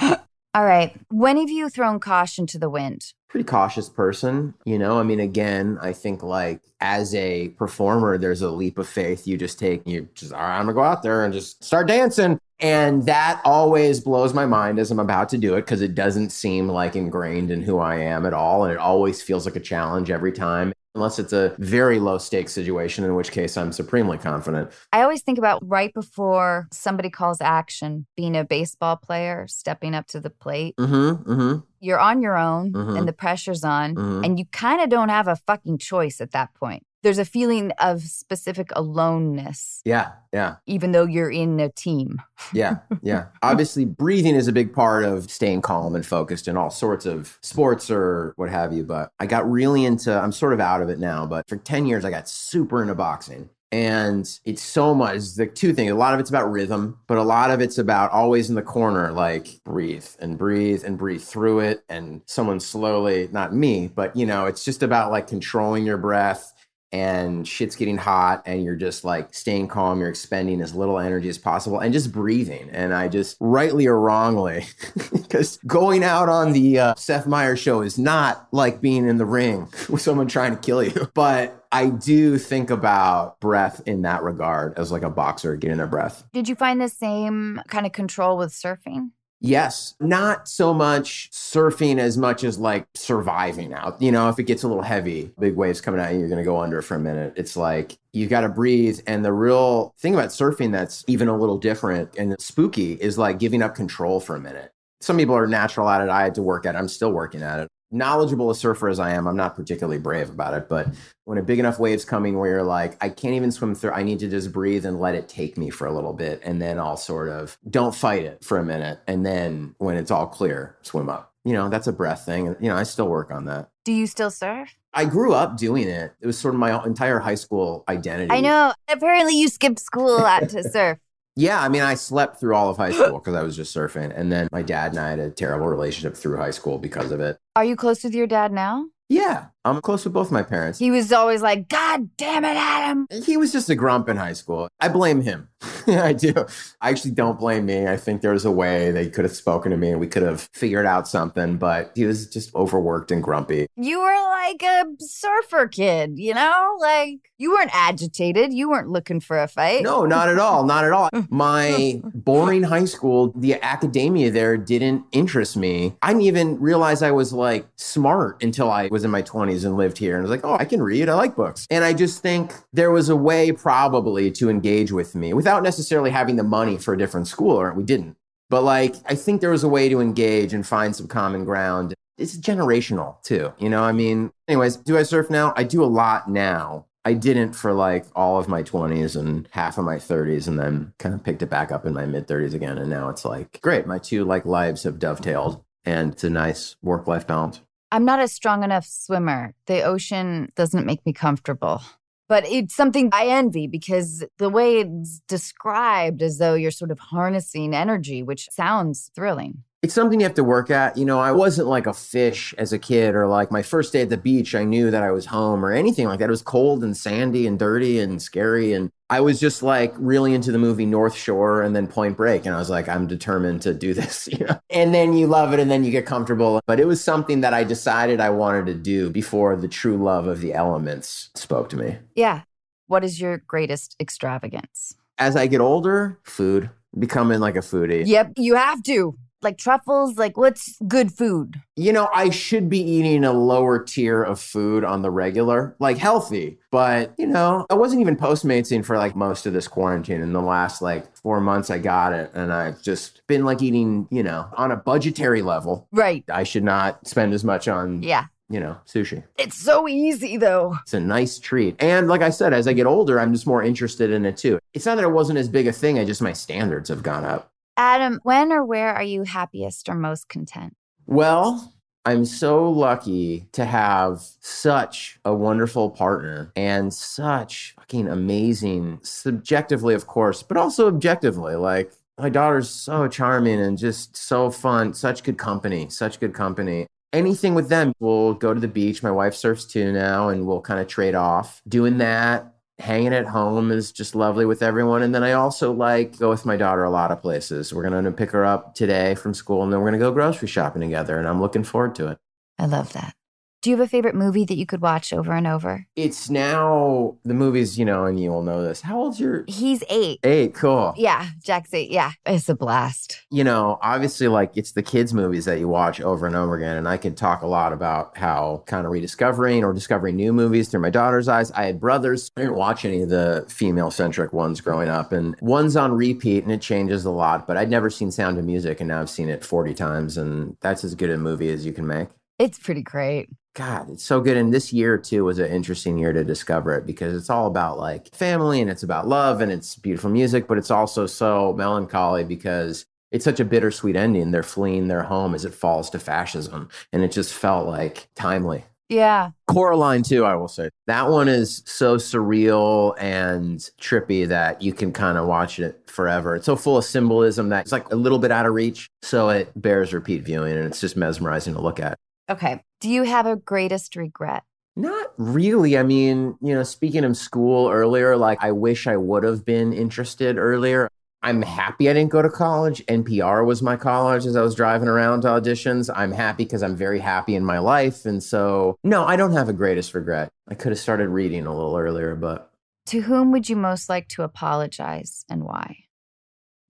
All 0.54 0.64
right. 0.64 0.94
When 1.10 1.36
have 1.38 1.48
you 1.48 1.68
thrown 1.68 2.00
caution 2.00 2.46
to 2.48 2.58
the 2.58 2.68
wind? 2.68 3.12
pretty 3.32 3.44
cautious 3.48 3.88
person, 3.88 4.52
you 4.66 4.78
know? 4.78 5.00
I 5.00 5.04
mean, 5.04 5.18
again, 5.18 5.78
I 5.80 5.94
think 5.94 6.22
like 6.22 6.60
as 6.82 7.14
a 7.14 7.48
performer, 7.50 8.18
there's 8.18 8.42
a 8.42 8.50
leap 8.50 8.76
of 8.76 8.86
faith 8.86 9.26
you 9.26 9.38
just 9.38 9.58
take. 9.58 9.86
You 9.86 10.06
just, 10.14 10.34
all 10.34 10.40
right, 10.40 10.58
I'm 10.58 10.66
gonna 10.66 10.74
go 10.74 10.82
out 10.82 11.02
there 11.02 11.24
and 11.24 11.32
just 11.32 11.64
start 11.64 11.88
dancing. 11.88 12.38
And 12.62 13.04
that 13.06 13.40
always 13.44 14.00
blows 14.00 14.32
my 14.32 14.46
mind 14.46 14.78
as 14.78 14.90
I'm 14.90 15.00
about 15.00 15.28
to 15.30 15.38
do 15.38 15.54
it 15.56 15.62
because 15.62 15.80
it 15.82 15.94
doesn't 15.94 16.30
seem 16.30 16.68
like 16.68 16.94
ingrained 16.94 17.50
in 17.50 17.60
who 17.62 17.78
I 17.78 17.96
am 17.96 18.24
at 18.24 18.32
all. 18.32 18.64
And 18.64 18.72
it 18.72 18.78
always 18.78 19.20
feels 19.20 19.44
like 19.44 19.56
a 19.56 19.60
challenge 19.60 20.10
every 20.10 20.32
time 20.32 20.72
unless 20.94 21.18
it's 21.18 21.32
a 21.32 21.54
very 21.58 21.98
low 21.98 22.18
stakes 22.18 22.52
situation, 22.52 23.02
in 23.02 23.14
which 23.14 23.32
case 23.32 23.56
I'm 23.56 23.72
supremely 23.72 24.18
confident. 24.18 24.70
I 24.92 25.00
always 25.00 25.22
think 25.22 25.38
about 25.38 25.62
right 25.66 25.90
before 25.94 26.68
somebody 26.70 27.08
calls 27.08 27.40
action, 27.40 28.04
being 28.14 28.36
a 28.36 28.44
baseball 28.44 28.96
player, 28.96 29.46
stepping 29.48 29.94
up 29.94 30.06
to 30.08 30.20
the 30.20 30.28
plate. 30.28 30.76
Mm-hmm. 30.76 31.30
Mm-hmm. 31.32 31.58
You're 31.80 31.98
on 31.98 32.20
your 32.20 32.36
own 32.36 32.72
Mhm. 32.74 32.98
and 32.98 33.08
the 33.08 33.14
pressure's 33.14 33.64
on, 33.64 33.94
Mhm. 33.94 34.24
and 34.26 34.38
you 34.38 34.44
kind 34.52 34.82
of 34.82 34.90
don't 34.90 35.08
have 35.08 35.28
a 35.28 35.36
fucking 35.36 35.78
choice 35.78 36.20
at 36.20 36.32
that 36.32 36.52
point. 36.54 36.84
There's 37.02 37.18
a 37.18 37.24
feeling 37.24 37.72
of 37.78 38.02
specific 38.02 38.70
aloneness, 38.76 39.80
Yeah. 39.84 40.12
Yeah. 40.32 40.56
even 40.66 40.92
though 40.92 41.04
you're 41.04 41.30
in 41.30 41.58
a 41.60 41.68
team. 41.68 42.22
Yeah, 42.52 42.76
yeah. 43.02 43.26
Obviously, 43.42 43.84
breathing 43.84 44.34
is 44.34 44.48
a 44.48 44.52
big 44.52 44.72
part 44.72 45.04
of 45.04 45.30
staying 45.30 45.62
calm 45.62 45.94
and 45.94 46.06
focused 46.06 46.48
in 46.48 46.56
all 46.56 46.70
sorts 46.70 47.04
of 47.04 47.38
sports 47.42 47.90
or 47.90 48.32
what 48.36 48.48
have 48.50 48.72
you. 48.72 48.84
But 48.84 49.10
I 49.18 49.26
got 49.26 49.50
really 49.50 49.84
into, 49.84 50.16
I'm 50.16 50.32
sort 50.32 50.52
of 50.52 50.60
out 50.60 50.80
of 50.80 50.88
it 50.88 50.98
now, 50.98 51.26
but 51.26 51.48
for 51.48 51.56
10 51.56 51.86
years, 51.86 52.04
I 52.04 52.10
got 52.10 52.28
super 52.28 52.80
into 52.82 52.94
boxing. 52.94 53.50
And 53.72 54.28
it's 54.44 54.62
so 54.62 54.94
much, 54.94 55.34
the 55.34 55.46
two 55.46 55.72
things. 55.72 55.90
A 55.90 55.94
lot 55.94 56.12
of 56.12 56.20
it's 56.20 56.28
about 56.28 56.52
rhythm, 56.52 56.98
but 57.06 57.16
a 57.16 57.22
lot 57.22 57.50
of 57.50 57.62
it's 57.62 57.78
about 57.78 58.10
always 58.10 58.50
in 58.50 58.54
the 58.54 58.60
corner, 58.62 59.10
like 59.12 59.48
breathe 59.64 60.04
and 60.20 60.36
breathe 60.36 60.84
and 60.84 60.98
breathe 60.98 61.22
through 61.22 61.60
it. 61.60 61.82
And 61.88 62.20
someone 62.26 62.60
slowly, 62.60 63.28
not 63.32 63.54
me, 63.54 63.88
but 63.88 64.14
you 64.14 64.26
know, 64.26 64.44
it's 64.44 64.62
just 64.62 64.82
about 64.82 65.10
like 65.10 65.26
controlling 65.26 65.86
your 65.86 65.96
breath 65.96 66.52
and 66.92 67.48
shit's 67.48 67.74
getting 67.74 67.96
hot 67.96 68.42
and 68.44 68.62
you're 68.62 68.76
just 68.76 69.02
like 69.04 69.32
staying 69.34 69.66
calm 69.66 70.00
you're 70.00 70.10
expending 70.10 70.60
as 70.60 70.74
little 70.74 70.98
energy 70.98 71.28
as 71.28 71.38
possible 71.38 71.78
and 71.78 71.92
just 71.92 72.12
breathing. 72.12 72.68
And 72.70 72.92
i 72.92 73.08
just 73.08 73.36
rightly 73.40 73.86
or 73.86 73.98
wrongly 73.98 74.66
because 75.12 75.58
going 75.66 76.04
out 76.04 76.28
on 76.28 76.52
the 76.52 76.78
uh, 76.78 76.94
seth 76.96 77.26
meyers 77.26 77.58
show 77.58 77.82
is 77.82 77.98
not 77.98 78.46
like 78.52 78.80
being 78.80 79.08
in 79.08 79.16
the 79.16 79.26
ring 79.26 79.68
with 79.88 80.02
someone 80.02 80.28
trying 80.28 80.54
to 80.54 80.60
kill 80.60 80.82
you. 80.82 80.92
But 81.14 81.64
i 81.70 81.88
do 81.88 82.38
think 82.38 82.70
about 82.70 83.38
breath 83.40 83.82
in 83.86 84.02
that 84.02 84.22
regard 84.22 84.78
as 84.78 84.90
like 84.90 85.02
a 85.02 85.10
boxer 85.10 85.56
getting 85.56 85.76
their 85.78 85.86
breath. 85.86 86.24
Did 86.32 86.48
you 86.48 86.54
find 86.54 86.80
the 86.80 86.88
same 86.88 87.60
kind 87.68 87.86
of 87.86 87.92
control 87.92 88.36
with 88.36 88.50
surfing? 88.50 89.10
Yes, 89.44 89.96
not 89.98 90.46
so 90.46 90.72
much 90.72 91.28
surfing 91.32 91.98
as 91.98 92.16
much 92.16 92.44
as 92.44 92.60
like 92.60 92.86
surviving 92.94 93.74
out. 93.74 94.00
You 94.00 94.12
know, 94.12 94.28
if 94.28 94.38
it 94.38 94.44
gets 94.44 94.62
a 94.62 94.68
little 94.68 94.84
heavy, 94.84 95.32
big 95.36 95.56
waves 95.56 95.80
coming 95.80 96.00
at 96.00 96.12
you, 96.12 96.20
you're 96.20 96.28
going 96.28 96.38
to 96.38 96.44
go 96.44 96.60
under 96.60 96.80
for 96.80 96.94
a 96.94 97.00
minute. 97.00 97.32
It's 97.34 97.56
like 97.56 97.98
you've 98.12 98.30
got 98.30 98.42
to 98.42 98.48
breathe. 98.48 99.00
And 99.04 99.24
the 99.24 99.32
real 99.32 99.94
thing 99.98 100.14
about 100.14 100.28
surfing 100.28 100.70
that's 100.70 101.04
even 101.08 101.26
a 101.26 101.36
little 101.36 101.58
different 101.58 102.16
and 102.16 102.36
spooky 102.40 102.92
is 102.92 103.18
like 103.18 103.40
giving 103.40 103.62
up 103.62 103.74
control 103.74 104.20
for 104.20 104.36
a 104.36 104.40
minute. 104.40 104.70
Some 105.00 105.16
people 105.16 105.36
are 105.36 105.48
natural 105.48 105.88
at 105.88 106.02
it. 106.02 106.08
I 106.08 106.22
had 106.22 106.36
to 106.36 106.42
work 106.42 106.64
at 106.64 106.76
it. 106.76 106.78
I'm 106.78 106.86
still 106.86 107.10
working 107.10 107.42
at 107.42 107.58
it. 107.58 107.68
Knowledgeable 107.92 108.50
a 108.50 108.54
surfer 108.54 108.88
as 108.88 108.98
I 108.98 109.12
am, 109.12 109.28
I'm 109.28 109.36
not 109.36 109.54
particularly 109.54 109.98
brave 109.98 110.30
about 110.30 110.54
it. 110.54 110.68
But 110.68 110.88
when 111.24 111.38
a 111.38 111.42
big 111.42 111.58
enough 111.58 111.78
wave's 111.78 112.04
coming 112.04 112.38
where 112.38 112.50
you're 112.50 112.62
like, 112.62 112.96
I 113.02 113.10
can't 113.10 113.34
even 113.34 113.52
swim 113.52 113.74
through, 113.74 113.92
I 113.92 114.02
need 114.02 114.18
to 114.20 114.28
just 114.28 114.50
breathe 114.50 114.86
and 114.86 114.98
let 114.98 115.14
it 115.14 115.28
take 115.28 115.58
me 115.58 115.70
for 115.70 115.86
a 115.86 115.92
little 115.92 116.14
bit. 116.14 116.40
And 116.42 116.60
then 116.60 116.78
I'll 116.78 116.96
sort 116.96 117.28
of 117.28 117.58
don't 117.68 117.94
fight 117.94 118.24
it 118.24 118.42
for 118.42 118.58
a 118.58 118.64
minute. 118.64 119.00
And 119.06 119.24
then 119.24 119.74
when 119.78 119.96
it's 119.96 120.10
all 120.10 120.26
clear, 120.26 120.76
swim 120.82 121.08
up. 121.08 121.32
You 121.44 121.52
know, 121.52 121.68
that's 121.68 121.86
a 121.86 121.92
breath 121.92 122.24
thing. 122.24 122.48
And, 122.48 122.56
you 122.60 122.68
know, 122.68 122.76
I 122.76 122.84
still 122.84 123.08
work 123.08 123.30
on 123.30 123.44
that. 123.44 123.68
Do 123.84 123.92
you 123.92 124.06
still 124.06 124.30
surf? 124.30 124.76
I 124.94 125.04
grew 125.06 125.34
up 125.34 125.56
doing 125.56 125.88
it. 125.88 126.12
It 126.20 126.26
was 126.26 126.38
sort 126.38 126.54
of 126.54 126.60
my 126.60 126.84
entire 126.84 127.18
high 127.18 127.34
school 127.34 127.84
identity. 127.88 128.30
I 128.30 128.40
know. 128.40 128.72
Apparently, 128.88 129.38
you 129.38 129.48
skipped 129.48 129.80
school 129.80 130.16
a 130.16 130.22
lot 130.22 130.48
to 130.50 130.62
surf. 130.62 130.98
Yeah, 131.34 131.62
I 131.62 131.68
mean, 131.68 131.82
I 131.82 131.94
slept 131.94 132.40
through 132.40 132.54
all 132.54 132.68
of 132.68 132.76
high 132.76 132.92
school 132.92 133.18
because 133.18 133.34
I 133.34 133.42
was 133.42 133.56
just 133.56 133.74
surfing. 133.74 134.12
And 134.14 134.30
then 134.30 134.48
my 134.52 134.62
dad 134.62 134.92
and 134.92 135.00
I 135.00 135.10
had 135.10 135.18
a 135.18 135.30
terrible 135.30 135.66
relationship 135.66 136.16
through 136.16 136.36
high 136.36 136.50
school 136.50 136.78
because 136.78 137.10
of 137.10 137.20
it. 137.20 137.38
Are 137.56 137.64
you 137.64 137.76
close 137.76 138.04
with 138.04 138.14
your 138.14 138.26
dad 138.26 138.52
now? 138.52 138.86
Yeah, 139.08 139.46
I'm 139.64 139.80
close 139.80 140.04
with 140.04 140.12
both 140.12 140.30
my 140.32 140.42
parents. 140.42 140.78
He 140.78 140.90
was 140.90 141.12
always 141.12 141.40
like, 141.40 141.68
God 141.68 142.16
damn 142.16 142.44
it, 142.44 142.56
Adam. 142.56 143.06
He 143.24 143.36
was 143.36 143.52
just 143.52 143.70
a 143.70 143.74
grump 143.74 144.08
in 144.08 144.16
high 144.16 144.32
school. 144.32 144.68
I 144.80 144.88
blame 144.88 145.20
him. 145.20 145.48
I 145.86 146.12
do. 146.12 146.34
I 146.80 146.90
actually 146.90 147.12
don't 147.12 147.38
blame 147.38 147.66
me. 147.66 147.86
I 147.86 147.96
think 147.96 148.22
there 148.22 148.32
was 148.32 148.44
a 148.44 148.50
way 148.50 148.90
they 148.90 149.08
could 149.08 149.24
have 149.24 149.34
spoken 149.34 149.70
to 149.70 149.76
me 149.76 149.90
and 149.90 150.00
we 150.00 150.08
could 150.08 150.22
have 150.22 150.48
figured 150.52 150.86
out 150.86 151.06
something, 151.06 151.56
but 151.56 151.92
he 151.94 152.04
was 152.04 152.28
just 152.28 152.54
overworked 152.54 153.10
and 153.12 153.22
grumpy. 153.22 153.66
You 153.76 154.00
were 154.00 154.28
like 154.30 154.62
a 154.62 154.84
surfer 154.98 155.68
kid, 155.68 156.18
you 156.18 156.34
know? 156.34 156.76
Like, 156.80 157.20
you 157.38 157.50
weren't 157.52 157.74
agitated. 157.74 158.52
You 158.52 158.70
weren't 158.70 158.88
looking 158.88 159.20
for 159.20 159.38
a 159.40 159.48
fight. 159.48 159.82
No, 159.82 160.04
not 160.04 160.28
at 160.28 160.38
all. 160.38 160.64
Not 160.64 160.84
at 160.84 160.92
all. 160.92 161.10
My 161.30 162.00
boring 162.14 162.62
high 162.62 162.84
school, 162.84 163.32
the 163.36 163.60
academia 163.62 164.30
there 164.30 164.56
didn't 164.56 165.04
interest 165.12 165.56
me. 165.56 165.94
I 166.02 166.08
didn't 166.08 166.22
even 166.22 166.60
realize 166.60 167.02
I 167.02 167.10
was 167.10 167.32
like 167.32 167.66
smart 167.76 168.42
until 168.42 168.70
I 168.70 168.88
was 168.88 169.04
in 169.04 169.10
my 169.10 169.22
20s 169.22 169.51
and 169.64 169.76
lived 169.76 169.98
here. 169.98 170.14
And 170.14 170.22
was 170.22 170.30
like, 170.30 170.44
oh, 170.44 170.56
I 170.58 170.64
can 170.64 170.82
read. 170.82 171.08
I 171.08 171.14
like 171.14 171.36
books. 171.36 171.66
And 171.70 171.84
I 171.84 171.92
just 171.92 172.22
think 172.22 172.52
there 172.72 172.90
was 172.90 173.08
a 173.08 173.16
way 173.16 173.52
probably 173.52 174.30
to 174.32 174.50
engage 174.50 174.92
with 174.92 175.14
me 175.14 175.32
without 175.32 175.62
necessarily 175.62 176.10
having 176.10 176.36
the 176.36 176.42
money 176.42 176.76
for 176.78 176.94
a 176.94 176.98
different 176.98 177.28
school, 177.28 177.60
or 177.60 177.72
we 177.72 177.82
didn't. 177.82 178.16
But 178.50 178.62
like, 178.62 178.96
I 179.06 179.14
think 179.14 179.40
there 179.40 179.50
was 179.50 179.64
a 179.64 179.68
way 179.68 179.88
to 179.88 180.00
engage 180.00 180.52
and 180.52 180.66
find 180.66 180.94
some 180.94 181.08
common 181.08 181.44
ground. 181.44 181.94
It's 182.18 182.36
generational 182.36 183.22
too. 183.22 183.52
You 183.58 183.68
know, 183.68 183.82
I 183.82 183.92
mean, 183.92 184.32
anyways, 184.48 184.76
do 184.76 184.98
I 184.98 185.02
surf 185.02 185.30
now? 185.30 185.52
I 185.56 185.64
do 185.64 185.82
a 185.82 185.86
lot 185.86 186.28
now. 186.28 186.86
I 187.04 187.14
didn't 187.14 187.54
for 187.54 187.72
like 187.72 188.06
all 188.14 188.38
of 188.38 188.48
my 188.48 188.62
20s 188.62 189.16
and 189.16 189.48
half 189.50 189.78
of 189.78 189.84
my 189.84 189.96
30s 189.96 190.46
and 190.46 190.58
then 190.58 190.92
kind 190.98 191.14
of 191.14 191.24
picked 191.24 191.42
it 191.42 191.50
back 191.50 191.72
up 191.72 191.84
in 191.84 191.94
my 191.94 192.06
mid 192.06 192.28
30s 192.28 192.54
again 192.54 192.78
and 192.78 192.88
now 192.88 193.08
it's 193.08 193.24
like 193.24 193.60
great 193.60 193.88
my 193.88 193.98
two 193.98 194.24
like 194.24 194.44
lives 194.44 194.84
have 194.84 195.00
dovetailed 195.00 195.64
and 195.84 196.12
it's 196.12 196.24
a 196.24 196.30
nice 196.30 196.76
work 196.82 197.06
life 197.06 197.26
balance. 197.26 197.60
I'm 197.92 198.06
not 198.06 198.20
a 198.20 198.26
strong 198.26 198.64
enough 198.64 198.86
swimmer. 198.86 199.54
The 199.66 199.82
ocean 199.82 200.50
doesn't 200.56 200.86
make 200.86 201.04
me 201.04 201.12
comfortable. 201.12 201.82
But 202.26 202.46
it's 202.48 202.74
something 202.74 203.10
I 203.12 203.26
envy 203.26 203.66
because 203.66 204.24
the 204.38 204.48
way 204.48 204.80
it's 204.80 205.20
described 205.28 206.22
as 206.22 206.38
though 206.38 206.54
you're 206.54 206.70
sort 206.70 206.90
of 206.90 206.98
harnessing 206.98 207.74
energy, 207.74 208.22
which 208.22 208.48
sounds 208.50 209.10
thrilling. 209.14 209.64
It's 209.82 209.92
something 209.92 210.20
you 210.20 210.24
have 210.24 210.36
to 210.36 210.44
work 210.44 210.70
at. 210.70 210.96
You 210.96 211.04
know, 211.04 211.20
I 211.20 211.32
wasn't 211.32 211.68
like 211.68 211.86
a 211.86 211.92
fish 211.92 212.54
as 212.56 212.72
a 212.72 212.78
kid 212.78 213.14
or 213.14 213.26
like 213.26 213.50
my 213.50 213.60
first 213.60 213.92
day 213.92 214.00
at 214.00 214.08
the 214.08 214.16
beach, 214.16 214.54
I 214.54 214.64
knew 214.64 214.90
that 214.90 215.02
I 215.02 215.10
was 215.10 215.26
home 215.26 215.62
or 215.62 215.72
anything 215.72 216.06
like 216.06 216.20
that. 216.20 216.28
It 216.28 216.30
was 216.30 216.40
cold 216.40 216.82
and 216.82 216.96
sandy 216.96 217.46
and 217.46 217.58
dirty 217.58 218.00
and 218.00 218.22
scary. 218.22 218.72
And 218.72 218.90
I 219.12 219.20
was 219.20 219.38
just 219.38 219.62
like 219.62 219.92
really 219.98 220.32
into 220.32 220.50
the 220.52 220.58
movie 220.58 220.86
North 220.86 221.14
Shore 221.14 221.60
and 221.60 221.76
then 221.76 221.86
Point 221.86 222.16
Break. 222.16 222.46
And 222.46 222.54
I 222.54 222.58
was 222.58 222.70
like, 222.70 222.88
I'm 222.88 223.06
determined 223.06 223.60
to 223.60 223.74
do 223.74 223.92
this, 224.00 224.26
you 224.26 224.46
know? 224.46 224.58
And 224.70 224.94
then 224.94 225.12
you 225.12 225.26
love 225.26 225.52
it 225.52 225.60
and 225.60 225.70
then 225.70 225.84
you 225.84 225.90
get 225.90 226.06
comfortable. 226.06 226.62
But 226.66 226.80
it 226.80 226.86
was 226.86 227.04
something 227.04 227.42
that 227.42 227.52
I 227.52 227.62
decided 227.62 228.20
I 228.20 228.30
wanted 228.30 228.64
to 228.68 228.74
do 228.74 229.10
before 229.10 229.54
the 229.54 229.68
true 229.68 230.02
love 230.02 230.28
of 230.28 230.40
the 230.40 230.54
elements 230.54 231.28
spoke 231.34 231.68
to 231.68 231.76
me. 231.76 231.98
Yeah. 232.14 232.44
What 232.86 233.04
is 233.04 233.20
your 233.20 233.36
greatest 233.46 233.96
extravagance? 234.00 234.94
As 235.18 235.36
I 235.36 235.46
get 235.46 235.60
older, 235.60 236.18
food, 236.22 236.70
becoming 236.98 237.40
like 237.40 237.56
a 237.56 237.60
foodie. 237.60 238.06
Yep, 238.06 238.32
you 238.38 238.54
have 238.54 238.82
to. 238.84 239.14
Like 239.42 239.58
truffles, 239.58 240.16
like 240.16 240.36
what's 240.36 240.76
good 240.86 241.12
food? 241.12 241.60
You 241.76 241.92
know, 241.92 242.08
I 242.14 242.30
should 242.30 242.68
be 242.68 242.78
eating 242.80 243.24
a 243.24 243.32
lower 243.32 243.82
tier 243.82 244.22
of 244.22 244.40
food 244.40 244.84
on 244.84 245.02
the 245.02 245.10
regular, 245.10 245.74
like 245.78 245.98
healthy. 245.98 246.58
But, 246.70 247.12
you 247.18 247.26
know, 247.26 247.66
I 247.70 247.74
wasn't 247.74 248.00
even 248.00 248.16
Postmatesing 248.16 248.84
for 248.84 248.96
like 248.96 249.16
most 249.16 249.46
of 249.46 249.52
this 249.52 249.68
quarantine. 249.68 250.20
In 250.20 250.32
the 250.32 250.40
last 250.42 250.80
like 250.80 251.14
four 251.16 251.40
months, 251.40 251.70
I 251.70 251.78
got 251.78 252.12
it. 252.12 252.30
And 252.34 252.52
I've 252.52 252.80
just 252.82 253.22
been 253.26 253.44
like 253.44 253.62
eating, 253.62 254.06
you 254.10 254.22
know, 254.22 254.48
on 254.56 254.70
a 254.70 254.76
budgetary 254.76 255.42
level. 255.42 255.86
Right. 255.92 256.24
I 256.32 256.44
should 256.44 256.64
not 256.64 257.06
spend 257.06 257.32
as 257.34 257.42
much 257.44 257.68
on, 257.68 258.02
Yeah. 258.02 258.26
you 258.48 258.60
know, 258.60 258.76
sushi. 258.86 259.24
It's 259.38 259.56
so 259.56 259.88
easy 259.88 260.36
though. 260.36 260.76
It's 260.82 260.94
a 260.94 261.00
nice 261.00 261.38
treat. 261.38 261.74
And 261.82 262.06
like 262.08 262.22
I 262.22 262.30
said, 262.30 262.52
as 262.52 262.68
I 262.68 262.72
get 262.74 262.86
older, 262.86 263.18
I'm 263.20 263.32
just 263.32 263.46
more 263.46 263.62
interested 263.62 264.10
in 264.10 264.24
it 264.24 264.36
too. 264.36 264.58
It's 264.74 264.86
not 264.86 264.94
that 264.96 265.04
it 265.04 265.12
wasn't 265.12 265.38
as 265.38 265.48
big 265.48 265.66
a 265.66 265.72
thing, 265.72 265.98
I 265.98 266.04
just 266.04 266.22
my 266.22 266.32
standards 266.32 266.88
have 266.88 267.02
gone 267.02 267.24
up. 267.24 267.51
Adam, 267.76 268.20
when 268.22 268.52
or 268.52 268.64
where 268.64 268.94
are 268.94 269.02
you 269.02 269.22
happiest 269.22 269.88
or 269.88 269.94
most 269.94 270.28
content? 270.28 270.74
Well, 271.06 271.72
I'm 272.04 272.24
so 272.24 272.68
lucky 272.68 273.46
to 273.52 273.64
have 273.64 274.20
such 274.40 275.18
a 275.24 275.32
wonderful 275.32 275.90
partner 275.90 276.52
and 276.56 276.92
such 276.92 277.74
fucking 277.78 278.08
amazing, 278.08 278.98
subjectively, 279.02 279.94
of 279.94 280.06
course, 280.06 280.42
but 280.42 280.56
also 280.56 280.88
objectively. 280.88 281.54
Like, 281.54 281.92
my 282.18 282.28
daughter's 282.28 282.68
so 282.68 283.08
charming 283.08 283.60
and 283.60 283.78
just 283.78 284.16
so 284.16 284.50
fun, 284.50 284.94
such 284.94 285.22
good 285.22 285.38
company, 285.38 285.88
such 285.88 286.20
good 286.20 286.34
company. 286.34 286.86
Anything 287.12 287.54
with 287.54 287.68
them, 287.68 287.92
we'll 288.00 288.34
go 288.34 288.52
to 288.52 288.60
the 288.60 288.68
beach. 288.68 289.02
My 289.02 289.10
wife 289.10 289.34
surfs 289.34 289.64
too 289.64 289.92
now, 289.92 290.28
and 290.28 290.46
we'll 290.46 290.60
kind 290.60 290.80
of 290.80 290.88
trade 290.88 291.14
off. 291.14 291.62
Doing 291.68 291.98
that, 291.98 292.51
hanging 292.82 293.14
at 293.14 293.26
home 293.26 293.70
is 293.70 293.92
just 293.92 294.16
lovely 294.16 294.44
with 294.44 294.60
everyone. 294.60 295.02
And 295.02 295.14
then 295.14 295.22
I 295.22 295.32
also 295.32 295.72
like 295.72 296.18
go 296.18 296.30
with 296.30 296.44
my 296.44 296.56
daughter 296.56 296.82
a 296.82 296.90
lot 296.90 297.12
of 297.12 297.22
places. 297.22 297.72
We're 297.72 297.88
going 297.88 298.04
to 298.04 298.10
pick 298.10 298.32
her 298.32 298.44
up 298.44 298.74
today 298.74 299.14
from 299.14 299.34
school 299.34 299.62
and 299.62 299.72
then 299.72 299.80
we're 299.80 299.90
going 299.90 300.00
to 300.00 300.04
go 300.04 300.10
grocery 300.10 300.48
shopping 300.48 300.82
together. 300.82 301.16
And 301.16 301.28
I'm 301.28 301.40
looking 301.40 301.62
forward 301.62 301.94
to 301.96 302.08
it. 302.08 302.18
I 302.58 302.66
love 302.66 302.92
that. 302.94 303.14
Do 303.62 303.70
you 303.70 303.76
have 303.76 303.86
a 303.86 303.88
favorite 303.88 304.16
movie 304.16 304.44
that 304.44 304.56
you 304.56 304.66
could 304.66 304.80
watch 304.80 305.12
over 305.12 305.32
and 305.32 305.46
over? 305.46 305.86
It's 305.94 306.28
now 306.28 307.16
the 307.24 307.32
movies, 307.32 307.78
you 307.78 307.84
know, 307.84 308.06
and 308.06 308.18
you 308.18 308.28
will 308.30 308.42
know 308.42 308.60
this. 308.60 308.80
How 308.80 308.98
old's 308.98 309.20
your 309.20 309.44
He's 309.46 309.84
eight. 309.88 310.18
eight? 310.24 310.52
Cool. 310.52 310.92
Yeah, 310.96 311.28
Jack's 311.44 311.72
eight. 311.72 311.88
Yeah, 311.88 312.10
it's 312.26 312.48
a 312.48 312.56
blast. 312.56 313.22
You 313.30 313.44
know, 313.44 313.78
obviously, 313.80 314.26
like 314.26 314.50
it's 314.56 314.72
the 314.72 314.82
kids' 314.82 315.14
movies 315.14 315.44
that 315.44 315.60
you 315.60 315.68
watch 315.68 316.00
over 316.00 316.26
and 316.26 316.34
over 316.34 316.56
again. 316.56 316.76
And 316.76 316.88
I 316.88 316.96
can 316.96 317.14
talk 317.14 317.42
a 317.42 317.46
lot 317.46 317.72
about 317.72 318.18
how 318.18 318.64
kind 318.66 318.84
of 318.84 318.90
rediscovering 318.90 319.62
or 319.62 319.72
discovering 319.72 320.16
new 320.16 320.32
movies 320.32 320.68
through 320.68 320.80
my 320.80 320.90
daughter's 320.90 321.28
eyes. 321.28 321.52
I 321.52 321.62
had 321.66 321.78
brothers. 321.78 322.32
I 322.36 322.40
didn't 322.40 322.56
watch 322.56 322.84
any 322.84 323.02
of 323.02 323.10
the 323.10 323.46
female 323.48 323.92
centric 323.92 324.32
ones 324.32 324.60
growing 324.60 324.88
up, 324.88 325.12
and 325.12 325.36
one's 325.40 325.76
on 325.76 325.92
repeat 325.92 326.42
and 326.42 326.52
it 326.52 326.62
changes 326.62 327.04
a 327.04 327.10
lot. 327.10 327.46
But 327.46 327.56
I'd 327.58 327.70
never 327.70 327.90
seen 327.90 328.10
Sound 328.10 328.38
of 328.38 328.44
Music, 328.44 328.80
and 328.80 328.88
now 328.88 329.00
I've 329.00 329.08
seen 329.08 329.28
it 329.28 329.44
40 329.44 329.72
times, 329.74 330.16
and 330.16 330.56
that's 330.60 330.82
as 330.82 330.96
good 330.96 331.10
a 331.10 331.16
movie 331.16 331.48
as 331.50 331.64
you 331.64 331.72
can 331.72 331.86
make. 331.86 332.08
It's 332.40 332.58
pretty 332.58 332.82
great. 332.82 333.28
God, 333.54 333.90
it's 333.90 334.02
so 334.02 334.20
good. 334.20 334.36
And 334.36 334.52
this 334.52 334.72
year, 334.72 334.96
too, 334.96 335.24
was 335.24 335.38
an 335.38 335.50
interesting 335.50 335.98
year 335.98 336.12
to 336.12 336.24
discover 336.24 336.74
it 336.76 336.86
because 336.86 337.14
it's 337.14 337.28
all 337.28 337.46
about 337.46 337.78
like 337.78 338.14
family 338.14 338.62
and 338.62 338.70
it's 338.70 338.82
about 338.82 339.06
love 339.06 339.40
and 339.42 339.52
it's 339.52 339.76
beautiful 339.76 340.10
music, 340.10 340.46
but 340.46 340.56
it's 340.56 340.70
also 340.70 341.06
so 341.06 341.52
melancholy 341.52 342.24
because 342.24 342.86
it's 343.10 343.24
such 343.24 343.40
a 343.40 343.44
bittersweet 343.44 343.94
ending. 343.94 344.30
They're 344.30 344.42
fleeing 344.42 344.88
their 344.88 345.02
home 345.02 345.34
as 345.34 345.44
it 345.44 345.52
falls 345.52 345.90
to 345.90 345.98
fascism. 345.98 346.70
And 346.94 347.02
it 347.02 347.12
just 347.12 347.34
felt 347.34 347.66
like 347.66 348.08
timely. 348.14 348.64
Yeah. 348.88 349.30
Coraline, 349.48 350.02
too, 350.02 350.24
I 350.24 350.34
will 350.34 350.48
say. 350.48 350.70
That 350.86 351.10
one 351.10 351.28
is 351.28 351.62
so 351.66 351.96
surreal 351.96 352.94
and 352.98 353.58
trippy 353.80 354.28
that 354.28 354.62
you 354.62 354.72
can 354.72 354.92
kind 354.92 355.18
of 355.18 355.26
watch 355.26 355.58
it 355.58 355.82
forever. 355.86 356.36
It's 356.36 356.46
so 356.46 356.56
full 356.56 356.78
of 356.78 356.84
symbolism 356.84 357.50
that 357.50 357.62
it's 357.62 357.72
like 357.72 357.90
a 357.92 357.96
little 357.96 358.18
bit 358.18 358.30
out 358.30 358.46
of 358.46 358.54
reach. 358.54 358.88
So 359.02 359.28
it 359.28 359.50
bears 359.60 359.92
repeat 359.92 360.22
viewing 360.22 360.56
and 360.56 360.66
it's 360.66 360.80
just 360.80 360.96
mesmerizing 360.96 361.54
to 361.54 361.60
look 361.60 361.80
at. 361.80 361.98
Okay. 362.30 362.62
Do 362.82 362.90
you 362.90 363.04
have 363.04 363.26
a 363.26 363.36
greatest 363.36 363.94
regret? 363.94 364.42
Not 364.74 365.12
really. 365.16 365.78
I 365.78 365.84
mean, 365.84 366.36
you 366.40 366.52
know, 366.52 366.64
speaking 366.64 367.04
of 367.04 367.16
school 367.16 367.70
earlier, 367.70 368.16
like 368.16 368.42
I 368.42 368.50
wish 368.50 368.88
I 368.88 368.96
would 368.96 369.22
have 369.22 369.44
been 369.44 369.72
interested 369.72 370.36
earlier. 370.36 370.88
I'm 371.22 371.42
happy 371.42 371.88
I 371.88 371.92
didn't 371.92 372.10
go 372.10 372.22
to 372.22 372.28
college. 372.28 372.84
NPR 372.86 373.46
was 373.46 373.62
my 373.62 373.76
college 373.76 374.26
as 374.26 374.34
I 374.34 374.42
was 374.42 374.56
driving 374.56 374.88
around 374.88 375.20
to 375.20 375.28
auditions. 375.28 375.88
I'm 375.94 376.10
happy 376.10 376.42
because 376.42 376.64
I'm 376.64 376.74
very 376.74 376.98
happy 376.98 377.36
in 377.36 377.44
my 377.44 377.60
life. 377.60 378.04
And 378.04 378.20
so, 378.20 378.74
no, 378.82 379.04
I 379.04 379.14
don't 379.14 379.30
have 379.30 379.48
a 379.48 379.52
greatest 379.52 379.94
regret. 379.94 380.30
I 380.48 380.56
could 380.56 380.72
have 380.72 380.80
started 380.80 381.08
reading 381.10 381.46
a 381.46 381.54
little 381.54 381.76
earlier, 381.76 382.16
but 382.16 382.50
To 382.86 383.02
whom 383.02 383.30
would 383.30 383.48
you 383.48 383.54
most 383.54 383.88
like 383.88 384.08
to 384.08 384.24
apologize 384.24 385.24
and 385.30 385.44
why? 385.44 385.76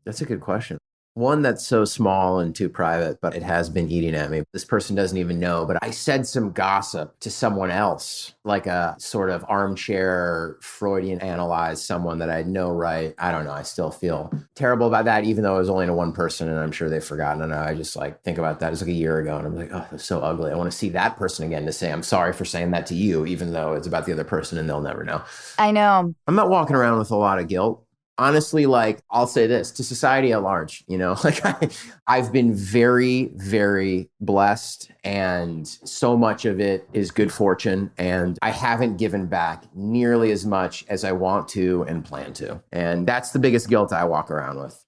that's 0.05 0.21
a 0.21 0.27
good 0.27 0.43
question. 0.43 0.77
One 1.15 1.43
that's 1.43 1.67
so 1.67 1.85
small 1.85 2.39
and 2.39 2.55
too 2.55 2.71
private, 2.71 3.21
but 3.21 3.35
it 3.35 3.43
has 3.43 3.69
been 3.69 3.91
eating 3.91 4.15
at 4.15 4.31
me. 4.31 4.45
This 4.53 4.65
person 4.65 4.97
doesn't 4.97 5.19
even 5.19 5.39
know, 5.39 5.67
but 5.67 5.77
I 5.83 5.91
said 5.91 6.27
some 6.27 6.53
gossip 6.53 7.21
to 7.21 7.31
someone 7.31 7.71
else, 7.71 8.33
like 8.45 8.67
a 8.67 8.97
sort 8.99 9.29
of 9.29 9.45
armchair 9.47 10.57
Freudian 10.63 11.21
analyze 11.21 11.85
someone 11.85 12.19
that 12.21 12.31
I 12.31 12.43
no 12.45 12.71
right. 12.71 13.15
I 13.19 13.31
don't 13.31 13.45
know. 13.45 13.53
I 13.53 13.63
still 13.63 13.91
feel 13.91 14.33
terrible 14.55 14.87
about 14.87 15.05
that, 15.05 15.25
even 15.25 15.45
though 15.45 15.57
it 15.57 15.61
was 15.61 15.69
only 15.69 15.85
to 15.85 15.93
one 15.93 16.13
person 16.13 16.49
and 16.49 16.59
I'm 16.59 16.73
sure 16.73 16.89
they've 16.89 17.05
forgotten. 17.05 17.43
And 17.43 17.53
I 17.53 17.75
just 17.75 17.95
like 17.95 18.23
think 18.23 18.39
about 18.39 18.61
that. 18.61 18.69
It 18.69 18.71
was 18.71 18.81
like 18.81 18.89
a 18.89 18.95
year 18.95 19.19
ago 19.19 19.37
and 19.37 19.47
I'm 19.47 19.55
like, 19.55 19.71
oh, 19.71 19.87
that's 19.91 20.05
so 20.05 20.21
ugly. 20.21 20.51
I 20.51 20.57
want 20.57 20.71
to 20.71 20.77
see 20.77 20.89
that 20.91 21.19
person 21.19 21.47
again 21.47 21.67
to 21.67 21.73
say, 21.73 21.93
I'm 21.93 22.03
sorry 22.03 22.33
for 22.33 22.47
saying 22.47 22.71
that 22.71 22.87
to 22.87 22.95
you, 22.95 23.27
even 23.27 23.53
though 23.53 23.75
it's 23.75 23.87
about 23.87 24.07
the 24.07 24.13
other 24.13 24.25
person 24.25 24.57
and 24.57 24.67
they'll 24.67 24.81
never 24.81 25.05
know. 25.05 25.23
I 25.59 25.73
know. 25.73 26.15
I'm 26.27 26.35
not 26.35 26.49
walking 26.49 26.75
around 26.75 26.99
with 26.99 27.11
a 27.11 27.17
lot 27.17 27.39
of 27.39 27.49
guilt. 27.49 27.85
Honestly, 28.19 28.67
like 28.67 29.01
I'll 29.11 29.27
say 29.27 29.47
this 29.47 29.71
to 29.73 29.85
society 29.85 30.33
at 30.33 30.43
large, 30.43 30.85
you 30.87 30.99
know, 30.99 31.17
like 31.25 31.45
I, 31.45 31.69
I've 32.07 32.33
been 32.33 32.55
very, 32.55 33.31
very 33.35 34.11
blessed, 34.21 34.91
and 35.03 35.67
so 35.67 36.17
much 36.17 36.45
of 36.45 36.61
it 36.61 36.89
is 36.93 37.11
good 37.11 37.33
fortune. 37.33 37.91
And 37.99 38.39
I 38.43 38.51
haven't 38.51 38.97
given 38.97 39.27
back 39.27 39.65
nearly 39.75 40.31
as 40.31 40.47
much 40.47 40.85
as 40.89 41.05
I 41.05 41.13
want 41.13 41.49
to 41.49 41.83
and 41.85 42.05
plan 42.05 42.33
to. 42.35 42.63
And 42.73 43.07
that's 43.07 43.31
the 43.31 43.39
biggest 43.39 43.69
guilt 43.69 43.93
I 43.93 44.05
walk 44.05 44.31
around 44.31 44.59
with. 44.59 44.85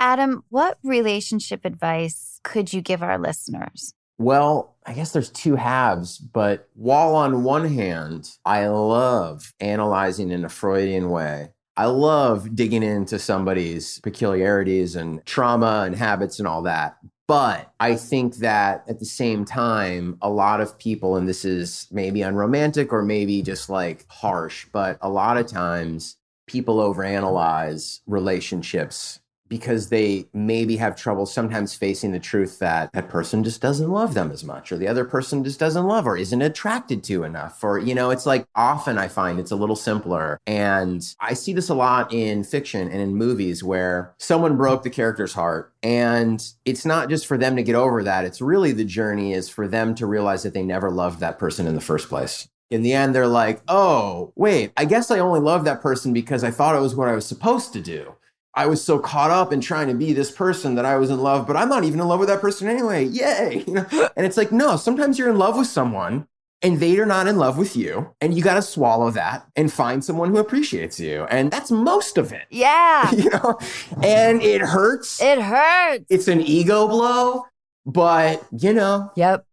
Adam, 0.00 0.44
what 0.48 0.78
relationship 0.84 1.64
advice 1.64 2.40
could 2.44 2.72
you 2.72 2.80
give 2.80 3.02
our 3.02 3.18
listeners? 3.18 3.94
Well, 4.18 4.76
I 4.84 4.94
guess 4.94 5.12
there's 5.12 5.30
two 5.30 5.54
halves, 5.54 6.18
but 6.18 6.68
while 6.74 7.14
on 7.14 7.44
one 7.44 7.64
hand, 7.64 8.30
I 8.44 8.66
love 8.66 9.52
analyzing 9.60 10.30
in 10.30 10.44
a 10.44 10.48
Freudian 10.48 11.10
way, 11.10 11.50
I 11.78 11.86
love 11.86 12.56
digging 12.56 12.82
into 12.82 13.20
somebody's 13.20 14.00
peculiarities 14.00 14.96
and 14.96 15.24
trauma 15.24 15.84
and 15.86 15.94
habits 15.94 16.40
and 16.40 16.48
all 16.48 16.62
that. 16.62 16.96
But 17.28 17.70
I 17.78 17.94
think 17.94 18.38
that 18.38 18.82
at 18.88 18.98
the 18.98 19.04
same 19.04 19.44
time, 19.44 20.18
a 20.20 20.28
lot 20.28 20.60
of 20.60 20.76
people, 20.76 21.14
and 21.14 21.28
this 21.28 21.44
is 21.44 21.86
maybe 21.92 22.22
unromantic 22.22 22.92
or 22.92 23.02
maybe 23.02 23.42
just 23.42 23.70
like 23.70 24.06
harsh, 24.08 24.66
but 24.72 24.98
a 25.02 25.08
lot 25.08 25.36
of 25.36 25.46
times 25.46 26.16
people 26.48 26.78
overanalyze 26.78 28.00
relationships 28.08 29.20
because 29.48 29.88
they 29.88 30.26
maybe 30.32 30.76
have 30.76 30.96
trouble 30.96 31.26
sometimes 31.26 31.74
facing 31.74 32.12
the 32.12 32.20
truth 32.20 32.58
that 32.58 32.92
that 32.92 33.08
person 33.08 33.42
just 33.44 33.60
doesn't 33.60 33.90
love 33.90 34.14
them 34.14 34.30
as 34.30 34.44
much 34.44 34.70
or 34.70 34.76
the 34.76 34.88
other 34.88 35.04
person 35.04 35.44
just 35.44 35.60
doesn't 35.60 35.86
love 35.86 36.06
or 36.06 36.16
isn't 36.16 36.42
attracted 36.42 37.02
to 37.04 37.24
enough 37.24 37.62
or 37.62 37.78
you 37.78 37.94
know 37.94 38.10
it's 38.10 38.26
like 38.26 38.46
often 38.54 38.98
i 38.98 39.08
find 39.08 39.38
it's 39.38 39.50
a 39.50 39.56
little 39.56 39.76
simpler. 39.76 40.38
And 40.46 41.02
i 41.20 41.34
see 41.34 41.52
this 41.52 41.68
a 41.68 41.74
lot 41.74 42.12
in 42.12 42.44
fiction 42.44 42.88
and 42.88 43.00
in 43.00 43.14
movies 43.14 43.62
where 43.64 44.14
someone 44.18 44.56
broke 44.56 44.82
the 44.82 44.90
character's 44.90 45.32
heart 45.32 45.72
and 45.82 46.44
it's 46.64 46.84
not 46.84 47.08
just 47.08 47.26
for 47.26 47.38
them 47.38 47.56
to 47.56 47.62
get 47.62 47.76
over 47.76 48.02
that. 48.02 48.24
It's 48.24 48.40
really 48.40 48.72
the 48.72 48.84
journey 48.84 49.32
is 49.32 49.48
for 49.48 49.68
them 49.68 49.94
to 49.96 50.06
realize 50.06 50.42
that 50.42 50.54
they 50.54 50.62
never 50.62 50.90
loved 50.90 51.20
that 51.20 51.38
person 51.38 51.66
in 51.66 51.74
the 51.74 51.80
first 51.80 52.08
place. 52.08 52.48
In 52.70 52.82
the 52.82 52.92
end 52.92 53.14
they're 53.14 53.26
like 53.26 53.62
oh 53.68 54.30
wait 54.36 54.72
i 54.76 54.84
guess 54.84 55.10
i 55.10 55.18
only 55.18 55.40
love 55.40 55.64
that 55.64 55.80
person 55.80 56.12
because 56.12 56.44
i 56.44 56.50
thought 56.50 56.76
it 56.76 56.82
was 56.82 56.94
what 56.94 57.08
i 57.08 57.14
was 57.14 57.24
supposed 57.24 57.72
to 57.72 57.80
do 57.80 58.14
I 58.58 58.66
was 58.66 58.82
so 58.84 58.98
caught 58.98 59.30
up 59.30 59.52
in 59.52 59.60
trying 59.60 59.86
to 59.86 59.94
be 59.94 60.12
this 60.12 60.32
person 60.32 60.74
that 60.74 60.84
I 60.84 60.96
was 60.96 61.10
in 61.10 61.20
love, 61.20 61.46
but 61.46 61.56
I'm 61.56 61.68
not 61.68 61.84
even 61.84 62.00
in 62.00 62.08
love 62.08 62.18
with 62.18 62.28
that 62.28 62.40
person 62.40 62.66
anyway. 62.68 63.04
Yay. 63.04 63.62
You 63.66 63.74
know? 63.92 64.08
And 64.16 64.26
it's 64.26 64.36
like, 64.36 64.50
no, 64.50 64.76
sometimes 64.76 65.16
you're 65.18 65.30
in 65.30 65.38
love 65.38 65.56
with 65.56 65.68
someone 65.68 66.26
and 66.60 66.80
they 66.80 66.98
are 66.98 67.06
not 67.06 67.28
in 67.28 67.36
love 67.38 67.56
with 67.56 67.76
you. 67.76 68.12
And 68.20 68.34
you 68.34 68.42
got 68.42 68.54
to 68.54 68.62
swallow 68.62 69.12
that 69.12 69.46
and 69.54 69.72
find 69.72 70.04
someone 70.04 70.30
who 70.30 70.38
appreciates 70.38 70.98
you. 70.98 71.22
And 71.30 71.52
that's 71.52 71.70
most 71.70 72.18
of 72.18 72.32
it. 72.32 72.46
Yeah, 72.50 73.08
You 73.14 73.30
know, 73.30 73.58
and 74.02 74.42
it 74.42 74.60
hurts. 74.62 75.22
it 75.22 75.40
hurts. 75.40 76.06
It's 76.10 76.26
an 76.26 76.40
ego 76.40 76.88
blow, 76.88 77.44
but 77.86 78.44
you 78.50 78.72
know, 78.72 79.12
Yep. 79.14 79.44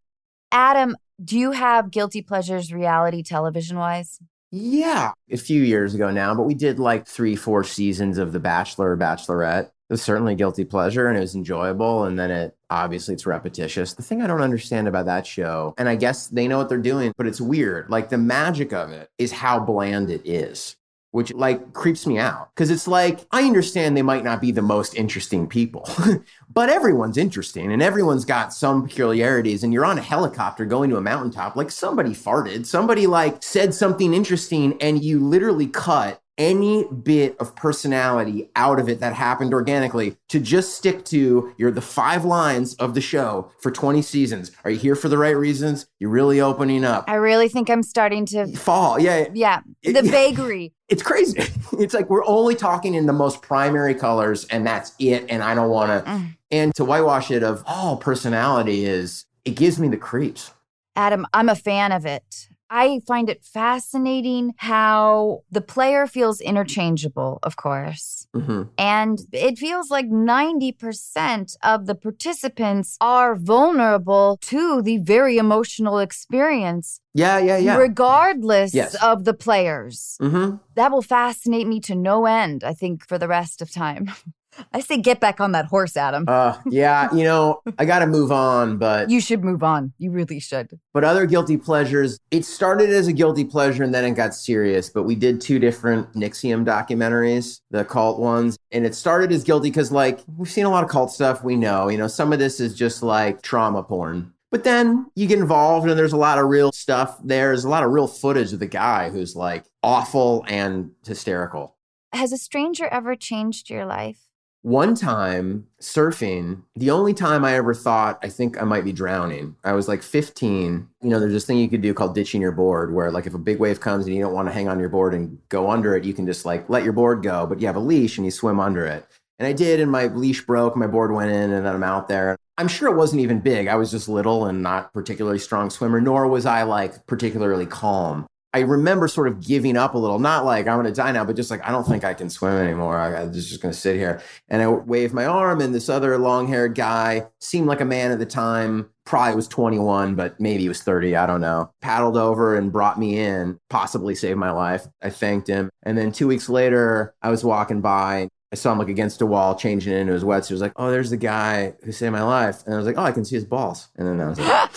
Adam, 0.52 0.96
do 1.24 1.38
you 1.38 1.52
have 1.52 1.92
guilty 1.92 2.24
pleasures 2.24 2.74
reality 2.74 3.22
television 3.22 3.78
wise? 3.78 4.20
Yeah, 4.58 5.12
a 5.30 5.36
few 5.36 5.62
years 5.62 5.96
ago 5.96 6.12
now, 6.12 6.34
but 6.34 6.44
we 6.44 6.54
did 6.54 6.80
like 6.80 7.06
three, 7.06 7.36
four 7.36 7.66
seasons 7.66 8.18
of 8.18 8.32
The 8.32 8.40
Bachelor 8.40 8.96
Bachelorette. 8.96 9.66
It 9.66 9.72
was 9.90 10.02
certainly 10.02 10.32
a 10.32 10.38
guilty 10.38 10.64
pleasure 10.64 11.10
and 11.10 11.18
it 11.18 11.20
was 11.20 11.36
enjoyable. 11.36 12.06
And 12.06 12.18
then 12.18 12.32
it 12.32 12.56
obviously 12.70 13.16
it's 13.16 13.26
repetitious. 13.26 13.96
The 13.96 14.02
thing 14.02 14.22
I 14.22 14.28
don't 14.28 14.40
understand 14.40 14.88
about 14.88 15.08
that 15.08 15.28
show, 15.28 15.74
and 15.78 15.90
I 15.90 15.98
guess 15.98 16.28
they 16.28 16.48
know 16.48 16.58
what 16.58 16.70
they're 16.70 16.78
doing, 16.78 17.12
but 17.18 17.28
it's 17.28 17.42
weird. 17.42 17.90
Like 17.90 18.08
the 18.08 18.18
magic 18.18 18.72
of 18.72 18.92
it 18.92 19.10
is 19.18 19.34
how 19.34 19.60
bland 19.60 20.10
it 20.10 20.22
is. 20.24 20.78
Which 21.16 21.34
like 21.34 21.72
creeps 21.72 22.06
me 22.06 22.18
out 22.18 22.50
because 22.54 22.70
it's 22.70 22.90
like 22.90 23.26
I 23.32 23.44
understand 23.44 23.96
they 23.96 24.02
might 24.02 24.26
not 24.26 24.42
be 24.42 24.52
the 24.52 24.62
most 24.62 24.96
interesting 24.96 25.48
people, 25.48 25.88
but 26.54 26.70
everyone's 26.70 27.16
interesting 27.16 27.72
and 27.72 27.82
everyone's 27.82 28.26
got 28.26 28.54
some 28.54 28.84
peculiarities. 28.86 29.64
And 29.64 29.72
you're 29.72 29.86
on 29.86 29.98
a 29.98 30.02
helicopter 30.02 30.66
going 30.66 30.90
to 30.90 30.98
a 30.98 31.02
mountaintop, 31.02 31.56
like 31.56 31.72
somebody 31.72 32.10
farted, 32.10 32.66
somebody 32.66 33.08
like 33.08 33.42
said 33.42 33.74
something 33.74 34.14
interesting, 34.14 34.78
and 34.82 35.02
you 35.02 35.22
literally 35.22 35.68
cut 35.68 36.22
any 36.38 36.84
bit 36.84 37.38
of 37.40 37.56
personality 37.56 38.50
out 38.58 38.78
of 38.78 38.90
it 38.90 39.00
that 39.00 39.14
happened 39.14 39.54
organically 39.54 40.18
to 40.28 40.38
just 40.38 40.76
stick 40.76 41.06
to 41.06 41.54
your 41.58 41.72
the 41.72 41.82
five 41.82 42.26
lines 42.26 42.76
of 42.76 42.94
the 42.94 43.00
show 43.00 43.50
for 43.62 43.72
20 43.72 44.02
seasons. 44.02 44.52
Are 44.66 44.72
you 44.72 44.78
here 44.78 44.96
for 44.96 45.08
the 45.08 45.18
right 45.18 45.38
reasons? 45.38 45.88
You're 45.98 46.10
really 46.10 46.42
opening 46.42 46.84
up. 46.84 47.06
I 47.08 47.16
really 47.16 47.48
think 47.48 47.70
I'm 47.70 47.84
starting 47.84 48.26
to 48.28 48.48
fall. 48.58 49.00
Yeah. 49.00 49.28
Yeah. 49.34 49.62
The 49.84 50.00
It- 50.00 50.06
vagary. 50.12 50.74
It's 50.88 51.04
crazy. 51.04 51.42
It's 51.78 51.94
like 51.94 52.10
we're 52.10 52.26
only 52.26 52.56
talking 52.56 52.94
in 52.94 53.06
the 53.06 53.12
most 53.12 53.42
primary 53.42 53.94
colors 53.94 54.46
and 54.46 54.66
that's 54.66 54.94
it. 54.98 55.26
And 55.28 55.44
I 55.44 55.56
don't 55.56 55.70
want 55.70 56.06
to. 56.06 56.10
Mm. 56.10 56.38
And 56.52 56.76
to 56.76 56.86
whitewash 56.86 57.32
it 57.32 57.44
of 57.44 57.64
all 57.68 57.98
personality 57.98 58.86
is, 58.86 59.26
it 59.44 59.56
gives 59.56 59.78
me 59.78 59.90
the 59.90 59.98
creeps. 59.98 60.52
Adam, 60.96 61.28
I'm 61.34 61.50
a 61.50 61.56
fan 61.56 61.92
of 61.92 62.06
it. 62.06 62.48
I 62.70 63.02
find 63.06 63.30
it 63.30 63.44
fascinating 63.44 64.54
how 64.58 65.42
the 65.52 65.60
player 65.60 66.08
feels 66.08 66.40
interchangeable, 66.40 67.40
of 67.44 67.58
course. 67.58 68.15
Hmm 68.36 68.64
And 68.78 69.20
it 69.32 69.58
feels 69.58 69.90
like 69.90 70.08
90% 70.08 71.56
of 71.64 71.86
the 71.86 71.96
participants 71.96 72.98
are 73.00 73.36
vulnerable 73.36 74.38
to 74.42 74.82
the 74.82 74.98
very 74.98 75.38
emotional 75.38 76.00
experience, 76.00 77.00
Yeah, 77.14 77.40
yeah, 77.40 77.58
yeah. 77.58 77.78
regardless 77.78 78.74
Yes. 78.74 78.96
of 79.02 79.24
the 79.24 79.34
players. 79.34 80.18
hmm 80.20 80.56
That 80.76 80.92
will 80.92 81.02
fascinate 81.02 81.68
me 81.68 81.80
to 81.82 81.96
no 81.96 82.26
end, 82.26 82.64
I 82.64 82.74
think, 82.74 83.08
for 83.08 83.18
the 83.18 83.28
rest 83.28 83.62
of 83.62 83.72
time. 83.72 84.12
I 84.74 84.80
say 84.80 84.98
get 84.98 85.20
back 85.20 85.40
on 85.40 85.52
that 85.54 85.66
horse, 85.66 85.98
Adam. 85.98 86.26
Uh, 86.28 86.58
yeah, 86.70 87.14
you 87.14 87.24
know, 87.24 87.62
I 87.78 87.86
got 87.86 88.00
to 88.00 88.08
move 88.08 88.32
on, 88.32 88.78
but 88.78 89.10
you 89.10 89.20
should 89.20 89.44
move 89.44 89.64
on. 89.64 89.94
You 89.98 90.12
really 90.12 90.40
should. 90.40 90.80
But 90.94 91.04
other 91.04 91.26
guilty 91.26 91.58
pleasures, 91.58 92.20
it 92.32 92.46
started 92.46 92.90
as 92.90 93.08
a 93.08 93.14
guilty 93.14 93.46
pleasure 93.46 93.84
and 93.84 93.94
then 93.94 94.06
it 94.06 94.12
got 94.12 94.34
serious. 94.34 94.90
But 94.90 95.04
we 95.04 95.16
did 95.16 95.42
two 95.42 95.60
different 95.60 96.14
NXIVM 96.14 96.66
documentaries, 96.66 97.62
the 97.72 97.86
cult 97.86 98.20
ones. 98.20 98.58
And 98.72 98.86
it 98.86 98.96
started 98.96 99.32
as 99.32 99.44
guilty 99.44 99.70
because, 99.70 99.92
like, 99.92 100.20
we've 100.38 100.50
seen 100.50 100.66
a 100.66 100.70
lot 100.70 100.84
of 100.84 100.90
cult 100.90 101.12
stuff. 101.12 101.44
We 101.44 101.56
know, 101.56 101.90
you 101.90 101.98
know, 101.98 102.08
some 102.08 102.34
of 102.34 102.40
this 102.40 102.60
is 102.60 102.76
just 102.76 103.04
like 103.04 103.42
trauma 103.42 103.84
porn. 103.84 104.34
But 104.52 104.64
then 104.64 105.08
you 105.16 105.28
get 105.28 105.40
involved 105.40 105.90
and 105.90 106.00
there's 106.00 106.14
a 106.14 106.18
lot 106.18 106.38
of 106.38 106.46
real 106.48 106.72
stuff. 106.72 107.20
There's 107.24 107.66
a 107.66 107.70
lot 107.70 107.84
of 107.84 107.92
real 107.92 108.08
footage 108.08 108.54
of 108.54 108.60
the 108.60 108.68
guy 108.68 109.10
who's 109.10 109.36
like 109.36 109.66
awful 109.84 110.46
and 110.48 110.92
hysterical. 111.06 111.76
Has 112.14 112.32
a 112.32 112.38
stranger 112.38 112.88
ever 112.88 113.16
changed 113.18 113.70
your 113.70 113.86
life? 113.86 114.20
One 114.66 114.96
time 114.96 115.68
surfing, 115.80 116.64
the 116.76 116.90
only 116.90 117.14
time 117.14 117.46
I 117.46 117.54
ever 117.54 117.76
thought 117.76 118.18
I 118.24 118.30
think 118.30 118.60
I 118.60 118.66
might 118.66 118.84
be 118.84 118.92
drowning, 118.92 119.56
I 119.64 119.74
was 119.74 119.88
like 119.88 120.02
15. 120.02 120.88
You 121.04 121.10
know, 121.12 121.20
there's 121.20 121.34
this 121.34 121.46
thing 121.46 121.60
you 121.60 121.70
could 121.70 121.84
do 121.84 121.94
called 121.94 122.16
ditching 122.16 122.42
your 122.42 122.52
board, 122.52 122.92
where 122.92 123.12
like 123.12 123.28
if 123.28 123.36
a 123.36 123.38
big 123.38 123.60
wave 123.60 123.80
comes 123.80 124.08
and 124.08 124.16
you 124.16 124.24
don't 124.24 124.34
want 124.34 124.48
to 124.48 124.52
hang 124.52 124.68
on 124.68 124.80
your 124.80 124.90
board 124.90 125.14
and 125.14 125.38
go 125.50 125.70
under 125.70 125.96
it, 125.96 126.04
you 126.04 126.16
can 126.16 126.26
just 126.26 126.46
like 126.46 126.68
let 126.68 126.84
your 126.84 126.94
board 126.94 127.22
go, 127.22 127.46
but 127.46 127.62
you 127.62 127.68
have 127.68 127.76
a 127.76 127.80
leash 127.80 128.18
and 128.18 128.26
you 128.26 128.32
swim 128.32 128.60
under 128.60 128.88
it. 128.88 129.06
And 129.38 129.48
I 129.48 129.54
did, 129.54 129.80
and 129.80 129.92
my 129.92 130.08
leash 130.08 130.44
broke, 130.48 130.76
my 130.76 130.88
board 130.88 131.12
went 131.12 131.30
in, 131.30 131.52
and 131.52 131.64
then 131.64 131.76
I'm 131.76 131.84
out 131.84 132.08
there. 132.08 132.36
I'm 132.58 132.68
sure 132.68 132.90
it 132.90 132.98
wasn't 132.98 133.22
even 133.22 133.42
big. 133.42 133.68
I 133.68 133.76
was 133.76 133.92
just 133.92 134.10
little 134.10 134.48
and 134.48 134.64
not 134.64 134.92
particularly 134.94 135.38
strong 135.38 135.70
swimmer, 135.70 136.02
nor 136.02 136.26
was 136.28 136.48
I 136.48 136.64
like 136.64 137.06
particularly 137.06 137.68
calm. 137.68 138.26
I 138.56 138.60
remember 138.60 139.10
sort 139.10 139.28
of 139.28 139.42
giving 139.42 139.76
up 139.76 139.96
a 139.96 139.98
little, 139.98 140.18
not 140.18 140.46
like 140.46 140.66
I'm 140.66 140.78
going 140.78 140.86
to 140.86 140.94
die 140.94 141.12
now, 141.12 141.26
but 141.26 141.36
just 141.36 141.52
like 141.52 141.62
I 141.68 141.72
don't 141.72 141.86
think 141.86 142.06
I 142.06 142.14
can 142.14 142.30
swim 142.30 142.54
anymore. 142.54 142.98
I, 142.98 143.24
I'm 143.24 143.34
just 143.34 143.62
going 143.62 143.74
to 143.74 143.78
sit 143.78 143.98
here. 143.98 144.22
And 144.48 144.62
I 144.62 144.70
waved 144.70 145.14
my 145.14 145.26
arm, 145.26 145.60
and 145.60 145.76
this 145.76 145.90
other 145.90 146.18
long 146.18 146.48
haired 146.48 146.74
guy 146.74 147.28
seemed 147.42 147.68
like 147.68 147.82
a 147.82 147.86
man 147.86 148.12
at 148.12 148.20
the 148.20 148.26
time, 148.26 148.90
probably 149.06 149.36
was 149.36 149.50
21, 149.50 150.16
but 150.16 150.40
maybe 150.40 150.62
he 150.64 150.70
was 150.70 150.82
30. 150.82 151.18
I 151.18 151.26
don't 151.26 151.42
know. 151.42 151.70
Paddled 151.82 152.16
over 152.16 152.56
and 152.56 152.72
brought 152.72 152.98
me 152.98 153.20
in, 153.20 153.60
possibly 153.70 154.16
saved 154.16 154.40
my 154.40 154.52
life. 154.52 154.88
I 155.02 155.10
thanked 155.10 155.50
him. 155.50 155.70
And 155.84 155.98
then 155.98 156.14
two 156.14 156.30
weeks 156.30 156.48
later, 156.48 157.14
I 157.22 157.32
was 157.32 157.44
walking 157.44 157.82
by. 157.82 158.30
I 158.56 158.58
saw 158.58 158.72
him 158.72 158.80
like 158.80 158.88
against 158.88 159.22
a 159.22 159.26
wall, 159.26 159.54
changing 159.54 159.92
into 159.92 160.14
his 160.14 160.24
wetsuit. 160.24 160.48
He 160.48 160.54
was 160.54 160.62
like, 160.62 160.72
"Oh, 160.78 160.90
there's 160.90 161.10
the 161.10 161.18
guy 161.18 161.74
who 161.84 161.92
saved 161.92 162.14
my 162.14 162.24
life," 162.24 162.64
and 162.66 162.74
I 162.74 162.78
was 162.78 162.86
like, 162.86 162.98
"Oh, 162.98 163.04
I 163.04 163.12
can 163.12 163.26
see 163.26 163.36
his 163.36 163.44
balls." 163.44 163.90
And 163.98 164.08
then 164.08 164.22
I 164.22 164.30
was 164.30 164.40
like, 164.40 164.70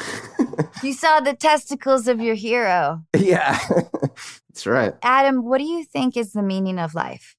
You 0.83 0.93
saw 0.93 1.21
the 1.21 1.35
testicles 1.35 2.09
of 2.09 2.21
your 2.21 2.35
hero. 2.35 3.05
yeah, 3.17 3.57
that's 4.49 4.67
right. 4.67 4.95
Adam, 5.05 5.45
what 5.45 5.59
do 5.59 5.65
you 5.65 5.85
think 5.85 6.17
is 6.17 6.33
the 6.33 6.43
meaning 6.43 6.81
of 6.81 6.97
life? 6.97 7.37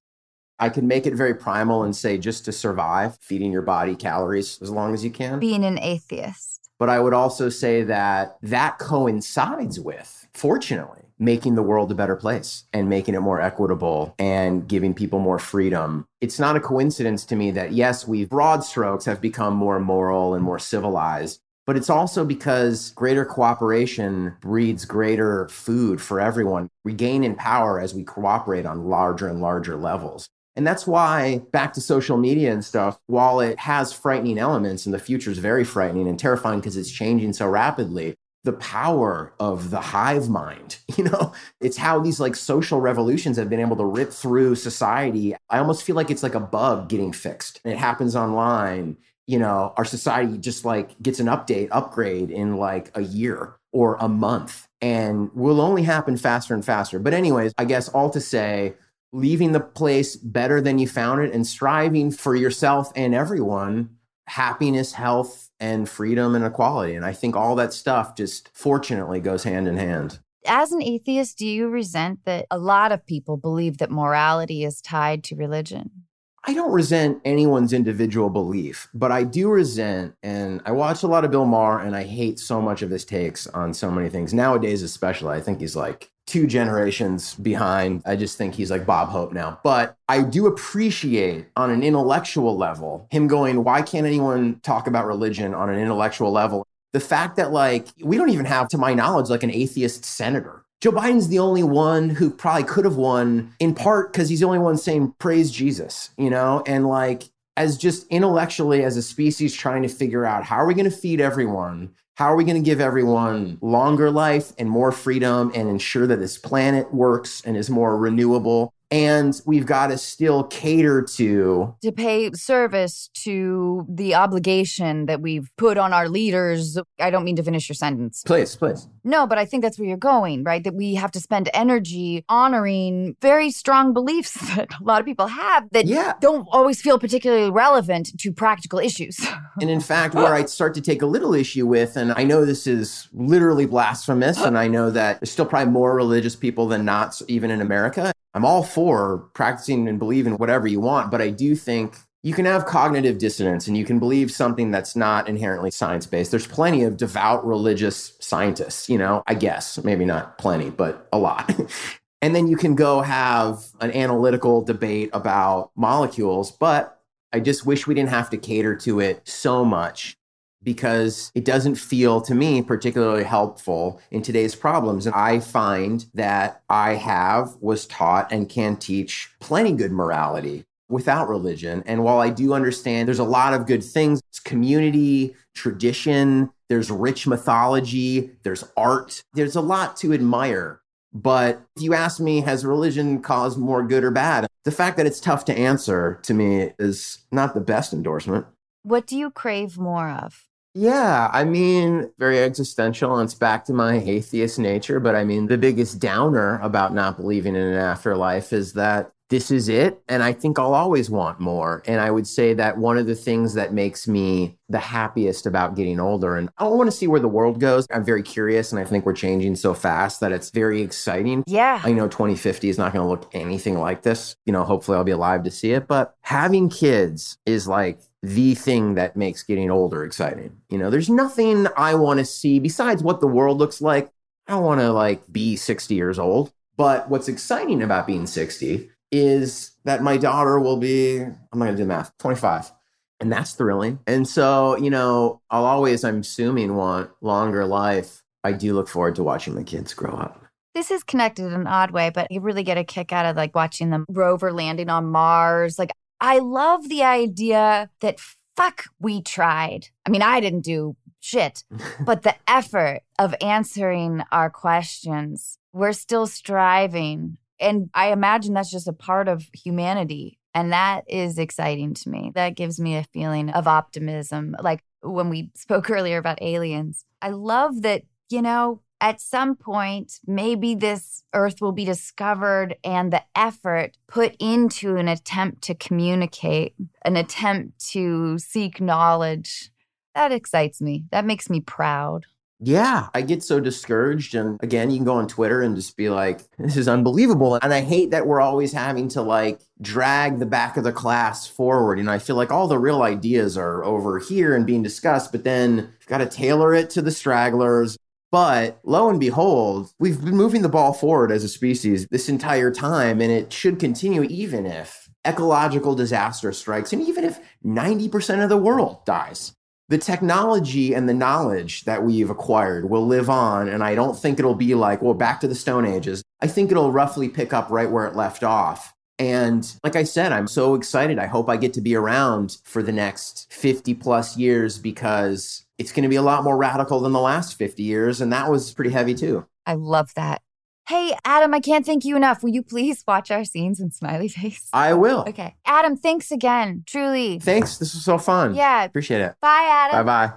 I 0.59 0.69
can 0.69 0.87
make 0.87 1.05
it 1.05 1.13
very 1.13 1.33
primal 1.33 1.83
and 1.83 1.93
say 1.93 2.17
just 2.17 2.45
to 2.45 2.53
survive, 2.53 3.17
feeding 3.19 3.51
your 3.51 3.61
body 3.61 3.93
calories 3.93 4.61
as 4.61 4.71
long 4.71 4.93
as 4.93 5.03
you 5.03 5.11
can. 5.11 5.39
Being 5.39 5.65
an 5.65 5.77
atheist. 5.77 6.69
But 6.79 6.87
I 6.87 7.01
would 7.01 7.13
also 7.13 7.49
say 7.49 7.83
that 7.83 8.37
that 8.43 8.79
coincides 8.79 9.77
with, 9.77 10.25
fortunately, 10.33 11.03
making 11.20 11.55
the 11.55 11.63
world 11.63 11.91
a 11.91 11.95
better 11.95 12.15
place 12.15 12.63
and 12.74 12.89
making 12.89 13.13
it 13.13 13.20
more 13.20 13.41
equitable 13.41 14.15
and 14.17 14.67
giving 14.67 14.93
people 14.93 15.20
more 15.20 15.38
freedom. 15.38 16.05
It's 16.22 16.39
not 16.39 16.55
a 16.55 16.61
coincidence 16.61 17.26
to 17.26 17.36
me 17.36 17.51
that, 17.51 17.74
yes, 17.74 18.07
we 18.07 18.26
broad 18.26 18.63
strokes 18.63 19.05
have 19.05 19.22
become 19.22 19.53
more 19.53 19.80
moral 19.80 20.34
and 20.34 20.43
more 20.43 20.59
civilized. 20.59 21.41
But 21.67 21.78
it's 21.78 21.89
also 21.89 22.26
because 22.26 22.89
greater 22.91 23.26
cooperation 23.26 24.36
breeds 24.41 24.86
greater 24.86 25.47
food 25.49 26.01
for 26.01 26.20
everyone. 26.20 26.70
We 26.84 26.93
gain 26.93 27.24
in 27.24 27.36
power 27.36 27.80
as 27.80 27.93
we 27.93 28.03
cooperate 28.03 28.65
on 28.65 28.86
larger 28.86 29.28
and 29.28 29.39
larger 29.39 29.76
levels. 29.76 30.30
And 30.55 30.65
that's 30.65 30.88
why, 30.88 31.43
back 31.51 31.74
to 31.74 31.82
social 31.82 32.17
media 32.17 32.51
and 32.51 32.65
stuff, 32.65 32.99
while 33.05 33.39
it 33.39 33.59
has 33.59 33.93
frightening 33.93 34.39
elements 34.39 34.86
and 34.86 34.93
the 34.93 34.99
future 34.99 35.30
is 35.30 35.38
very 35.38 35.63
frightening 35.63 36.07
and 36.07 36.20
terrifying 36.20 36.59
because 36.59 36.76
it's 36.76 36.91
changing 36.91 37.34
so 37.34 37.47
rapidly, 37.47 38.15
the 38.43 38.53
power 38.53 39.33
of 39.39 39.69
the 39.69 39.81
hive 39.81 40.29
mind, 40.29 40.77
you 40.97 41.03
know, 41.03 41.33
it's 41.59 41.77
how 41.77 41.99
these 41.99 42.19
like 42.19 42.35
social 42.35 42.79
revolutions 42.79 43.37
have 43.37 43.49
been 43.49 43.59
able 43.59 43.77
to 43.77 43.85
rip 43.85 44.11
through 44.11 44.55
society. 44.55 45.35
I 45.49 45.59
almost 45.59 45.83
feel 45.83 45.95
like 45.95 46.09
it's 46.09 46.23
like 46.23 46.35
a 46.35 46.39
bug 46.39 46.89
getting 46.89 47.13
fixed. 47.13 47.61
It 47.63 47.77
happens 47.77 48.15
online. 48.15 48.97
You 49.27 49.39
know, 49.39 49.73
our 49.77 49.85
society 49.85 50.37
just 50.37 50.65
like 50.65 50.99
gets 51.01 51.19
an 51.19 51.27
update, 51.27 51.67
upgrade 51.71 52.31
in 52.31 52.57
like 52.57 52.91
a 52.95 53.01
year 53.01 53.55
or 53.71 53.95
a 53.99 54.09
month 54.09 54.67
and 54.81 55.29
will 55.33 55.61
only 55.61 55.83
happen 55.83 56.17
faster 56.17 56.53
and 56.53 56.65
faster. 56.65 56.99
But, 56.99 57.13
anyways, 57.13 57.53
I 57.57 57.65
guess 57.65 57.89
all 57.89 58.09
to 58.11 58.21
say, 58.21 58.73
leaving 59.11 59.51
the 59.51 59.59
place 59.59 60.15
better 60.15 60.61
than 60.61 60.79
you 60.79 60.87
found 60.87 61.21
it 61.21 61.33
and 61.33 61.45
striving 61.45 62.11
for 62.11 62.35
yourself 62.35 62.91
and 62.95 63.15
everyone 63.15 63.89
happiness, 64.30 64.93
health, 64.93 65.49
and 65.59 65.89
freedom 65.89 66.36
and 66.36 66.45
equality. 66.45 66.93
And 66.93 67.03
I 67.03 67.13
think 67.13 67.36
all 67.36 67.55
that 67.55 67.73
stuff 67.73 68.15
just 68.15 68.49
fortunately 68.53 69.19
goes 69.19 69.43
hand 69.43 69.67
in 69.67 69.77
hand. 69.77 70.19
As 70.45 70.71
an 70.71 70.82
atheist, 70.82 71.38
do 71.39 71.47
you 71.47 71.67
resent 71.67 72.19
that 72.25 72.45
a 72.49 72.57
lot 72.57 72.91
of 72.91 73.05
people 73.05 73.38
believe 73.38 73.80
that 73.80 73.91
morality 73.91 74.63
is 74.63 74.82
tied 74.82 75.23
to 75.25 75.36
religion? 75.36 76.05
I 76.45 76.53
don't 76.53 76.71
resent 76.71 77.21
anyone's 77.25 77.73
individual 77.73 78.29
belief, 78.29 78.87
but 78.93 79.11
I 79.11 79.23
do 79.23 79.49
resent, 79.49 80.15
and 80.23 80.61
I 80.65 80.71
watch 80.71 81.03
a 81.03 81.07
lot 81.07 81.25
of 81.25 81.31
Bill 81.31 81.45
Maher, 81.45 81.79
and 81.79 81.95
I 81.95 82.03
hate 82.03 82.39
so 82.39 82.61
much 82.61 82.81
of 82.81 82.89
his 82.89 83.05
takes 83.05 83.45
on 83.47 83.73
so 83.73 83.91
many 83.91 84.09
things. 84.09 84.33
Nowadays, 84.33 84.81
especially, 84.81 85.35
I 85.35 85.41
think 85.41 85.59
he's 85.59 85.75
like 85.75 86.09
two 86.27 86.47
generations 86.47 87.33
behind. 87.35 88.03
I 88.05 88.15
just 88.15 88.37
think 88.37 88.53
he's 88.53 88.71
like 88.71 88.85
Bob 88.85 89.09
Hope 89.09 89.33
now. 89.33 89.59
But 89.63 89.95
I 90.07 90.21
do 90.21 90.47
appreciate 90.47 91.47
on 91.55 91.71
an 91.71 91.83
intellectual 91.83 92.55
level 92.55 93.07
him 93.09 93.27
going, 93.27 93.63
why 93.63 93.81
can't 93.81 94.05
anyone 94.05 94.59
talk 94.61 94.87
about 94.87 95.07
religion 95.07 95.53
on 95.53 95.69
an 95.69 95.79
intellectual 95.79 96.31
level? 96.31 96.65
The 96.93 96.99
fact 96.99 97.35
that, 97.35 97.51
like, 97.51 97.87
we 98.01 98.17
don't 98.17 98.29
even 98.29 98.45
have, 98.45 98.67
to 98.69 98.77
my 98.77 98.93
knowledge, 98.93 99.29
like 99.29 99.43
an 99.43 99.51
atheist 99.51 100.05
senator. 100.05 100.63
Joe 100.82 100.93
Biden's 100.93 101.27
the 101.27 101.39
only 101.39 101.63
one 101.63 102.09
who 102.09 102.30
probably 102.30 102.63
could 102.63 102.86
have 102.86 102.95
won 102.95 103.53
in 103.59 103.75
part 103.75 104.13
because 104.13 104.30
he's 104.30 104.39
the 104.39 104.45
only 104.45 104.59
one 104.59 104.77
saying 104.77 105.13
praise 105.19 105.51
Jesus, 105.51 106.11
you 106.17 106.30
know? 106.30 106.63
And 106.65 106.88
like, 106.88 107.23
as 107.57 107.77
just 107.77 108.07
intellectually 108.07 108.86
as 108.86 108.95
a 108.95 109.01
species 109.01 109.53
trying 109.53 109.82
to 109.84 109.89
figure 109.89 110.25
out 110.25 110.45
how 110.45 110.55
are 110.55 110.65
we 110.65 110.73
going 110.73 110.89
to 110.89 110.95
feed 110.95 111.19
everyone? 111.19 111.93
How 112.15 112.32
are 112.32 112.38
we 112.38 112.45
going 112.45 112.55
to 112.55 112.65
give 112.65 112.80
everyone 112.80 113.57
longer 113.61 114.09
life 114.09 114.53
and 114.57 114.69
more 114.69 114.93
freedom 114.93 115.51
and 115.53 115.67
ensure 115.67 116.07
that 116.07 116.19
this 116.19 116.38
planet 116.38 116.93
works 116.93 117.41
and 117.45 117.57
is 117.57 117.69
more 117.69 117.97
renewable? 117.97 118.73
And 118.91 119.39
we've 119.45 119.67
got 119.67 119.87
to 119.87 119.97
still 119.99 120.43
cater 120.45 121.03
to 121.03 121.75
To 121.83 121.91
pay 121.91 122.31
service 122.31 123.09
to 123.23 123.85
the 123.87 124.15
obligation 124.15 125.05
that 125.05 125.21
we've 125.21 125.49
put 125.57 125.77
on 125.77 125.93
our 125.93 126.09
leaders. 126.09 126.77
I 126.99 127.11
don't 127.11 127.23
mean 127.23 127.35
to 127.35 127.43
finish 127.43 127.69
your 127.69 127.75
sentence. 127.75 128.23
please, 128.25 128.55
please. 128.55 128.87
No, 129.03 129.27
but 129.27 129.37
I 129.37 129.45
think 129.45 129.61
that's 129.63 129.77
where 129.77 129.87
you're 129.87 129.97
going, 129.97 130.43
right? 130.43 130.63
That 130.63 130.73
we 130.73 130.95
have 130.95 131.11
to 131.11 131.19
spend 131.19 131.49
energy 131.53 132.25
honoring 132.29 133.15
very 133.21 133.51
strong 133.51 133.93
beliefs 133.93 134.33
that 134.55 134.69
a 134.79 134.83
lot 134.83 134.99
of 134.99 135.05
people 135.05 135.27
have 135.27 135.67
that 135.71 135.85
Yeah. 135.85 136.13
don't 136.19 136.47
always 136.51 136.81
feel 136.81 136.97
particularly 136.97 137.51
relevant 137.51 138.17
to 138.19 138.33
practical 138.33 138.79
issues. 138.79 139.19
And 139.61 139.69
in 139.69 139.81
fact, 139.81 140.15
where 140.15 140.33
I 140.33 140.45
start 140.45 140.73
to 140.75 140.81
take 140.81 141.01
a 141.01 141.05
little 141.05 141.33
issue 141.33 141.67
with, 141.67 141.97
and 141.97 142.13
I 142.13 142.23
know 142.23 142.45
this 142.45 142.65
is 142.65 143.09
literally 143.11 143.65
blasphemous, 143.65 144.39
and 144.39 144.57
I 144.57 144.69
know 144.69 144.89
that 144.89 145.19
there's 145.19 145.31
still 145.31 145.45
probably 145.45 145.69
more 145.73 145.93
religious 145.95 146.33
people 146.33 146.65
than 146.69 146.85
not, 146.85 147.21
even 147.27 147.51
in 147.51 147.59
America. 147.59 148.13
I'm 148.34 148.45
all 148.45 148.63
for 148.63 149.30
practicing 149.34 149.88
and 149.88 149.99
believing 149.99 150.34
whatever 150.38 150.67
you 150.67 150.80
want, 150.80 151.11
but 151.11 151.21
I 151.21 151.30
do 151.30 151.55
think 151.55 151.95
you 152.21 152.34
can 152.34 152.45
have 152.45 152.65
cognitive 152.65 153.17
dissonance 153.17 153.67
and 153.67 153.77
you 153.77 153.86
can 153.86 153.97
believe 153.97 154.30
something 154.30 154.71
that's 154.71 154.95
not 154.95 155.30
inherently 155.30 155.71
science 155.71 156.05
based. 156.05 156.32
There's 156.32 156.47
plenty 156.47 156.84
of 156.84 156.97
devout 156.97 157.45
religious 157.45 158.17
scientists, 158.19 158.89
you 158.89 158.97
know, 158.97 159.23
I 159.25 159.36
guess, 159.36 159.82
maybe 159.84 160.05
not 160.05 160.38
plenty, 160.38 160.69
but 160.69 161.07
a 161.13 161.17
lot. 161.17 161.49
and 162.21 162.36
then 162.36 162.47
you 162.47 162.57
can 162.57 162.75
go 162.75 163.01
have 163.01 163.63
an 163.80 163.91
analytical 163.91 164.61
debate 164.61 165.09
about 165.13 165.71
molecules, 165.75 166.51
but 166.51 166.99
I 167.32 167.39
just 167.39 167.65
wish 167.65 167.88
we 167.88 167.95
didn't 167.95 168.09
have 168.09 168.30
to 168.32 168.38
cater 168.38 168.75
to 168.77 168.99
it 168.99 169.27
so 169.27 169.63
much 169.63 170.17
because 170.64 171.32
it 171.36 171.45
doesn't 171.45 171.76
feel 171.76 172.22
to 172.22 172.36
me 172.36 172.62
particularly 172.62 173.24
helpful 173.24 174.01
in 174.12 174.22
today's 174.22 174.55
problems. 174.55 175.05
And 175.05 175.16
I 175.16 175.39
find 175.39 176.05
that 176.14 176.62
I 176.70 176.95
have, 176.95 177.55
was 177.62 177.86
taught, 177.86 178.32
and 178.32 178.49
can 178.49 178.76
teach 178.76 179.32
plenty 179.39 179.74
good 179.74 179.91
morality 179.91 180.66
without 180.89 181.30
religion. 181.30 181.84
And 181.86 182.03
while 182.03 182.20
I 182.20 182.30
do 182.30 182.53
understand 182.53 183.07
there's 183.07 183.20
a 183.20 183.24
lot 183.24 183.53
of 183.53 183.68
good 183.68 183.84
things, 183.84 184.22
it's 184.30 184.39
community, 184.39 185.36
tradition, 185.55 186.49
there's 186.68 186.91
rich 186.91 187.28
mythology, 187.28 188.32
there's 188.43 188.64
art, 188.76 189.22
there's 189.34 189.55
a 189.55 189.62
lot 189.62 189.95
to 189.97 190.14
admire. 190.14 190.82
But 191.14 191.62
if 191.76 191.84
you 191.84 191.93
ask 191.93 192.20
me, 192.20 192.41
has 192.41 192.66
religion 192.66 193.22
caused 193.22 193.57
more 193.57 193.84
good 193.84 194.03
or 194.03 194.12
bad? 194.12 194.47
The 194.64 194.72
fact 194.72 194.97
that 194.97 195.07
it's 195.07 195.20
tough 195.20 195.45
to 195.45 195.57
answer 195.57 196.20
to 196.24 196.34
me 196.34 196.72
is 196.78 197.20
not 197.32 197.53
the 197.53 197.62
best 197.62 197.93
endorsement. 197.93 198.45
What 198.84 199.07
do 199.07 199.18
you 199.18 199.32
crave 199.32 199.78
more 199.78 200.10
of? 200.10 200.48
Yeah, 200.76 201.30
I 201.34 201.45
mean, 201.45 202.11
very 202.20 202.39
existential, 202.39 203.17
and 203.17 203.26
it's 203.26 203.34
back 203.34 203.65
to 203.65 203.74
my 203.74 203.95
atheist 203.95 204.59
nature. 204.59 204.99
But 204.99 205.15
I 205.15 205.24
mean, 205.24 205.47
the 205.47 205.57
biggest 205.57 205.99
downer 205.99 206.59
about 206.59 206.93
not 206.93 207.17
believing 207.17 207.55
in 207.55 207.61
an 207.61 207.74
afterlife 207.76 208.53
is 208.53 208.74
that 208.74 209.11
this 209.30 209.51
is 209.51 209.70
it. 209.70 210.01
And 210.07 210.24
I 210.24 210.34
think 210.34 210.57
I'll 210.57 210.74
always 210.74 211.09
want 211.09 211.39
more. 211.39 211.84
And 211.86 212.01
I 212.01 212.09
would 212.09 212.28
say 212.28 212.53
that 212.55 212.78
one 212.78 212.97
of 212.97 213.05
the 213.05 213.15
things 213.15 213.53
that 213.53 213.74
makes 213.74 214.07
me 214.07 214.57
the 214.70 214.80
happiest 214.80 215.45
about 215.45 215.76
getting 215.76 215.99
older, 215.99 216.36
and 216.36 216.49
I 216.57 216.65
want 216.65 216.89
to 216.89 216.95
see 216.95 217.07
where 217.07 217.20
the 217.20 217.28
world 217.28 217.59
goes. 217.59 217.88
I'm 217.91 218.05
very 218.05 218.24
curious, 218.24 218.72
and 218.72 218.80
I 218.80 218.86
think 218.86 219.05
we're 219.05 219.13
changing 219.13 219.55
so 219.55 219.74
fast 219.74 220.20
that 220.20 220.32
it's 220.32 220.51
very 220.51 220.82
exciting. 220.82 221.43
Yeah. 221.47 221.82
I 221.84 221.93
know 221.93 222.07
2050 222.07 222.70
is 222.70 222.78
not 222.78 222.93
going 222.93 223.03
to 223.03 223.09
look 223.09 223.30
anything 223.34 223.78
like 223.80 224.03
this. 224.03 224.36
You 224.45 224.53
know, 224.53 224.63
hopefully 224.63 224.97
I'll 224.97 225.03
be 225.03 225.11
alive 225.11 225.43
to 225.43 225.51
see 225.51 225.72
it. 225.72 225.88
But 225.88 226.15
having 226.22 226.70
kids 226.70 227.38
is 227.45 227.67
like 227.67 227.99
the 228.22 228.55
thing 228.55 228.95
that 228.95 229.15
makes 229.15 229.43
getting 229.43 229.72
older 229.72 230.03
exciting. 230.03 230.57
You 230.70 230.78
know, 230.78 230.89
there's 230.89 231.09
nothing 231.09 231.67
I 231.78 231.95
want 231.95 232.20
to 232.20 232.26
see 232.26 232.59
besides 232.59 233.01
what 233.01 233.22
the 233.22 233.28
world 233.28 233.57
looks 233.57 233.82
like. 233.82 234.11
I 234.47 234.53
don't 234.53 234.63
want 234.63 234.82
to 234.82 234.91
like 234.91 235.22
be 235.32 235.55
60 235.55 235.95
years 235.95 236.20
old. 236.20 236.51
But 236.76 237.09
what's 237.09 237.28
exciting 237.28 237.82
about 237.82 238.07
being 238.07 238.26
60 238.26 238.89
is 239.11 239.72
that 239.84 240.01
my 240.01 240.15
daughter 240.15 240.59
will 240.59 240.78
be, 240.78 241.20
I'm 241.20 241.36
not 241.53 241.65
going 241.65 241.76
to 241.76 241.84
do 241.84 241.88
math, 241.88 242.17
25. 242.20 242.72
And 243.20 243.32
that's 243.32 243.51
thrilling. 243.51 243.99
And 244.07 244.26
so, 244.26 244.78
you 244.78 244.89
know, 244.89 245.41
I'll 245.49 245.65
always, 245.65 246.05
I'm 246.05 246.22
assuming, 246.22 246.76
want 246.76 247.11
longer 247.20 247.65
life. 247.65 248.24
I 248.45 248.53
do 248.53 248.74
look 248.74 248.88
forward 248.88 249.15
to 249.15 249.24
watching 249.24 249.55
my 249.55 249.63
kids 249.63 249.93
grow 249.93 250.13
up. 250.13 250.41
This 250.74 250.89
is 250.89 251.03
connected 251.03 251.47
in 251.47 251.53
an 251.53 251.67
odd 251.67 251.91
way, 251.91 252.11
but 252.11 252.32
you 252.32 252.39
really 252.39 252.63
get 252.63 252.78
a 252.78 252.86
kick 252.86 253.11
out 253.11 253.26
of 253.26 253.36
like 253.36 253.53
watching 253.53 253.89
the 253.89 254.05
rover 254.07 254.53
landing 254.53 254.89
on 254.89 255.07
Mars. 255.07 255.78
Like, 255.78 255.91
I 256.22 256.39
love 256.39 256.89
the 256.89 257.03
idea 257.03 257.89
that 258.01 258.20
fuck, 258.55 258.86
we 258.99 259.22
tried. 259.22 259.88
I 260.05 260.09
mean, 260.09 260.22
I 260.22 260.39
didn't 260.39 260.61
do 260.61 260.95
shit, 261.20 261.63
but 262.05 262.24
the 262.24 262.36
effort 262.47 263.01
of 263.17 263.36
answering 263.41 264.24
our 264.32 264.49
questions, 264.49 265.57
we're 265.72 265.93
still 265.93 266.28
striving 266.28 267.38
and 267.59 267.89
I 267.93 268.11
imagine 268.11 268.53
that's 268.53 268.72
just 268.72 268.88
a 268.88 268.93
part 268.93 269.28
of 269.28 269.47
humanity. 269.53 270.39
And 270.53 270.72
that 270.72 271.03
is 271.07 271.38
exciting 271.38 271.93
to 271.95 272.09
me. 272.09 272.32
That 272.34 272.55
gives 272.55 272.80
me 272.80 272.95
a 272.95 273.03
feeling 273.03 273.49
of 273.49 273.67
optimism. 273.67 274.55
Like 274.61 274.84
when 275.01 275.30
we 275.30 275.51
spoke 275.55 275.89
earlier 275.89 276.17
about 276.17 276.41
aliens, 276.41 277.05
I 277.22 277.30
love 277.30 277.82
that, 277.84 278.03
you 278.30 278.41
know, 278.41 278.82
at 279.01 279.21
some 279.21 279.55
point, 279.55 280.19
maybe 280.27 280.75
this 280.75 281.23
earth 281.33 281.61
will 281.61 281.71
be 281.71 281.85
discovered 281.85 282.75
and 282.83 283.13
the 283.13 283.23
effort 283.35 283.97
put 284.07 284.35
into 284.39 284.97
an 284.97 285.07
attempt 285.07 285.61
to 285.63 285.75
communicate, 285.75 286.75
an 287.03 287.15
attempt 287.15 287.79
to 287.91 288.37
seek 288.39 288.81
knowledge. 288.81 289.71
That 290.15 290.31
excites 290.31 290.81
me. 290.81 291.05
That 291.11 291.25
makes 291.25 291.49
me 291.49 291.61
proud. 291.61 292.25
Yeah, 292.61 293.07
I 293.13 293.21
get 293.21 293.41
so 293.41 293.61
discouraged. 293.61 294.35
And 294.35 294.61
again, 294.61 294.91
you 294.91 294.97
can 294.97 295.05
go 295.05 295.13
on 295.13 295.29
Twitter 295.29 295.61
and 295.61 295.77
just 295.77 295.95
be 295.95 296.09
like, 296.09 296.41
this 296.57 296.75
is 296.75 296.89
unbelievable. 296.89 297.57
And 297.61 297.73
I 297.73 297.79
hate 297.79 298.11
that 298.11 298.27
we're 298.27 298.41
always 298.41 298.73
having 298.73 299.07
to 299.09 299.21
like 299.21 299.61
drag 299.81 300.39
the 300.39 300.45
back 300.45 300.75
of 300.75 300.83
the 300.83 300.91
class 300.91 301.47
forward. 301.47 301.99
And 301.99 302.11
I 302.11 302.19
feel 302.19 302.35
like 302.35 302.51
all 302.51 302.67
the 302.67 302.77
real 302.77 303.01
ideas 303.01 303.57
are 303.57 303.85
over 303.85 304.19
here 304.19 304.57
and 304.57 304.65
being 304.65 304.83
discussed, 304.83 305.31
but 305.31 305.45
then 305.45 305.93
got 306.07 306.17
to 306.17 306.25
tailor 306.25 306.73
it 306.73 306.89
to 306.91 307.01
the 307.01 307.11
stragglers. 307.11 307.97
But 308.32 308.80
lo 308.84 309.09
and 309.09 309.19
behold, 309.19 309.91
we've 309.99 310.23
been 310.23 310.38
moving 310.38 310.61
the 310.61 310.69
ball 310.69 310.93
forward 310.93 311.32
as 311.32 311.43
a 311.43 311.49
species 311.49 312.07
this 312.11 312.30
entire 312.30 312.71
time, 312.71 313.21
and 313.21 313.32
it 313.32 313.51
should 313.51 313.80
continue 313.80 314.23
even 314.23 314.65
if 314.65 315.09
ecological 315.25 315.95
disaster 315.95 316.51
strikes 316.53 316.93
and 316.93 317.01
even 317.01 317.23
if 317.23 317.39
90% 317.65 318.43
of 318.43 318.49
the 318.49 318.57
world 318.57 319.03
dies 319.05 319.53
the 319.89 319.97
technology 319.97 320.93
and 320.93 321.09
the 321.09 321.13
knowledge 321.13 321.84
that 321.84 322.03
we've 322.03 322.30
acquired 322.30 322.89
will 322.89 323.05
live 323.05 323.30
on. 323.30 323.67
And 323.67 323.84
I 323.84 323.95
don't 323.95 324.17
think 324.17 324.39
it'll 324.39 324.55
be 324.55 324.75
like, 324.75 325.01
well, 325.01 325.15
back 325.15 325.41
to 325.41 325.47
the 325.47 325.55
Stone 325.55 325.86
Ages. 325.86 326.23
I 326.41 326.47
think 326.47 326.71
it'll 326.71 326.91
roughly 326.91 327.27
pick 327.27 327.53
up 327.53 327.69
right 327.69 327.89
where 327.89 328.05
it 328.05 328.15
left 328.15 328.43
off. 328.43 328.93
And 329.17 329.69
like 329.84 329.95
I 329.95 330.03
said, 330.03 330.32
I'm 330.32 330.47
so 330.47 330.75
excited. 330.75 331.19
I 331.19 331.25
hope 331.25 331.49
I 331.49 331.57
get 331.57 331.73
to 331.73 331.82
be 331.82 331.95
around 331.95 332.57
for 332.63 332.82
the 332.82 332.93
next 332.93 333.51
50 333.51 333.95
plus 333.95 334.38
years 334.38 334.77
because 334.77 335.65
it's 335.80 335.93
going 335.93 336.03
to 336.03 336.09
be 336.09 336.17
a 336.17 336.21
lot 336.21 336.43
more 336.43 336.57
radical 336.57 336.99
than 336.99 337.13
the 337.13 337.19
last 337.19 337.55
50 337.55 337.82
years. 337.82 338.21
And 338.21 338.32
that 338.32 338.51
was 338.51 338.73
pretty 338.73 338.91
heavy 338.91 339.15
too. 339.15 339.47
I 339.65 339.73
love 339.73 340.13
that. 340.15 340.41
Hey, 340.88 341.15
Adam, 341.23 341.53
I 341.53 341.59
can't 341.59 341.86
thank 341.86 342.03
you 342.03 342.15
enough. 342.15 342.43
Will 342.43 342.49
you 342.49 342.63
please 342.63 343.03
watch 343.07 343.32
our 343.32 343.45
scenes 343.45 343.80
in 343.80 343.91
Smiley 343.91 344.27
Face? 344.27 344.67
I 344.73 344.93
will. 344.93 345.23
Okay. 345.27 345.55
Adam, 345.65 345.95
thanks 345.95 346.32
again. 346.32 346.84
Truly. 346.86 347.39
Thanks. 347.39 347.77
This 347.77 347.93
was 347.93 348.03
so 348.03 348.17
fun. 348.17 348.55
Yeah. 348.55 348.84
Appreciate 348.84 349.21
it. 349.21 349.36
Bye, 349.41 349.67
Adam. 349.71 350.05
Bye 350.05 350.27
bye. 350.27 350.34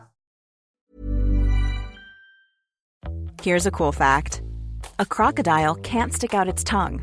Here's 3.43 3.66
a 3.66 3.70
cool 3.72 3.93
fact 3.93 4.43
a 4.99 5.07
crocodile 5.07 5.74
can't 5.76 6.12
stick 6.12 6.34
out 6.34 6.49
its 6.49 6.62
tongue. 6.62 7.03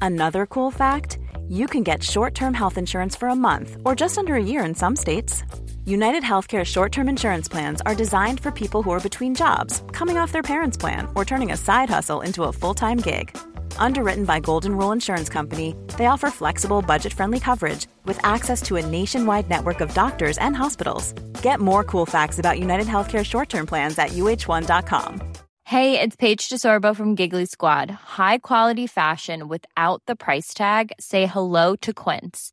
Another 0.00 0.46
cool 0.46 0.70
fact 0.70 1.18
you 1.48 1.68
can 1.68 1.84
get 1.84 2.02
short 2.02 2.34
term 2.34 2.54
health 2.54 2.76
insurance 2.78 3.14
for 3.14 3.28
a 3.28 3.36
month 3.36 3.76
or 3.84 3.94
just 3.94 4.18
under 4.18 4.34
a 4.34 4.42
year 4.42 4.64
in 4.64 4.74
some 4.74 4.96
states. 4.96 5.44
United 5.88 6.24
Healthcare 6.24 6.64
short 6.64 6.90
term 6.90 7.08
insurance 7.08 7.46
plans 7.46 7.80
are 7.86 7.94
designed 7.94 8.40
for 8.40 8.50
people 8.50 8.82
who 8.82 8.90
are 8.90 9.08
between 9.08 9.36
jobs, 9.36 9.84
coming 9.92 10.18
off 10.18 10.32
their 10.32 10.42
parents' 10.42 10.76
plan, 10.76 11.06
or 11.14 11.24
turning 11.24 11.52
a 11.52 11.56
side 11.56 11.88
hustle 11.88 12.22
into 12.22 12.42
a 12.42 12.52
full 12.52 12.74
time 12.74 12.98
gig. 12.98 13.30
Underwritten 13.78 14.24
by 14.24 14.40
Golden 14.40 14.76
Rule 14.76 14.90
Insurance 14.90 15.28
Company, 15.28 15.76
they 15.96 16.06
offer 16.06 16.28
flexible, 16.28 16.82
budget 16.82 17.12
friendly 17.12 17.38
coverage 17.38 17.86
with 18.04 18.18
access 18.24 18.62
to 18.62 18.74
a 18.74 18.84
nationwide 18.84 19.48
network 19.48 19.80
of 19.80 19.94
doctors 19.94 20.38
and 20.38 20.56
hospitals. 20.56 21.12
Get 21.40 21.60
more 21.60 21.84
cool 21.84 22.04
facts 22.04 22.40
about 22.40 22.58
United 22.58 22.88
Healthcare 22.88 23.24
short 23.24 23.48
term 23.48 23.66
plans 23.66 23.96
at 23.96 24.10
uh1.com. 24.10 25.22
Hey, 25.62 26.00
it's 26.00 26.16
Paige 26.16 26.48
DeSorbo 26.48 26.96
from 26.96 27.14
Giggly 27.14 27.46
Squad. 27.46 27.90
High 28.18 28.38
quality 28.38 28.88
fashion 28.88 29.46
without 29.46 30.02
the 30.06 30.16
price 30.16 30.52
tag? 30.52 30.92
Say 30.98 31.26
hello 31.26 31.76
to 31.76 31.92
Quince. 31.92 32.52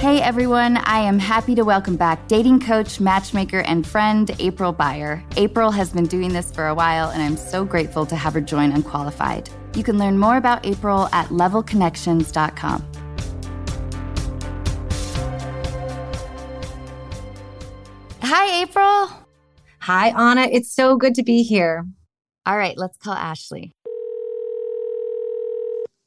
Hey 0.00 0.22
everyone, 0.22 0.76
I 0.78 0.98
am 0.98 1.18
happy 1.18 1.54
to 1.54 1.62
welcome 1.62 1.94
back 1.94 2.26
dating 2.26 2.60
coach, 2.60 3.00
matchmaker, 3.00 3.60
and 3.60 3.86
friend 3.86 4.30
April 4.38 4.72
Beyer. 4.72 5.22
April 5.36 5.70
has 5.70 5.92
been 5.92 6.06
doing 6.06 6.32
this 6.32 6.50
for 6.50 6.66
a 6.66 6.74
while, 6.74 7.10
and 7.10 7.22
I'm 7.22 7.36
so 7.36 7.64
grateful 7.64 8.04
to 8.06 8.16
have 8.16 8.34
her 8.34 8.40
join 8.40 8.72
Unqualified. 8.72 9.48
You 9.76 9.84
can 9.84 9.98
learn 9.98 10.18
more 10.18 10.36
about 10.36 10.66
April 10.66 11.08
at 11.12 11.28
levelconnections.com. 11.28 12.86
Hi, 18.22 18.62
April. 18.62 19.19
Hi, 19.82 20.08
Anna. 20.08 20.42
It's 20.42 20.70
so 20.70 20.96
good 20.96 21.14
to 21.14 21.22
be 21.22 21.42
here. 21.42 21.86
All 22.44 22.58
right, 22.58 22.76
let's 22.76 22.98
call 22.98 23.14
Ashley. 23.14 23.72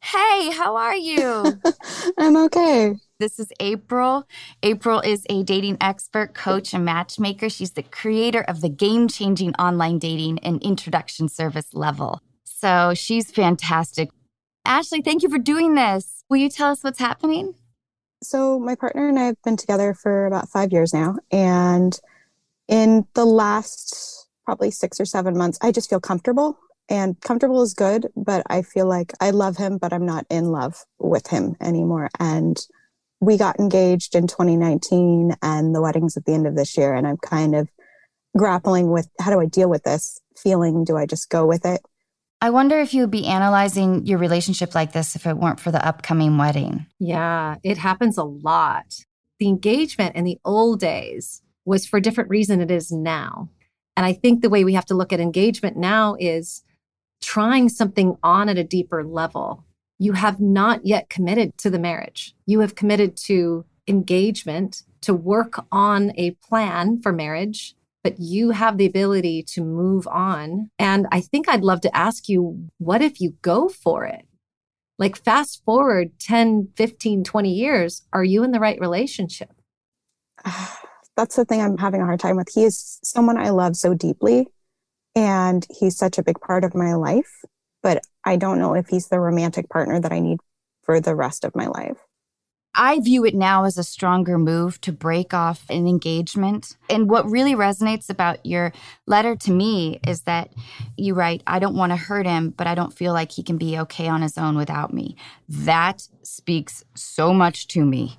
Hey, 0.04 0.52
how 0.52 0.76
are 0.76 0.96
you? 0.96 1.60
I'm 2.20 2.38
okay. 2.38 2.94
This 3.20 3.40
is 3.40 3.52
April. 3.60 4.28
April 4.62 5.00
is 5.00 5.26
a 5.28 5.42
dating 5.42 5.78
expert, 5.82 6.36
coach, 6.36 6.76
and 6.76 6.86
matchmaker. 6.86 7.50
She's 7.50 7.72
the 7.72 7.82
creator 7.82 8.42
of 8.42 8.62
the 8.62 8.70
game 8.70 9.08
changing 9.08 9.56
online 9.56 9.98
dating 9.98 10.38
and 10.40 10.62
introduction 10.62 11.28
service 11.28 11.74
level. 11.74 12.22
So 12.44 12.94
she's 12.94 13.32
fantastic. 13.32 14.12
Ashley, 14.66 15.02
thank 15.02 15.24
you 15.24 15.30
for 15.30 15.40
doing 15.40 15.74
this. 15.74 16.24
Will 16.30 16.38
you 16.38 16.50
tell 16.50 16.70
us 16.70 16.84
what's 16.84 17.00
happening? 17.00 17.56
So, 18.22 18.60
my 18.60 18.76
partner 18.76 19.10
and 19.10 19.20
I 19.20 19.24
have 19.24 19.42
been 19.44 19.58
together 19.58 19.94
for 19.94 20.28
about 20.28 20.48
five 20.48 20.72
years 20.72 20.94
now. 20.94 21.16
And 21.32 22.00
in 22.68 23.06
the 23.14 23.26
last 23.26 24.28
probably 24.46 24.72
six 24.72 25.00
or 25.00 25.06
seven 25.06 25.38
months, 25.38 25.58
I 25.62 25.72
just 25.72 25.90
feel 25.90 26.00
comfortable. 26.00 26.58
And 26.90 27.20
comfortable 27.22 27.62
is 27.62 27.74
good, 27.74 28.08
but 28.16 28.44
I 28.48 28.62
feel 28.62 28.88
like 28.88 29.14
I 29.22 29.30
love 29.30 29.58
him, 29.58 29.78
but 29.78 29.94
I'm 29.94 30.06
not 30.06 30.26
in 30.30 30.52
love 30.52 30.76
with 31.00 31.28
him 31.28 31.56
anymore. 31.62 32.10
And 32.20 32.60
we 33.22 33.38
got 33.38 33.60
engaged 33.60 34.16
in 34.16 34.28
2019, 34.28 35.34
and 35.42 35.74
the 35.74 35.82
wedding's 35.82 36.18
at 36.18 36.26
the 36.26 36.34
end 36.34 36.46
of 36.46 36.58
this 36.58 36.78
year. 36.78 36.94
And 36.94 37.08
I'm 37.08 37.18
kind 37.18 37.56
of 37.56 37.70
grappling 38.38 38.92
with 38.92 39.08
how 39.20 39.32
do 39.32 39.40
I 39.40 39.46
deal 39.46 39.70
with 39.70 39.84
this 39.84 40.20
feeling? 40.38 40.84
Do 40.84 40.98
I 40.98 41.06
just 41.06 41.30
go 41.30 41.46
with 41.46 41.66
it? 41.66 41.82
I 42.42 42.50
wonder 42.50 42.78
if 42.80 42.94
you 42.94 43.02
would 43.02 43.12
be 43.12 43.26
analyzing 43.26 44.06
your 44.06 44.18
relationship 44.18 44.76
like 44.76 44.92
this 44.92 45.16
if 45.16 45.26
it 45.26 45.38
weren't 45.38 45.62
for 45.62 45.72
the 45.72 45.86
upcoming 45.86 46.38
wedding. 46.38 46.86
Yeah, 47.00 47.56
it 47.64 47.78
happens 47.78 48.18
a 48.18 48.26
lot. 48.26 49.06
The 49.40 49.48
engagement 49.48 50.18
in 50.18 50.26
the 50.26 50.38
old 50.44 50.82
days 50.82 51.42
was 51.66 51.86
for 51.86 51.98
a 51.98 52.02
different 52.02 52.30
reason 52.30 52.62
it 52.62 52.72
is 52.72 52.92
now. 52.92 53.50
And 53.96 54.06
I 54.06 54.14
think 54.14 54.42
the 54.42 54.50
way 54.50 54.64
we 54.64 54.74
have 54.74 54.86
to 54.88 54.96
look 54.96 55.14
at 55.14 55.20
engagement 55.20 55.78
now 55.78 56.16
is 56.20 56.64
trying 57.22 57.70
something 57.70 58.18
on 58.24 58.50
at 58.50 58.58
a 58.58 58.64
deeper 58.64 59.04
level. 59.04 59.64
You 60.00 60.14
have 60.14 60.40
not 60.40 60.86
yet 60.86 61.10
committed 61.10 61.58
to 61.60 61.70
the 61.70 61.80
marriage. 61.80 62.36
You 62.46 62.60
have 62.62 62.76
committed 62.76 63.16
to 63.26 63.66
engagement, 63.88 64.84
to 65.02 65.14
work 65.14 65.66
on 65.72 66.12
a 66.18 66.32
plan 66.32 67.02
for 67.02 67.12
marriage 67.12 67.76
but 68.04 68.20
you 68.20 68.52
have 68.52 68.78
the 68.78 68.86
ability 68.86 69.42
to 69.44 69.62
move 69.62 70.06
on. 70.08 70.70
And 70.78 71.08
I 71.12 71.22
think 71.22 71.48
I'd 71.48 71.64
love 71.64 71.82
to 71.82 71.96
ask 71.96 72.28
you 72.28 72.68
what 72.78 73.02
if 73.02 73.22
you 73.22 73.36
go 73.42 73.70
for 73.70 74.06
it? 74.06 74.28
Like, 75.00 75.16
fast 75.18 75.64
forward 75.66 76.12
10, 76.20 76.70
15, 76.76 77.24
20 77.24 77.52
years, 77.52 78.04
are 78.14 78.24
you 78.24 78.44
in 78.44 78.52
the 78.52 78.60
right 78.60 78.80
relationship? 78.80 79.54
That's 81.16 81.36
the 81.36 81.46
thing 81.46 81.62
I'm 81.62 81.78
having 81.78 82.02
a 82.02 82.06
hard 82.06 82.20
time 82.20 82.36
with. 82.36 82.50
He 82.54 82.64
is 82.64 83.00
someone 83.04 83.38
I 83.38 83.50
love 83.50 83.76
so 83.76 83.94
deeply, 83.94 84.48
and 85.16 85.66
he's 85.70 85.98
such 85.98 86.18
a 86.18 86.24
big 86.24 86.40
part 86.40 86.64
of 86.64 86.76
my 86.76 86.94
life. 86.94 87.44
But 87.82 88.06
I 88.24 88.38
don't 88.38 88.60
know 88.60 88.74
if 88.74 88.88
he's 88.88 89.08
the 89.08 89.20
romantic 89.20 89.70
partner 89.70 90.00
that 90.00 90.12
I 90.12 90.20
need 90.20 90.40
for 90.84 91.00
the 91.00 91.16
rest 91.16 91.44
of 91.44 91.56
my 91.56 91.68
life. 91.68 91.98
I 92.76 93.00
view 93.02 93.24
it 93.24 93.36
now 93.36 93.66
as 93.66 93.78
a 93.78 93.84
stronger 93.84 94.40
move 94.40 94.82
to 94.82 94.92
break 94.92 95.32
off 95.32 95.64
an 95.70 95.88
engagement. 95.88 96.76
And 96.90 97.08
what 97.08 97.30
really 97.30 97.54
resonates 97.54 98.10
about 98.10 98.44
your 98.44 98.74
letter 99.06 99.36
to 99.36 99.52
me 99.52 100.00
is 100.08 100.24
that 100.24 100.52
you 100.98 101.14
write, 101.14 101.44
I 101.46 101.60
don't 101.60 101.76
want 101.76 101.92
to 101.92 101.98
hurt 101.98 102.26
him, 102.26 102.50
but 102.50 102.66
I 102.66 102.74
don't 102.74 102.94
feel 102.94 103.14
like 103.14 103.32
he 103.32 103.44
can 103.44 103.58
be 103.58 103.78
okay 103.80 104.08
on 104.08 104.24
his 104.24 104.40
own 104.40 104.58
without 104.58 104.92
me. 104.92 105.16
That 105.48 106.08
speaks 106.24 106.84
so 106.96 107.32
much 107.32 107.68
to 107.70 107.86
me. 107.86 108.18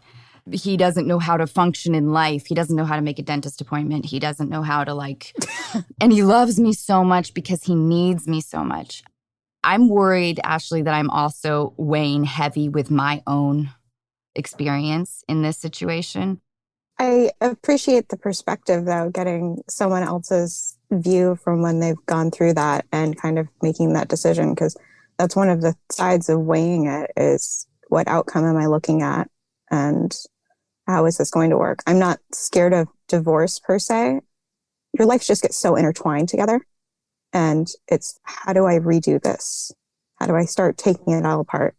He 0.50 0.76
doesn't 0.76 1.06
know 1.06 1.18
how 1.18 1.36
to 1.36 1.46
function 1.46 1.94
in 1.94 2.12
life. 2.12 2.46
He 2.46 2.54
doesn't 2.54 2.76
know 2.76 2.84
how 2.84 2.96
to 2.96 3.02
make 3.02 3.18
a 3.18 3.22
dentist 3.22 3.60
appointment. 3.60 4.04
He 4.04 4.18
doesn't 4.18 4.50
know 4.50 4.62
how 4.62 4.84
to, 4.84 4.92
like, 4.92 5.34
and 6.00 6.12
he 6.12 6.22
loves 6.22 6.60
me 6.60 6.72
so 6.72 7.02
much 7.02 7.32
because 7.32 7.62
he 7.62 7.74
needs 7.74 8.28
me 8.28 8.40
so 8.40 8.62
much. 8.62 9.02
I'm 9.62 9.88
worried, 9.88 10.40
Ashley, 10.44 10.82
that 10.82 10.92
I'm 10.92 11.08
also 11.08 11.72
weighing 11.78 12.24
heavy 12.24 12.68
with 12.68 12.90
my 12.90 13.22
own 13.26 13.70
experience 14.34 15.24
in 15.28 15.42
this 15.42 15.56
situation. 15.56 16.40
I 16.98 17.30
appreciate 17.40 18.10
the 18.10 18.16
perspective, 18.16 18.84
though, 18.84 19.10
getting 19.10 19.62
someone 19.68 20.02
else's 20.02 20.78
view 20.92 21.36
from 21.42 21.62
when 21.62 21.80
they've 21.80 22.06
gone 22.06 22.30
through 22.30 22.54
that 22.54 22.84
and 22.92 23.20
kind 23.20 23.38
of 23.38 23.48
making 23.62 23.94
that 23.94 24.08
decision, 24.08 24.54
because 24.54 24.76
that's 25.18 25.34
one 25.34 25.48
of 25.48 25.60
the 25.60 25.74
sides 25.90 26.28
of 26.28 26.40
weighing 26.40 26.86
it 26.86 27.10
is 27.16 27.66
what 27.88 28.06
outcome 28.06 28.44
am 28.44 28.56
I 28.56 28.66
looking 28.66 29.02
at 29.02 29.28
and 29.70 30.14
how 30.86 31.06
is 31.06 31.16
this 31.16 31.30
going 31.30 31.50
to 31.50 31.56
work? 31.56 31.80
I'm 31.86 31.98
not 31.98 32.18
scared 32.32 32.72
of 32.72 32.88
divorce 33.08 33.58
per 33.58 33.78
se. 33.78 34.20
Your 34.98 35.06
life 35.06 35.24
just 35.24 35.42
gets 35.42 35.56
so 35.56 35.76
intertwined 35.76 36.28
together. 36.28 36.60
And 37.32 37.68
it's 37.88 38.18
how 38.22 38.52
do 38.52 38.66
I 38.66 38.78
redo 38.78 39.20
this? 39.20 39.72
How 40.16 40.26
do 40.26 40.36
I 40.36 40.44
start 40.44 40.78
taking 40.78 41.12
it 41.12 41.26
all 41.26 41.40
apart? 41.40 41.74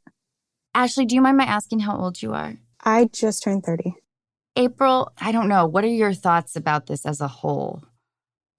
Ashley, 0.73 1.05
do 1.05 1.15
you 1.15 1.21
mind 1.21 1.37
my 1.37 1.45
asking 1.45 1.79
how 1.79 1.97
old 1.97 2.21
you 2.21 2.33
are? 2.33 2.57
I 2.83 3.05
just 3.05 3.43
turned 3.43 3.63
30. 3.63 3.95
April, 4.57 5.11
I 5.17 5.31
don't 5.31 5.47
know. 5.47 5.65
What 5.65 5.83
are 5.83 5.87
your 5.87 6.13
thoughts 6.13 6.55
about 6.55 6.87
this 6.87 7.05
as 7.05 7.21
a 7.21 7.27
whole? 7.27 7.83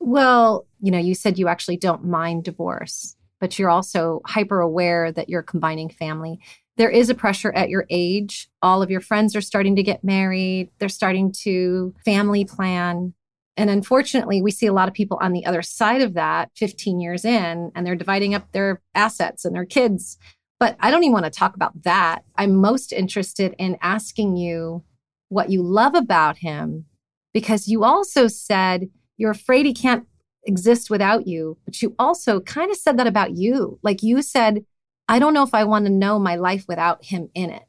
Well, 0.01 0.67
you 0.81 0.91
know, 0.91 0.99
you 0.99 1.15
said 1.15 1.39
you 1.39 1.49
actually 1.49 1.77
don't 1.77 2.05
mind 2.05 2.45
divorce, 2.45 3.17
but 3.41 3.59
you're 3.59 3.71
also 3.71 4.23
hyper 4.25 4.61
aware 4.61 5.13
that 5.13 5.29
you're 5.29 5.43
combining 5.43 5.89
family. 5.89 6.41
There 6.77 6.91
is 6.91 7.09
a 7.09 7.15
pressure 7.15 7.53
at 7.53 7.71
your 7.71 7.87
age. 7.91 8.49
All 8.63 8.83
of 8.83 8.91
your 8.91 9.01
friends 9.01 9.35
are 9.35 9.41
starting 9.41 9.77
to 9.77 9.83
get 9.83 10.05
married, 10.05 10.71
they're 10.79 10.89
starting 10.89 11.33
to 11.43 11.95
family 12.05 12.45
plan. 12.45 13.15
And 13.59 13.71
unfortunately, 13.71 14.43
we 14.43 14.51
see 14.51 14.67
a 14.67 14.73
lot 14.75 14.87
of 14.87 14.93
people 14.93 15.19
on 15.23 15.33
the 15.33 15.47
other 15.47 15.63
side 15.63 16.03
of 16.03 16.13
that 16.13 16.51
15 16.57 17.01
years 17.01 17.25
in, 17.25 17.73
and 17.75 17.87
they're 17.87 17.95
dividing 17.95 18.35
up 18.35 18.53
their 18.53 18.83
assets 18.95 19.47
and 19.47 19.55
their 19.55 19.65
kids 19.65 20.19
but 20.59 20.77
I 20.81 20.91
don't 20.91 21.05
even 21.05 21.13
want 21.13 21.27
to 21.27 21.31
talk 21.31 21.55
about 21.55 21.83
that. 21.83 22.25
I'm 22.37 22.57
most 22.57 22.93
interested 22.93 23.55
in 23.59 23.77
asking 23.83 24.37
you 24.37 24.85
what 25.29 25.51
you 25.51 25.63
love 25.63 25.95
about 25.95 26.39
him 26.39 26.87
because 27.35 27.69
you 27.69 27.85
also 27.85 28.27
said 28.27 28.89
you're 29.17 29.31
afraid 29.31 29.67
he 29.67 29.75
can't 29.75 30.07
exist 30.45 30.89
without 30.89 31.27
you, 31.27 31.59
but 31.65 31.83
you 31.83 31.95
also 31.99 32.41
kind 32.41 32.71
of 32.71 32.77
said 32.77 32.99
that 32.99 33.07
about 33.07 33.37
you. 33.37 33.79
Like 33.83 34.03
you 34.03 34.23
said, 34.23 34.65
I 35.09 35.19
don't 35.19 35.35
know 35.35 35.45
if 35.45 35.55
I 35.55 35.65
want 35.65 35.87
to 35.87 35.93
know 35.93 36.19
my 36.19 36.37
life 36.37 36.65
without 36.67 37.05
him 37.05 37.31
in 37.35 37.51
it. 37.51 37.63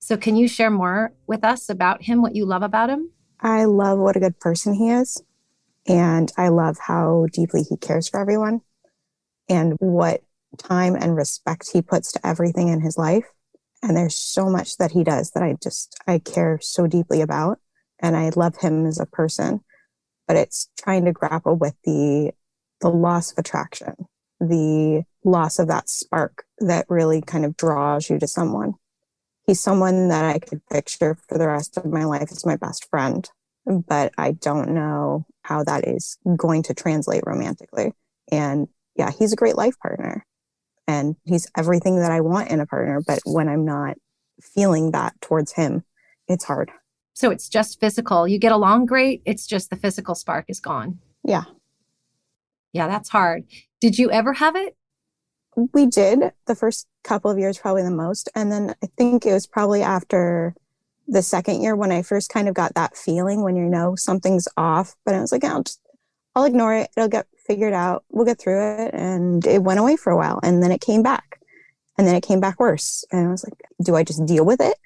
So, 0.00 0.16
can 0.16 0.36
you 0.36 0.48
share 0.48 0.70
more 0.70 1.12
with 1.26 1.44
us 1.44 1.68
about 1.68 2.02
him, 2.02 2.22
what 2.22 2.34
you 2.34 2.46
love 2.46 2.62
about 2.62 2.88
him? 2.88 3.10
I 3.40 3.64
love 3.64 3.98
what 3.98 4.16
a 4.16 4.20
good 4.20 4.40
person 4.40 4.74
he 4.74 4.88
is. 4.88 5.22
And 5.86 6.32
I 6.36 6.48
love 6.48 6.78
how 6.86 7.26
deeply 7.32 7.62
he 7.62 7.76
cares 7.76 8.08
for 8.08 8.20
everyone 8.20 8.60
and 9.48 9.74
what 9.80 10.22
time 10.56 10.94
and 10.94 11.16
respect 11.16 11.70
he 11.72 11.82
puts 11.82 12.12
to 12.12 12.26
everything 12.26 12.68
in 12.68 12.80
his 12.80 12.96
life. 12.96 13.24
And 13.82 13.96
there's 13.96 14.16
so 14.16 14.48
much 14.48 14.76
that 14.78 14.92
he 14.92 15.04
does 15.04 15.30
that 15.32 15.42
I 15.42 15.56
just, 15.62 15.96
I 16.06 16.18
care 16.18 16.58
so 16.60 16.86
deeply 16.86 17.20
about. 17.20 17.58
And 18.00 18.16
I 18.16 18.30
love 18.34 18.56
him 18.56 18.86
as 18.86 18.98
a 18.98 19.06
person. 19.06 19.60
But 20.26 20.36
it's 20.36 20.68
trying 20.78 21.04
to 21.06 21.12
grapple 21.12 21.56
with 21.56 21.74
the, 21.84 22.32
the 22.80 22.88
loss 22.88 23.32
of 23.32 23.38
attraction, 23.38 23.94
the 24.40 25.04
loss 25.24 25.58
of 25.58 25.68
that 25.68 25.88
spark 25.88 26.44
that 26.60 26.86
really 26.88 27.20
kind 27.20 27.44
of 27.44 27.56
draws 27.56 28.10
you 28.10 28.18
to 28.18 28.26
someone. 28.26 28.74
He's 29.46 29.60
someone 29.60 30.08
that 30.08 30.24
I 30.24 30.38
could 30.38 30.60
picture 30.70 31.16
for 31.28 31.38
the 31.38 31.48
rest 31.48 31.76
of 31.76 31.86
my 31.86 32.04
life 32.04 32.28
as 32.30 32.44
my 32.44 32.56
best 32.56 32.88
friend, 32.90 33.28
but 33.66 34.12
I 34.18 34.32
don't 34.32 34.70
know 34.70 35.24
how 35.42 35.64
that 35.64 35.88
is 35.88 36.18
going 36.36 36.64
to 36.64 36.74
translate 36.74 37.22
romantically. 37.26 37.92
And 38.30 38.68
yeah, 38.96 39.10
he's 39.10 39.32
a 39.32 39.36
great 39.36 39.56
life 39.56 39.78
partner 39.78 40.26
and 40.86 41.16
he's 41.24 41.46
everything 41.56 41.96
that 42.00 42.10
I 42.10 42.20
want 42.20 42.50
in 42.50 42.60
a 42.60 42.66
partner. 42.66 43.00
But 43.06 43.20
when 43.24 43.48
I'm 43.48 43.64
not 43.64 43.96
feeling 44.42 44.90
that 44.92 45.18
towards 45.20 45.52
him, 45.52 45.84
it's 46.26 46.44
hard. 46.44 46.70
So 47.14 47.30
it's 47.30 47.48
just 47.48 47.80
physical. 47.80 48.28
You 48.28 48.38
get 48.38 48.52
along 48.52 48.86
great. 48.86 49.22
It's 49.24 49.46
just 49.46 49.70
the 49.70 49.76
physical 49.76 50.14
spark 50.14 50.44
is 50.48 50.60
gone. 50.60 50.98
Yeah. 51.24 51.44
Yeah, 52.72 52.86
that's 52.86 53.08
hard. 53.08 53.44
Did 53.80 53.98
you 53.98 54.10
ever 54.10 54.34
have 54.34 54.56
it? 54.56 54.76
We 55.72 55.86
did 55.86 56.32
the 56.46 56.54
first 56.54 56.86
couple 57.02 57.30
of 57.30 57.38
years, 57.38 57.58
probably 57.58 57.82
the 57.82 57.90
most. 57.90 58.28
And 58.34 58.52
then 58.52 58.74
I 58.82 58.86
think 58.96 59.26
it 59.26 59.32
was 59.32 59.46
probably 59.46 59.82
after 59.82 60.54
the 61.08 61.22
second 61.22 61.62
year 61.62 61.74
when 61.74 61.90
I 61.90 62.02
first 62.02 62.30
kind 62.30 62.48
of 62.48 62.54
got 62.54 62.74
that 62.74 62.96
feeling 62.96 63.42
when 63.42 63.56
you 63.56 63.64
know 63.64 63.96
something's 63.96 64.46
off. 64.56 64.94
But 65.04 65.14
I 65.14 65.20
was 65.20 65.32
like, 65.32 65.44
I'll 65.44 65.62
just, 65.62 65.80
I'll 66.34 66.44
ignore 66.44 66.74
it. 66.74 66.90
It'll 66.96 67.08
get 67.08 67.26
figured 67.46 67.72
out. 67.72 68.04
We'll 68.10 68.26
get 68.26 68.38
through 68.38 68.84
it. 68.84 68.94
And 68.94 69.44
it 69.46 69.62
went 69.62 69.80
away 69.80 69.96
for 69.96 70.12
a 70.12 70.16
while. 70.16 70.38
And 70.42 70.62
then 70.62 70.70
it 70.70 70.80
came 70.80 71.02
back. 71.02 71.40
And 71.96 72.06
then 72.06 72.14
it 72.14 72.22
came 72.22 72.40
back 72.40 72.60
worse. 72.60 73.04
And 73.10 73.26
I 73.26 73.30
was 73.30 73.44
like, 73.44 73.60
do 73.82 73.96
I 73.96 74.04
just 74.04 74.24
deal 74.26 74.44
with 74.44 74.60
it? 74.60 74.76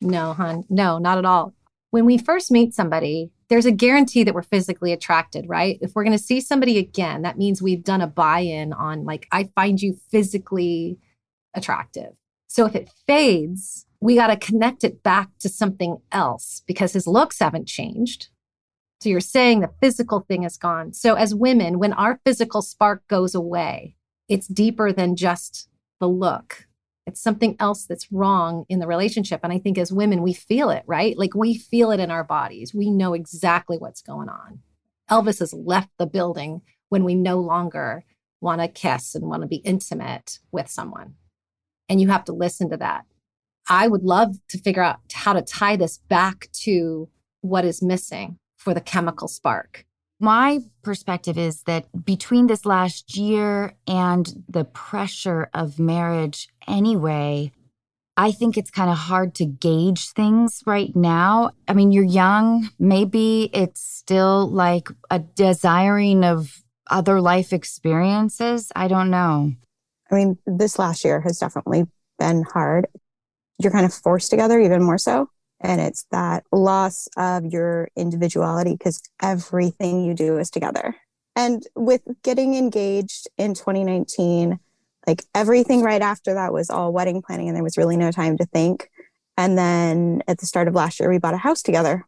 No, 0.00 0.34
hon. 0.34 0.64
No, 0.68 0.98
not 0.98 1.18
at 1.18 1.24
all. 1.24 1.54
When 1.90 2.04
we 2.04 2.18
first 2.18 2.52
meet 2.52 2.74
somebody, 2.74 3.32
there's 3.48 3.66
a 3.66 3.72
guarantee 3.72 4.24
that 4.24 4.34
we're 4.34 4.42
physically 4.42 4.92
attracted, 4.92 5.48
right? 5.48 5.78
If 5.80 5.94
we're 5.94 6.04
going 6.04 6.16
to 6.16 6.22
see 6.22 6.40
somebody 6.40 6.78
again, 6.78 7.22
that 7.22 7.38
means 7.38 7.62
we've 7.62 7.82
done 7.82 8.00
a 8.00 8.06
buy 8.06 8.40
in 8.40 8.72
on, 8.72 9.04
like, 9.04 9.26
I 9.32 9.50
find 9.54 9.80
you 9.80 9.98
physically 10.10 10.98
attractive. 11.54 12.12
So 12.48 12.66
if 12.66 12.74
it 12.74 12.90
fades, 13.06 13.86
we 14.00 14.14
got 14.14 14.28
to 14.28 14.36
connect 14.36 14.84
it 14.84 15.02
back 15.02 15.30
to 15.40 15.48
something 15.48 15.98
else 16.12 16.62
because 16.66 16.92
his 16.92 17.06
looks 17.06 17.38
haven't 17.38 17.66
changed. 17.66 18.28
So 19.00 19.08
you're 19.08 19.20
saying 19.20 19.60
the 19.60 19.72
physical 19.80 20.20
thing 20.20 20.44
is 20.44 20.56
gone. 20.56 20.92
So 20.92 21.14
as 21.14 21.34
women, 21.34 21.78
when 21.78 21.92
our 21.92 22.20
physical 22.24 22.62
spark 22.62 23.06
goes 23.08 23.34
away, 23.34 23.96
it's 24.28 24.46
deeper 24.46 24.92
than 24.92 25.16
just 25.16 25.68
the 26.00 26.08
look. 26.08 26.67
It's 27.08 27.22
something 27.22 27.56
else 27.58 27.86
that's 27.86 28.12
wrong 28.12 28.66
in 28.68 28.78
the 28.78 28.86
relationship. 28.86 29.40
And 29.42 29.52
I 29.52 29.58
think 29.58 29.78
as 29.78 29.92
women, 29.92 30.22
we 30.22 30.34
feel 30.34 30.70
it, 30.70 30.84
right? 30.86 31.16
Like 31.16 31.34
we 31.34 31.56
feel 31.56 31.90
it 31.90 32.00
in 32.00 32.10
our 32.10 32.22
bodies. 32.22 32.74
We 32.74 32.90
know 32.90 33.14
exactly 33.14 33.78
what's 33.78 34.02
going 34.02 34.28
on. 34.28 34.60
Elvis 35.10 35.38
has 35.40 35.54
left 35.54 35.90
the 35.98 36.06
building 36.06 36.60
when 36.90 37.04
we 37.04 37.14
no 37.14 37.40
longer 37.40 38.04
want 38.40 38.60
to 38.60 38.68
kiss 38.68 39.14
and 39.14 39.26
want 39.26 39.42
to 39.42 39.48
be 39.48 39.56
intimate 39.56 40.38
with 40.52 40.68
someone. 40.68 41.14
And 41.88 42.00
you 42.00 42.08
have 42.08 42.24
to 42.26 42.32
listen 42.32 42.68
to 42.70 42.76
that. 42.76 43.06
I 43.68 43.88
would 43.88 44.02
love 44.02 44.36
to 44.48 44.58
figure 44.58 44.82
out 44.82 45.00
how 45.12 45.32
to 45.32 45.42
tie 45.42 45.76
this 45.76 45.98
back 46.08 46.48
to 46.64 47.08
what 47.40 47.64
is 47.64 47.82
missing 47.82 48.38
for 48.56 48.74
the 48.74 48.80
chemical 48.80 49.28
spark. 49.28 49.84
My 50.20 50.60
perspective 50.82 51.38
is 51.38 51.62
that 51.62 51.86
between 52.04 52.48
this 52.48 52.66
last 52.66 53.16
year 53.16 53.74
and 53.86 54.44
the 54.48 54.64
pressure 54.64 55.48
of 55.54 55.78
marriage 55.78 56.48
anyway, 56.68 57.52
I 58.16 58.32
think 58.32 58.56
it's 58.56 58.70
kind 58.70 58.90
of 58.90 58.96
hard 58.96 59.34
to 59.36 59.46
gauge 59.46 60.10
things 60.10 60.62
right 60.66 60.94
now. 60.96 61.52
I 61.68 61.72
mean, 61.72 61.92
you're 61.92 62.02
young. 62.02 62.68
Maybe 62.78 63.48
it's 63.52 63.80
still 63.80 64.48
like 64.48 64.88
a 65.08 65.20
desiring 65.20 66.24
of 66.24 66.62
other 66.90 67.20
life 67.20 67.52
experiences. 67.52 68.72
I 68.74 68.88
don't 68.88 69.10
know. 69.10 69.52
I 70.10 70.14
mean, 70.14 70.38
this 70.46 70.78
last 70.78 71.04
year 71.04 71.20
has 71.20 71.38
definitely 71.38 71.84
been 72.18 72.42
hard. 72.42 72.88
You're 73.62 73.72
kind 73.72 73.86
of 73.86 73.94
forced 73.94 74.30
together 74.30 74.58
even 74.58 74.82
more 74.82 74.98
so. 74.98 75.30
And 75.60 75.80
it's 75.80 76.04
that 76.10 76.44
loss 76.52 77.08
of 77.16 77.44
your 77.46 77.88
individuality 77.96 78.72
because 78.72 79.02
everything 79.22 80.04
you 80.04 80.14
do 80.14 80.38
is 80.38 80.50
together. 80.50 80.96
And 81.36 81.64
with 81.76 82.02
getting 82.24 82.54
engaged 82.54 83.28
in 83.36 83.54
2019, 83.54 84.58
like 85.08 85.24
everything 85.34 85.80
right 85.80 86.02
after 86.02 86.34
that 86.34 86.52
was 86.52 86.68
all 86.68 86.92
wedding 86.92 87.22
planning 87.22 87.48
and 87.48 87.56
there 87.56 87.64
was 87.64 87.78
really 87.78 87.96
no 87.96 88.12
time 88.12 88.36
to 88.36 88.44
think. 88.44 88.90
And 89.38 89.56
then 89.56 90.22
at 90.28 90.38
the 90.38 90.46
start 90.46 90.68
of 90.68 90.74
last 90.74 91.00
year, 91.00 91.08
we 91.08 91.18
bought 91.18 91.32
a 91.32 91.38
house 91.38 91.62
together. 91.62 92.04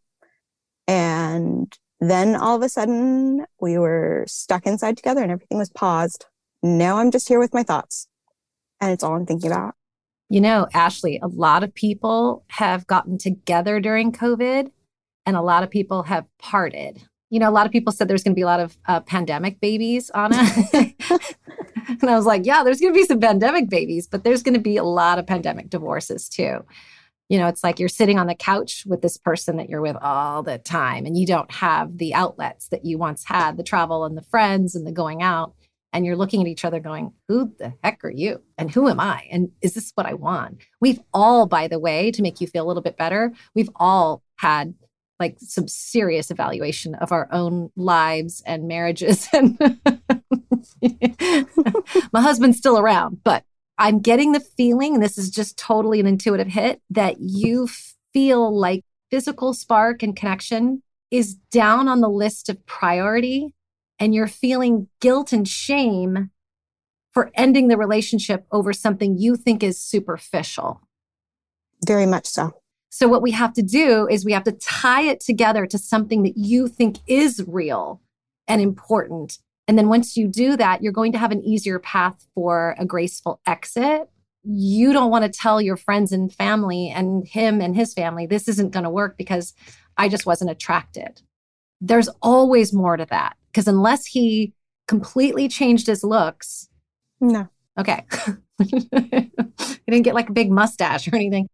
And 0.87 1.75
then 1.99 2.37
all 2.37 2.57
of 2.57 2.63
a 2.63 2.69
sudden, 2.69 3.47
we 3.59 3.79
were 3.79 4.25
stuck 4.29 4.67
inside 4.67 4.99
together 4.99 5.23
and 5.23 5.33
everything 5.33 5.57
was 5.57 5.71
paused. 5.71 6.27
Now 6.63 6.99
I'm 6.99 7.11
just 7.11 7.27
here 7.27 7.39
with 7.39 7.55
my 7.55 7.63
thoughts. 7.63 8.07
And 8.83 8.93
it's 8.93 9.03
all 9.03 9.15
I'm 9.15 9.27
thinking 9.27 9.51
about. 9.51 9.77
You 10.29 10.43
know, 10.43 10.69
Ashley, 10.75 11.19
a 11.23 11.27
lot 11.27 11.65
of 11.65 11.75
people 11.75 12.45
have 12.49 12.87
gotten 12.87 13.17
together 13.17 13.81
during 13.81 14.13
COVID 14.13 14.71
and 15.25 15.37
a 15.37 15.43
lot 15.43 15.63
of 15.63 15.71
people 15.71 16.03
have 16.03 16.27
parted. 16.39 17.03
You 17.31 17.39
know, 17.39 17.49
a 17.49 17.53
lot 17.53 17.67
of 17.67 17.73
people 17.73 17.93
said 17.93 18.09
there's 18.09 18.25
going 18.25 18.35
to 18.35 18.39
be 18.39 18.43
a 18.43 18.47
lot 18.47 18.61
of 18.61 18.77
uh, 18.87 19.01
pandemic 19.01 19.61
babies, 19.61 20.11
Anna. 20.15 20.37
and 20.73 22.11
I 22.11 22.17
was 22.17 22.27
like, 22.27 22.45
yeah, 22.45 22.63
there's 22.65 22.81
going 22.81 22.93
to 22.93 22.99
be 22.99 23.07
some 23.07 23.21
pandemic 23.21 23.69
babies, 23.69 24.07
but 24.07 24.25
there's 24.25 24.43
going 24.43 24.55
to 24.55 24.61
be 24.61 24.77
a 24.77 24.85
lot 24.85 25.19
of 25.19 25.27
pandemic 25.27 25.71
divorces 25.71 26.29
too. 26.29 26.65
You 27.29 27.39
know, 27.39 27.47
it's 27.47 27.63
like 27.63 27.79
you're 27.79 27.89
sitting 27.89 28.19
on 28.19 28.27
the 28.27 28.35
couch 28.35 28.85
with 28.87 29.03
this 29.03 29.17
person 29.17 29.57
that 29.59 29.69
you're 29.69 29.81
with 29.81 29.97
all 30.03 30.43
the 30.43 30.59
time 30.59 31.07
and 31.07 31.17
you 31.17 31.25
don't 31.25 31.51
have 31.53 31.99
the 31.99 32.13
outlets 32.13 32.69
that 32.69 32.85
you 32.85 32.99
once 32.99 33.25
had 33.25 33.57
the 33.57 33.63
travel 33.63 34.05
and 34.05 34.17
the 34.17 34.23
friends 34.23 34.75
and 34.75 34.85
the 34.85 34.93
going 34.93 35.23
out 35.23 35.55
and 35.93 36.05
you're 36.05 36.17
looking 36.17 36.41
at 36.41 36.47
each 36.47 36.65
other 36.65 36.81
going, 36.81 37.13
Who 37.29 37.53
the 37.59 37.75
heck 37.83 38.05
are 38.05 38.11
you? 38.11 38.43
And 38.59 38.71
who 38.71 38.89
am 38.89 39.01
I? 39.01 39.27
And 39.31 39.51
is 39.61 39.75
this 39.75 39.93
what 39.95 40.07
I 40.07 40.15
want? 40.15 40.63
We've 40.81 41.01
all, 41.13 41.47
by 41.47 41.69
the 41.69 41.79
way, 41.79 42.11
to 42.13 42.23
make 42.23 42.41
you 42.41 42.47
feel 42.47 42.65
a 42.65 42.69
little 42.69 42.83
bit 42.83 42.97
better, 42.97 43.33
we've 43.55 43.71
all 43.77 44.23
had 44.37 44.75
like 45.21 45.37
some 45.39 45.69
serious 45.69 46.31
evaluation 46.31 46.95
of 46.97 47.13
our 47.13 47.29
own 47.31 47.71
lives 47.77 48.43
and 48.47 48.67
marriages. 48.67 49.29
And 49.41 49.59
my 52.13 52.21
husband's 52.21 52.59
still 52.59 52.79
around, 52.79 53.23
but 53.25 53.45
I'm 53.79 54.01
getting 54.01 54.33
the 54.33 54.41
feeling, 54.41 54.95
and 54.95 55.03
this 55.03 55.17
is 55.17 55.31
just 55.31 55.57
totally 55.57 56.01
an 56.01 56.07
intuitive 56.07 56.49
hit, 56.49 56.83
that 56.91 57.17
you 57.21 57.69
feel 58.13 58.59
like 58.59 58.85
physical 59.11 59.55
spark 59.55 60.03
and 60.03 60.15
connection 60.15 60.83
is 61.11 61.35
down 61.51 61.89
on 61.89 62.01
the 62.01 62.09
list 62.09 62.49
of 62.49 62.65
priority 62.67 63.55
and 63.99 64.15
you're 64.15 64.27
feeling 64.27 64.89
guilt 65.01 65.33
and 65.33 65.47
shame 65.47 66.31
for 67.13 67.31
ending 67.35 67.69
the 67.69 67.77
relationship 67.77 68.47
over 68.53 68.73
something 68.73 69.19
you 69.19 69.37
think 69.37 69.63
is 69.63 69.81
superficial. 69.81 70.81
Very 71.87 72.07
much 72.07 72.27
so. 72.27 72.60
So, 72.91 73.09
what 73.09 73.23
we 73.23 73.31
have 73.31 73.53
to 73.55 73.63
do 73.63 74.07
is 74.09 74.25
we 74.25 74.33
have 74.33 74.45
to 74.45 74.53
tie 74.53 75.03
it 75.03 75.21
together 75.21 75.65
to 75.67 75.79
something 75.79 76.23
that 76.25 76.37
you 76.37 76.69
think 76.69 76.99
is 77.07 77.43
real 77.47 78.01
and 78.47 78.61
important. 78.61 79.39
And 79.69 79.79
then 79.79 79.89
once 79.89 80.17
you 80.17 80.27
do 80.27 80.57
that, 80.57 80.83
you're 80.83 80.93
going 80.93 81.13
to 81.13 81.19
have 81.19 81.31
an 81.31 81.45
easier 81.45 81.79
path 81.79 82.27
for 82.35 82.75
a 82.79 82.85
graceful 82.85 83.41
exit. 83.47 84.11
You 84.43 84.93
don't 84.93 85.11
want 85.11 85.25
to 85.25 85.31
tell 85.31 85.61
your 85.61 85.77
friends 85.77 86.11
and 86.11 86.33
family 86.33 86.89
and 86.89 87.27
him 87.27 87.61
and 87.61 87.77
his 87.77 87.95
family, 87.95 88.27
this 88.27 88.49
isn't 88.49 88.73
going 88.73 88.85
to 88.85 88.91
work 88.91 89.17
because 89.17 89.55
I 89.97 90.09
just 90.09 90.27
wasn't 90.27 90.51
attracted. 90.51 91.23
There's 91.81 92.09
always 92.21 92.73
more 92.73 92.97
to 92.97 93.07
that. 93.11 93.37
Because 93.53 93.69
unless 93.69 94.07
he 94.07 94.55
completely 94.89 95.47
changed 95.47 95.87
his 95.87 96.03
looks. 96.03 96.69
No. 97.21 97.49
Okay. 97.79 98.05
he 98.59 98.89
didn't 99.87 100.03
get 100.03 100.15
like 100.17 100.31
a 100.31 100.33
big 100.33 100.51
mustache 100.51 101.07
or 101.07 101.15
anything. 101.15 101.49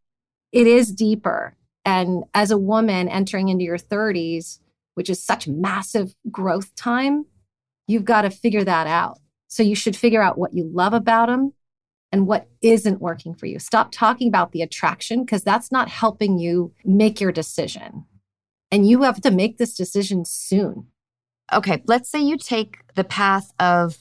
It 0.53 0.67
is 0.67 0.93
deeper. 0.93 1.57
And 1.85 2.25
as 2.35 2.51
a 2.51 2.59
woman 2.59 3.09
entering 3.09 3.49
into 3.49 3.65
your 3.65 3.79
30s, 3.79 4.59
which 4.95 5.11
is 5.11 5.23
such 5.23 5.47
massive 5.47 6.15
growth 6.31 6.75
time, 6.75 7.27
you've 7.87 8.05
got 8.05 8.23
to 8.23 8.31
figure 8.31 8.65
that 8.65 8.87
out. 8.87 9.19
So 9.49 9.63
you 9.63 9.77
should 9.77 9.97
figure 9.97 10.23
out 10.23 10.39
what 10.39 10.55
you 10.55 10.69
love 10.73 10.93
about 10.93 11.29
him 11.29 11.53
and 12.11 12.27
what 12.27 12.49
isn't 12.63 13.01
working 13.01 13.35
for 13.35 13.47
you. 13.47 13.59
Stop 13.59 13.93
talking 13.93 14.29
about 14.29 14.53
the 14.53 14.63
attraction 14.63 15.25
because 15.25 15.45
that's 15.45 15.71
not 15.71 15.89
helping 15.89 16.39
you 16.39 16.73
make 16.85 17.21
your 17.21 17.33
decision. 17.33 18.05
And 18.71 18.89
you 18.89 19.03
have 19.03 19.21
to 19.21 19.31
make 19.31 19.59
this 19.59 19.77
decision 19.77 20.25
soon 20.25 20.89
okay, 21.53 21.83
let's 21.87 22.09
say 22.09 22.21
you 22.21 22.37
take 22.37 22.79
the 22.95 23.05
path 23.05 23.53
of, 23.59 23.99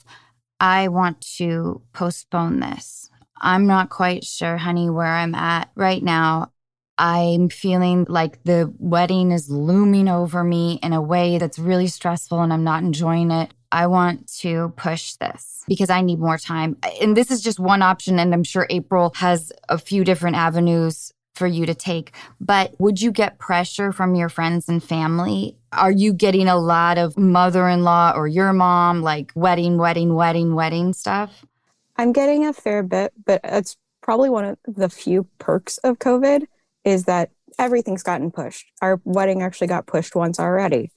I 0.58 0.88
want 0.88 1.20
to 1.36 1.82
postpone 1.92 2.60
this. 2.60 3.10
I'm 3.40 3.66
not 3.66 3.90
quite 3.90 4.24
sure, 4.24 4.56
honey, 4.56 4.90
where 4.90 5.06
I'm 5.06 5.34
at 5.34 5.70
right 5.74 6.02
now. 6.02 6.52
I'm 6.98 7.50
feeling 7.50 8.06
like 8.08 8.42
the 8.44 8.72
wedding 8.78 9.30
is 9.30 9.50
looming 9.50 10.08
over 10.08 10.42
me 10.42 10.78
in 10.82 10.94
a 10.94 11.02
way 11.02 11.36
that's 11.36 11.58
really 11.58 11.88
stressful 11.88 12.40
and 12.40 12.52
I'm 12.52 12.64
not 12.64 12.82
enjoying 12.82 13.30
it. 13.30 13.52
I 13.70 13.86
want 13.88 14.32
to 14.38 14.72
push 14.76 15.14
this 15.14 15.62
because 15.68 15.90
I 15.90 16.00
need 16.00 16.18
more 16.18 16.38
time. 16.38 16.78
And 17.02 17.16
this 17.16 17.30
is 17.30 17.42
just 17.42 17.60
one 17.60 17.82
option. 17.82 18.18
And 18.18 18.32
I'm 18.32 18.44
sure 18.44 18.66
April 18.70 19.12
has 19.16 19.52
a 19.68 19.76
few 19.76 20.04
different 20.04 20.36
avenues 20.36 21.12
for 21.34 21.46
you 21.46 21.66
to 21.66 21.74
take. 21.74 22.12
But 22.40 22.74
would 22.78 23.02
you 23.02 23.10
get 23.10 23.38
pressure 23.38 23.92
from 23.92 24.14
your 24.14 24.30
friends 24.30 24.68
and 24.68 24.82
family? 24.82 25.56
Are 25.72 25.90
you 25.90 26.14
getting 26.14 26.48
a 26.48 26.56
lot 26.56 26.96
of 26.96 27.18
mother 27.18 27.68
in 27.68 27.84
law 27.84 28.12
or 28.16 28.26
your 28.26 28.54
mom, 28.54 29.02
like 29.02 29.32
wedding, 29.34 29.76
wedding, 29.76 30.14
wedding, 30.14 30.54
wedding 30.54 30.94
stuff? 30.94 31.44
I'm 31.98 32.12
getting 32.12 32.46
a 32.46 32.52
fair 32.52 32.82
bit, 32.82 33.12
but 33.24 33.40
it's 33.44 33.76
probably 34.02 34.30
one 34.30 34.44
of 34.44 34.58
the 34.66 34.88
few 34.88 35.26
perks 35.38 35.78
of 35.78 35.98
COVID 35.98 36.44
is 36.84 37.04
that 37.04 37.30
everything's 37.58 38.02
gotten 38.02 38.30
pushed. 38.30 38.66
Our 38.82 39.00
wedding 39.04 39.42
actually 39.42 39.66
got 39.66 39.86
pushed 39.86 40.14
once 40.14 40.38
already. 40.38 40.92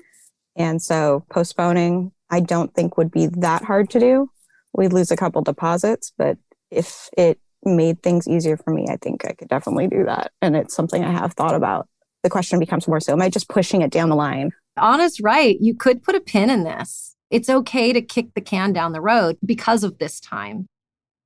And 0.55 0.81
so 0.81 1.25
postponing, 1.29 2.11
I 2.29 2.41
don't 2.41 2.73
think 2.73 2.97
would 2.97 3.11
be 3.11 3.27
that 3.27 3.63
hard 3.63 3.89
to 3.91 3.99
do. 3.99 4.29
We'd 4.73 4.93
lose 4.93 5.09
a 5.09 5.17
couple 5.17 5.41
deposits, 5.41 6.13
but 6.17 6.37
if 6.69 7.09
it 7.17 7.39
made 7.63 8.03
things 8.03 8.27
easier 8.27 8.57
for 8.57 8.71
me, 8.71 8.87
I 8.89 8.97
think 8.97 9.25
I 9.25 9.33
could 9.33 9.47
definitely 9.47 9.87
do 9.87 10.05
that. 10.05 10.31
And 10.41 10.55
it's 10.55 10.75
something 10.75 11.03
I 11.03 11.11
have 11.11 11.33
thought 11.33 11.55
about. 11.55 11.87
The 12.23 12.29
question 12.29 12.59
becomes 12.59 12.87
more 12.87 12.99
so, 12.99 13.13
am 13.13 13.21
I 13.21 13.29
just 13.29 13.49
pushing 13.49 13.81
it 13.81 13.91
down 13.91 14.09
the 14.09 14.15
line? 14.15 14.51
Anna's 14.77 15.19
right. 15.19 15.57
You 15.59 15.73
could 15.73 16.03
put 16.03 16.15
a 16.15 16.19
pin 16.19 16.49
in 16.49 16.63
this. 16.63 17.15
It's 17.31 17.49
okay 17.49 17.93
to 17.93 18.01
kick 18.01 18.33
the 18.33 18.41
can 18.41 18.73
down 18.73 18.91
the 18.91 19.01
road 19.01 19.37
because 19.45 19.83
of 19.83 19.97
this 19.97 20.19
time. 20.19 20.67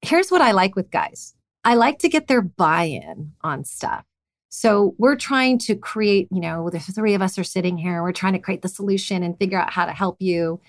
Here's 0.03 0.29
what 0.29 0.41
I 0.41 0.51
like 0.51 0.75
with 0.75 0.91
guys 0.91 1.33
I 1.63 1.75
like 1.75 1.99
to 1.99 2.09
get 2.09 2.27
their 2.27 2.41
buy 2.41 2.83
in 2.83 3.31
on 3.41 3.63
stuff. 3.63 4.03
So 4.49 4.95
we're 4.97 5.15
trying 5.15 5.57
to 5.59 5.75
create, 5.75 6.27
you 6.29 6.41
know, 6.41 6.69
the 6.69 6.79
three 6.79 7.13
of 7.13 7.21
us 7.21 7.39
are 7.39 7.43
sitting 7.43 7.77
here, 7.77 8.03
we're 8.03 8.11
trying 8.11 8.33
to 8.33 8.39
create 8.39 8.61
the 8.61 8.67
solution 8.67 9.23
and 9.23 9.39
figure 9.39 9.59
out 9.59 9.71
how 9.71 9.85
to 9.85 9.93
help 9.93 10.17
you. 10.19 10.59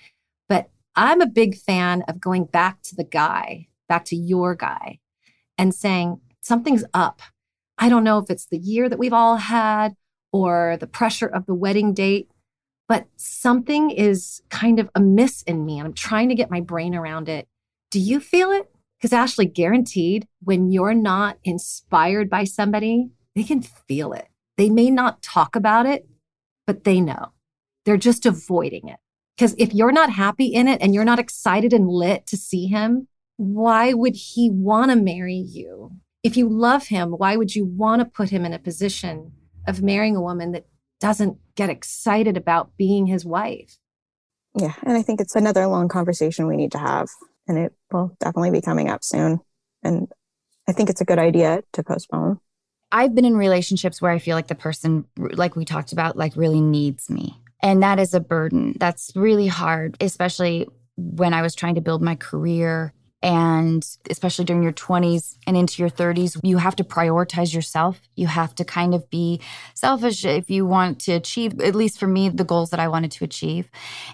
But 0.47 0.69
I'm 0.95 1.19
a 1.19 1.27
big 1.27 1.57
fan 1.57 2.03
of 2.07 2.21
going 2.21 2.45
back 2.45 2.81
to 2.83 2.95
the 2.95 3.03
guy, 3.03 3.67
back 3.89 4.05
to 4.05 4.15
your 4.15 4.55
guy, 4.55 4.99
and 5.57 5.75
saying, 5.75 6.21
something's 6.39 6.85
up. 6.93 7.21
I 7.77 7.89
don't 7.89 8.05
know 8.05 8.19
if 8.19 8.29
it's 8.29 8.45
the 8.45 8.57
year 8.57 8.87
that 8.87 8.97
we've 8.97 9.11
all 9.11 9.35
had 9.35 9.97
or 10.31 10.77
the 10.79 10.87
pressure 10.87 11.27
of 11.27 11.45
the 11.45 11.53
wedding 11.53 11.93
date, 11.93 12.31
but 12.87 13.07
something 13.17 13.91
is 13.91 14.41
kind 14.49 14.79
of 14.79 14.89
amiss 14.95 15.43
in 15.43 15.65
me 15.65 15.77
and 15.77 15.87
I'm 15.87 15.93
trying 15.93 16.29
to 16.29 16.35
get 16.35 16.49
my 16.49 16.61
brain 16.61 16.95
around 16.95 17.27
it. 17.27 17.49
Do 17.91 17.99
you 17.99 18.21
feel 18.21 18.51
it? 18.51 18.71
Because 18.97 19.13
Ashley, 19.13 19.45
guaranteed, 19.45 20.27
when 20.41 20.71
you're 20.71 20.93
not 20.93 21.37
inspired 21.43 22.29
by 22.29 22.43
somebody, 22.43 23.09
they 23.35 23.43
can 23.43 23.61
feel 23.61 24.13
it. 24.13 24.27
They 24.57 24.69
may 24.69 24.89
not 24.89 25.21
talk 25.21 25.55
about 25.55 25.85
it, 25.85 26.07
but 26.65 26.83
they 26.85 27.01
know. 27.01 27.33
They're 27.83 27.97
just 27.97 28.25
avoiding 28.25 28.87
it. 28.87 28.97
Because 29.35 29.53
if 29.57 29.73
you're 29.73 29.91
not 29.91 30.11
happy 30.11 30.45
in 30.45 30.67
it 30.67 30.81
and 30.81 30.93
you're 30.93 31.03
not 31.03 31.19
excited 31.19 31.73
and 31.73 31.89
lit 31.89 32.25
to 32.27 32.37
see 32.37 32.67
him, 32.67 33.07
why 33.37 33.93
would 33.93 34.15
he 34.15 34.49
want 34.49 34.91
to 34.91 34.95
marry 34.95 35.35
you? 35.35 35.91
If 36.23 36.37
you 36.37 36.47
love 36.47 36.87
him, 36.87 37.11
why 37.11 37.35
would 37.35 37.53
you 37.53 37.65
want 37.65 37.99
to 37.99 38.05
put 38.05 38.29
him 38.29 38.45
in 38.45 38.53
a 38.53 38.59
position 38.59 39.33
of 39.67 39.83
marrying 39.83 40.15
a 40.15 40.21
woman 40.21 40.53
that 40.53 40.65
doesn't 41.01 41.37
get 41.55 41.69
excited 41.69 42.37
about 42.37 42.77
being 42.77 43.07
his 43.07 43.25
wife? 43.25 43.77
Yeah. 44.57 44.73
And 44.83 44.97
I 44.97 45.01
think 45.01 45.19
it's 45.19 45.35
another 45.35 45.67
long 45.67 45.89
conversation 45.89 46.47
we 46.47 46.55
need 46.55 46.71
to 46.71 46.77
have, 46.77 47.09
and 47.47 47.57
it 47.57 47.73
will 47.91 48.15
definitely 48.19 48.51
be 48.51 48.61
coming 48.61 48.89
up 48.89 49.03
soon. 49.03 49.39
And 49.83 50.07
I 50.67 50.71
think 50.71 50.89
it's 50.89 51.01
a 51.01 51.05
good 51.05 51.19
idea 51.19 51.63
to 51.73 51.83
postpone. 51.83 52.39
I've 52.91 53.13
been 53.13 53.25
in 53.25 53.35
relationships 53.35 54.01
where 54.01 54.11
I 54.11 54.19
feel 54.19 54.35
like 54.35 54.47
the 54.47 54.55
person, 54.55 55.05
like 55.17 55.55
we 55.55 55.65
talked 55.65 55.91
about, 55.91 56.17
like 56.17 56.35
really 56.35 56.61
needs 56.61 57.09
me. 57.09 57.39
And 57.61 57.83
that 57.83 57.99
is 57.99 58.13
a 58.13 58.19
burden. 58.19 58.75
That's 58.79 59.11
really 59.15 59.47
hard, 59.47 59.97
especially 59.99 60.67
when 60.95 61.33
I 61.33 61.41
was 61.41 61.55
trying 61.55 61.75
to 61.75 61.81
build 61.81 62.01
my 62.01 62.15
career. 62.15 62.93
And 63.25 63.83
especially 64.07 64.45
during 64.45 64.61
your 64.61 64.71
20s 64.71 65.35
and 65.47 65.57
into 65.57 65.81
your 65.81 65.89
30s, 65.89 66.39
you 66.43 66.57
have 66.57 66.75
to 66.75 66.83
prioritize 66.83 67.55
yourself. 67.55 67.99
You 68.13 68.27
have 68.27 68.53
to 68.53 68.63
kind 68.63 68.93
of 68.93 69.09
be 69.09 69.41
selfish 69.73 70.23
if 70.25 70.51
you 70.51 70.63
want 70.67 70.99
to 71.01 71.13
achieve, 71.13 71.59
at 71.59 71.73
least 71.73 71.99
for 71.99 72.05
me, 72.05 72.29
the 72.29 72.43
goals 72.43 72.69
that 72.69 72.79
I 72.79 72.87
wanted 72.87 73.09
to 73.13 73.23
achieve. 73.23 73.67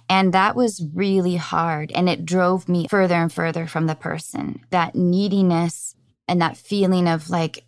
And 0.08 0.34
that 0.34 0.56
was 0.56 0.88
really 0.94 1.36
hard. 1.36 1.92
And 1.92 2.08
it 2.08 2.24
drove 2.24 2.70
me 2.70 2.88
further 2.88 3.16
and 3.16 3.34
further 3.34 3.68
from 3.68 3.88
the 3.88 3.96
person. 3.96 4.62
That 4.70 4.96
neediness 4.96 5.94
and 6.30 6.42
that 6.42 6.56
feeling 6.56 7.10
of 7.10 7.30
like, 7.30 7.66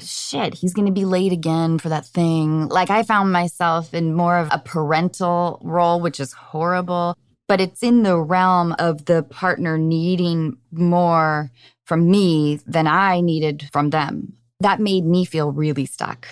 shit, 0.00 0.54
he's 0.54 0.72
going 0.72 0.86
to 0.86 0.92
be 0.92 1.04
late 1.04 1.32
again 1.32 1.78
for 1.78 1.90
that 1.90 2.06
thing. 2.06 2.66
Like 2.68 2.88
I 2.88 3.02
found 3.02 3.30
myself 3.30 3.92
in 3.92 4.14
more 4.14 4.38
of 4.38 4.48
a 4.50 4.58
parental 4.58 5.60
role, 5.62 6.00
which 6.00 6.18
is 6.18 6.32
horrible, 6.32 7.14
but 7.48 7.60
it's 7.60 7.82
in 7.82 8.02
the 8.02 8.18
realm 8.18 8.74
of 8.78 9.06
the 9.06 9.22
partner 9.22 9.78
needing 9.78 10.58
more 10.70 11.50
from 11.84 12.10
me 12.10 12.60
than 12.66 12.86
I 12.86 13.20
needed 13.20 13.68
from 13.72 13.90
them. 13.90 14.34
That 14.60 14.80
made 14.80 15.04
me 15.04 15.24
feel 15.24 15.50
really 15.50 15.86
stuck. 15.86 16.28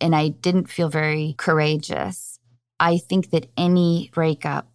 And 0.00 0.14
I 0.14 0.28
didn't 0.28 0.70
feel 0.70 0.88
very 0.88 1.34
courageous. 1.36 2.38
I 2.78 2.98
think 2.98 3.30
that 3.30 3.46
any 3.56 4.10
breakup 4.12 4.68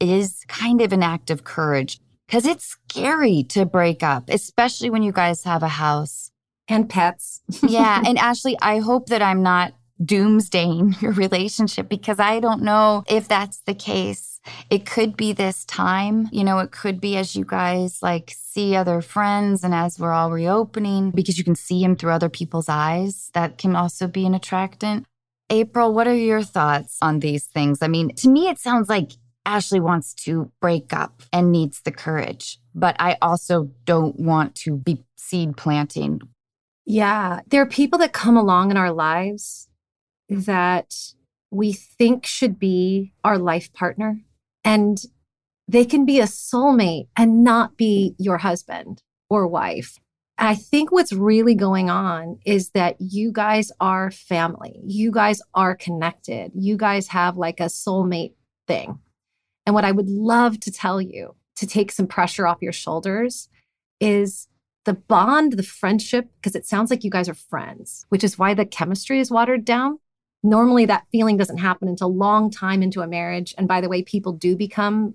is 0.00 0.44
kind 0.48 0.80
of 0.80 0.92
an 0.92 1.02
act 1.02 1.30
of 1.30 1.44
courage 1.44 2.00
because 2.26 2.46
it's 2.46 2.64
scary 2.88 3.42
to 3.44 3.64
break 3.64 4.02
up, 4.02 4.28
especially 4.28 4.90
when 4.90 5.02
you 5.02 5.12
guys 5.12 5.44
have 5.44 5.62
a 5.62 5.68
house 5.68 6.30
and 6.68 6.88
pets. 6.88 7.42
yeah. 7.62 8.02
And 8.04 8.18
Ashley, 8.18 8.56
I 8.60 8.78
hope 8.78 9.08
that 9.08 9.22
I'm 9.22 9.42
not 9.42 9.74
doomsdaying 10.02 11.00
your 11.02 11.12
relationship 11.12 11.88
because 11.88 12.18
I 12.20 12.40
don't 12.40 12.62
know 12.62 13.04
if 13.08 13.28
that's 13.28 13.60
the 13.60 13.74
case. 13.74 14.35
It 14.70 14.86
could 14.86 15.16
be 15.16 15.32
this 15.32 15.64
time, 15.64 16.28
you 16.32 16.44
know, 16.44 16.58
it 16.58 16.70
could 16.70 17.00
be 17.00 17.16
as 17.16 17.34
you 17.36 17.44
guys 17.44 18.02
like 18.02 18.32
see 18.34 18.76
other 18.76 19.00
friends 19.00 19.64
and 19.64 19.74
as 19.74 19.98
we're 19.98 20.12
all 20.12 20.30
reopening 20.30 21.10
because 21.10 21.38
you 21.38 21.44
can 21.44 21.54
see 21.56 21.82
him 21.82 21.96
through 21.96 22.12
other 22.12 22.28
people's 22.28 22.68
eyes. 22.68 23.30
That 23.34 23.58
can 23.58 23.76
also 23.76 24.06
be 24.06 24.26
an 24.26 24.34
attractant. 24.34 25.06
April, 25.50 25.94
what 25.94 26.08
are 26.08 26.14
your 26.14 26.42
thoughts 26.42 26.98
on 27.00 27.20
these 27.20 27.44
things? 27.44 27.80
I 27.82 27.88
mean, 27.88 28.14
to 28.16 28.28
me, 28.28 28.48
it 28.48 28.58
sounds 28.58 28.88
like 28.88 29.12
Ashley 29.44 29.78
wants 29.78 30.12
to 30.24 30.50
break 30.60 30.92
up 30.92 31.22
and 31.32 31.52
needs 31.52 31.80
the 31.82 31.92
courage, 31.92 32.58
but 32.74 32.96
I 32.98 33.16
also 33.22 33.70
don't 33.84 34.18
want 34.18 34.56
to 34.56 34.76
be 34.76 35.04
seed 35.16 35.56
planting 35.56 36.20
yeah. 36.86 37.40
There 37.48 37.60
are 37.60 37.66
people 37.66 37.98
that 37.98 38.12
come 38.12 38.36
along 38.36 38.70
in 38.70 38.76
our 38.76 38.92
lives 38.92 39.68
that 40.30 40.94
we 41.50 41.72
think 41.72 42.24
should 42.24 42.58
be 42.58 43.12
our 43.24 43.38
life 43.38 43.72
partner. 43.72 44.20
And 44.66 44.98
they 45.68 45.84
can 45.84 46.04
be 46.04 46.20
a 46.20 46.24
soulmate 46.24 47.08
and 47.16 47.42
not 47.42 47.76
be 47.76 48.14
your 48.18 48.38
husband 48.38 49.02
or 49.30 49.46
wife. 49.46 49.98
I 50.38 50.54
think 50.54 50.92
what's 50.92 51.12
really 51.12 51.54
going 51.54 51.88
on 51.88 52.38
is 52.44 52.70
that 52.70 52.96
you 53.00 53.32
guys 53.32 53.72
are 53.80 54.10
family. 54.10 54.80
You 54.84 55.10
guys 55.10 55.40
are 55.54 55.74
connected. 55.74 56.52
You 56.54 56.76
guys 56.76 57.08
have 57.08 57.38
like 57.38 57.58
a 57.58 57.64
soulmate 57.64 58.34
thing. 58.68 58.98
And 59.64 59.74
what 59.74 59.84
I 59.84 59.92
would 59.92 60.10
love 60.10 60.60
to 60.60 60.70
tell 60.70 61.00
you 61.00 61.36
to 61.56 61.66
take 61.66 61.90
some 61.90 62.06
pressure 62.06 62.46
off 62.46 62.58
your 62.60 62.72
shoulders 62.72 63.48
is 63.98 64.46
the 64.84 64.94
bond, 64.94 65.54
the 65.54 65.62
friendship, 65.62 66.28
because 66.36 66.54
it 66.54 66.66
sounds 66.66 66.90
like 66.90 67.02
you 67.02 67.10
guys 67.10 67.28
are 67.28 67.34
friends, 67.34 68.04
which 68.10 68.22
is 68.22 68.38
why 68.38 68.52
the 68.52 68.66
chemistry 68.66 69.20
is 69.20 69.30
watered 69.30 69.64
down. 69.64 69.98
Normally, 70.42 70.86
that 70.86 71.06
feeling 71.10 71.36
doesn't 71.36 71.58
happen 71.58 71.88
until 71.88 72.14
long 72.14 72.50
time 72.50 72.82
into 72.82 73.02
a 73.02 73.06
marriage. 73.06 73.54
And 73.58 73.66
by 73.66 73.80
the 73.80 73.88
way, 73.88 74.02
people 74.02 74.32
do 74.32 74.56
become 74.56 75.14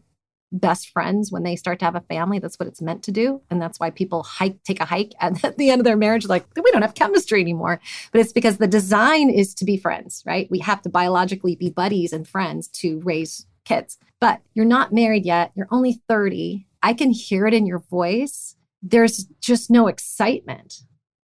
best 0.52 0.90
friends 0.90 1.32
when 1.32 1.44
they 1.44 1.56
start 1.56 1.80
to 1.80 1.86
have 1.86 1.96
a 1.96 2.02
family. 2.02 2.40
That's 2.40 2.60
what 2.60 2.68
it's 2.68 2.82
meant 2.82 3.04
to 3.04 3.12
do. 3.12 3.42
And 3.50 3.62
that's 3.62 3.80
why 3.80 3.90
people 3.90 4.24
hike, 4.24 4.62
take 4.64 4.82
a 4.82 4.86
hike 4.86 5.14
at 5.22 5.36
the 5.58 5.70
end 5.70 5.80
of 5.80 5.86
their 5.86 5.96
marriage, 5.96 6.28
like, 6.28 6.46
we 6.56 6.72
don't 6.72 6.82
have 6.82 6.96
chemistry 6.96 7.40
anymore. 7.40 7.80
But 8.12 8.22
it's 8.22 8.34
because 8.34 8.58
the 8.58 8.68
design 8.68 9.30
is 9.30 9.54
to 9.56 9.66
be 9.66 9.78
friends, 9.78 10.24
right? 10.26 10.52
We 10.52 10.60
have 10.60 10.82
to 10.82 10.90
biologically 10.90 11.56
be 11.56 11.70
buddies 11.70 12.12
and 12.12 12.28
friends 12.28 12.68
to 12.80 13.00
raise 13.00 13.46
kids. 13.64 13.98
But 14.20 14.42
you're 14.54 14.66
not 14.66 14.92
married 14.92 15.26
yet. 15.26 15.52
You're 15.56 15.70
only 15.72 16.02
30. 16.10 16.68
I 16.84 16.94
can 16.94 17.12
hear 17.12 17.48
it 17.48 17.54
in 17.54 17.66
your 17.66 17.80
voice 17.80 18.56
there's 18.82 19.26
just 19.40 19.70
no 19.70 19.88
excitement, 19.88 20.82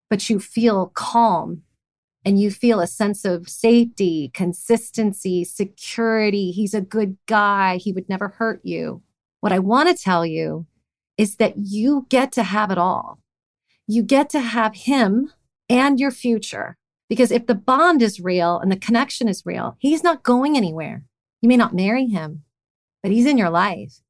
but 0.08 0.30
you 0.30 0.40
feel 0.40 0.88
calm 0.94 1.62
and 2.24 2.40
you 2.40 2.50
feel 2.50 2.80
a 2.80 2.86
sense 2.86 3.24
of 3.24 3.48
safety, 3.48 4.30
consistency, 4.32 5.44
security. 5.44 6.50
He's 6.50 6.74
a 6.74 6.80
good 6.80 7.16
guy. 7.26 7.76
He 7.76 7.92
would 7.92 8.08
never 8.08 8.28
hurt 8.28 8.60
you. 8.64 9.02
What 9.40 9.52
I 9.52 9.58
want 9.58 9.88
to 9.88 10.02
tell 10.02 10.24
you 10.24 10.66
is 11.18 11.36
that 11.36 11.54
you 11.56 12.06
get 12.08 12.32
to 12.32 12.42
have 12.42 12.70
it 12.70 12.78
all. 12.78 13.18
You 13.86 14.02
get 14.02 14.30
to 14.30 14.40
have 14.40 14.74
him 14.74 15.32
and 15.68 15.98
your 15.98 16.10
future. 16.10 16.76
Because 17.08 17.30
if 17.30 17.46
the 17.46 17.54
bond 17.54 18.00
is 18.00 18.20
real 18.20 18.58
and 18.58 18.72
the 18.72 18.76
connection 18.76 19.28
is 19.28 19.44
real, 19.44 19.76
he's 19.80 20.02
not 20.02 20.22
going 20.22 20.56
anywhere. 20.56 21.04
You 21.42 21.48
may 21.48 21.56
not 21.56 21.74
marry 21.74 22.06
him, 22.06 22.44
but 23.02 23.12
he's 23.12 23.26
in 23.26 23.36
your 23.36 23.50
life. 23.50 24.00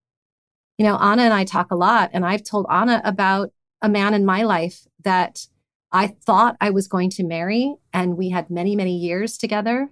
You 0.79 0.85
know, 0.85 0.97
Anna 0.97 1.23
and 1.23 1.35
I 1.35 1.45
talk 1.45 1.71
a 1.71 1.77
lot, 1.77 2.11
and 2.13 2.25
I've 2.25 2.45
told 2.45 2.67
Anna 2.71 3.01
about 3.05 3.51
a 3.81 3.89
man 3.89 4.15
in 4.15 4.25
my 4.25 4.43
life 4.43 4.87
that 5.03 5.47
I 5.93 6.09
thought 6.09 6.57
I 6.61 6.71
was 6.71 6.89
going 6.89 7.11
to 7.11 7.25
marry, 7.25 7.75
and 7.93 8.17
we 8.17 8.31
had 8.31 8.51
many, 8.51 8.75
many 8.77 8.97
years 8.97 9.37
together. 9.37 9.91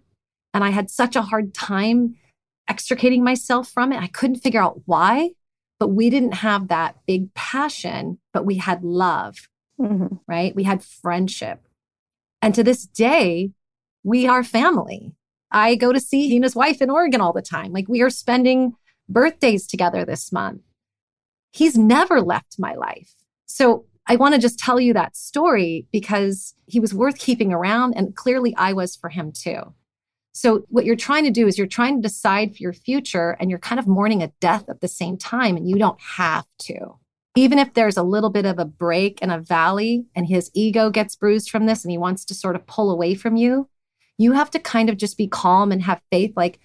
And 0.52 0.64
I 0.64 0.70
had 0.70 0.90
such 0.90 1.14
a 1.14 1.22
hard 1.22 1.54
time 1.54 2.16
extricating 2.68 3.22
myself 3.22 3.68
from 3.68 3.92
it. 3.92 4.00
I 4.00 4.08
couldn't 4.08 4.40
figure 4.40 4.62
out 4.62 4.82
why, 4.86 5.30
but 5.78 5.88
we 5.88 6.10
didn't 6.10 6.34
have 6.34 6.68
that 6.68 6.96
big 7.06 7.32
passion, 7.34 8.18
but 8.32 8.46
we 8.46 8.56
had 8.56 8.82
love, 8.82 9.48
mm-hmm. 9.80 10.16
right? 10.26 10.54
We 10.54 10.64
had 10.64 10.82
friendship. 10.82 11.60
And 12.42 12.54
to 12.54 12.64
this 12.64 12.86
day, 12.86 13.50
we 14.02 14.26
are 14.26 14.42
family. 14.42 15.12
I 15.52 15.74
go 15.74 15.92
to 15.92 16.00
see 16.00 16.28
Hina's 16.28 16.56
wife 16.56 16.80
in 16.80 16.90
Oregon 16.90 17.20
all 17.20 17.32
the 17.32 17.42
time. 17.42 17.72
Like 17.72 17.88
we 17.88 18.02
are 18.02 18.10
spending 18.10 18.74
birthdays 19.08 19.66
together 19.66 20.04
this 20.04 20.32
month 20.32 20.62
he's 21.52 21.76
never 21.76 22.20
left 22.20 22.56
my 22.58 22.74
life. 22.74 23.14
So 23.46 23.84
I 24.10 24.16
want 24.16 24.34
to 24.34 24.40
just 24.40 24.58
tell 24.58 24.80
you 24.80 24.92
that 24.94 25.16
story 25.16 25.86
because 25.92 26.56
he 26.66 26.80
was 26.80 26.92
worth 26.92 27.16
keeping 27.16 27.52
around. 27.52 27.94
And 27.96 28.16
clearly 28.16 28.52
I 28.56 28.72
was 28.72 28.96
for 28.96 29.08
him 29.08 29.30
too. 29.30 29.72
So 30.32 30.64
what 30.68 30.84
you're 30.84 30.96
trying 30.96 31.22
to 31.26 31.30
do 31.30 31.46
is 31.46 31.56
you're 31.56 31.68
trying 31.68 32.02
to 32.02 32.08
decide 32.08 32.50
for 32.50 32.60
your 32.60 32.72
future 32.72 33.36
and 33.38 33.50
you're 33.50 33.60
kind 33.60 33.78
of 33.78 33.86
mourning 33.86 34.20
a 34.20 34.32
death 34.40 34.68
at 34.68 34.80
the 34.80 34.88
same 34.88 35.16
time. 35.16 35.56
And 35.56 35.70
you 35.70 35.78
don't 35.78 36.00
have 36.00 36.44
to. 36.62 36.96
Even 37.36 37.60
if 37.60 37.74
there's 37.74 37.96
a 37.96 38.02
little 38.02 38.30
bit 38.30 38.46
of 38.46 38.58
a 38.58 38.64
break 38.64 39.20
and 39.22 39.30
a 39.30 39.38
valley 39.38 40.06
and 40.16 40.26
his 40.26 40.50
ego 40.54 40.90
gets 40.90 41.14
bruised 41.14 41.48
from 41.48 41.66
this 41.66 41.84
and 41.84 41.92
he 41.92 41.98
wants 41.98 42.24
to 42.24 42.34
sort 42.34 42.56
of 42.56 42.66
pull 42.66 42.90
away 42.90 43.14
from 43.14 43.36
you, 43.36 43.68
you 44.18 44.32
have 44.32 44.50
to 44.50 44.58
kind 44.58 44.90
of 44.90 44.96
just 44.96 45.18
be 45.18 45.28
calm 45.28 45.70
and 45.70 45.82
have 45.82 46.02
faith. 46.10 46.32
Like, 46.36 46.58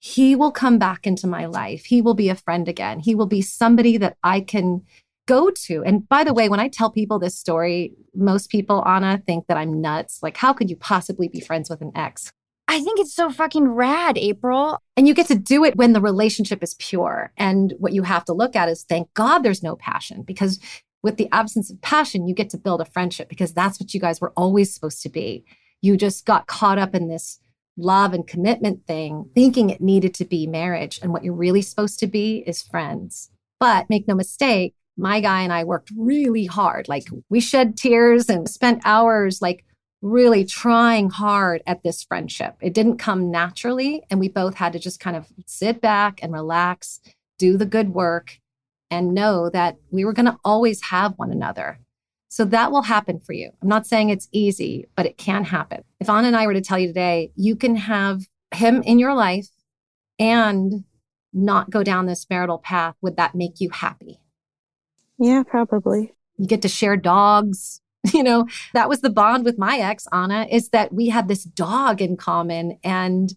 he 0.00 0.34
will 0.34 0.50
come 0.50 0.78
back 0.78 1.06
into 1.06 1.28
my 1.28 1.46
life. 1.46 1.84
He 1.84 2.02
will 2.02 2.14
be 2.14 2.28
a 2.28 2.34
friend 2.34 2.68
again. 2.68 2.98
He 2.98 3.14
will 3.14 3.26
be 3.26 3.40
somebody 3.40 3.98
that 3.98 4.16
I 4.24 4.40
can 4.40 4.82
go 5.28 5.50
to. 5.50 5.84
And 5.84 6.08
by 6.08 6.24
the 6.24 6.34
way, 6.34 6.48
when 6.48 6.58
I 6.58 6.68
tell 6.68 6.90
people 6.90 7.18
this 7.18 7.38
story, 7.38 7.92
most 8.14 8.50
people, 8.50 8.82
Anna, 8.88 9.22
think 9.24 9.46
that 9.46 9.58
I'm 9.58 9.80
nuts. 9.80 10.20
Like, 10.22 10.36
how 10.36 10.52
could 10.52 10.70
you 10.70 10.76
possibly 10.76 11.28
be 11.28 11.38
friends 11.38 11.70
with 11.70 11.82
an 11.82 11.92
ex? 11.94 12.32
I 12.66 12.80
think 12.80 12.98
it's 12.98 13.14
so 13.14 13.30
fucking 13.30 13.68
rad, 13.68 14.18
April. 14.18 14.78
And 14.96 15.06
you 15.06 15.14
get 15.14 15.28
to 15.28 15.34
do 15.36 15.64
it 15.64 15.76
when 15.76 15.92
the 15.92 16.00
relationship 16.00 16.62
is 16.62 16.74
pure. 16.74 17.32
And 17.36 17.74
what 17.78 17.92
you 17.92 18.02
have 18.02 18.24
to 18.24 18.32
look 18.32 18.56
at 18.56 18.68
is 18.68 18.82
thank 18.82 19.12
God 19.14 19.40
there's 19.40 19.62
no 19.62 19.76
passion 19.76 20.22
because 20.22 20.58
with 21.02 21.16
the 21.16 21.28
absence 21.30 21.70
of 21.70 21.80
passion, 21.80 22.26
you 22.26 22.34
get 22.34 22.50
to 22.50 22.58
build 22.58 22.80
a 22.80 22.86
friendship 22.86 23.28
because 23.28 23.52
that's 23.52 23.78
what 23.78 23.94
you 23.94 24.00
guys 24.00 24.20
were 24.20 24.32
always 24.36 24.74
supposed 24.74 25.02
to 25.02 25.08
be. 25.08 25.44
You 25.80 25.96
just 25.96 26.26
got 26.26 26.46
caught 26.46 26.78
up 26.78 26.94
in 26.94 27.08
this 27.08 27.38
love 27.76 28.12
and 28.12 28.26
commitment 28.26 28.86
thing, 28.86 29.30
thinking 29.34 29.70
it 29.70 29.80
needed 29.80 30.12
to 30.14 30.24
be 30.24 30.46
marriage. 30.46 30.98
And 31.02 31.12
what 31.12 31.22
you're 31.22 31.34
really 31.34 31.62
supposed 31.62 31.98
to 32.00 32.06
be 32.06 32.38
is 32.46 32.62
friends. 32.62 33.30
But 33.60 33.88
make 33.88 34.08
no 34.08 34.14
mistake, 34.14 34.74
my 34.98 35.20
guy 35.20 35.42
and 35.42 35.52
I 35.52 35.64
worked 35.64 35.92
really 35.96 36.46
hard. 36.46 36.88
Like 36.88 37.08
we 37.28 37.40
shed 37.40 37.76
tears 37.76 38.28
and 38.28 38.48
spent 38.48 38.82
hours 38.84 39.40
like 39.40 39.64
really 40.02 40.44
trying 40.44 41.10
hard 41.10 41.62
at 41.66 41.82
this 41.82 42.02
friendship. 42.02 42.56
It 42.60 42.74
didn't 42.74 42.98
come 42.98 43.30
naturally. 43.30 44.02
And 44.10 44.20
we 44.20 44.28
both 44.28 44.54
had 44.54 44.72
to 44.74 44.78
just 44.78 45.00
kind 45.00 45.16
of 45.16 45.26
sit 45.46 45.80
back 45.80 46.20
and 46.22 46.32
relax, 46.32 47.00
do 47.38 47.56
the 47.56 47.66
good 47.66 47.94
work, 47.94 48.38
and 48.90 49.14
know 49.14 49.50
that 49.50 49.76
we 49.90 50.04
were 50.04 50.12
going 50.12 50.26
to 50.26 50.38
always 50.44 50.82
have 50.84 51.14
one 51.16 51.30
another. 51.30 51.78
So 52.28 52.44
that 52.46 52.70
will 52.70 52.82
happen 52.82 53.20
for 53.20 53.32
you. 53.32 53.50
I'm 53.62 53.68
not 53.68 53.86
saying 53.86 54.10
it's 54.10 54.28
easy, 54.32 54.86
but 54.96 55.06
it 55.06 55.16
can 55.16 55.44
happen. 55.44 55.82
If 55.98 56.10
Anna 56.10 56.28
and 56.28 56.36
I 56.36 56.46
were 56.46 56.54
to 56.54 56.60
tell 56.60 56.78
you 56.78 56.88
today, 56.88 57.32
you 57.36 57.56
can 57.56 57.76
have 57.76 58.22
him 58.54 58.82
in 58.82 58.98
your 58.98 59.14
life 59.14 59.48
and 60.18 60.84
not 61.32 61.70
go 61.70 61.82
down 61.82 62.06
this 62.06 62.26
marital 62.28 62.58
path, 62.58 62.96
would 63.00 63.16
that 63.16 63.34
make 63.34 63.60
you 63.60 63.70
happy? 63.70 64.20
Yeah, 65.18 65.42
probably. 65.42 66.14
You 66.36 66.46
get 66.46 66.62
to 66.62 66.68
share 66.68 66.96
dogs. 66.96 67.80
You 68.14 68.22
know, 68.22 68.46
that 68.74 68.88
was 68.88 69.00
the 69.00 69.10
bond 69.10 69.44
with 69.44 69.58
my 69.58 69.78
ex, 69.78 70.06
Anna, 70.12 70.46
is 70.48 70.68
that 70.68 70.94
we 70.94 71.08
had 71.08 71.26
this 71.26 71.42
dog 71.42 72.00
in 72.00 72.16
common. 72.16 72.78
And 72.84 73.34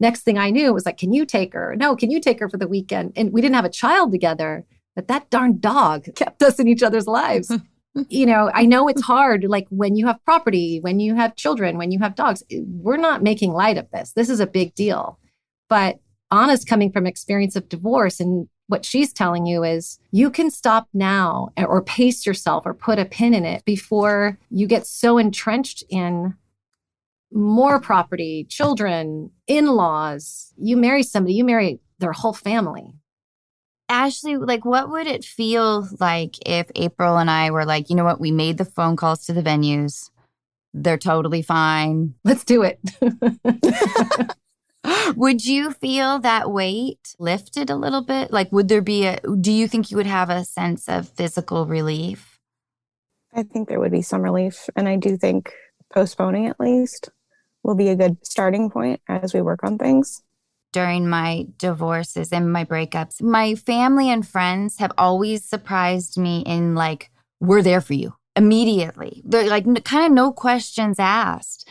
next 0.00 0.22
thing 0.22 0.38
I 0.38 0.48
knew, 0.48 0.66
it 0.66 0.74
was 0.74 0.86
like, 0.86 0.96
can 0.96 1.12
you 1.12 1.26
take 1.26 1.52
her? 1.52 1.76
No, 1.76 1.94
can 1.94 2.10
you 2.10 2.18
take 2.18 2.40
her 2.40 2.48
for 2.48 2.56
the 2.56 2.66
weekend? 2.66 3.12
And 3.16 3.32
we 3.32 3.42
didn't 3.42 3.54
have 3.54 3.66
a 3.66 3.70
child 3.70 4.10
together, 4.10 4.64
but 4.96 5.08
that 5.08 5.28
darn 5.28 5.60
dog 5.60 6.06
kept 6.16 6.42
us 6.42 6.58
in 6.58 6.66
each 6.66 6.82
other's 6.82 7.06
lives. 7.06 7.54
you 8.08 8.26
know, 8.26 8.50
I 8.54 8.64
know 8.64 8.88
it's 8.88 9.02
hard, 9.02 9.44
like 9.44 9.66
when 9.68 9.94
you 9.94 10.06
have 10.06 10.24
property, 10.24 10.80
when 10.80 11.00
you 11.00 11.14
have 11.14 11.36
children, 11.36 11.76
when 11.76 11.92
you 11.92 11.98
have 12.00 12.14
dogs. 12.14 12.42
Eh, 12.50 12.62
we're 12.66 12.96
not 12.96 13.22
making 13.22 13.52
light 13.52 13.76
of 13.76 13.90
this. 13.90 14.12
This 14.12 14.30
is 14.30 14.40
a 14.40 14.46
big 14.46 14.74
deal. 14.74 15.18
But 15.68 15.98
Anna's 16.30 16.64
coming 16.64 16.90
from 16.90 17.06
experience 17.06 17.56
of 17.56 17.68
divorce 17.68 18.20
and 18.20 18.48
what 18.68 18.84
she's 18.84 19.12
telling 19.12 19.46
you 19.46 19.64
is 19.64 19.98
you 20.12 20.30
can 20.30 20.50
stop 20.50 20.88
now 20.92 21.48
or 21.56 21.82
pace 21.82 22.24
yourself 22.24 22.64
or 22.66 22.74
put 22.74 22.98
a 22.98 23.04
pin 23.04 23.34
in 23.34 23.44
it 23.44 23.64
before 23.64 24.38
you 24.50 24.66
get 24.66 24.86
so 24.86 25.18
entrenched 25.18 25.82
in 25.88 26.34
more 27.32 27.80
property, 27.80 28.46
children, 28.48 29.30
in 29.46 29.66
laws. 29.66 30.52
You 30.56 30.76
marry 30.76 31.02
somebody, 31.02 31.34
you 31.34 31.44
marry 31.44 31.80
their 31.98 32.12
whole 32.12 32.32
family. 32.32 32.94
Ashley, 33.88 34.36
like, 34.36 34.66
what 34.66 34.90
would 34.90 35.06
it 35.06 35.24
feel 35.24 35.88
like 35.98 36.36
if 36.46 36.70
April 36.76 37.16
and 37.16 37.30
I 37.30 37.50
were 37.50 37.64
like, 37.64 37.88
you 37.88 37.96
know 37.96 38.04
what, 38.04 38.20
we 38.20 38.30
made 38.30 38.58
the 38.58 38.66
phone 38.66 38.96
calls 38.96 39.24
to 39.26 39.32
the 39.32 39.42
venues. 39.42 40.10
They're 40.74 40.98
totally 40.98 41.40
fine. 41.40 42.14
Let's 42.22 42.44
do 42.44 42.62
it. 42.62 42.78
would 45.16 45.44
you 45.44 45.72
feel 45.72 46.18
that 46.20 46.50
weight 46.50 47.14
lifted 47.18 47.70
a 47.70 47.76
little 47.76 48.02
bit? 48.02 48.30
Like, 48.30 48.50
would 48.52 48.68
there 48.68 48.82
be 48.82 49.06
a, 49.06 49.18
do 49.40 49.52
you 49.52 49.68
think 49.68 49.90
you 49.90 49.96
would 49.96 50.06
have 50.06 50.30
a 50.30 50.44
sense 50.44 50.88
of 50.88 51.08
physical 51.08 51.66
relief? 51.66 52.38
I 53.34 53.42
think 53.42 53.68
there 53.68 53.80
would 53.80 53.92
be 53.92 54.02
some 54.02 54.22
relief. 54.22 54.68
And 54.74 54.88
I 54.88 54.96
do 54.96 55.16
think 55.16 55.52
postponing 55.92 56.46
at 56.46 56.58
least 56.58 57.10
will 57.62 57.74
be 57.74 57.88
a 57.88 57.96
good 57.96 58.16
starting 58.24 58.70
point 58.70 59.00
as 59.08 59.34
we 59.34 59.42
work 59.42 59.64
on 59.64 59.78
things. 59.78 60.22
During 60.72 61.08
my 61.08 61.46
divorces 61.56 62.30
and 62.30 62.52
my 62.52 62.64
breakups, 62.64 63.22
my 63.22 63.54
family 63.54 64.10
and 64.10 64.26
friends 64.26 64.78
have 64.78 64.92
always 64.98 65.44
surprised 65.44 66.18
me 66.18 66.42
in 66.46 66.74
like, 66.74 67.10
we're 67.40 67.62
there 67.62 67.80
for 67.80 67.94
you 67.94 68.14
immediately. 68.36 69.22
They're 69.24 69.48
like, 69.48 69.64
kind 69.84 70.04
of 70.04 70.12
no 70.12 70.30
questions 70.32 70.98
asked. 70.98 71.66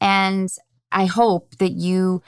And 0.00 0.48
I 0.90 1.04
hope 1.04 1.56
that 1.58 1.72
you 1.72 2.22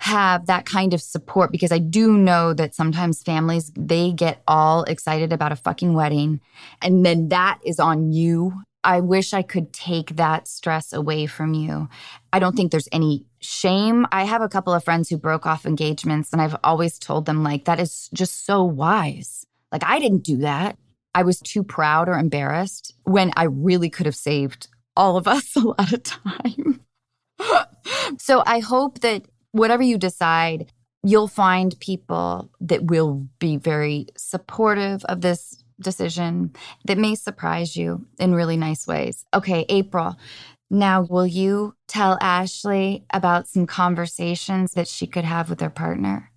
have 0.00 0.46
that 0.46 0.66
kind 0.66 0.92
of 0.92 1.00
support 1.00 1.50
because 1.50 1.72
I 1.72 1.78
do 1.78 2.12
know 2.12 2.52
that 2.54 2.74
sometimes 2.74 3.22
families 3.22 3.72
they 3.76 4.12
get 4.12 4.42
all 4.46 4.84
excited 4.84 5.32
about 5.32 5.52
a 5.52 5.56
fucking 5.56 5.94
wedding 5.94 6.40
and 6.82 7.04
then 7.04 7.28
that 7.30 7.58
is 7.64 7.80
on 7.80 8.12
you. 8.12 8.52
I 8.84 9.00
wish 9.00 9.32
I 9.32 9.42
could 9.42 9.72
take 9.72 10.14
that 10.16 10.46
stress 10.46 10.92
away 10.92 11.26
from 11.26 11.54
you. 11.54 11.88
I 12.32 12.38
don't 12.38 12.54
think 12.54 12.70
there's 12.70 12.88
any 12.92 13.26
shame. 13.40 14.06
I 14.12 14.24
have 14.24 14.42
a 14.42 14.48
couple 14.48 14.72
of 14.72 14.84
friends 14.84 15.08
who 15.08 15.16
broke 15.16 15.44
off 15.46 15.66
engagements 15.66 16.32
and 16.32 16.40
I've 16.40 16.56
always 16.62 16.98
told 16.98 17.26
them 17.26 17.42
like 17.42 17.64
that 17.64 17.80
is 17.80 18.08
just 18.14 18.44
so 18.44 18.62
wise. 18.62 19.44
Like 19.72 19.82
I 19.84 19.98
didn't 19.98 20.24
do 20.24 20.36
that. 20.38 20.78
I 21.14 21.22
was 21.22 21.40
too 21.40 21.64
proud 21.64 22.08
or 22.08 22.18
embarrassed 22.18 22.94
when 23.04 23.32
I 23.36 23.44
really 23.44 23.88
could 23.88 24.06
have 24.06 24.14
saved 24.14 24.68
all 24.94 25.16
of 25.16 25.26
us 25.26 25.56
a 25.56 25.60
lot 25.60 25.92
of 25.92 26.02
time. 26.02 26.80
so 28.18 28.42
I 28.46 28.60
hope 28.60 29.00
that 29.00 29.26
whatever 29.56 29.82
you 29.82 29.98
decide, 29.98 30.72
you'll 31.02 31.28
find 31.28 31.78
people 31.80 32.50
that 32.60 32.84
will 32.84 33.26
be 33.38 33.56
very 33.56 34.06
supportive 34.16 35.04
of 35.04 35.20
this 35.20 35.62
decision 35.80 36.52
that 36.86 36.98
may 36.98 37.14
surprise 37.14 37.76
you 37.76 38.06
in 38.18 38.34
really 38.34 38.56
nice 38.56 38.86
ways. 38.86 39.24
Okay, 39.34 39.66
April. 39.68 40.16
Now, 40.68 41.02
will 41.02 41.26
you 41.26 41.74
tell 41.86 42.18
Ashley 42.20 43.04
about 43.12 43.46
some 43.46 43.66
conversations 43.66 44.72
that 44.72 44.88
she 44.88 45.06
could 45.06 45.24
have 45.24 45.48
with 45.48 45.60
her 45.60 45.70
partner? 45.70 46.32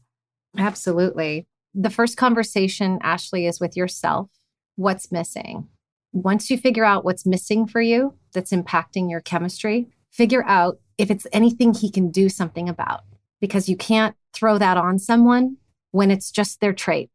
Absolutely. 0.58 1.48
The 1.74 1.90
first 1.90 2.18
conversation, 2.18 3.00
Ashley, 3.02 3.48
is 3.48 3.60
with 3.60 3.76
yourself. 3.76 4.30
What's 4.76 5.12
missing? 5.12 5.68
Once 6.12 6.50
you 6.50 6.58
figure 6.58 6.86
out 6.86 7.06
what's 7.06 7.26
missing 7.26 7.68
for 7.68 7.82
you 7.82 8.14
that's 8.34 8.52
impacting 8.52 9.10
your 9.10 9.22
chemistry, 9.22 9.88
figure 10.12 10.44
out 10.46 10.80
if 10.98 11.10
it's 11.10 11.28
anything 11.32 11.74
he 11.74 11.90
can 11.90 12.12
do 12.12 12.30
something 12.30 12.70
about 12.70 13.02
because 13.40 13.70
you 13.70 13.78
can't 13.78 14.16
throw 14.34 14.58
that 14.58 14.78
on 14.78 15.00
someone 15.00 15.58
when 15.92 16.12
it's 16.12 16.32
just 16.32 16.60
their 16.60 16.74
trait. 16.74 17.10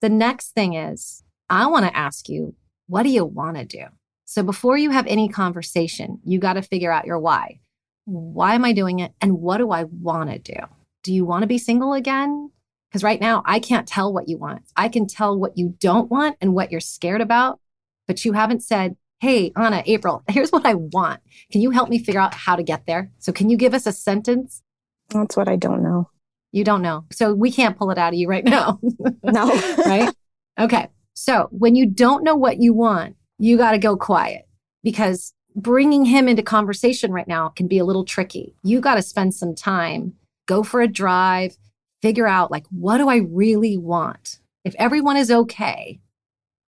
The 0.00 0.08
next 0.08 0.50
thing 0.50 0.74
is, 0.74 1.24
I 1.50 1.66
want 1.66 1.86
to 1.86 1.96
ask 1.96 2.28
you, 2.28 2.54
what 2.86 3.02
do 3.02 3.08
you 3.08 3.24
want 3.24 3.56
to 3.56 3.64
do? 3.64 3.84
So 4.24 4.42
before 4.42 4.76
you 4.76 4.90
have 4.90 5.06
any 5.06 5.28
conversation, 5.28 6.20
you 6.24 6.38
got 6.38 6.54
to 6.54 6.62
figure 6.62 6.92
out 6.92 7.06
your 7.06 7.18
why. 7.18 7.60
Why 8.04 8.54
am 8.54 8.64
I 8.64 8.72
doing 8.72 9.00
it? 9.00 9.12
And 9.20 9.40
what 9.40 9.58
do 9.58 9.70
I 9.70 9.84
want 9.84 10.30
to 10.30 10.38
do? 10.38 10.60
Do 11.02 11.12
you 11.12 11.24
want 11.24 11.42
to 11.42 11.46
be 11.46 11.58
single 11.58 11.94
again? 11.94 12.50
Because 12.88 13.02
right 13.02 13.20
now, 13.20 13.42
I 13.44 13.58
can't 13.58 13.86
tell 13.86 14.12
what 14.12 14.28
you 14.28 14.38
want. 14.38 14.62
I 14.76 14.88
can 14.88 15.06
tell 15.06 15.38
what 15.38 15.58
you 15.58 15.74
don't 15.78 16.10
want 16.10 16.36
and 16.40 16.54
what 16.54 16.70
you're 16.70 16.80
scared 16.80 17.20
about, 17.20 17.60
but 18.06 18.24
you 18.24 18.32
haven't 18.32 18.62
said, 18.62 18.96
Hey, 19.20 19.52
Anna, 19.56 19.82
April, 19.84 20.22
here's 20.28 20.52
what 20.52 20.64
I 20.64 20.74
want. 20.74 21.20
Can 21.50 21.60
you 21.60 21.70
help 21.70 21.88
me 21.88 21.98
figure 21.98 22.20
out 22.20 22.34
how 22.34 22.56
to 22.56 22.62
get 22.62 22.86
there? 22.86 23.10
So, 23.18 23.32
can 23.32 23.50
you 23.50 23.56
give 23.56 23.74
us 23.74 23.86
a 23.86 23.92
sentence? 23.92 24.62
That's 25.10 25.36
what 25.36 25.48
I 25.48 25.56
don't 25.56 25.82
know. 25.82 26.10
You 26.52 26.64
don't 26.64 26.82
know. 26.82 27.04
So, 27.12 27.34
we 27.34 27.50
can't 27.50 27.76
pull 27.76 27.90
it 27.90 27.98
out 27.98 28.12
of 28.12 28.18
you 28.18 28.28
right 28.28 28.44
now. 28.44 28.80
no. 29.22 29.48
right? 29.84 30.12
Okay. 30.58 30.88
So, 31.14 31.48
when 31.50 31.74
you 31.74 31.86
don't 31.86 32.24
know 32.24 32.36
what 32.36 32.60
you 32.60 32.72
want, 32.72 33.16
you 33.38 33.56
got 33.56 33.72
to 33.72 33.78
go 33.78 33.96
quiet 33.96 34.48
because 34.82 35.32
bringing 35.54 36.04
him 36.04 36.28
into 36.28 36.42
conversation 36.42 37.12
right 37.12 37.28
now 37.28 37.48
can 37.48 37.68
be 37.68 37.78
a 37.78 37.84
little 37.84 38.04
tricky. 38.04 38.54
You 38.62 38.80
got 38.80 38.94
to 38.94 39.02
spend 39.02 39.34
some 39.34 39.54
time, 39.54 40.14
go 40.46 40.62
for 40.62 40.80
a 40.80 40.88
drive, 40.88 41.56
figure 42.02 42.26
out 42.26 42.50
like, 42.50 42.66
what 42.70 42.98
do 42.98 43.08
I 43.08 43.16
really 43.16 43.76
want? 43.76 44.38
If 44.64 44.74
everyone 44.78 45.16
is 45.16 45.30
okay, 45.30 46.00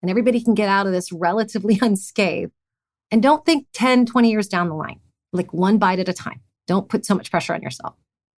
and 0.01 0.09
everybody 0.09 0.41
can 0.41 0.53
get 0.53 0.69
out 0.69 0.87
of 0.87 0.91
this 0.91 1.11
relatively 1.11 1.79
unscathed. 1.81 2.51
And 3.11 3.21
don't 3.21 3.45
think 3.45 3.67
10, 3.73 4.05
20 4.05 4.31
years 4.31 4.47
down 4.47 4.69
the 4.69 4.75
line, 4.75 4.99
like 5.33 5.53
one 5.53 5.77
bite 5.77 5.99
at 5.99 6.09
a 6.09 6.13
time. 6.13 6.41
Don't 6.67 6.89
put 6.89 7.05
so 7.05 7.15
much 7.15 7.29
pressure 7.29 7.53
on 7.53 7.61
yourself. 7.61 7.95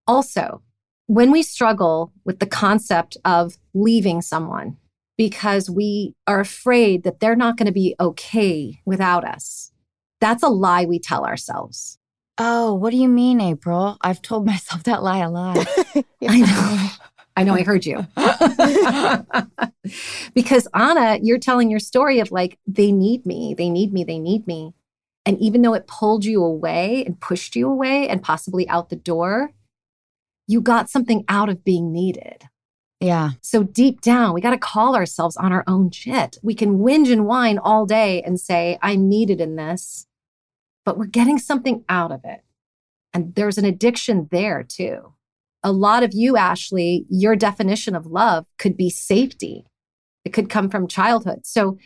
Also, 0.08 0.62
when 1.08 1.32
we 1.32 1.44
struggle 1.44 2.12
with 2.26 2.40
the 2.40 2.46
concept 2.46 3.18
of 3.26 3.58
leaving 3.74 4.22
someone 4.22 4.78
because 5.18 5.70
we 5.70 6.16
are 6.28 6.40
afraid 6.40 7.04
that 7.04 7.20
they're 7.20 7.36
not 7.36 7.58
going 7.58 7.68
to 7.68 7.74
be 7.74 7.96
okay 8.00 8.80
without 8.86 9.24
us, 9.24 9.72
that's 10.20 10.44
a 10.44 10.50
lie 10.50 10.86
we 10.86 11.00
tell 11.00 11.26
ourselves. 11.26 12.00
Oh, 12.38 12.74
what 12.74 12.92
do 12.92 12.98
you 12.98 13.10
mean, 13.10 13.42
April? 13.42 13.98
I've 14.02 14.22
told 14.22 14.46
myself 14.46 14.84
that 14.84 15.04
lie 15.04 15.20
a 15.20 15.30
lot. 15.30 15.66
I 16.28 16.40
know. 16.40 16.90
I 17.36 17.44
know 17.44 17.54
I 17.54 17.64
heard 17.64 17.86
you. 17.86 18.06
because 20.34 20.68
Anna, 20.74 21.20
you're 21.22 21.40
telling 21.40 21.70
your 21.70 21.80
story 21.80 22.20
of 22.20 22.32
like, 22.32 22.60
they 22.68 22.92
need 22.92 23.26
me, 23.26 23.54
they 23.56 23.70
need 23.70 23.92
me, 23.92 24.04
they 24.04 24.20
need 24.20 24.48
me. 24.48 24.74
And 25.26 25.40
even 25.40 25.62
though 25.62 25.74
it 25.74 25.88
pulled 25.88 26.26
you 26.26 26.44
away 26.44 27.04
and 27.06 27.20
pushed 27.20 27.56
you 27.56 27.70
away 27.70 28.08
and 28.08 28.22
possibly 28.22 28.68
out 28.70 28.90
the 28.90 28.96
door, 28.96 29.52
you 30.54 30.62
got 30.62 30.90
something 30.90 31.26
out 31.28 31.50
of 31.50 31.66
being 31.66 31.92
needed. 31.92 32.44
Yeah. 33.02 33.32
So 33.42 33.64
deep 33.64 34.00
down, 34.00 34.34
we 34.34 34.40
got 34.40 34.52
to 34.52 34.58
call 34.58 34.96
ourselves 34.96 35.36
on 35.36 35.52
our 35.52 35.66
own 35.68 35.92
shit. 35.92 36.38
We 36.42 36.56
can 36.56 36.78
whinge 36.80 37.12
and 37.12 37.26
whine 37.26 37.58
all 37.58 37.86
day 37.86 38.22
and 38.22 38.40
say, 38.40 38.80
I'm 38.82 39.10
needed 39.10 39.42
in 39.42 39.58
this, 39.58 40.08
but 40.86 40.98
we're 40.98 41.08
getting 41.08 41.38
something 41.38 41.84
out 41.90 42.14
of 42.14 42.22
it. 42.24 42.44
And 43.14 43.36
there's 43.36 43.58
an 43.58 43.66
addiction 43.66 44.30
there 44.32 44.64
too 44.64 45.14
a 45.64 45.72
lot 45.72 46.04
of 46.04 46.14
you, 46.14 46.36
Ashley, 46.36 47.06
your 47.10 47.36
definition 47.36 47.96
of 47.96 48.06
love 48.06 48.46
could 48.58 48.76
be 48.76 48.90
safety. 48.90 49.66
It 50.26 50.34
could 50.34 50.50
come 50.50 50.70
from 50.70 50.88
childhood. 50.88 51.46
So 51.46 51.78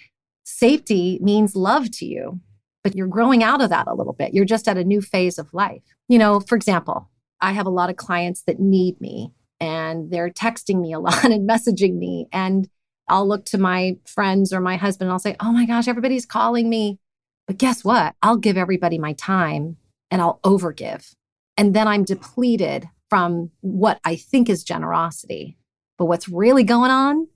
safety 0.44 1.20
means 1.22 1.56
love 1.56 1.92
to 1.92 2.06
you, 2.06 2.42
but 2.84 2.96
you're 2.96 3.08
growing 3.08 3.44
out 3.44 3.62
of 3.62 3.70
that 3.70 3.88
a 3.88 3.94
little 3.94 4.14
bit. 4.14 4.34
You're 4.34 4.46
just 4.46 4.68
at 4.68 4.78
a 4.78 4.84
new 4.84 5.02
phase 5.02 5.38
of 5.38 5.54
life. 5.54 5.84
You 6.08 6.18
know, 6.18 6.40
for 6.40 6.56
example, 6.56 7.10
I 7.42 7.52
have 7.52 7.68
a 7.68 7.72
lot 7.72 7.90
of 7.90 7.96
clients 7.96 8.44
that 8.44 8.60
need 8.60 9.00
me 9.00 9.34
and 9.60 10.12
they're 10.12 10.30
texting 10.30 10.82
me 10.82 10.94
a 10.94 11.00
lot 11.08 11.24
and 11.26 11.48
messaging 11.50 11.98
me. 11.98 12.28
And 12.32 12.70
I'll 13.08 13.28
look 13.28 13.46
to 13.46 13.58
my 13.58 13.98
friends 14.06 14.52
or 14.52 14.60
my 14.60 14.76
husband 14.76 15.08
and 15.08 15.14
I'll 15.14 15.20
say, 15.20 15.36
Oh 15.40 15.52
my 15.52 15.66
gosh, 15.66 15.88
everybody's 15.88 16.26
calling 16.26 16.70
me. 16.70 17.00
But 17.48 17.58
guess 17.58 17.84
what? 17.84 18.16
I'll 18.22 18.38
give 18.38 18.58
everybody 18.58 18.98
my 18.98 19.14
time 19.14 19.78
and 20.12 20.22
I'll 20.22 20.40
overgive. 20.44 21.14
And 21.56 21.74
then 21.74 21.88
I'm 21.88 22.04
depleted 22.04 22.90
from 23.10 23.52
what 23.62 24.00
I 24.04 24.16
think 24.16 24.50
is 24.50 24.64
generosity. 24.64 25.58
But 25.98 26.06
what's 26.06 26.28
really 26.28 26.64
going 26.64 26.92
on 26.92 27.28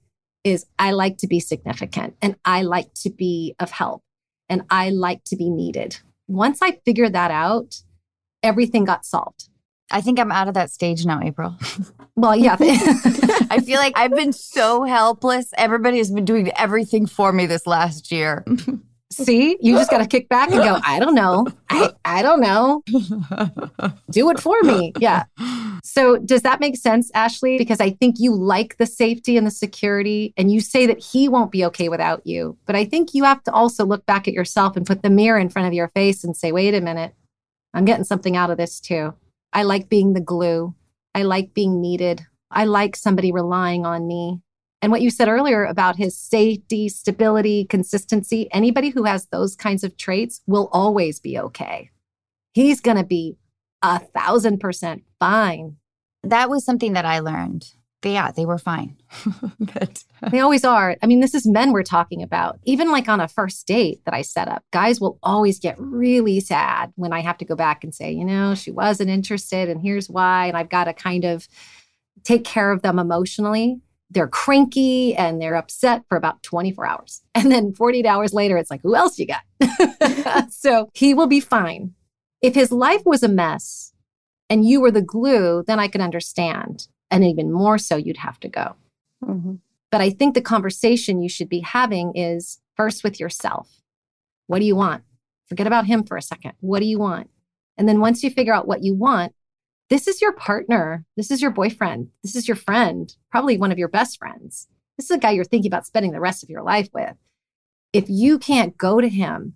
is 0.44 0.66
I 0.78 0.92
like 0.92 1.18
to 1.18 1.28
be 1.28 1.40
significant 1.40 2.16
and 2.22 2.36
I 2.44 2.64
like 2.64 2.94
to 2.96 3.10
be 3.10 3.56
of 3.60 3.72
help 3.72 4.04
and 4.50 4.64
I 4.70 4.90
like 4.90 5.24
to 5.26 5.36
be 5.36 5.50
needed. 5.50 5.98
Once 6.28 6.62
I 6.62 6.80
figured 6.86 7.14
that 7.14 7.32
out, 7.32 7.82
everything 8.44 8.86
got 8.86 9.06
solved. 9.06 9.50
I 9.92 10.02
think 10.02 10.20
I'm 10.20 10.32
out 10.32 10.48
of 10.48 10.54
that 10.56 10.72
stage 10.72 11.06
now, 11.06 11.22
April. 11.22 11.56
well, 12.16 12.36
yeah. 12.36 12.56
I 12.60 13.62
feel 13.64 13.80
like 13.80 13.94
I've 13.98 14.16
been 14.16 14.34
so 14.34 14.84
helpless. 14.84 15.52
Everybody 15.58 15.98
has 15.98 16.10
been 16.10 16.26
doing 16.26 16.52
everything 16.58 17.06
for 17.06 17.32
me 17.32 17.46
this 17.46 17.68
last 17.68 18.12
year. 18.12 18.46
See, 19.12 19.58
you 19.60 19.76
just 19.76 19.92
got 19.92 19.98
to 19.98 20.08
kick 20.08 20.30
back 20.30 20.52
and 20.52 20.64
go, 20.64 20.80
I 20.86 20.98
don't 20.98 21.16
know. 21.16 21.46
I, 21.70 21.92
I 22.06 22.22
don't 22.22 22.40
know. 22.40 22.82
Do 24.10 24.30
it 24.30 24.40
for 24.40 24.56
me. 24.64 24.94
Yeah. 25.00 25.26
So, 25.84 26.18
does 26.18 26.44
that 26.44 26.62
make 26.62 26.78
sense, 26.78 27.12
Ashley? 27.14 27.58
Because 27.58 27.82
I 27.82 27.90
think 27.90 28.16
you 28.20 28.34
like 28.34 28.78
the 28.78 28.86
safety 28.86 29.36
and 29.36 29.46
the 29.46 29.52
security, 29.52 30.34
and 30.38 30.50
you 30.50 30.62
say 30.62 30.86
that 30.86 31.00
he 31.00 31.28
won't 31.28 31.52
be 31.52 31.66
okay 31.66 31.90
without 31.90 32.26
you. 32.26 32.58
But 32.66 32.78
I 32.78 32.86
think 32.86 33.14
you 33.14 33.26
have 33.26 33.44
to 33.44 33.52
also 33.52 33.86
look 33.86 34.06
back 34.06 34.30
at 34.30 34.34
yourself 34.34 34.78
and 34.78 34.86
put 34.86 35.04
the 35.04 35.10
mirror 35.10 35.40
in 35.40 35.50
front 35.50 35.68
of 35.68 35.74
your 35.74 35.90
face 35.90 36.24
and 36.24 36.36
say, 36.36 36.54
wait 36.54 36.74
a 36.74 36.80
minute, 36.80 37.14
I'm 37.74 37.84
getting 37.84 38.06
something 38.06 38.38
out 38.38 38.50
of 38.50 38.58
this 38.58 38.80
too. 38.80 39.14
I 39.54 39.64
like 39.64 39.90
being 39.90 40.14
the 40.14 40.22
glue. 40.22 40.76
I 41.14 41.24
like 41.24 41.54
being 41.54 41.82
needed. 41.82 42.22
I 42.50 42.66
like 42.66 42.96
somebody 42.96 43.32
relying 43.32 43.86
on 43.86 44.08
me. 44.08 44.42
And 44.82 44.92
what 44.92 45.02
you 45.02 45.12
said 45.12 45.28
earlier 45.28 45.64
about 45.64 45.96
his 45.96 46.18
safety, 46.18 46.90
stability, 46.90 47.66
consistency, 47.66 48.52
anybody 48.52 48.90
who 48.90 49.04
has 49.04 49.28
those 49.28 49.56
kinds 49.56 49.84
of 49.84 49.96
traits 49.96 50.42
will 50.48 50.70
always 50.72 51.20
be 51.20 51.38
okay. 51.38 51.92
He's 52.54 52.82
going 52.82 52.98
to 52.98 53.04
be 53.04 53.38
a 53.82 54.00
thousand 54.00 54.60
percent 54.60 55.04
fine. 55.20 55.78
That 56.24 56.50
was 56.50 56.66
something 56.66 56.94
that 56.94 57.06
I 57.06 57.20
learned. 57.20 57.66
Yeah, 58.04 58.32
they 58.32 58.46
were 58.46 58.58
fine. 58.58 58.98
but 59.60 60.04
they 60.32 60.40
always 60.40 60.64
are. 60.64 60.98
I 61.02 61.06
mean, 61.06 61.20
this 61.20 61.36
is 61.36 61.48
men 61.48 61.72
we're 61.72 61.84
talking 61.84 62.24
about. 62.24 62.60
Even 62.64 62.92
like 62.92 63.08
on 63.08 63.20
a 63.20 63.28
first 63.28 63.68
date 63.68 64.02
that 64.06 64.14
I 64.14 64.24
set 64.24 64.48
up, 64.48 64.64
guys 64.72 65.00
will 65.00 65.20
always 65.22 65.60
get 65.60 65.76
really 65.80 66.40
sad 66.40 66.92
when 66.96 67.14
I 67.14 67.22
have 67.22 67.38
to 67.40 67.46
go 67.46 67.56
back 67.56 67.84
and 67.84 67.94
say, 67.94 68.12
you 68.12 68.26
know, 68.26 68.56
she 68.56 68.72
wasn't 68.72 69.10
interested 69.10 69.70
and 69.70 69.82
here's 69.82 70.10
why. 70.10 70.48
And 70.48 70.58
I've 70.58 70.70
got 70.70 70.86
to 70.86 70.94
kind 70.94 71.26
of 71.26 71.48
take 72.24 72.44
care 72.44 72.72
of 72.72 72.82
them 72.82 73.00
emotionally 73.00 73.82
they're 74.12 74.28
cranky 74.28 75.16
and 75.16 75.42
they're 75.42 75.56
upset 75.56 76.04
for 76.08 76.18
about 76.18 76.44
24 76.44 76.86
hours. 76.86 77.22
And 77.34 77.52
then 77.52 77.74
48 77.74 78.06
hours 78.06 78.34
later, 78.34 78.58
it's 78.58 78.70
like, 78.70 78.82
who 78.84 78.96
else 78.96 79.18
you 79.18 79.26
got? 79.26 80.52
so 80.52 80.90
he 80.94 81.14
will 81.14 81.28
be 81.28 81.40
fine. 81.40 81.94
If 82.42 82.54
his 82.54 82.72
life 82.72 83.02
was 83.06 83.24
a 83.24 83.30
mess 83.30 83.94
and 84.50 84.66
you 84.68 84.82
were 84.82 84.92
the 84.92 85.02
glue, 85.02 85.64
then 85.66 85.80
I 85.80 85.88
could 85.88 86.02
understand. 86.02 86.88
And 87.12 87.24
even 87.26 87.52
more 87.52 87.78
so, 87.78 87.98
you'd 87.98 88.18
have 88.18 88.40
to 88.40 88.48
go. 88.48 88.76
Mm-hmm. 89.24 89.56
But 89.92 90.02
I 90.02 90.10
think 90.10 90.34
the 90.34 90.42
conversation 90.42 91.22
you 91.22 91.30
should 91.30 91.50
be 91.50 91.60
having 91.60 92.14
is 92.16 92.60
first 92.76 93.04
with 93.04 93.20
yourself. 93.20 93.70
What 94.48 94.60
do 94.60 94.66
you 94.66 94.76
want? 94.76 95.04
Forget 95.48 95.68
about 95.68 95.86
him 95.86 96.04
for 96.04 96.16
a 96.16 96.22
second. 96.22 96.54
What 96.62 96.80
do 96.80 96.86
you 96.86 96.98
want? 96.98 97.30
And 97.78 97.88
then 97.88 98.00
once 98.00 98.24
you 98.24 98.30
figure 98.32 98.54
out 98.54 98.68
what 98.68 98.84
you 98.84 98.96
want, 98.96 99.34
this 99.90 100.08
is 100.08 100.22
your 100.22 100.32
partner. 100.32 101.06
This 101.18 101.30
is 101.30 101.42
your 101.42 101.52
boyfriend. 101.52 102.08
This 102.24 102.38
is 102.38 102.48
your 102.48 102.56
friend, 102.56 103.14
probably 103.30 103.58
one 103.58 103.74
of 103.74 103.78
your 103.78 103.90
best 103.90 104.18
friends. 104.18 104.70
This 104.98 105.10
is 105.10 105.18
a 105.18 105.20
guy 105.20 105.32
you're 105.32 105.44
thinking 105.44 105.70
about 105.70 105.86
spending 105.86 106.14
the 106.14 106.22
rest 106.22 106.44
of 106.44 106.50
your 106.50 106.64
life 106.64 106.90
with. 106.94 107.18
If 107.92 108.06
you 108.08 108.40
can't 108.40 108.78
go 108.78 109.02
to 109.02 109.10
him 109.10 109.56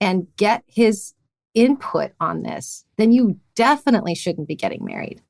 and 0.00 0.26
get 0.36 0.64
his 0.66 1.14
input 1.54 2.12
on 2.18 2.42
this, 2.42 2.84
then 2.96 3.12
you 3.12 3.38
definitely 3.54 4.16
shouldn't 4.16 4.48
be 4.48 4.56
getting 4.56 4.84
married 4.84 5.22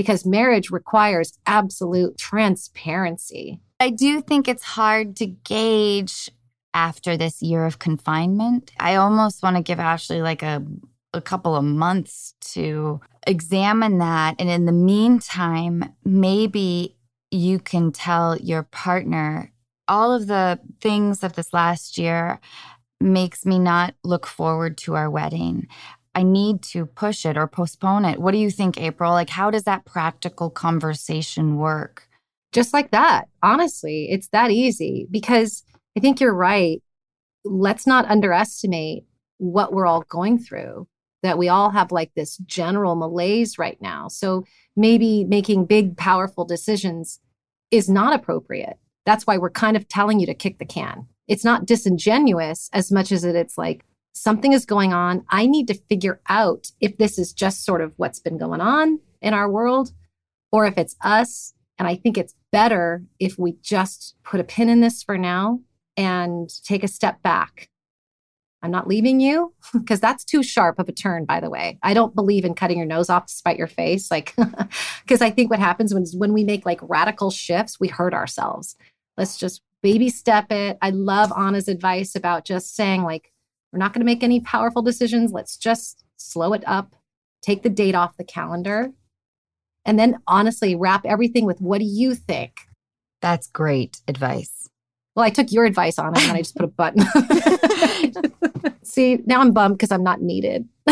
because 0.00 0.24
marriage 0.24 0.70
requires 0.70 1.38
absolute 1.46 2.16
transparency. 2.16 3.60
I 3.78 3.90
do 3.90 4.22
think 4.22 4.48
it's 4.48 4.62
hard 4.62 5.14
to 5.16 5.26
gauge 5.26 6.30
after 6.72 7.18
this 7.18 7.42
year 7.42 7.66
of 7.66 7.78
confinement. 7.78 8.70
I 8.80 8.94
almost 8.94 9.42
want 9.42 9.56
to 9.56 9.62
give 9.62 9.78
Ashley 9.78 10.22
like 10.22 10.42
a 10.42 10.64
a 11.12 11.20
couple 11.20 11.54
of 11.54 11.64
months 11.64 12.32
to 12.40 12.98
examine 13.26 13.98
that. 13.98 14.36
And 14.38 14.48
in 14.48 14.64
the 14.64 14.72
meantime, 14.72 15.84
maybe 16.02 16.96
you 17.30 17.58
can 17.58 17.92
tell 17.92 18.38
your 18.38 18.62
partner 18.62 19.52
all 19.86 20.14
of 20.14 20.28
the 20.28 20.60
things 20.80 21.22
of 21.22 21.34
this 21.34 21.52
last 21.52 21.98
year 21.98 22.40
makes 23.02 23.44
me 23.44 23.58
not 23.58 23.94
look 24.02 24.26
forward 24.26 24.78
to 24.78 24.94
our 24.94 25.10
wedding. 25.10 25.68
I 26.14 26.22
need 26.22 26.62
to 26.64 26.86
push 26.86 27.24
it 27.24 27.36
or 27.36 27.46
postpone 27.46 28.04
it. 28.04 28.20
What 28.20 28.32
do 28.32 28.38
you 28.38 28.50
think, 28.50 28.80
April? 28.80 29.12
Like, 29.12 29.30
how 29.30 29.50
does 29.50 29.64
that 29.64 29.84
practical 29.84 30.50
conversation 30.50 31.56
work? 31.56 32.08
Just 32.52 32.72
like 32.72 32.90
that. 32.90 33.28
Honestly, 33.42 34.08
it's 34.10 34.28
that 34.28 34.50
easy 34.50 35.06
because 35.10 35.62
I 35.96 36.00
think 36.00 36.20
you're 36.20 36.34
right. 36.34 36.82
Let's 37.44 37.86
not 37.86 38.10
underestimate 38.10 39.04
what 39.38 39.72
we're 39.72 39.86
all 39.86 40.02
going 40.08 40.38
through 40.38 40.88
that 41.22 41.38
we 41.38 41.48
all 41.48 41.70
have 41.70 41.92
like 41.92 42.12
this 42.14 42.36
general 42.38 42.96
malaise 42.96 43.58
right 43.58 43.80
now. 43.80 44.08
So 44.08 44.44
maybe 44.76 45.24
making 45.24 45.66
big, 45.66 45.96
powerful 45.96 46.44
decisions 46.44 47.20
is 47.70 47.88
not 47.88 48.14
appropriate. 48.14 48.78
That's 49.06 49.26
why 49.26 49.38
we're 49.38 49.50
kind 49.50 49.76
of 49.76 49.88
telling 49.88 50.20
you 50.20 50.26
to 50.26 50.34
kick 50.34 50.58
the 50.58 50.64
can. 50.64 51.06
It's 51.28 51.44
not 51.44 51.66
disingenuous 51.66 52.70
as 52.72 52.90
much 52.90 53.12
as 53.12 53.24
it, 53.24 53.36
it's 53.36 53.58
like 53.58 53.84
something 54.12 54.52
is 54.52 54.64
going 54.64 54.92
on. 54.92 55.24
I 55.30 55.46
need 55.46 55.66
to 55.68 55.74
figure 55.74 56.20
out 56.28 56.70
if 56.80 56.98
this 56.98 57.18
is 57.18 57.32
just 57.32 57.64
sort 57.64 57.80
of 57.80 57.94
what's 57.96 58.20
been 58.20 58.38
going 58.38 58.60
on 58.60 59.00
in 59.20 59.34
our 59.34 59.50
world 59.50 59.92
or 60.52 60.66
if 60.66 60.76
it's 60.78 60.96
us. 61.02 61.54
And 61.78 61.88
I 61.88 61.96
think 61.96 62.18
it's 62.18 62.34
better 62.52 63.02
if 63.18 63.38
we 63.38 63.56
just 63.62 64.14
put 64.24 64.40
a 64.40 64.44
pin 64.44 64.68
in 64.68 64.80
this 64.80 65.02
for 65.02 65.16
now 65.16 65.60
and 65.96 66.50
take 66.64 66.84
a 66.84 66.88
step 66.88 67.22
back 67.22 67.70
I'm 68.62 68.70
not 68.70 68.86
leaving 68.86 69.20
you 69.20 69.54
because 69.72 70.00
that's 70.00 70.24
too 70.24 70.42
sharp 70.42 70.78
of 70.78 70.88
a 70.88 70.92
turn, 70.92 71.24
by 71.24 71.40
the 71.40 71.50
way. 71.50 71.78
I 71.82 71.94
don't 71.94 72.14
believe 72.14 72.44
in 72.44 72.54
cutting 72.54 72.78
your 72.78 72.86
nose 72.86 73.10
off 73.10 73.26
to 73.26 73.32
spite 73.32 73.58
your 73.58 73.66
face. 73.66 74.10
Like, 74.10 74.34
because 75.02 75.22
I 75.22 75.30
think 75.30 75.50
what 75.50 75.58
happens 75.58 75.94
when, 75.94 76.04
when 76.14 76.32
we 76.32 76.44
make 76.44 76.66
like 76.66 76.80
radical 76.82 77.30
shifts, 77.30 77.80
we 77.80 77.88
hurt 77.88 78.14
ourselves. 78.14 78.76
Let's 79.16 79.36
just 79.36 79.62
baby 79.82 80.10
step 80.10 80.50
it. 80.52 80.78
I 80.82 80.90
love 80.90 81.32
Anna's 81.36 81.68
advice 81.68 82.14
about 82.14 82.44
just 82.44 82.74
saying, 82.74 83.02
like, 83.02 83.32
we're 83.72 83.78
not 83.78 83.92
going 83.92 84.00
to 84.00 84.06
make 84.06 84.22
any 84.22 84.40
powerful 84.40 84.82
decisions. 84.82 85.32
Let's 85.32 85.56
just 85.56 86.04
slow 86.16 86.52
it 86.52 86.64
up, 86.66 86.96
take 87.42 87.62
the 87.62 87.70
date 87.70 87.94
off 87.94 88.16
the 88.16 88.24
calendar, 88.24 88.90
and 89.84 89.98
then 89.98 90.18
honestly 90.26 90.74
wrap 90.74 91.06
everything 91.06 91.46
with 91.46 91.60
what 91.60 91.78
do 91.78 91.84
you 91.84 92.14
think? 92.14 92.52
That's 93.20 93.46
great 93.48 94.00
advice. 94.08 94.68
Well, 95.14 95.24
I 95.24 95.30
took 95.30 95.52
your 95.52 95.64
advice 95.64 95.98
on 95.98 96.16
it 96.16 96.22
and 96.22 96.32
I 96.32 96.38
just 96.38 96.56
put 96.56 96.64
a 96.64 96.68
button. 96.68 97.04
See, 98.82 99.18
now 99.26 99.40
I'm 99.40 99.52
bummed 99.52 99.76
because 99.76 99.90
I'm 99.92 100.04
not 100.04 100.20
needed. 100.20 100.68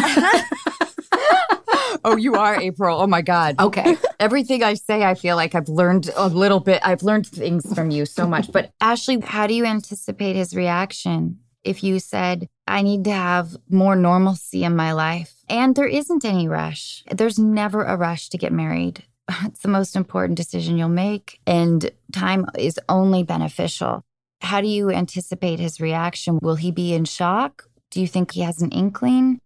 oh, 2.05 2.17
you 2.19 2.35
are 2.35 2.61
April. 2.61 3.01
Oh 3.01 3.07
my 3.07 3.23
God. 3.23 3.57
Okay. 3.59 3.97
Everything 4.21 4.63
I 4.63 4.75
say, 4.75 5.05
I 5.05 5.15
feel 5.15 5.37
like 5.37 5.55
I've 5.55 5.69
learned 5.69 6.11
a 6.17 6.29
little 6.29 6.61
bit. 6.61 6.81
I've 6.85 7.03
learned 7.03 7.27
things 7.27 7.73
from 7.75 7.91
you 7.91 8.07
so 8.07 8.27
much. 8.27 8.51
But 8.53 8.73
Ashley, 8.81 9.21
how 9.21 9.47
do 9.47 9.55
you 9.55 9.65
anticipate 9.65 10.37
his 10.37 10.55
reaction 10.55 11.39
if 11.65 11.83
you 11.85 11.99
said, 12.01 12.49
I 12.69 12.83
need 12.83 13.05
to 13.05 13.13
have 13.13 13.57
more 13.69 13.97
normalcy 13.97 14.65
in 14.65 14.77
my 14.77 14.93
life? 14.93 15.35
And 15.49 15.75
there 15.75 15.87
isn't 15.87 16.25
any 16.25 16.49
rush. 16.49 17.03
There's 17.11 17.39
never 17.39 17.83
a 17.83 17.97
rush 17.97 18.29
to 18.31 18.39
get 18.39 18.53
married. 18.53 19.05
It's 19.45 19.61
the 19.61 19.69
most 19.69 19.97
important 19.97 20.37
decision 20.37 20.79
you'll 20.79 20.89
make, 20.89 21.41
and 21.47 21.91
time 22.13 22.47
is 22.59 22.81
only 22.89 23.23
beneficial. 23.25 24.05
How 24.41 24.61
do 24.61 24.69
you 24.69 24.91
anticipate 24.91 25.59
his 25.59 25.81
reaction? 25.81 26.39
Will 26.41 26.55
he 26.55 26.71
be 26.71 26.95
in 26.95 27.05
shock? 27.05 27.69
Do 27.91 28.01
you 28.01 28.07
think 28.07 28.33
he 28.33 28.41
has 28.43 28.63
an 28.63 28.71
inkling? 28.71 29.41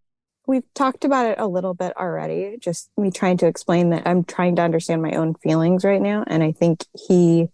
We've 0.47 0.75
talked 0.75 1.05
about 1.05 1.27
it 1.27 1.39
a 1.39 1.47
little 1.47 1.75
bit 1.75 1.97
already, 1.97 2.59
just 2.61 2.91
me 2.97 3.11
trying 3.11 3.39
to 3.39 3.47
explain 3.47 3.91
that 3.91 4.07
I'm 4.07 4.25
trying 4.25 4.57
to 4.57 4.63
understand 4.63 5.01
my 5.01 5.13
own 5.13 5.35
feelings 5.35 5.85
right 5.85 6.03
now. 6.03 6.25
And 6.27 6.43
I 6.43 6.53
think 6.53 6.85
he 7.09 7.49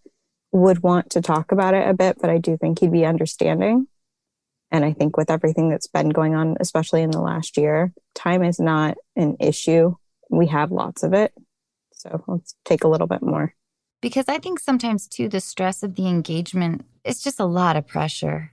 would 0.52 0.82
want 0.82 1.10
to 1.10 1.20
talk 1.20 1.52
about 1.52 1.74
it 1.74 1.86
a 1.86 1.94
bit, 1.94 2.16
but 2.20 2.30
I 2.30 2.38
do 2.38 2.56
think 2.56 2.80
he'd 2.80 2.92
be 2.92 3.04
understanding. 3.04 3.86
And 4.70 4.84
I 4.84 4.92
think 4.92 5.16
with 5.16 5.30
everything 5.30 5.68
that's 5.68 5.86
been 5.86 6.10
going 6.10 6.34
on, 6.34 6.56
especially 6.60 7.02
in 7.02 7.10
the 7.10 7.20
last 7.20 7.56
year, 7.56 7.92
time 8.14 8.42
is 8.42 8.60
not 8.60 8.96
an 9.16 9.36
issue. 9.40 9.94
We 10.30 10.46
have 10.48 10.70
lots 10.70 11.02
of 11.02 11.14
it. 11.14 11.32
So 11.92 12.22
let's 12.26 12.54
take 12.64 12.84
a 12.84 12.88
little 12.88 13.06
bit 13.06 13.22
more. 13.22 13.54
Because 14.00 14.26
I 14.28 14.38
think 14.38 14.60
sometimes, 14.60 15.08
too, 15.08 15.28
the 15.28 15.40
stress 15.40 15.82
of 15.82 15.96
the 15.96 16.06
engagement 16.06 16.84
it's 17.08 17.22
just 17.22 17.40
a 17.40 17.46
lot 17.46 17.76
of 17.76 17.86
pressure. 17.86 18.52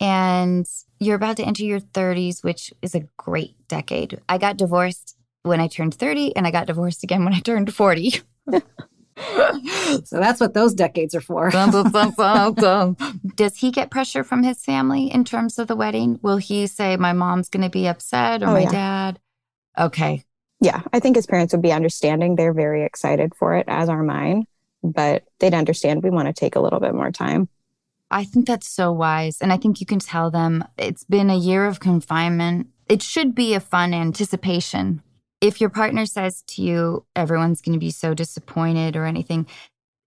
And 0.00 0.66
you're 1.00 1.16
about 1.16 1.36
to 1.38 1.42
enter 1.42 1.64
your 1.64 1.80
30s, 1.80 2.44
which 2.44 2.72
is 2.80 2.94
a 2.94 3.08
great 3.16 3.56
decade. 3.66 4.20
I 4.28 4.38
got 4.38 4.56
divorced 4.56 5.16
when 5.42 5.60
I 5.60 5.66
turned 5.66 5.94
30, 5.94 6.36
and 6.36 6.46
I 6.46 6.52
got 6.52 6.68
divorced 6.68 7.02
again 7.02 7.24
when 7.24 7.34
I 7.34 7.40
turned 7.40 7.74
40. 7.74 8.22
so 10.04 10.18
that's 10.18 10.40
what 10.40 10.54
those 10.54 10.74
decades 10.74 11.14
are 11.14 11.20
for. 11.20 11.50
Does 13.36 13.56
he 13.56 13.70
get 13.70 13.90
pressure 13.90 14.24
from 14.24 14.42
his 14.42 14.62
family 14.64 15.10
in 15.12 15.24
terms 15.24 15.58
of 15.58 15.66
the 15.68 15.76
wedding? 15.76 16.18
Will 16.22 16.36
he 16.38 16.66
say, 16.66 16.96
My 16.96 17.12
mom's 17.12 17.48
going 17.48 17.62
to 17.62 17.70
be 17.70 17.86
upset 17.86 18.42
or 18.42 18.46
Oh, 18.46 18.52
my 18.52 18.60
yeah. 18.62 18.70
dad? 18.70 19.18
Okay. 19.78 20.24
Yeah, 20.60 20.82
I 20.92 20.98
think 20.98 21.14
his 21.16 21.26
parents 21.26 21.52
would 21.52 21.62
be 21.62 21.72
understanding. 21.72 22.34
They're 22.34 22.52
very 22.52 22.84
excited 22.84 23.32
for 23.34 23.54
it, 23.54 23.66
as 23.68 23.88
are 23.88 24.02
mine, 24.02 24.46
but 24.82 25.24
they'd 25.38 25.54
understand 25.54 26.02
we 26.02 26.10
want 26.10 26.26
to 26.26 26.32
take 26.32 26.56
a 26.56 26.60
little 26.60 26.80
bit 26.80 26.94
more 26.94 27.12
time. 27.12 27.48
I 28.10 28.24
think 28.24 28.46
that's 28.46 28.68
so 28.68 28.90
wise. 28.90 29.38
And 29.40 29.52
I 29.52 29.56
think 29.56 29.80
you 29.80 29.86
can 29.86 30.00
tell 30.00 30.30
them 30.30 30.64
it's 30.76 31.04
been 31.04 31.30
a 31.30 31.36
year 31.36 31.66
of 31.66 31.78
confinement. 31.78 32.68
It 32.88 33.02
should 33.02 33.34
be 33.34 33.54
a 33.54 33.60
fun 33.60 33.94
anticipation. 33.94 35.02
If 35.40 35.60
your 35.60 35.70
partner 35.70 36.06
says 36.06 36.42
to 36.48 36.62
you, 36.62 37.06
everyone's 37.14 37.60
going 37.60 37.74
to 37.74 37.78
be 37.78 37.90
so 37.90 38.14
disappointed 38.14 38.96
or 38.96 39.04
anything, 39.04 39.46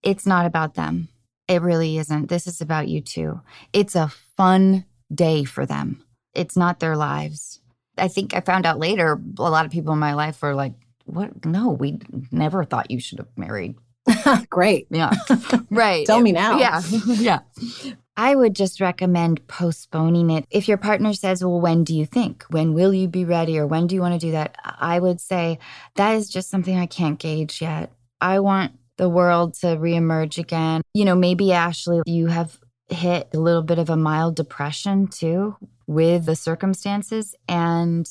it's 0.04 0.26
not 0.26 0.46
about 0.46 0.74
them. 0.74 1.08
It 1.48 1.62
really 1.62 1.98
isn't. 1.98 2.28
This 2.28 2.48
is 2.48 2.62
about 2.62 2.88
you 2.88 3.02
too. 3.02 3.42
It's 3.74 3.96
a 3.96 4.10
fun 4.38 4.86
day 5.14 5.44
for 5.44 5.66
them, 5.66 6.04
it's 6.34 6.58
not 6.58 6.80
their 6.80 6.96
lives. 6.96 7.60
I 7.98 8.08
think 8.08 8.34
I 8.34 8.40
found 8.40 8.66
out 8.66 8.80
later, 8.80 9.20
a 9.38 9.50
lot 9.50 9.66
of 9.66 9.72
people 9.72 9.94
in 9.94 10.00
my 10.00 10.14
life 10.14 10.42
were 10.42 10.56
like, 10.56 10.74
what? 11.06 11.46
No, 11.46 11.72
we 11.72 12.00
never 12.32 12.64
thought 12.64 12.90
you 12.90 13.00
should 13.00 13.20
have 13.20 13.28
married 13.36 13.76
Great. 14.50 14.88
yeah. 14.90 15.12
right. 15.70 16.06
Tell 16.06 16.20
me 16.20 16.32
now. 16.32 16.58
Yeah. 16.58 16.82
yeah. 17.06 17.40
I 18.22 18.36
would 18.36 18.56
just 18.56 18.80
recommend 18.80 19.48
postponing 19.48 20.30
it. 20.30 20.46
If 20.52 20.68
your 20.68 20.78
partner 20.78 21.12
says, 21.12 21.44
Well, 21.44 21.60
when 21.60 21.84
do 21.84 21.96
you 21.96 22.06
think? 22.06 22.44
When 22.50 22.76
will 22.76 22.94
you 22.94 23.08
be 23.08 23.26
ready? 23.26 23.58
Or 23.58 23.66
when 23.66 23.88
do 23.88 23.96
you 23.96 24.02
want 24.02 24.14
to 24.14 24.28
do 24.28 24.32
that? 24.34 24.56
I 24.64 25.00
would 25.00 25.20
say 25.20 25.58
that 25.96 26.12
is 26.12 26.30
just 26.30 26.48
something 26.52 26.78
I 26.78 26.86
can't 26.86 27.18
gauge 27.18 27.64
yet. 27.64 27.92
I 28.22 28.40
want 28.40 28.74
the 28.98 29.10
world 29.10 29.56
to 29.62 29.76
reemerge 29.76 30.38
again. 30.38 30.84
You 30.94 31.06
know, 31.06 31.16
maybe 31.16 31.52
Ashley, 31.52 32.04
you 32.06 32.28
have 32.28 32.60
hit 32.90 33.30
a 33.34 33.40
little 33.40 33.64
bit 33.64 33.80
of 33.80 33.90
a 33.90 33.98
mild 33.98 34.36
depression 34.36 35.08
too 35.08 35.58
with 35.88 36.26
the 36.26 36.36
circumstances. 36.36 37.34
And 37.48 38.08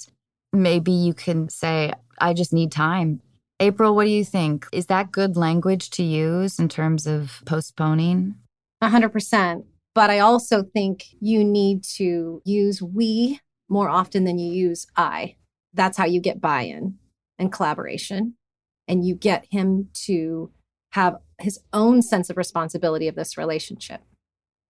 maybe 0.53 0.91
you 0.91 1.15
can 1.15 1.49
say, 1.49 1.93
I 2.19 2.35
just 2.35 2.53
need 2.53 2.73
time. 2.73 3.21
April, 3.61 3.95
what 3.95 4.07
do 4.07 4.11
you 4.11 4.25
think? 4.25 4.67
Is 4.73 4.87
that 4.87 5.13
good 5.13 5.37
language 5.37 5.89
to 5.91 6.03
use 6.03 6.59
in 6.59 6.69
terms 6.69 7.07
of 7.07 7.43
postponing? 7.47 8.35
A 8.81 8.89
hundred 8.89 9.11
percent. 9.11 9.67
But 9.95 10.11
I 10.11 10.21
also 10.21 10.63
think 10.63 11.07
you 11.21 11.45
need 11.45 11.85
to 11.97 12.43
use 12.45 12.81
we 12.81 13.41
more 13.69 13.89
often 13.89 14.25
than 14.25 14.39
you 14.39 14.53
use 14.53 14.87
I. 14.97 15.37
That's 15.75 15.97
how 15.97 16.07
you 16.07 16.21
get 16.21 16.41
buy-in 16.41 16.97
and 17.39 17.53
collaboration. 17.53 18.35
And 18.89 19.05
you 19.05 19.15
get 19.15 19.47
him 19.51 19.89
to 20.07 20.51
have 20.93 21.17
his 21.39 21.61
own 21.73 22.03
sense 22.03 22.31
of 22.31 22.37
responsibility 22.37 23.09
of 23.09 23.15
this 23.15 23.39
relationship. 23.39 24.01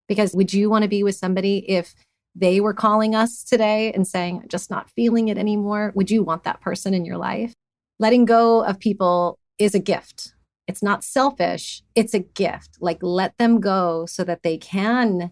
Because 0.07 0.33
would 0.33 0.53
you 0.53 0.69
want 0.69 0.83
to 0.83 0.89
be 0.89 1.03
with 1.03 1.15
somebody 1.15 1.69
if 1.69 1.95
they 2.35 2.59
were 2.59 2.73
calling 2.73 3.15
us 3.15 3.43
today 3.43 3.91
and 3.93 4.07
saying, 4.07 4.45
just 4.47 4.69
not 4.69 4.89
feeling 4.91 5.27
it 5.27 5.37
anymore? 5.37 5.91
Would 5.95 6.11
you 6.11 6.23
want 6.23 6.43
that 6.43 6.61
person 6.61 6.93
in 6.93 7.05
your 7.05 7.17
life? 7.17 7.53
Letting 7.99 8.25
go 8.25 8.63
of 8.63 8.79
people 8.79 9.39
is 9.57 9.75
a 9.75 9.79
gift. 9.79 10.33
It's 10.67 10.83
not 10.83 11.03
selfish, 11.03 11.83
it's 11.95 12.13
a 12.13 12.19
gift. 12.19 12.77
Like, 12.79 12.99
let 13.01 13.37
them 13.37 13.59
go 13.59 14.05
so 14.05 14.23
that 14.23 14.43
they 14.43 14.57
can 14.57 15.31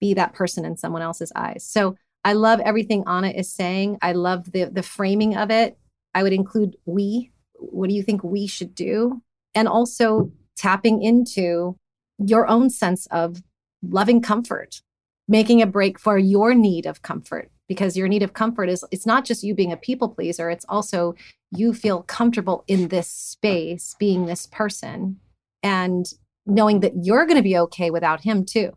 be 0.00 0.14
that 0.14 0.32
person 0.32 0.64
in 0.64 0.76
someone 0.76 1.02
else's 1.02 1.32
eyes. 1.36 1.64
So, 1.64 1.96
I 2.24 2.34
love 2.34 2.60
everything 2.60 3.04
Anna 3.06 3.28
is 3.28 3.50
saying. 3.50 3.98
I 4.02 4.12
love 4.12 4.52
the 4.52 4.64
the 4.64 4.82
framing 4.82 5.36
of 5.36 5.50
it. 5.50 5.78
I 6.14 6.22
would 6.22 6.32
include 6.32 6.76
we. 6.84 7.32
What 7.54 7.88
do 7.88 7.94
you 7.94 8.02
think 8.02 8.22
we 8.22 8.46
should 8.46 8.74
do? 8.74 9.22
And 9.54 9.68
also 9.68 10.32
tapping 10.56 11.02
into 11.02 11.76
your 12.18 12.46
own 12.46 12.68
sense 12.68 13.06
of 13.06 13.42
loving 13.82 14.20
comfort, 14.20 14.82
making 15.28 15.62
a 15.62 15.66
break 15.66 15.98
for 15.98 16.18
your 16.18 16.54
need 16.54 16.86
of 16.86 17.02
comfort 17.02 17.50
because 17.68 17.96
your 17.96 18.08
need 18.08 18.22
of 18.22 18.32
comfort 18.32 18.68
is 18.68 18.84
it's 18.90 19.06
not 19.06 19.24
just 19.24 19.44
you 19.44 19.54
being 19.54 19.72
a 19.72 19.76
people 19.76 20.08
pleaser, 20.08 20.50
it's 20.50 20.66
also 20.68 21.14
you 21.50 21.72
feel 21.74 22.02
comfortable 22.02 22.64
in 22.66 22.88
this 22.88 23.08
space 23.08 23.96
being 23.98 24.26
this 24.26 24.46
person 24.46 25.18
and 25.62 26.06
knowing 26.46 26.80
that 26.80 26.92
you're 27.02 27.26
going 27.26 27.36
to 27.36 27.42
be 27.42 27.58
okay 27.58 27.90
without 27.90 28.22
him 28.22 28.44
too. 28.44 28.72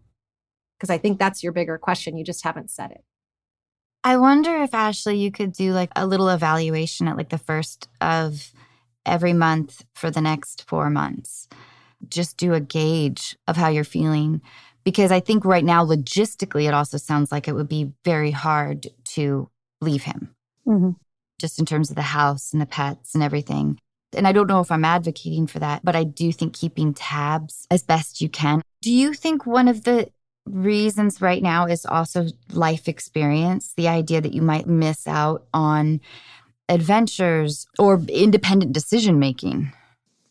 Because 0.78 0.90
I 0.90 0.98
think 0.98 1.20
that's 1.20 1.44
your 1.44 1.54
bigger 1.54 1.78
question. 1.78 2.18
You 2.18 2.24
just 2.24 2.44
haven't 2.44 2.72
said 2.72 2.92
it. 2.92 3.04
I 4.04 4.18
wonder 4.18 4.58
if 4.64 4.74
Ashley, 4.74 5.18
you 5.18 5.32
could 5.32 5.54
do 5.54 5.72
like 5.72 5.92
a 5.96 6.06
little 6.06 6.30
evaluation 6.30 7.08
at 7.08 7.16
like 7.16 7.30
the 7.30 7.38
first 7.38 7.88
of 8.02 8.52
every 9.06 9.34
month 9.34 9.86
for 9.94 10.12
the 10.12 10.20
next 10.20 10.68
four 10.68 10.90
months. 10.90 11.48
Just 12.10 12.36
do 12.38 12.54
a 12.54 12.60
gauge 12.60 13.38
of 13.48 13.56
how 13.56 13.70
you're 13.70 13.86
feeling. 13.86 14.42
Because 14.84 15.12
I 15.14 15.22
think 15.22 15.46
right 15.46 15.64
now, 15.64 15.86
logistically, 15.86 16.68
it 16.68 16.74
also 16.74 16.98
sounds 16.98 17.32
like 17.32 17.48
it 17.48 17.54
would 17.54 17.70
be 17.70 17.94
very 18.04 18.32
hard 18.32 18.88
to 19.06 19.50
leave 19.80 20.04
him, 20.04 20.36
hmm 20.66 20.92
just 21.40 21.60
in 21.60 21.66
terms 21.66 21.90
of 21.90 21.96
the 21.96 22.02
house 22.02 22.54
and 22.54 22.62
the 22.62 22.66
pets 22.66 23.14
and 23.14 23.24
everything. 23.24 23.80
And 24.16 24.28
I 24.28 24.32
don't 24.32 24.48
know 24.48 24.62
if 24.62 24.72
I'm 24.72 24.86
advocating 24.86 25.48
for 25.48 25.60
that, 25.60 25.84
but 25.84 25.96
I 25.96 26.04
do 26.04 26.32
think 26.32 26.54
keeping 26.54 26.94
tabs 26.94 27.68
as 27.72 27.84
best 27.84 28.22
you 28.22 28.30
can. 28.30 28.62
Do 28.82 28.92
you 28.92 29.14
think 29.14 29.46
one 29.46 29.68
of 29.68 29.84
the 29.84 30.10
reasons 30.46 31.22
right 31.22 31.42
now 31.42 31.66
is 31.66 31.86
also 31.86 32.28
life 32.52 32.88
experience, 32.88 33.74
the 33.76 33.88
idea 33.88 34.22
that 34.22 34.34
you 34.34 34.42
might 34.42 34.68
miss 34.68 35.08
out 35.08 35.46
on 35.54 36.02
adventures 36.70 37.66
or 37.80 38.02
independent 38.08 38.74
decision 38.74 39.20
making? 39.20 39.72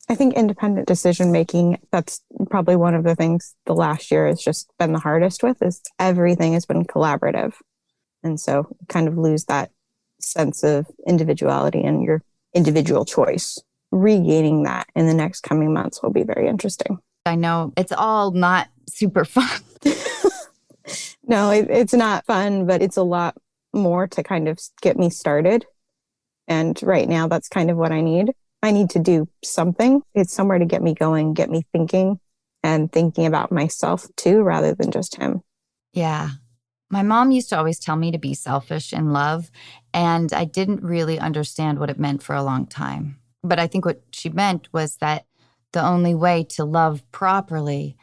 I 0.08 0.14
think 0.14 0.34
independent 0.34 0.86
decision 0.86 1.32
making, 1.32 1.78
that's 1.90 2.20
probably 2.50 2.76
one 2.76 2.94
of 2.94 3.04
the 3.04 3.14
things 3.14 3.54
the 3.66 3.74
last 3.74 4.10
year 4.10 4.26
has 4.26 4.42
just 4.42 4.70
been 4.78 4.92
the 4.92 4.98
hardest 4.98 5.42
with 5.42 5.62
is 5.62 5.80
everything 5.98 6.52
has 6.52 6.66
been 6.66 6.84
collaborative. 6.84 7.54
And 8.22 8.38
so 8.38 8.76
kind 8.88 9.08
of 9.08 9.16
lose 9.16 9.44
that 9.46 9.70
sense 10.22 10.62
of 10.62 10.86
individuality 11.06 11.82
and 11.82 12.02
your 12.02 12.22
individual 12.54 13.04
choice. 13.04 13.58
Regaining 13.90 14.62
that 14.62 14.86
in 14.94 15.06
the 15.06 15.14
next 15.14 15.42
coming 15.42 15.72
months 15.74 16.02
will 16.02 16.12
be 16.12 16.22
very 16.22 16.48
interesting. 16.48 16.98
I 17.26 17.34
know 17.34 17.72
it's 17.76 17.92
all 17.92 18.30
not 18.30 18.68
super 18.88 19.24
fun. 19.24 19.60
No, 21.26 21.50
it, 21.50 21.70
it's 21.70 21.94
not 21.94 22.26
fun, 22.26 22.66
but 22.66 22.82
it's 22.82 22.96
a 22.96 23.02
lot 23.02 23.36
more 23.72 24.06
to 24.08 24.22
kind 24.22 24.48
of 24.48 24.60
get 24.80 24.96
me 24.96 25.10
started. 25.10 25.64
And 26.48 26.78
right 26.82 27.08
now, 27.08 27.28
that's 27.28 27.48
kind 27.48 27.70
of 27.70 27.76
what 27.76 27.92
I 27.92 28.00
need. 28.00 28.32
I 28.62 28.72
need 28.72 28.90
to 28.90 28.98
do 28.98 29.28
something. 29.44 30.02
It's 30.14 30.32
somewhere 30.32 30.58
to 30.58 30.64
get 30.64 30.82
me 30.82 30.94
going, 30.94 31.34
get 31.34 31.50
me 31.50 31.64
thinking 31.72 32.20
and 32.62 32.90
thinking 32.90 33.26
about 33.26 33.50
myself 33.50 34.06
too, 34.16 34.42
rather 34.42 34.74
than 34.74 34.90
just 34.90 35.16
him. 35.16 35.42
Yeah. 35.92 36.30
My 36.92 37.02
mom 37.02 37.30
used 37.30 37.48
to 37.48 37.56
always 37.56 37.78
tell 37.78 37.96
me 37.96 38.12
to 38.12 38.18
be 38.18 38.34
selfish 38.34 38.92
in 38.92 39.14
love, 39.14 39.50
and 39.94 40.30
I 40.30 40.44
didn't 40.44 40.82
really 40.82 41.18
understand 41.18 41.78
what 41.78 41.88
it 41.88 41.98
meant 41.98 42.22
for 42.22 42.36
a 42.36 42.42
long 42.42 42.66
time. 42.66 43.18
But 43.42 43.58
I 43.58 43.66
think 43.66 43.86
what 43.86 44.02
she 44.12 44.28
meant 44.28 44.68
was 44.74 44.96
that 44.96 45.24
the 45.72 45.82
only 45.82 46.14
way 46.14 46.44
to 46.50 46.64
love 46.64 47.02
properly 47.10 47.96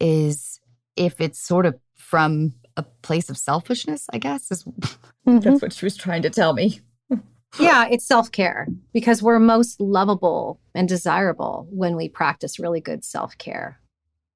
is 0.00 0.58
if 0.96 1.20
it's 1.20 1.38
sort 1.38 1.64
of 1.64 1.78
from 1.94 2.54
a 2.76 2.82
place 3.02 3.30
of 3.30 3.38
selfishness, 3.38 4.08
I 4.12 4.18
guess, 4.18 4.50
is 4.50 4.64
mm-hmm. 4.64 5.38
that's 5.38 5.62
what 5.62 5.72
she 5.72 5.86
was 5.86 5.96
trying 5.96 6.22
to 6.22 6.30
tell 6.30 6.52
me. 6.52 6.80
Yeah, 7.60 7.86
it's 7.88 8.04
self 8.04 8.32
care 8.32 8.66
because 8.92 9.22
we're 9.22 9.38
most 9.38 9.80
lovable 9.80 10.58
and 10.74 10.88
desirable 10.88 11.68
when 11.70 11.94
we 11.94 12.08
practice 12.08 12.58
really 12.58 12.80
good 12.80 13.04
self 13.04 13.38
care. 13.38 13.78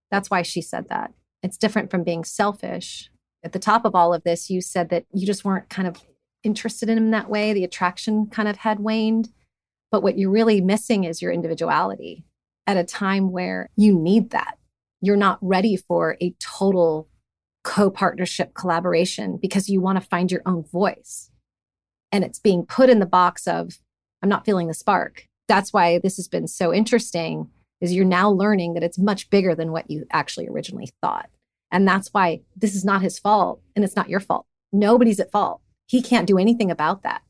That's 0.08 0.30
why 0.30 0.42
she 0.42 0.62
said 0.62 0.88
that. 0.88 1.12
It's 1.42 1.56
different 1.56 1.90
from 1.90 2.04
being 2.04 2.22
selfish. 2.22 3.10
At 3.44 3.52
the 3.52 3.58
top 3.58 3.84
of 3.84 3.94
all 3.94 4.12
of 4.12 4.24
this, 4.24 4.50
you 4.50 4.60
said 4.60 4.90
that 4.90 5.06
you 5.12 5.26
just 5.26 5.44
weren't 5.44 5.68
kind 5.68 5.86
of 5.86 6.02
interested 6.42 6.88
in 6.88 6.98
him 6.98 7.10
that 7.12 7.30
way. 7.30 7.52
The 7.52 7.64
attraction 7.64 8.26
kind 8.26 8.48
of 8.48 8.56
had 8.56 8.80
waned. 8.80 9.28
But 9.90 10.02
what 10.02 10.18
you're 10.18 10.30
really 10.30 10.60
missing 10.60 11.04
is 11.04 11.22
your 11.22 11.32
individuality 11.32 12.24
at 12.66 12.76
a 12.76 12.84
time 12.84 13.32
where 13.32 13.70
you 13.76 13.98
need 13.98 14.30
that. 14.30 14.58
You're 15.00 15.16
not 15.16 15.38
ready 15.40 15.76
for 15.76 16.16
a 16.20 16.34
total 16.40 17.08
co 17.64 17.90
partnership 17.90 18.54
collaboration 18.54 19.38
because 19.40 19.68
you 19.68 19.80
want 19.80 20.00
to 20.00 20.08
find 20.08 20.30
your 20.30 20.42
own 20.46 20.64
voice 20.64 21.30
and 22.12 22.24
it's 22.24 22.38
being 22.38 22.64
put 22.64 22.88
in 22.88 22.98
the 22.98 23.06
box 23.06 23.46
of 23.46 23.78
i'm 24.22 24.28
not 24.28 24.44
feeling 24.44 24.68
the 24.68 24.74
spark 24.74 25.26
that's 25.48 25.72
why 25.72 25.98
this 25.98 26.16
has 26.16 26.28
been 26.28 26.46
so 26.46 26.72
interesting 26.72 27.48
is 27.80 27.94
you're 27.94 28.04
now 28.04 28.30
learning 28.30 28.74
that 28.74 28.82
it's 28.82 28.98
much 28.98 29.28
bigger 29.30 29.54
than 29.54 29.72
what 29.72 29.90
you 29.90 30.04
actually 30.12 30.48
originally 30.48 30.90
thought 31.02 31.28
and 31.70 31.86
that's 31.86 32.08
why 32.08 32.40
this 32.56 32.74
is 32.74 32.84
not 32.84 33.02
his 33.02 33.18
fault 33.18 33.60
and 33.74 33.84
it's 33.84 33.96
not 33.96 34.08
your 34.08 34.20
fault 34.20 34.46
nobody's 34.72 35.20
at 35.20 35.30
fault 35.30 35.60
he 35.86 36.02
can't 36.02 36.26
do 36.26 36.38
anything 36.38 36.70
about 36.70 37.02
that 37.02 37.22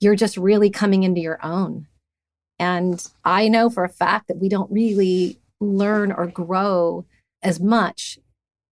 you're 0.00 0.16
just 0.16 0.36
really 0.36 0.70
coming 0.70 1.02
into 1.02 1.20
your 1.20 1.38
own 1.44 1.86
and 2.58 3.08
i 3.24 3.48
know 3.48 3.70
for 3.70 3.84
a 3.84 3.88
fact 3.88 4.28
that 4.28 4.38
we 4.38 4.48
don't 4.48 4.70
really 4.70 5.38
learn 5.60 6.12
or 6.12 6.26
grow 6.26 7.04
as 7.42 7.60
much 7.60 8.18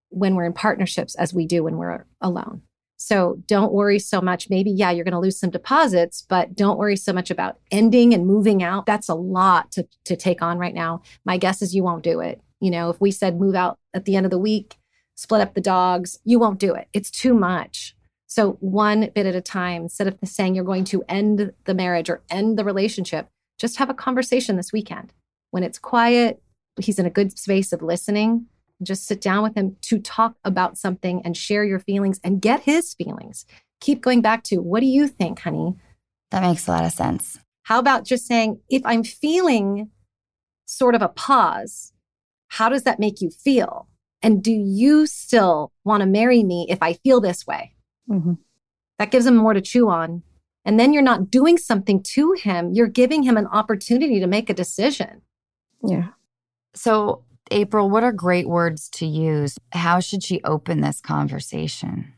when 0.08 0.34
we're 0.34 0.44
in 0.44 0.52
partnerships 0.52 1.14
as 1.14 1.32
we 1.32 1.46
do 1.46 1.64
when 1.64 1.76
we're 1.76 2.04
alone 2.20 2.62
So 2.98 3.42
don't 3.48 3.72
worry 3.72 3.98
so 3.98 4.20
much. 4.20 4.48
Maybe, 4.48 4.70
yeah, 4.70 4.92
you're 4.92 5.04
going 5.04 5.12
to 5.12 5.18
lose 5.18 5.38
some 5.38 5.50
deposits, 5.50 6.24
but 6.28 6.54
don't 6.54 6.78
worry 6.78 6.96
so 6.96 7.12
much 7.12 7.32
about 7.32 7.58
ending 7.72 8.14
and 8.14 8.26
moving 8.26 8.62
out. 8.62 8.86
That's 8.86 9.08
a 9.08 9.14
lot 9.14 9.72
to, 9.72 9.88
to 10.04 10.14
take 10.14 10.40
on 10.40 10.56
right 10.56 10.74
now. 10.74 11.02
My 11.24 11.36
guess 11.36 11.62
is 11.62 11.74
you 11.74 11.82
won't 11.82 12.04
do 12.04 12.20
it. 12.20 12.40
You 12.60 12.70
know, 12.70 12.90
if 12.90 13.00
we 13.00 13.10
said 13.10 13.40
move 13.40 13.56
out 13.56 13.78
at 13.92 14.04
the 14.04 14.14
end 14.14 14.24
of 14.24 14.30
the 14.30 14.38
week, 14.38 14.76
split 15.22 15.40
up 15.40 15.54
the 15.54 15.60
dogs, 15.60 16.18
you 16.24 16.38
won't 16.38 16.58
do 16.58 16.74
it. 16.74 16.88
It's 16.92 17.10
too 17.10 17.32
much. 17.32 17.94
So, 18.26 18.52
one 18.60 19.10
bit 19.14 19.26
at 19.26 19.34
a 19.34 19.40
time, 19.40 19.82
instead 19.82 20.08
of 20.08 20.18
saying 20.24 20.54
you're 20.54 20.64
going 20.64 20.84
to 20.86 21.04
end 21.08 21.52
the 21.64 21.74
marriage 21.74 22.10
or 22.10 22.22
end 22.30 22.58
the 22.58 22.64
relationship, 22.64 23.28
just 23.58 23.76
have 23.76 23.90
a 23.90 23.94
conversation 23.94 24.56
this 24.56 24.72
weekend. 24.72 25.12
When 25.50 25.62
it's 25.62 25.78
quiet, 25.78 26.42
he's 26.80 26.98
in 26.98 27.06
a 27.06 27.10
good 27.10 27.38
space 27.38 27.72
of 27.72 27.82
listening, 27.82 28.46
just 28.82 29.06
sit 29.06 29.20
down 29.20 29.42
with 29.42 29.54
him 29.54 29.76
to 29.82 29.98
talk 29.98 30.34
about 30.44 30.78
something 30.78 31.22
and 31.24 31.36
share 31.36 31.64
your 31.64 31.78
feelings 31.78 32.18
and 32.24 32.42
get 32.42 32.60
his 32.60 32.94
feelings. 32.94 33.46
Keep 33.80 34.00
going 34.00 34.22
back 34.22 34.42
to, 34.44 34.58
what 34.58 34.80
do 34.80 34.86
you 34.86 35.06
think, 35.06 35.40
honey? 35.40 35.76
That 36.30 36.42
makes 36.42 36.66
a 36.66 36.70
lot 36.72 36.84
of 36.84 36.92
sense. 36.92 37.38
How 37.64 37.78
about 37.78 38.04
just 38.04 38.26
saying, 38.26 38.60
if 38.68 38.82
I'm 38.84 39.04
feeling 39.04 39.90
sort 40.66 40.94
of 40.94 41.02
a 41.02 41.08
pause, 41.08 41.92
how 42.48 42.68
does 42.68 42.82
that 42.84 42.98
make 42.98 43.20
you 43.20 43.30
feel? 43.30 43.88
And 44.22 44.42
do 44.42 44.52
you 44.52 45.06
still 45.06 45.72
want 45.84 46.02
to 46.02 46.06
marry 46.06 46.44
me 46.44 46.66
if 46.68 46.78
I 46.82 46.94
feel 46.94 47.20
this 47.20 47.46
way? 47.46 47.74
Mm-hmm. 48.08 48.34
That 48.98 49.10
gives 49.10 49.26
him 49.26 49.36
more 49.36 49.54
to 49.54 49.60
chew 49.60 49.88
on. 49.88 50.22
And 50.64 50.78
then 50.78 50.92
you're 50.92 51.02
not 51.02 51.30
doing 51.30 51.58
something 51.58 52.02
to 52.14 52.32
him, 52.32 52.72
you're 52.72 52.86
giving 52.86 53.24
him 53.24 53.36
an 53.36 53.48
opportunity 53.48 54.20
to 54.20 54.26
make 54.28 54.48
a 54.48 54.54
decision. 54.54 55.22
Yeah. 55.82 56.08
So 56.74 57.24
April, 57.50 57.90
what 57.90 58.04
are 58.04 58.12
great 58.12 58.48
words 58.48 58.88
to 58.90 59.06
use? 59.06 59.58
How 59.72 59.98
should 59.98 60.22
she 60.22 60.40
open 60.44 60.80
this 60.80 61.00
conversation? 61.00 62.14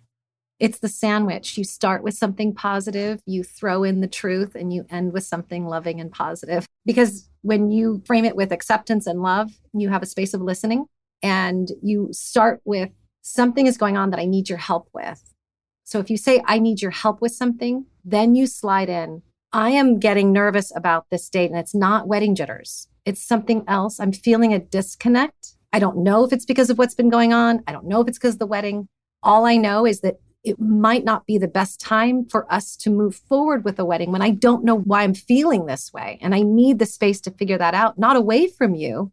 It's 0.60 0.78
the 0.78 0.88
sandwich. 0.88 1.58
You 1.58 1.64
start 1.64 2.02
with 2.02 2.14
something 2.14 2.54
positive, 2.54 3.20
you 3.26 3.42
throw 3.42 3.82
in 3.82 4.00
the 4.00 4.06
truth, 4.06 4.54
and 4.54 4.72
you 4.72 4.86
end 4.88 5.12
with 5.12 5.24
something 5.24 5.66
loving 5.66 6.00
and 6.00 6.12
positive. 6.12 6.66
Because 6.86 7.28
when 7.42 7.70
you 7.70 8.02
frame 8.06 8.24
it 8.24 8.36
with 8.36 8.52
acceptance 8.52 9.06
and 9.06 9.20
love, 9.22 9.50
you 9.72 9.88
have 9.88 10.02
a 10.02 10.06
space 10.06 10.32
of 10.32 10.40
listening 10.40 10.86
and 11.24 11.68
you 11.82 12.10
start 12.12 12.60
with 12.64 12.90
something 13.22 13.66
is 13.66 13.76
going 13.76 13.96
on 13.96 14.10
that 14.10 14.20
I 14.20 14.26
need 14.26 14.48
your 14.48 14.58
help 14.58 14.88
with. 14.92 15.34
So 15.82 15.98
if 15.98 16.08
you 16.08 16.16
say, 16.16 16.40
I 16.46 16.60
need 16.60 16.80
your 16.80 16.92
help 16.92 17.20
with 17.20 17.32
something, 17.32 17.86
then 18.04 18.36
you 18.36 18.46
slide 18.46 18.88
in, 18.88 19.22
I 19.52 19.70
am 19.70 19.98
getting 19.98 20.32
nervous 20.32 20.72
about 20.76 21.06
this 21.10 21.28
date 21.28 21.50
and 21.50 21.58
it's 21.58 21.74
not 21.74 22.06
wedding 22.06 22.36
jitters 22.36 22.88
it's 23.04 23.22
something 23.22 23.64
else. 23.68 24.00
I'm 24.00 24.12
feeling 24.12 24.52
a 24.52 24.58
disconnect. 24.58 25.56
I 25.72 25.78
don't 25.78 25.98
know 25.98 26.24
if 26.24 26.32
it's 26.32 26.44
because 26.44 26.70
of 26.70 26.78
what's 26.78 26.94
been 26.94 27.10
going 27.10 27.32
on. 27.32 27.62
I 27.66 27.72
don't 27.72 27.86
know 27.86 28.00
if 28.00 28.08
it's 28.08 28.18
because 28.18 28.34
of 28.34 28.38
the 28.38 28.46
wedding. 28.46 28.88
All 29.22 29.44
I 29.44 29.56
know 29.56 29.86
is 29.86 30.00
that 30.00 30.16
it 30.42 30.60
might 30.60 31.04
not 31.04 31.26
be 31.26 31.38
the 31.38 31.48
best 31.48 31.80
time 31.80 32.26
for 32.26 32.50
us 32.52 32.76
to 32.76 32.90
move 32.90 33.16
forward 33.16 33.64
with 33.64 33.78
a 33.78 33.84
wedding 33.84 34.12
when 34.12 34.22
I 34.22 34.30
don't 34.30 34.64
know 34.64 34.76
why 34.76 35.02
I'm 35.02 35.14
feeling 35.14 35.66
this 35.66 35.92
way. 35.92 36.18
And 36.20 36.34
I 36.34 36.42
need 36.42 36.78
the 36.78 36.86
space 36.86 37.20
to 37.22 37.30
figure 37.30 37.58
that 37.58 37.74
out, 37.74 37.98
not 37.98 38.16
away 38.16 38.46
from 38.46 38.74
you, 38.74 39.10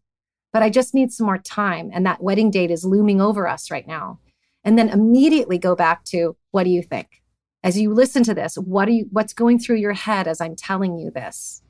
but 0.53 0.63
I 0.63 0.69
just 0.69 0.93
need 0.93 1.11
some 1.11 1.25
more 1.25 1.37
time. 1.37 1.91
And 1.93 2.05
that 2.05 2.21
wedding 2.21 2.51
date 2.51 2.71
is 2.71 2.85
looming 2.85 3.21
over 3.21 3.47
us 3.47 3.71
right 3.71 3.87
now. 3.87 4.19
And 4.63 4.77
then 4.77 4.89
immediately 4.89 5.57
go 5.57 5.75
back 5.75 6.03
to 6.05 6.35
what 6.51 6.63
do 6.63 6.69
you 6.69 6.83
think? 6.83 7.21
As 7.63 7.79
you 7.79 7.93
listen 7.93 8.23
to 8.23 8.33
this, 8.33 8.55
what 8.55 8.87
are 8.87 8.91
you 8.91 9.07
what's 9.11 9.33
going 9.33 9.59
through 9.59 9.77
your 9.77 9.93
head 9.93 10.27
as 10.27 10.41
I'm 10.41 10.55
telling 10.55 10.97
you 10.97 11.11
this? 11.11 11.61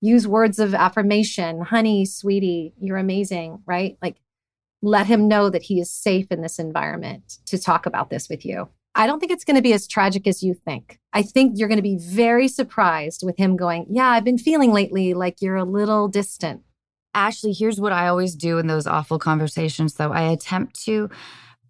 use 0.00 0.28
words 0.28 0.58
of 0.58 0.74
affirmation 0.74 1.60
honey 1.60 2.04
sweetie 2.04 2.72
you're 2.80 2.96
amazing 2.96 3.58
right 3.66 3.96
like 4.00 4.16
let 4.80 5.06
him 5.06 5.26
know 5.26 5.50
that 5.50 5.62
he 5.62 5.80
is 5.80 5.90
safe 5.90 6.26
in 6.30 6.40
this 6.40 6.58
environment 6.58 7.38
to 7.46 7.58
talk 7.58 7.86
about 7.86 8.10
this 8.10 8.28
with 8.28 8.44
you 8.44 8.68
i 8.94 9.06
don't 9.06 9.18
think 9.18 9.32
it's 9.32 9.44
going 9.44 9.56
to 9.56 9.62
be 9.62 9.72
as 9.72 9.88
tragic 9.88 10.26
as 10.26 10.42
you 10.42 10.54
think 10.54 11.00
i 11.12 11.22
think 11.22 11.52
you're 11.56 11.68
going 11.68 11.76
to 11.76 11.82
be 11.82 11.98
very 11.98 12.46
surprised 12.46 13.22
with 13.24 13.36
him 13.36 13.56
going 13.56 13.86
yeah 13.90 14.08
i've 14.08 14.24
been 14.24 14.38
feeling 14.38 14.72
lately 14.72 15.14
like 15.14 15.40
you're 15.40 15.56
a 15.56 15.64
little 15.64 16.06
distant 16.06 16.62
ashley 17.14 17.52
here's 17.52 17.80
what 17.80 17.92
i 17.92 18.08
always 18.08 18.34
do 18.34 18.58
in 18.58 18.66
those 18.66 18.86
awful 18.86 19.18
conversations 19.18 19.94
though 19.94 20.12
i 20.12 20.22
attempt 20.22 20.78
to 20.84 21.08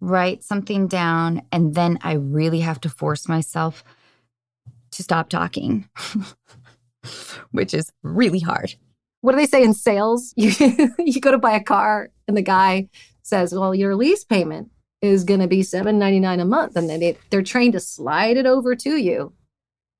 write 0.01 0.43
something 0.43 0.87
down 0.87 1.41
and 1.51 1.75
then 1.75 1.97
i 2.01 2.13
really 2.13 2.59
have 2.59 2.79
to 2.79 2.89
force 2.89 3.27
myself 3.27 3.83
to 4.91 5.03
stop 5.03 5.29
talking 5.29 5.87
which 7.51 7.73
is 7.73 7.91
really 8.03 8.39
hard. 8.39 8.75
What 9.21 9.33
do 9.33 9.37
they 9.37 9.45
say 9.45 9.63
in 9.63 9.73
sales? 9.73 10.33
You, 10.37 10.51
you 10.97 11.19
go 11.21 11.31
to 11.31 11.37
buy 11.37 11.51
a 11.51 11.63
car 11.63 12.09
and 12.27 12.37
the 12.37 12.41
guy 12.41 12.89
says, 13.23 13.53
well, 13.53 13.75
your 13.75 13.95
lease 13.95 14.23
payment 14.23 14.69
is 15.01 15.23
going 15.23 15.39
to 15.39 15.47
be 15.47 15.61
$7.99 15.61 16.41
a 16.41 16.45
month. 16.45 16.75
And 16.75 16.89
then 16.89 16.99
they, 16.99 17.17
they're 17.29 17.41
trained 17.41 17.73
to 17.73 17.79
slide 17.79 18.37
it 18.37 18.45
over 18.45 18.75
to 18.75 18.97
you 18.97 19.33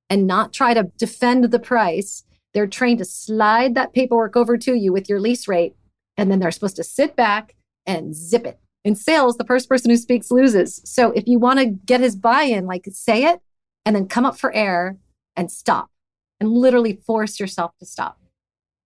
and 0.10 0.28
not 0.28 0.54
try 0.54 0.74
to 0.74 0.92
defend 0.98 1.46
the 1.46 1.60
price. 1.60 2.24
They're 2.54 2.68
trained 2.68 3.00
to 3.00 3.06
slide 3.06 3.76
that 3.76 3.94
paperwork 3.94 4.36
over 4.36 4.58
to 4.58 4.74
you 4.74 4.92
with 4.92 5.10
your 5.10 5.20
lease 5.20 5.48
rate. 5.48 5.76
And 6.18 6.32
then 6.32 6.40
they're 6.40 6.52
supposed 6.52 6.76
to 6.78 6.84
sit 6.84 7.16
back 7.16 7.56
and 7.86 8.16
zip 8.16 8.46
it. 8.46 8.60
In 8.84 8.96
sales, 8.96 9.38
the 9.38 9.46
first 9.46 9.70
person 9.70 9.92
who 9.92 9.98
speaks 9.98 10.32
loses. 10.32 10.82
So 10.86 11.12
if 11.12 11.28
you 11.28 11.38
want 11.38 11.60
to 11.60 11.66
get 11.66 12.02
his 12.02 12.16
buy 12.16 12.44
in, 12.44 12.66
like 12.66 12.88
say 12.92 13.26
it 13.26 13.42
and 13.86 13.96
then 13.96 14.08
come 14.08 14.26
up 14.26 14.38
for 14.38 14.54
air 14.54 14.98
and 15.36 15.52
stop 15.52 15.90
and 16.40 16.50
literally 16.50 17.00
force 17.06 17.40
yourself 17.40 17.72
to 17.80 17.86
stop. 17.86 18.20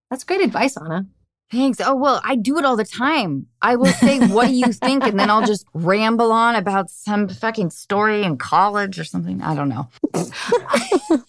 That's 0.10 0.23
great 0.23 0.41
advice, 0.41 0.77
Anna. 0.77 1.07
Thanks. 1.52 1.80
Oh, 1.80 1.95
well, 1.95 2.19
I 2.23 2.35
do 2.35 2.57
it 2.57 2.65
all 2.65 2.76
the 2.76 2.84
time. 2.84 3.45
I 3.61 3.76
will 3.76 3.85
say, 3.85 4.19
What 4.27 4.48
do 4.48 4.53
you 4.53 4.73
think? 4.73 5.03
And 5.03 5.19
then 5.19 5.30
I'll 5.30 5.45
just 5.45 5.68
ramble 5.73 6.31
on 6.31 6.56
about 6.56 6.90
some 6.90 7.27
fucking 7.27 7.69
story 7.69 8.23
in 8.23 8.38
college 8.38 8.99
or 8.99 9.03
something. 9.03 9.41
I 9.44 9.53
don't 9.53 9.69
know. 9.69 9.88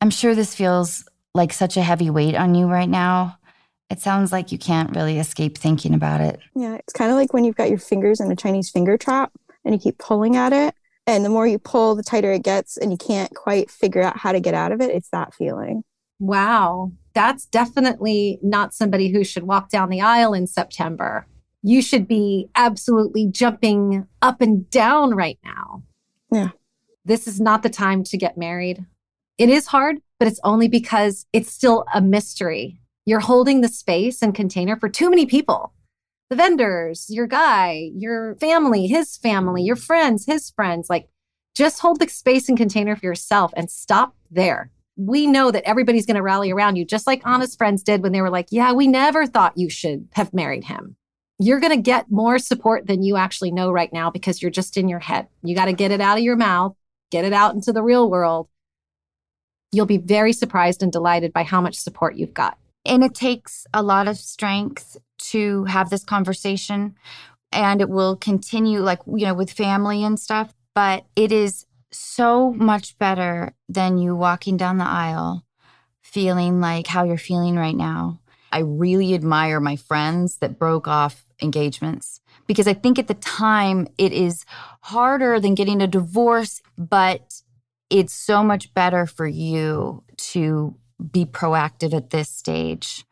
I'm 0.00 0.10
sure 0.10 0.34
this 0.34 0.54
feels 0.54 1.04
like 1.34 1.52
such 1.52 1.76
a 1.76 1.82
heavy 1.82 2.10
weight 2.10 2.36
on 2.36 2.54
you 2.54 2.66
right 2.66 2.88
now. 2.88 3.38
It 3.90 4.00
sounds 4.00 4.32
like 4.32 4.50
you 4.50 4.58
can't 4.58 4.94
really 4.94 5.18
escape 5.18 5.58
thinking 5.58 5.94
about 5.94 6.20
it. 6.20 6.40
Yeah, 6.54 6.74
it's 6.74 6.92
kind 6.92 7.10
of 7.10 7.16
like 7.16 7.32
when 7.32 7.44
you've 7.44 7.56
got 7.56 7.68
your 7.68 7.78
fingers 7.78 8.20
in 8.20 8.30
a 8.30 8.36
Chinese 8.36 8.70
finger 8.70 8.96
trap 8.96 9.32
and 9.64 9.74
you 9.74 9.80
keep 9.80 9.98
pulling 9.98 10.36
at 10.36 10.52
it 10.52 10.74
and 11.06 11.24
the 11.24 11.28
more 11.28 11.46
you 11.46 11.58
pull, 11.58 11.94
the 11.94 12.02
tighter 12.02 12.32
it 12.32 12.42
gets, 12.42 12.76
and 12.76 12.90
you 12.90 12.96
can't 12.96 13.34
quite 13.34 13.70
figure 13.70 14.02
out 14.02 14.16
how 14.16 14.32
to 14.32 14.40
get 14.40 14.54
out 14.54 14.72
of 14.72 14.80
it. 14.80 14.90
It's 14.90 15.10
that 15.10 15.34
feeling. 15.34 15.84
Wow. 16.18 16.92
That's 17.12 17.44
definitely 17.46 18.38
not 18.42 18.72
somebody 18.72 19.12
who 19.12 19.22
should 19.22 19.42
walk 19.42 19.68
down 19.68 19.90
the 19.90 20.00
aisle 20.00 20.32
in 20.32 20.46
September. 20.46 21.26
You 21.62 21.82
should 21.82 22.08
be 22.08 22.48
absolutely 22.54 23.26
jumping 23.26 24.06
up 24.22 24.40
and 24.40 24.68
down 24.70 25.14
right 25.14 25.38
now. 25.44 25.82
Yeah. 26.32 26.50
This 27.04 27.26
is 27.26 27.40
not 27.40 27.62
the 27.62 27.70
time 27.70 28.02
to 28.04 28.16
get 28.16 28.38
married. 28.38 28.84
It 29.36 29.50
is 29.50 29.66
hard, 29.66 29.98
but 30.18 30.28
it's 30.28 30.40
only 30.44 30.68
because 30.68 31.26
it's 31.32 31.50
still 31.52 31.84
a 31.94 32.00
mystery. 32.00 32.80
You're 33.06 33.20
holding 33.20 33.60
the 33.60 33.68
space 33.68 34.22
and 34.22 34.34
container 34.34 34.76
for 34.76 34.88
too 34.88 35.10
many 35.10 35.26
people 35.26 35.72
the 36.30 36.36
vendors, 36.36 37.06
your 37.10 37.26
guy, 37.26 37.90
your 37.94 38.34
family, 38.36 38.86
his 38.86 39.16
family, 39.16 39.62
your 39.62 39.76
friends, 39.76 40.26
his 40.26 40.50
friends. 40.50 40.88
Like 40.88 41.08
just 41.54 41.80
hold 41.80 42.00
the 42.00 42.08
space 42.08 42.48
and 42.48 42.58
container 42.58 42.96
for 42.96 43.06
yourself 43.06 43.52
and 43.56 43.70
stop 43.70 44.16
there. 44.30 44.70
We 44.96 45.26
know 45.26 45.50
that 45.50 45.68
everybody's 45.68 46.06
going 46.06 46.16
to 46.16 46.22
rally 46.22 46.50
around 46.50 46.76
you, 46.76 46.84
just 46.84 47.06
like 47.06 47.26
Anna's 47.26 47.56
friends 47.56 47.82
did 47.82 48.02
when 48.02 48.12
they 48.12 48.20
were 48.20 48.30
like, 48.30 48.48
Yeah, 48.50 48.72
we 48.72 48.86
never 48.86 49.26
thought 49.26 49.58
you 49.58 49.68
should 49.68 50.08
have 50.12 50.32
married 50.32 50.64
him. 50.64 50.96
You're 51.38 51.60
going 51.60 51.76
to 51.76 51.82
get 51.82 52.10
more 52.10 52.38
support 52.38 52.86
than 52.86 53.02
you 53.02 53.16
actually 53.16 53.50
know 53.50 53.70
right 53.70 53.92
now 53.92 54.10
because 54.10 54.40
you're 54.40 54.52
just 54.52 54.76
in 54.76 54.88
your 54.88 55.00
head. 55.00 55.26
You 55.42 55.54
got 55.54 55.64
to 55.64 55.72
get 55.72 55.90
it 55.90 56.00
out 56.00 56.16
of 56.16 56.24
your 56.24 56.36
mouth, 56.36 56.76
get 57.10 57.24
it 57.24 57.32
out 57.32 57.54
into 57.54 57.72
the 57.72 57.82
real 57.82 58.08
world. 58.08 58.48
You'll 59.74 59.86
be 59.86 59.98
very 59.98 60.32
surprised 60.32 60.82
and 60.82 60.92
delighted 60.92 61.32
by 61.32 61.42
how 61.42 61.60
much 61.60 61.76
support 61.76 62.16
you've 62.16 62.34
got. 62.34 62.58
And 62.84 63.02
it 63.02 63.14
takes 63.14 63.66
a 63.72 63.82
lot 63.82 64.08
of 64.08 64.16
strength 64.16 64.96
to 65.30 65.64
have 65.64 65.90
this 65.90 66.04
conversation. 66.04 66.94
And 67.50 67.80
it 67.80 67.88
will 67.88 68.16
continue, 68.16 68.80
like, 68.80 69.00
you 69.06 69.26
know, 69.26 69.34
with 69.34 69.52
family 69.52 70.04
and 70.04 70.18
stuff. 70.18 70.54
But 70.74 71.06
it 71.16 71.32
is 71.32 71.66
so 71.90 72.52
much 72.52 72.98
better 72.98 73.54
than 73.68 73.98
you 73.98 74.16
walking 74.16 74.56
down 74.56 74.78
the 74.78 74.84
aisle 74.84 75.44
feeling 76.02 76.60
like 76.60 76.86
how 76.86 77.04
you're 77.04 77.16
feeling 77.16 77.56
right 77.56 77.74
now. 77.74 78.20
I 78.52 78.60
really 78.60 79.14
admire 79.14 79.58
my 79.58 79.74
friends 79.74 80.38
that 80.38 80.60
broke 80.60 80.86
off 80.86 81.26
engagements 81.42 82.20
because 82.46 82.68
I 82.68 82.74
think 82.74 82.98
at 82.98 83.08
the 83.08 83.14
time 83.14 83.88
it 83.98 84.12
is 84.12 84.44
harder 84.80 85.40
than 85.40 85.56
getting 85.56 85.82
a 85.82 85.88
divorce, 85.88 86.62
but 86.78 87.42
it's 87.90 88.12
so 88.12 88.42
much 88.42 88.72
better 88.74 89.06
for 89.06 89.26
you 89.26 90.02
to 90.16 90.76
be 91.12 91.24
proactive 91.26 91.94
at 91.94 92.10
this 92.10 92.28
stage. 92.28 93.04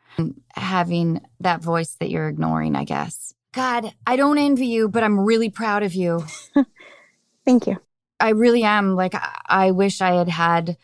Having 0.55 1.21
that 1.39 1.61
voice 1.61 1.95
that 1.99 2.09
you're 2.09 2.27
ignoring, 2.27 2.75
I 2.75 2.83
guess. 2.83 3.33
God, 3.53 3.93
I 4.05 4.15
don't 4.15 4.37
envy 4.37 4.67
you, 4.67 4.89
but 4.89 5.03
I'm 5.03 5.19
really 5.19 5.49
proud 5.49 5.83
of 5.83 5.93
you. 5.93 6.25
Thank 7.45 7.67
you. 7.67 7.77
I 8.19 8.29
really 8.29 8.63
am. 8.63 8.95
Like, 8.95 9.15
I 9.45 9.71
wish 9.71 10.01
I 10.01 10.13
had 10.15 10.29
had 10.29 10.77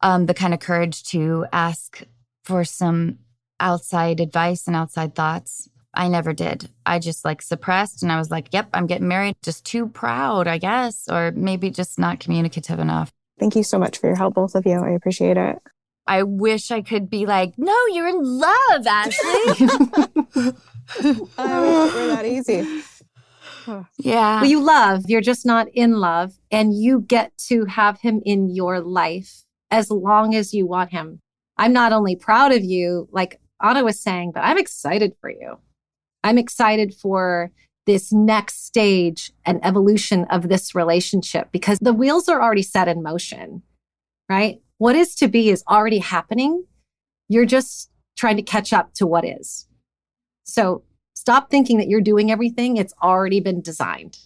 um, 0.00 0.26
the 0.26 0.34
kind 0.34 0.52
of 0.52 0.60
courage 0.60 1.04
to 1.10 1.46
ask 1.52 2.02
for 2.44 2.64
some 2.64 3.18
outside 3.60 4.20
advice 4.20 4.66
and 4.66 4.76
outside 4.76 5.14
thoughts. 5.14 5.68
I 5.94 6.08
never 6.08 6.32
did. 6.32 6.68
I 6.84 6.98
just 6.98 7.24
like 7.24 7.42
suppressed 7.42 8.02
and 8.02 8.10
I 8.10 8.18
was 8.18 8.30
like, 8.30 8.48
yep, 8.52 8.68
I'm 8.72 8.86
getting 8.86 9.08
married. 9.08 9.36
Just 9.42 9.64
too 9.64 9.88
proud, 9.88 10.48
I 10.48 10.58
guess, 10.58 11.06
or 11.08 11.32
maybe 11.32 11.70
just 11.70 11.98
not 11.98 12.18
communicative 12.18 12.78
enough. 12.78 13.12
Thank 13.42 13.56
you 13.56 13.64
so 13.64 13.76
much 13.76 13.98
for 13.98 14.06
your 14.06 14.14
help, 14.14 14.34
both 14.34 14.54
of 14.54 14.64
you. 14.66 14.74
I 14.74 14.90
appreciate 14.90 15.36
it. 15.36 15.58
I 16.06 16.22
wish 16.22 16.70
I 16.70 16.80
could 16.80 17.10
be 17.10 17.26
like, 17.26 17.54
no, 17.56 17.76
you're 17.92 18.06
in 18.06 18.22
love, 18.22 18.86
Ashley. 18.86 19.24
I 21.36 21.60
wish 21.60 21.92
it 21.92 21.96
were 21.96 22.06
that 22.06 22.24
easy. 22.24 22.82
yeah. 23.98 24.42
Well, 24.42 24.44
you 24.48 24.62
love, 24.62 25.06
you're 25.08 25.20
just 25.20 25.44
not 25.44 25.66
in 25.74 25.94
love, 25.94 26.34
and 26.52 26.72
you 26.72 27.00
get 27.00 27.36
to 27.48 27.64
have 27.64 28.00
him 28.00 28.22
in 28.24 28.48
your 28.48 28.78
life 28.78 29.42
as 29.72 29.90
long 29.90 30.36
as 30.36 30.54
you 30.54 30.64
want 30.64 30.92
him. 30.92 31.20
I'm 31.56 31.72
not 31.72 31.92
only 31.92 32.14
proud 32.14 32.52
of 32.52 32.62
you, 32.62 33.08
like 33.10 33.40
Anna 33.60 33.82
was 33.82 33.98
saying, 33.98 34.30
but 34.36 34.44
I'm 34.44 34.56
excited 34.56 35.14
for 35.20 35.30
you. 35.30 35.58
I'm 36.22 36.38
excited 36.38 36.94
for 36.94 37.50
this 37.86 38.12
next 38.12 38.64
stage 38.64 39.32
and 39.44 39.64
evolution 39.64 40.24
of 40.30 40.48
this 40.48 40.74
relationship 40.74 41.50
because 41.52 41.78
the 41.80 41.92
wheels 41.92 42.28
are 42.28 42.40
already 42.40 42.62
set 42.62 42.88
in 42.88 43.02
motion, 43.02 43.62
right? 44.28 44.60
What 44.78 44.96
is 44.96 45.14
to 45.16 45.28
be 45.28 45.50
is 45.50 45.64
already 45.68 45.98
happening. 45.98 46.64
You're 47.28 47.46
just 47.46 47.90
trying 48.16 48.36
to 48.36 48.42
catch 48.42 48.72
up 48.72 48.94
to 48.94 49.06
what 49.06 49.24
is. 49.24 49.66
So 50.44 50.84
stop 51.14 51.50
thinking 51.50 51.78
that 51.78 51.88
you're 51.88 52.00
doing 52.00 52.30
everything. 52.30 52.76
It's 52.76 52.94
already 53.02 53.40
been 53.40 53.60
designed 53.60 54.18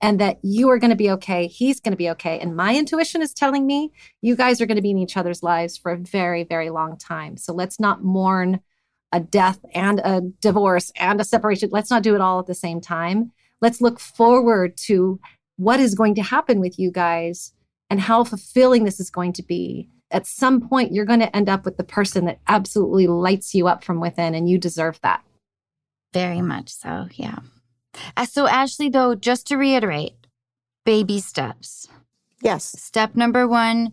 and 0.00 0.20
that 0.20 0.38
you 0.42 0.70
are 0.70 0.78
going 0.78 0.90
to 0.90 0.96
be 0.96 1.10
okay. 1.10 1.46
He's 1.46 1.80
going 1.80 1.92
to 1.92 1.96
be 1.96 2.10
okay. 2.10 2.38
And 2.38 2.56
my 2.56 2.76
intuition 2.76 3.22
is 3.22 3.34
telling 3.34 3.66
me 3.66 3.92
you 4.22 4.36
guys 4.36 4.60
are 4.60 4.66
going 4.66 4.76
to 4.76 4.82
be 4.82 4.90
in 4.90 4.98
each 4.98 5.16
other's 5.16 5.42
lives 5.42 5.76
for 5.76 5.92
a 5.92 5.98
very, 5.98 6.44
very 6.44 6.70
long 6.70 6.96
time. 6.96 7.36
So 7.36 7.52
let's 7.52 7.80
not 7.80 8.04
mourn 8.04 8.60
a 9.12 9.20
death 9.20 9.58
and 9.74 10.00
a 10.00 10.20
divorce 10.40 10.92
and 10.96 11.20
a 11.20 11.24
separation. 11.24 11.70
Let's 11.72 11.90
not 11.90 12.02
do 12.02 12.14
it 12.14 12.20
all 12.20 12.38
at 12.38 12.46
the 12.46 12.54
same 12.54 12.80
time. 12.80 13.32
Let's 13.60 13.80
look 13.80 13.98
forward 13.98 14.76
to 14.86 15.18
what 15.56 15.80
is 15.80 15.94
going 15.94 16.14
to 16.16 16.22
happen 16.22 16.60
with 16.60 16.78
you 16.78 16.90
guys 16.90 17.52
and 17.90 18.00
how 18.00 18.24
fulfilling 18.24 18.84
this 18.84 19.00
is 19.00 19.10
going 19.10 19.32
to 19.34 19.42
be. 19.42 19.88
At 20.10 20.26
some 20.26 20.66
point, 20.68 20.92
you're 20.92 21.04
going 21.04 21.20
to 21.20 21.34
end 21.36 21.48
up 21.48 21.64
with 21.64 21.76
the 21.76 21.84
person 21.84 22.24
that 22.26 22.40
absolutely 22.46 23.06
lights 23.06 23.54
you 23.54 23.66
up 23.66 23.84
from 23.84 24.00
within, 24.00 24.34
and 24.34 24.48
you 24.48 24.56
deserve 24.56 24.98
that. 25.02 25.22
Very 26.14 26.40
much 26.40 26.70
so, 26.70 27.08
yeah. 27.12 27.40
Uh, 28.16 28.24
so, 28.24 28.46
Ashley, 28.46 28.88
though, 28.88 29.14
just 29.14 29.46
to 29.48 29.56
reiterate 29.56 30.14
baby 30.86 31.20
steps. 31.20 31.88
Yes. 32.40 32.64
Step 32.80 33.14
number 33.14 33.46
one 33.46 33.92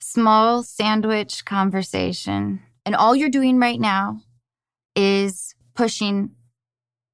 small 0.00 0.62
sandwich 0.62 1.44
conversation. 1.44 2.60
And 2.84 2.94
all 2.94 3.16
you're 3.16 3.30
doing 3.30 3.58
right 3.58 3.80
now 3.80 4.20
is 4.96 5.54
pushing 5.74 6.30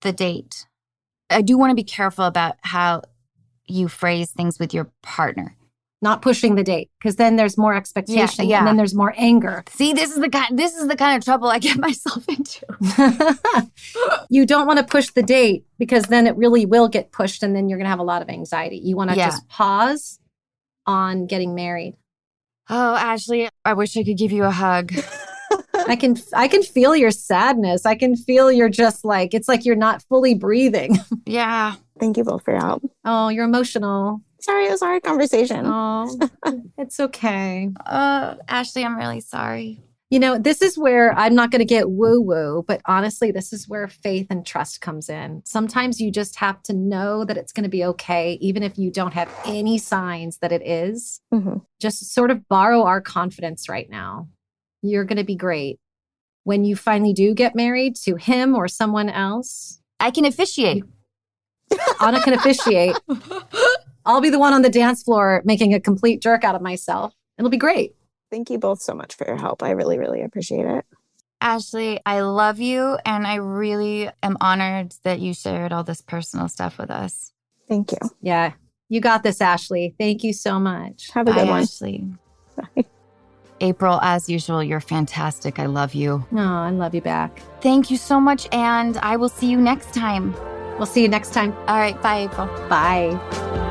the 0.02 0.12
date. 0.12 0.66
I 1.28 1.42
do 1.42 1.56
want 1.56 1.70
to 1.70 1.74
be 1.74 1.84
careful 1.84 2.24
about 2.24 2.56
how 2.62 3.02
you 3.66 3.88
phrase 3.88 4.30
things 4.30 4.58
with 4.58 4.74
your 4.74 4.90
partner. 5.02 5.56
Not 6.02 6.22
pushing 6.22 6.54
the 6.54 6.64
date 6.64 6.90
because 6.98 7.16
then 7.16 7.36
there's 7.36 7.58
more 7.58 7.74
expectation 7.74 8.48
yeah. 8.48 8.58
and 8.58 8.66
then 8.66 8.78
there's 8.78 8.94
more 8.94 9.12
anger. 9.18 9.64
See, 9.68 9.92
this 9.92 10.10
is 10.10 10.18
the 10.18 10.30
kind 10.30 10.58
this 10.58 10.74
is 10.74 10.88
the 10.88 10.96
kind 10.96 11.18
of 11.18 11.22
trouble 11.22 11.48
I 11.48 11.58
get 11.58 11.78
myself 11.88 12.26
into. 12.26 12.64
you 14.30 14.46
don't 14.46 14.66
want 14.66 14.78
to 14.78 14.84
push 14.84 15.10
the 15.10 15.22
date 15.22 15.66
because 15.78 16.04
then 16.04 16.26
it 16.26 16.36
really 16.36 16.64
will 16.64 16.88
get 16.88 17.12
pushed 17.12 17.42
and 17.42 17.54
then 17.54 17.68
you're 17.68 17.76
going 17.76 17.84
to 17.84 17.90
have 17.90 17.98
a 17.98 18.04
lot 18.04 18.22
of 18.22 18.30
anxiety. 18.30 18.78
You 18.78 18.96
want 18.96 19.10
to 19.10 19.16
Yeah. 19.16 19.26
just 19.26 19.46
pause 19.48 20.18
on 20.86 21.26
getting 21.26 21.54
married. 21.54 21.96
Oh, 22.70 22.94
Ashley, 22.94 23.50
I 23.64 23.74
wish 23.74 23.96
I 23.96 24.04
could 24.04 24.16
give 24.16 24.32
you 24.32 24.44
a 24.44 24.50
hug. 24.50 24.94
I 25.90 25.96
can 25.96 26.16
I 26.32 26.46
can 26.48 26.62
feel 26.62 26.94
your 26.94 27.10
sadness. 27.10 27.84
I 27.84 27.96
can 27.96 28.14
feel 28.16 28.50
you're 28.52 28.68
just 28.68 29.04
like 29.04 29.34
it's 29.34 29.48
like 29.48 29.64
you're 29.64 29.76
not 29.76 30.02
fully 30.02 30.34
breathing. 30.34 30.98
yeah. 31.26 31.74
Thank 31.98 32.16
you 32.16 32.24
both 32.24 32.44
for 32.44 32.52
your 32.52 32.60
help. 32.60 32.82
Oh, 33.04 33.28
you're 33.28 33.44
emotional. 33.44 34.22
Sorry, 34.40 34.66
it 34.66 34.70
was 34.70 34.82
a 34.82 34.86
hard 34.86 35.02
conversation. 35.02 35.66
Oh, 35.66 36.16
it's 36.78 36.98
okay. 36.98 37.68
Uh, 37.84 38.36
Ashley, 38.48 38.84
I'm 38.84 38.96
really 38.96 39.20
sorry. 39.20 39.82
You 40.10 40.18
know, 40.18 40.38
this 40.38 40.60
is 40.62 40.76
where 40.78 41.12
I'm 41.16 41.34
not 41.36 41.50
going 41.52 41.60
to 41.60 41.64
get 41.64 41.90
woo 41.90 42.20
woo, 42.20 42.64
but 42.66 42.80
honestly, 42.86 43.30
this 43.30 43.52
is 43.52 43.68
where 43.68 43.86
faith 43.86 44.26
and 44.30 44.44
trust 44.44 44.80
comes 44.80 45.08
in. 45.08 45.42
Sometimes 45.44 46.00
you 46.00 46.10
just 46.10 46.36
have 46.36 46.62
to 46.64 46.72
know 46.72 47.24
that 47.24 47.36
it's 47.36 47.52
going 47.52 47.62
to 47.64 47.68
be 47.70 47.84
okay, 47.84 48.32
even 48.40 48.62
if 48.64 48.76
you 48.78 48.90
don't 48.90 49.14
have 49.14 49.32
any 49.44 49.78
signs 49.78 50.38
that 50.38 50.50
it 50.52 50.66
is. 50.66 51.20
Mhm. 51.32 51.62
Just 51.80 52.12
sort 52.12 52.30
of 52.32 52.48
borrow 52.48 52.82
our 52.82 53.00
confidence 53.00 53.68
right 53.68 53.88
now. 53.88 54.26
You're 54.82 55.04
going 55.04 55.18
to 55.18 55.24
be 55.24 55.36
great. 55.36 55.78
When 56.44 56.64
you 56.64 56.74
finally 56.76 57.12
do 57.12 57.34
get 57.34 57.54
married 57.54 57.96
to 58.04 58.16
him 58.16 58.54
or 58.54 58.66
someone 58.66 59.08
else, 59.08 59.80
I 59.98 60.10
can 60.10 60.24
officiate. 60.24 60.84
Anna 62.00 62.20
can 62.22 62.34
officiate. 62.34 62.96
I'll 64.06 64.20
be 64.20 64.30
the 64.30 64.38
one 64.38 64.54
on 64.54 64.62
the 64.62 64.70
dance 64.70 65.02
floor 65.02 65.42
making 65.44 65.74
a 65.74 65.80
complete 65.80 66.22
jerk 66.22 66.42
out 66.42 66.54
of 66.54 66.62
myself. 66.62 67.14
It'll 67.38 67.50
be 67.50 67.56
great. 67.56 67.94
Thank 68.30 68.50
you 68.50 68.58
both 68.58 68.80
so 68.80 68.94
much 68.94 69.14
for 69.14 69.26
your 69.26 69.36
help. 69.36 69.62
I 69.62 69.70
really, 69.70 69.98
really 69.98 70.22
appreciate 70.22 70.64
it. 70.64 70.84
Ashley, 71.40 72.00
I 72.04 72.20
love 72.20 72.60
you 72.60 72.98
and 73.04 73.26
I 73.26 73.36
really 73.36 74.10
am 74.22 74.36
honored 74.40 74.94
that 75.04 75.20
you 75.20 75.32
shared 75.32 75.72
all 75.72 75.84
this 75.84 76.02
personal 76.02 76.48
stuff 76.48 76.78
with 76.78 76.90
us. 76.90 77.32
Thank 77.68 77.92
you. 77.92 77.98
Yeah, 78.20 78.52
you 78.88 79.00
got 79.00 79.22
this, 79.22 79.40
Ashley. 79.40 79.94
Thank 79.98 80.22
you 80.22 80.32
so 80.32 80.58
much. 80.58 81.10
Have 81.12 81.28
a 81.28 81.32
good 81.32 81.48
one. 81.48 81.62
Ashley. 81.62 82.04
April, 83.60 83.98
as 84.02 84.28
usual, 84.28 84.62
you're 84.62 84.80
fantastic. 84.80 85.58
I 85.58 85.66
love 85.66 85.94
you. 85.94 86.24
No, 86.30 86.42
I 86.42 86.70
love 86.70 86.94
you 86.94 87.00
back. 87.00 87.42
Thank 87.60 87.90
you 87.90 87.96
so 87.96 88.20
much, 88.20 88.48
and 88.52 88.96
I 88.98 89.16
will 89.16 89.28
see 89.28 89.50
you 89.50 89.60
next 89.60 89.94
time. 89.94 90.34
We'll 90.78 90.86
see 90.86 91.02
you 91.02 91.08
next 91.08 91.34
time. 91.34 91.52
All 91.68 91.78
right, 91.78 92.00
bye, 92.02 92.20
April. 92.20 92.46
Bye. 92.68 93.68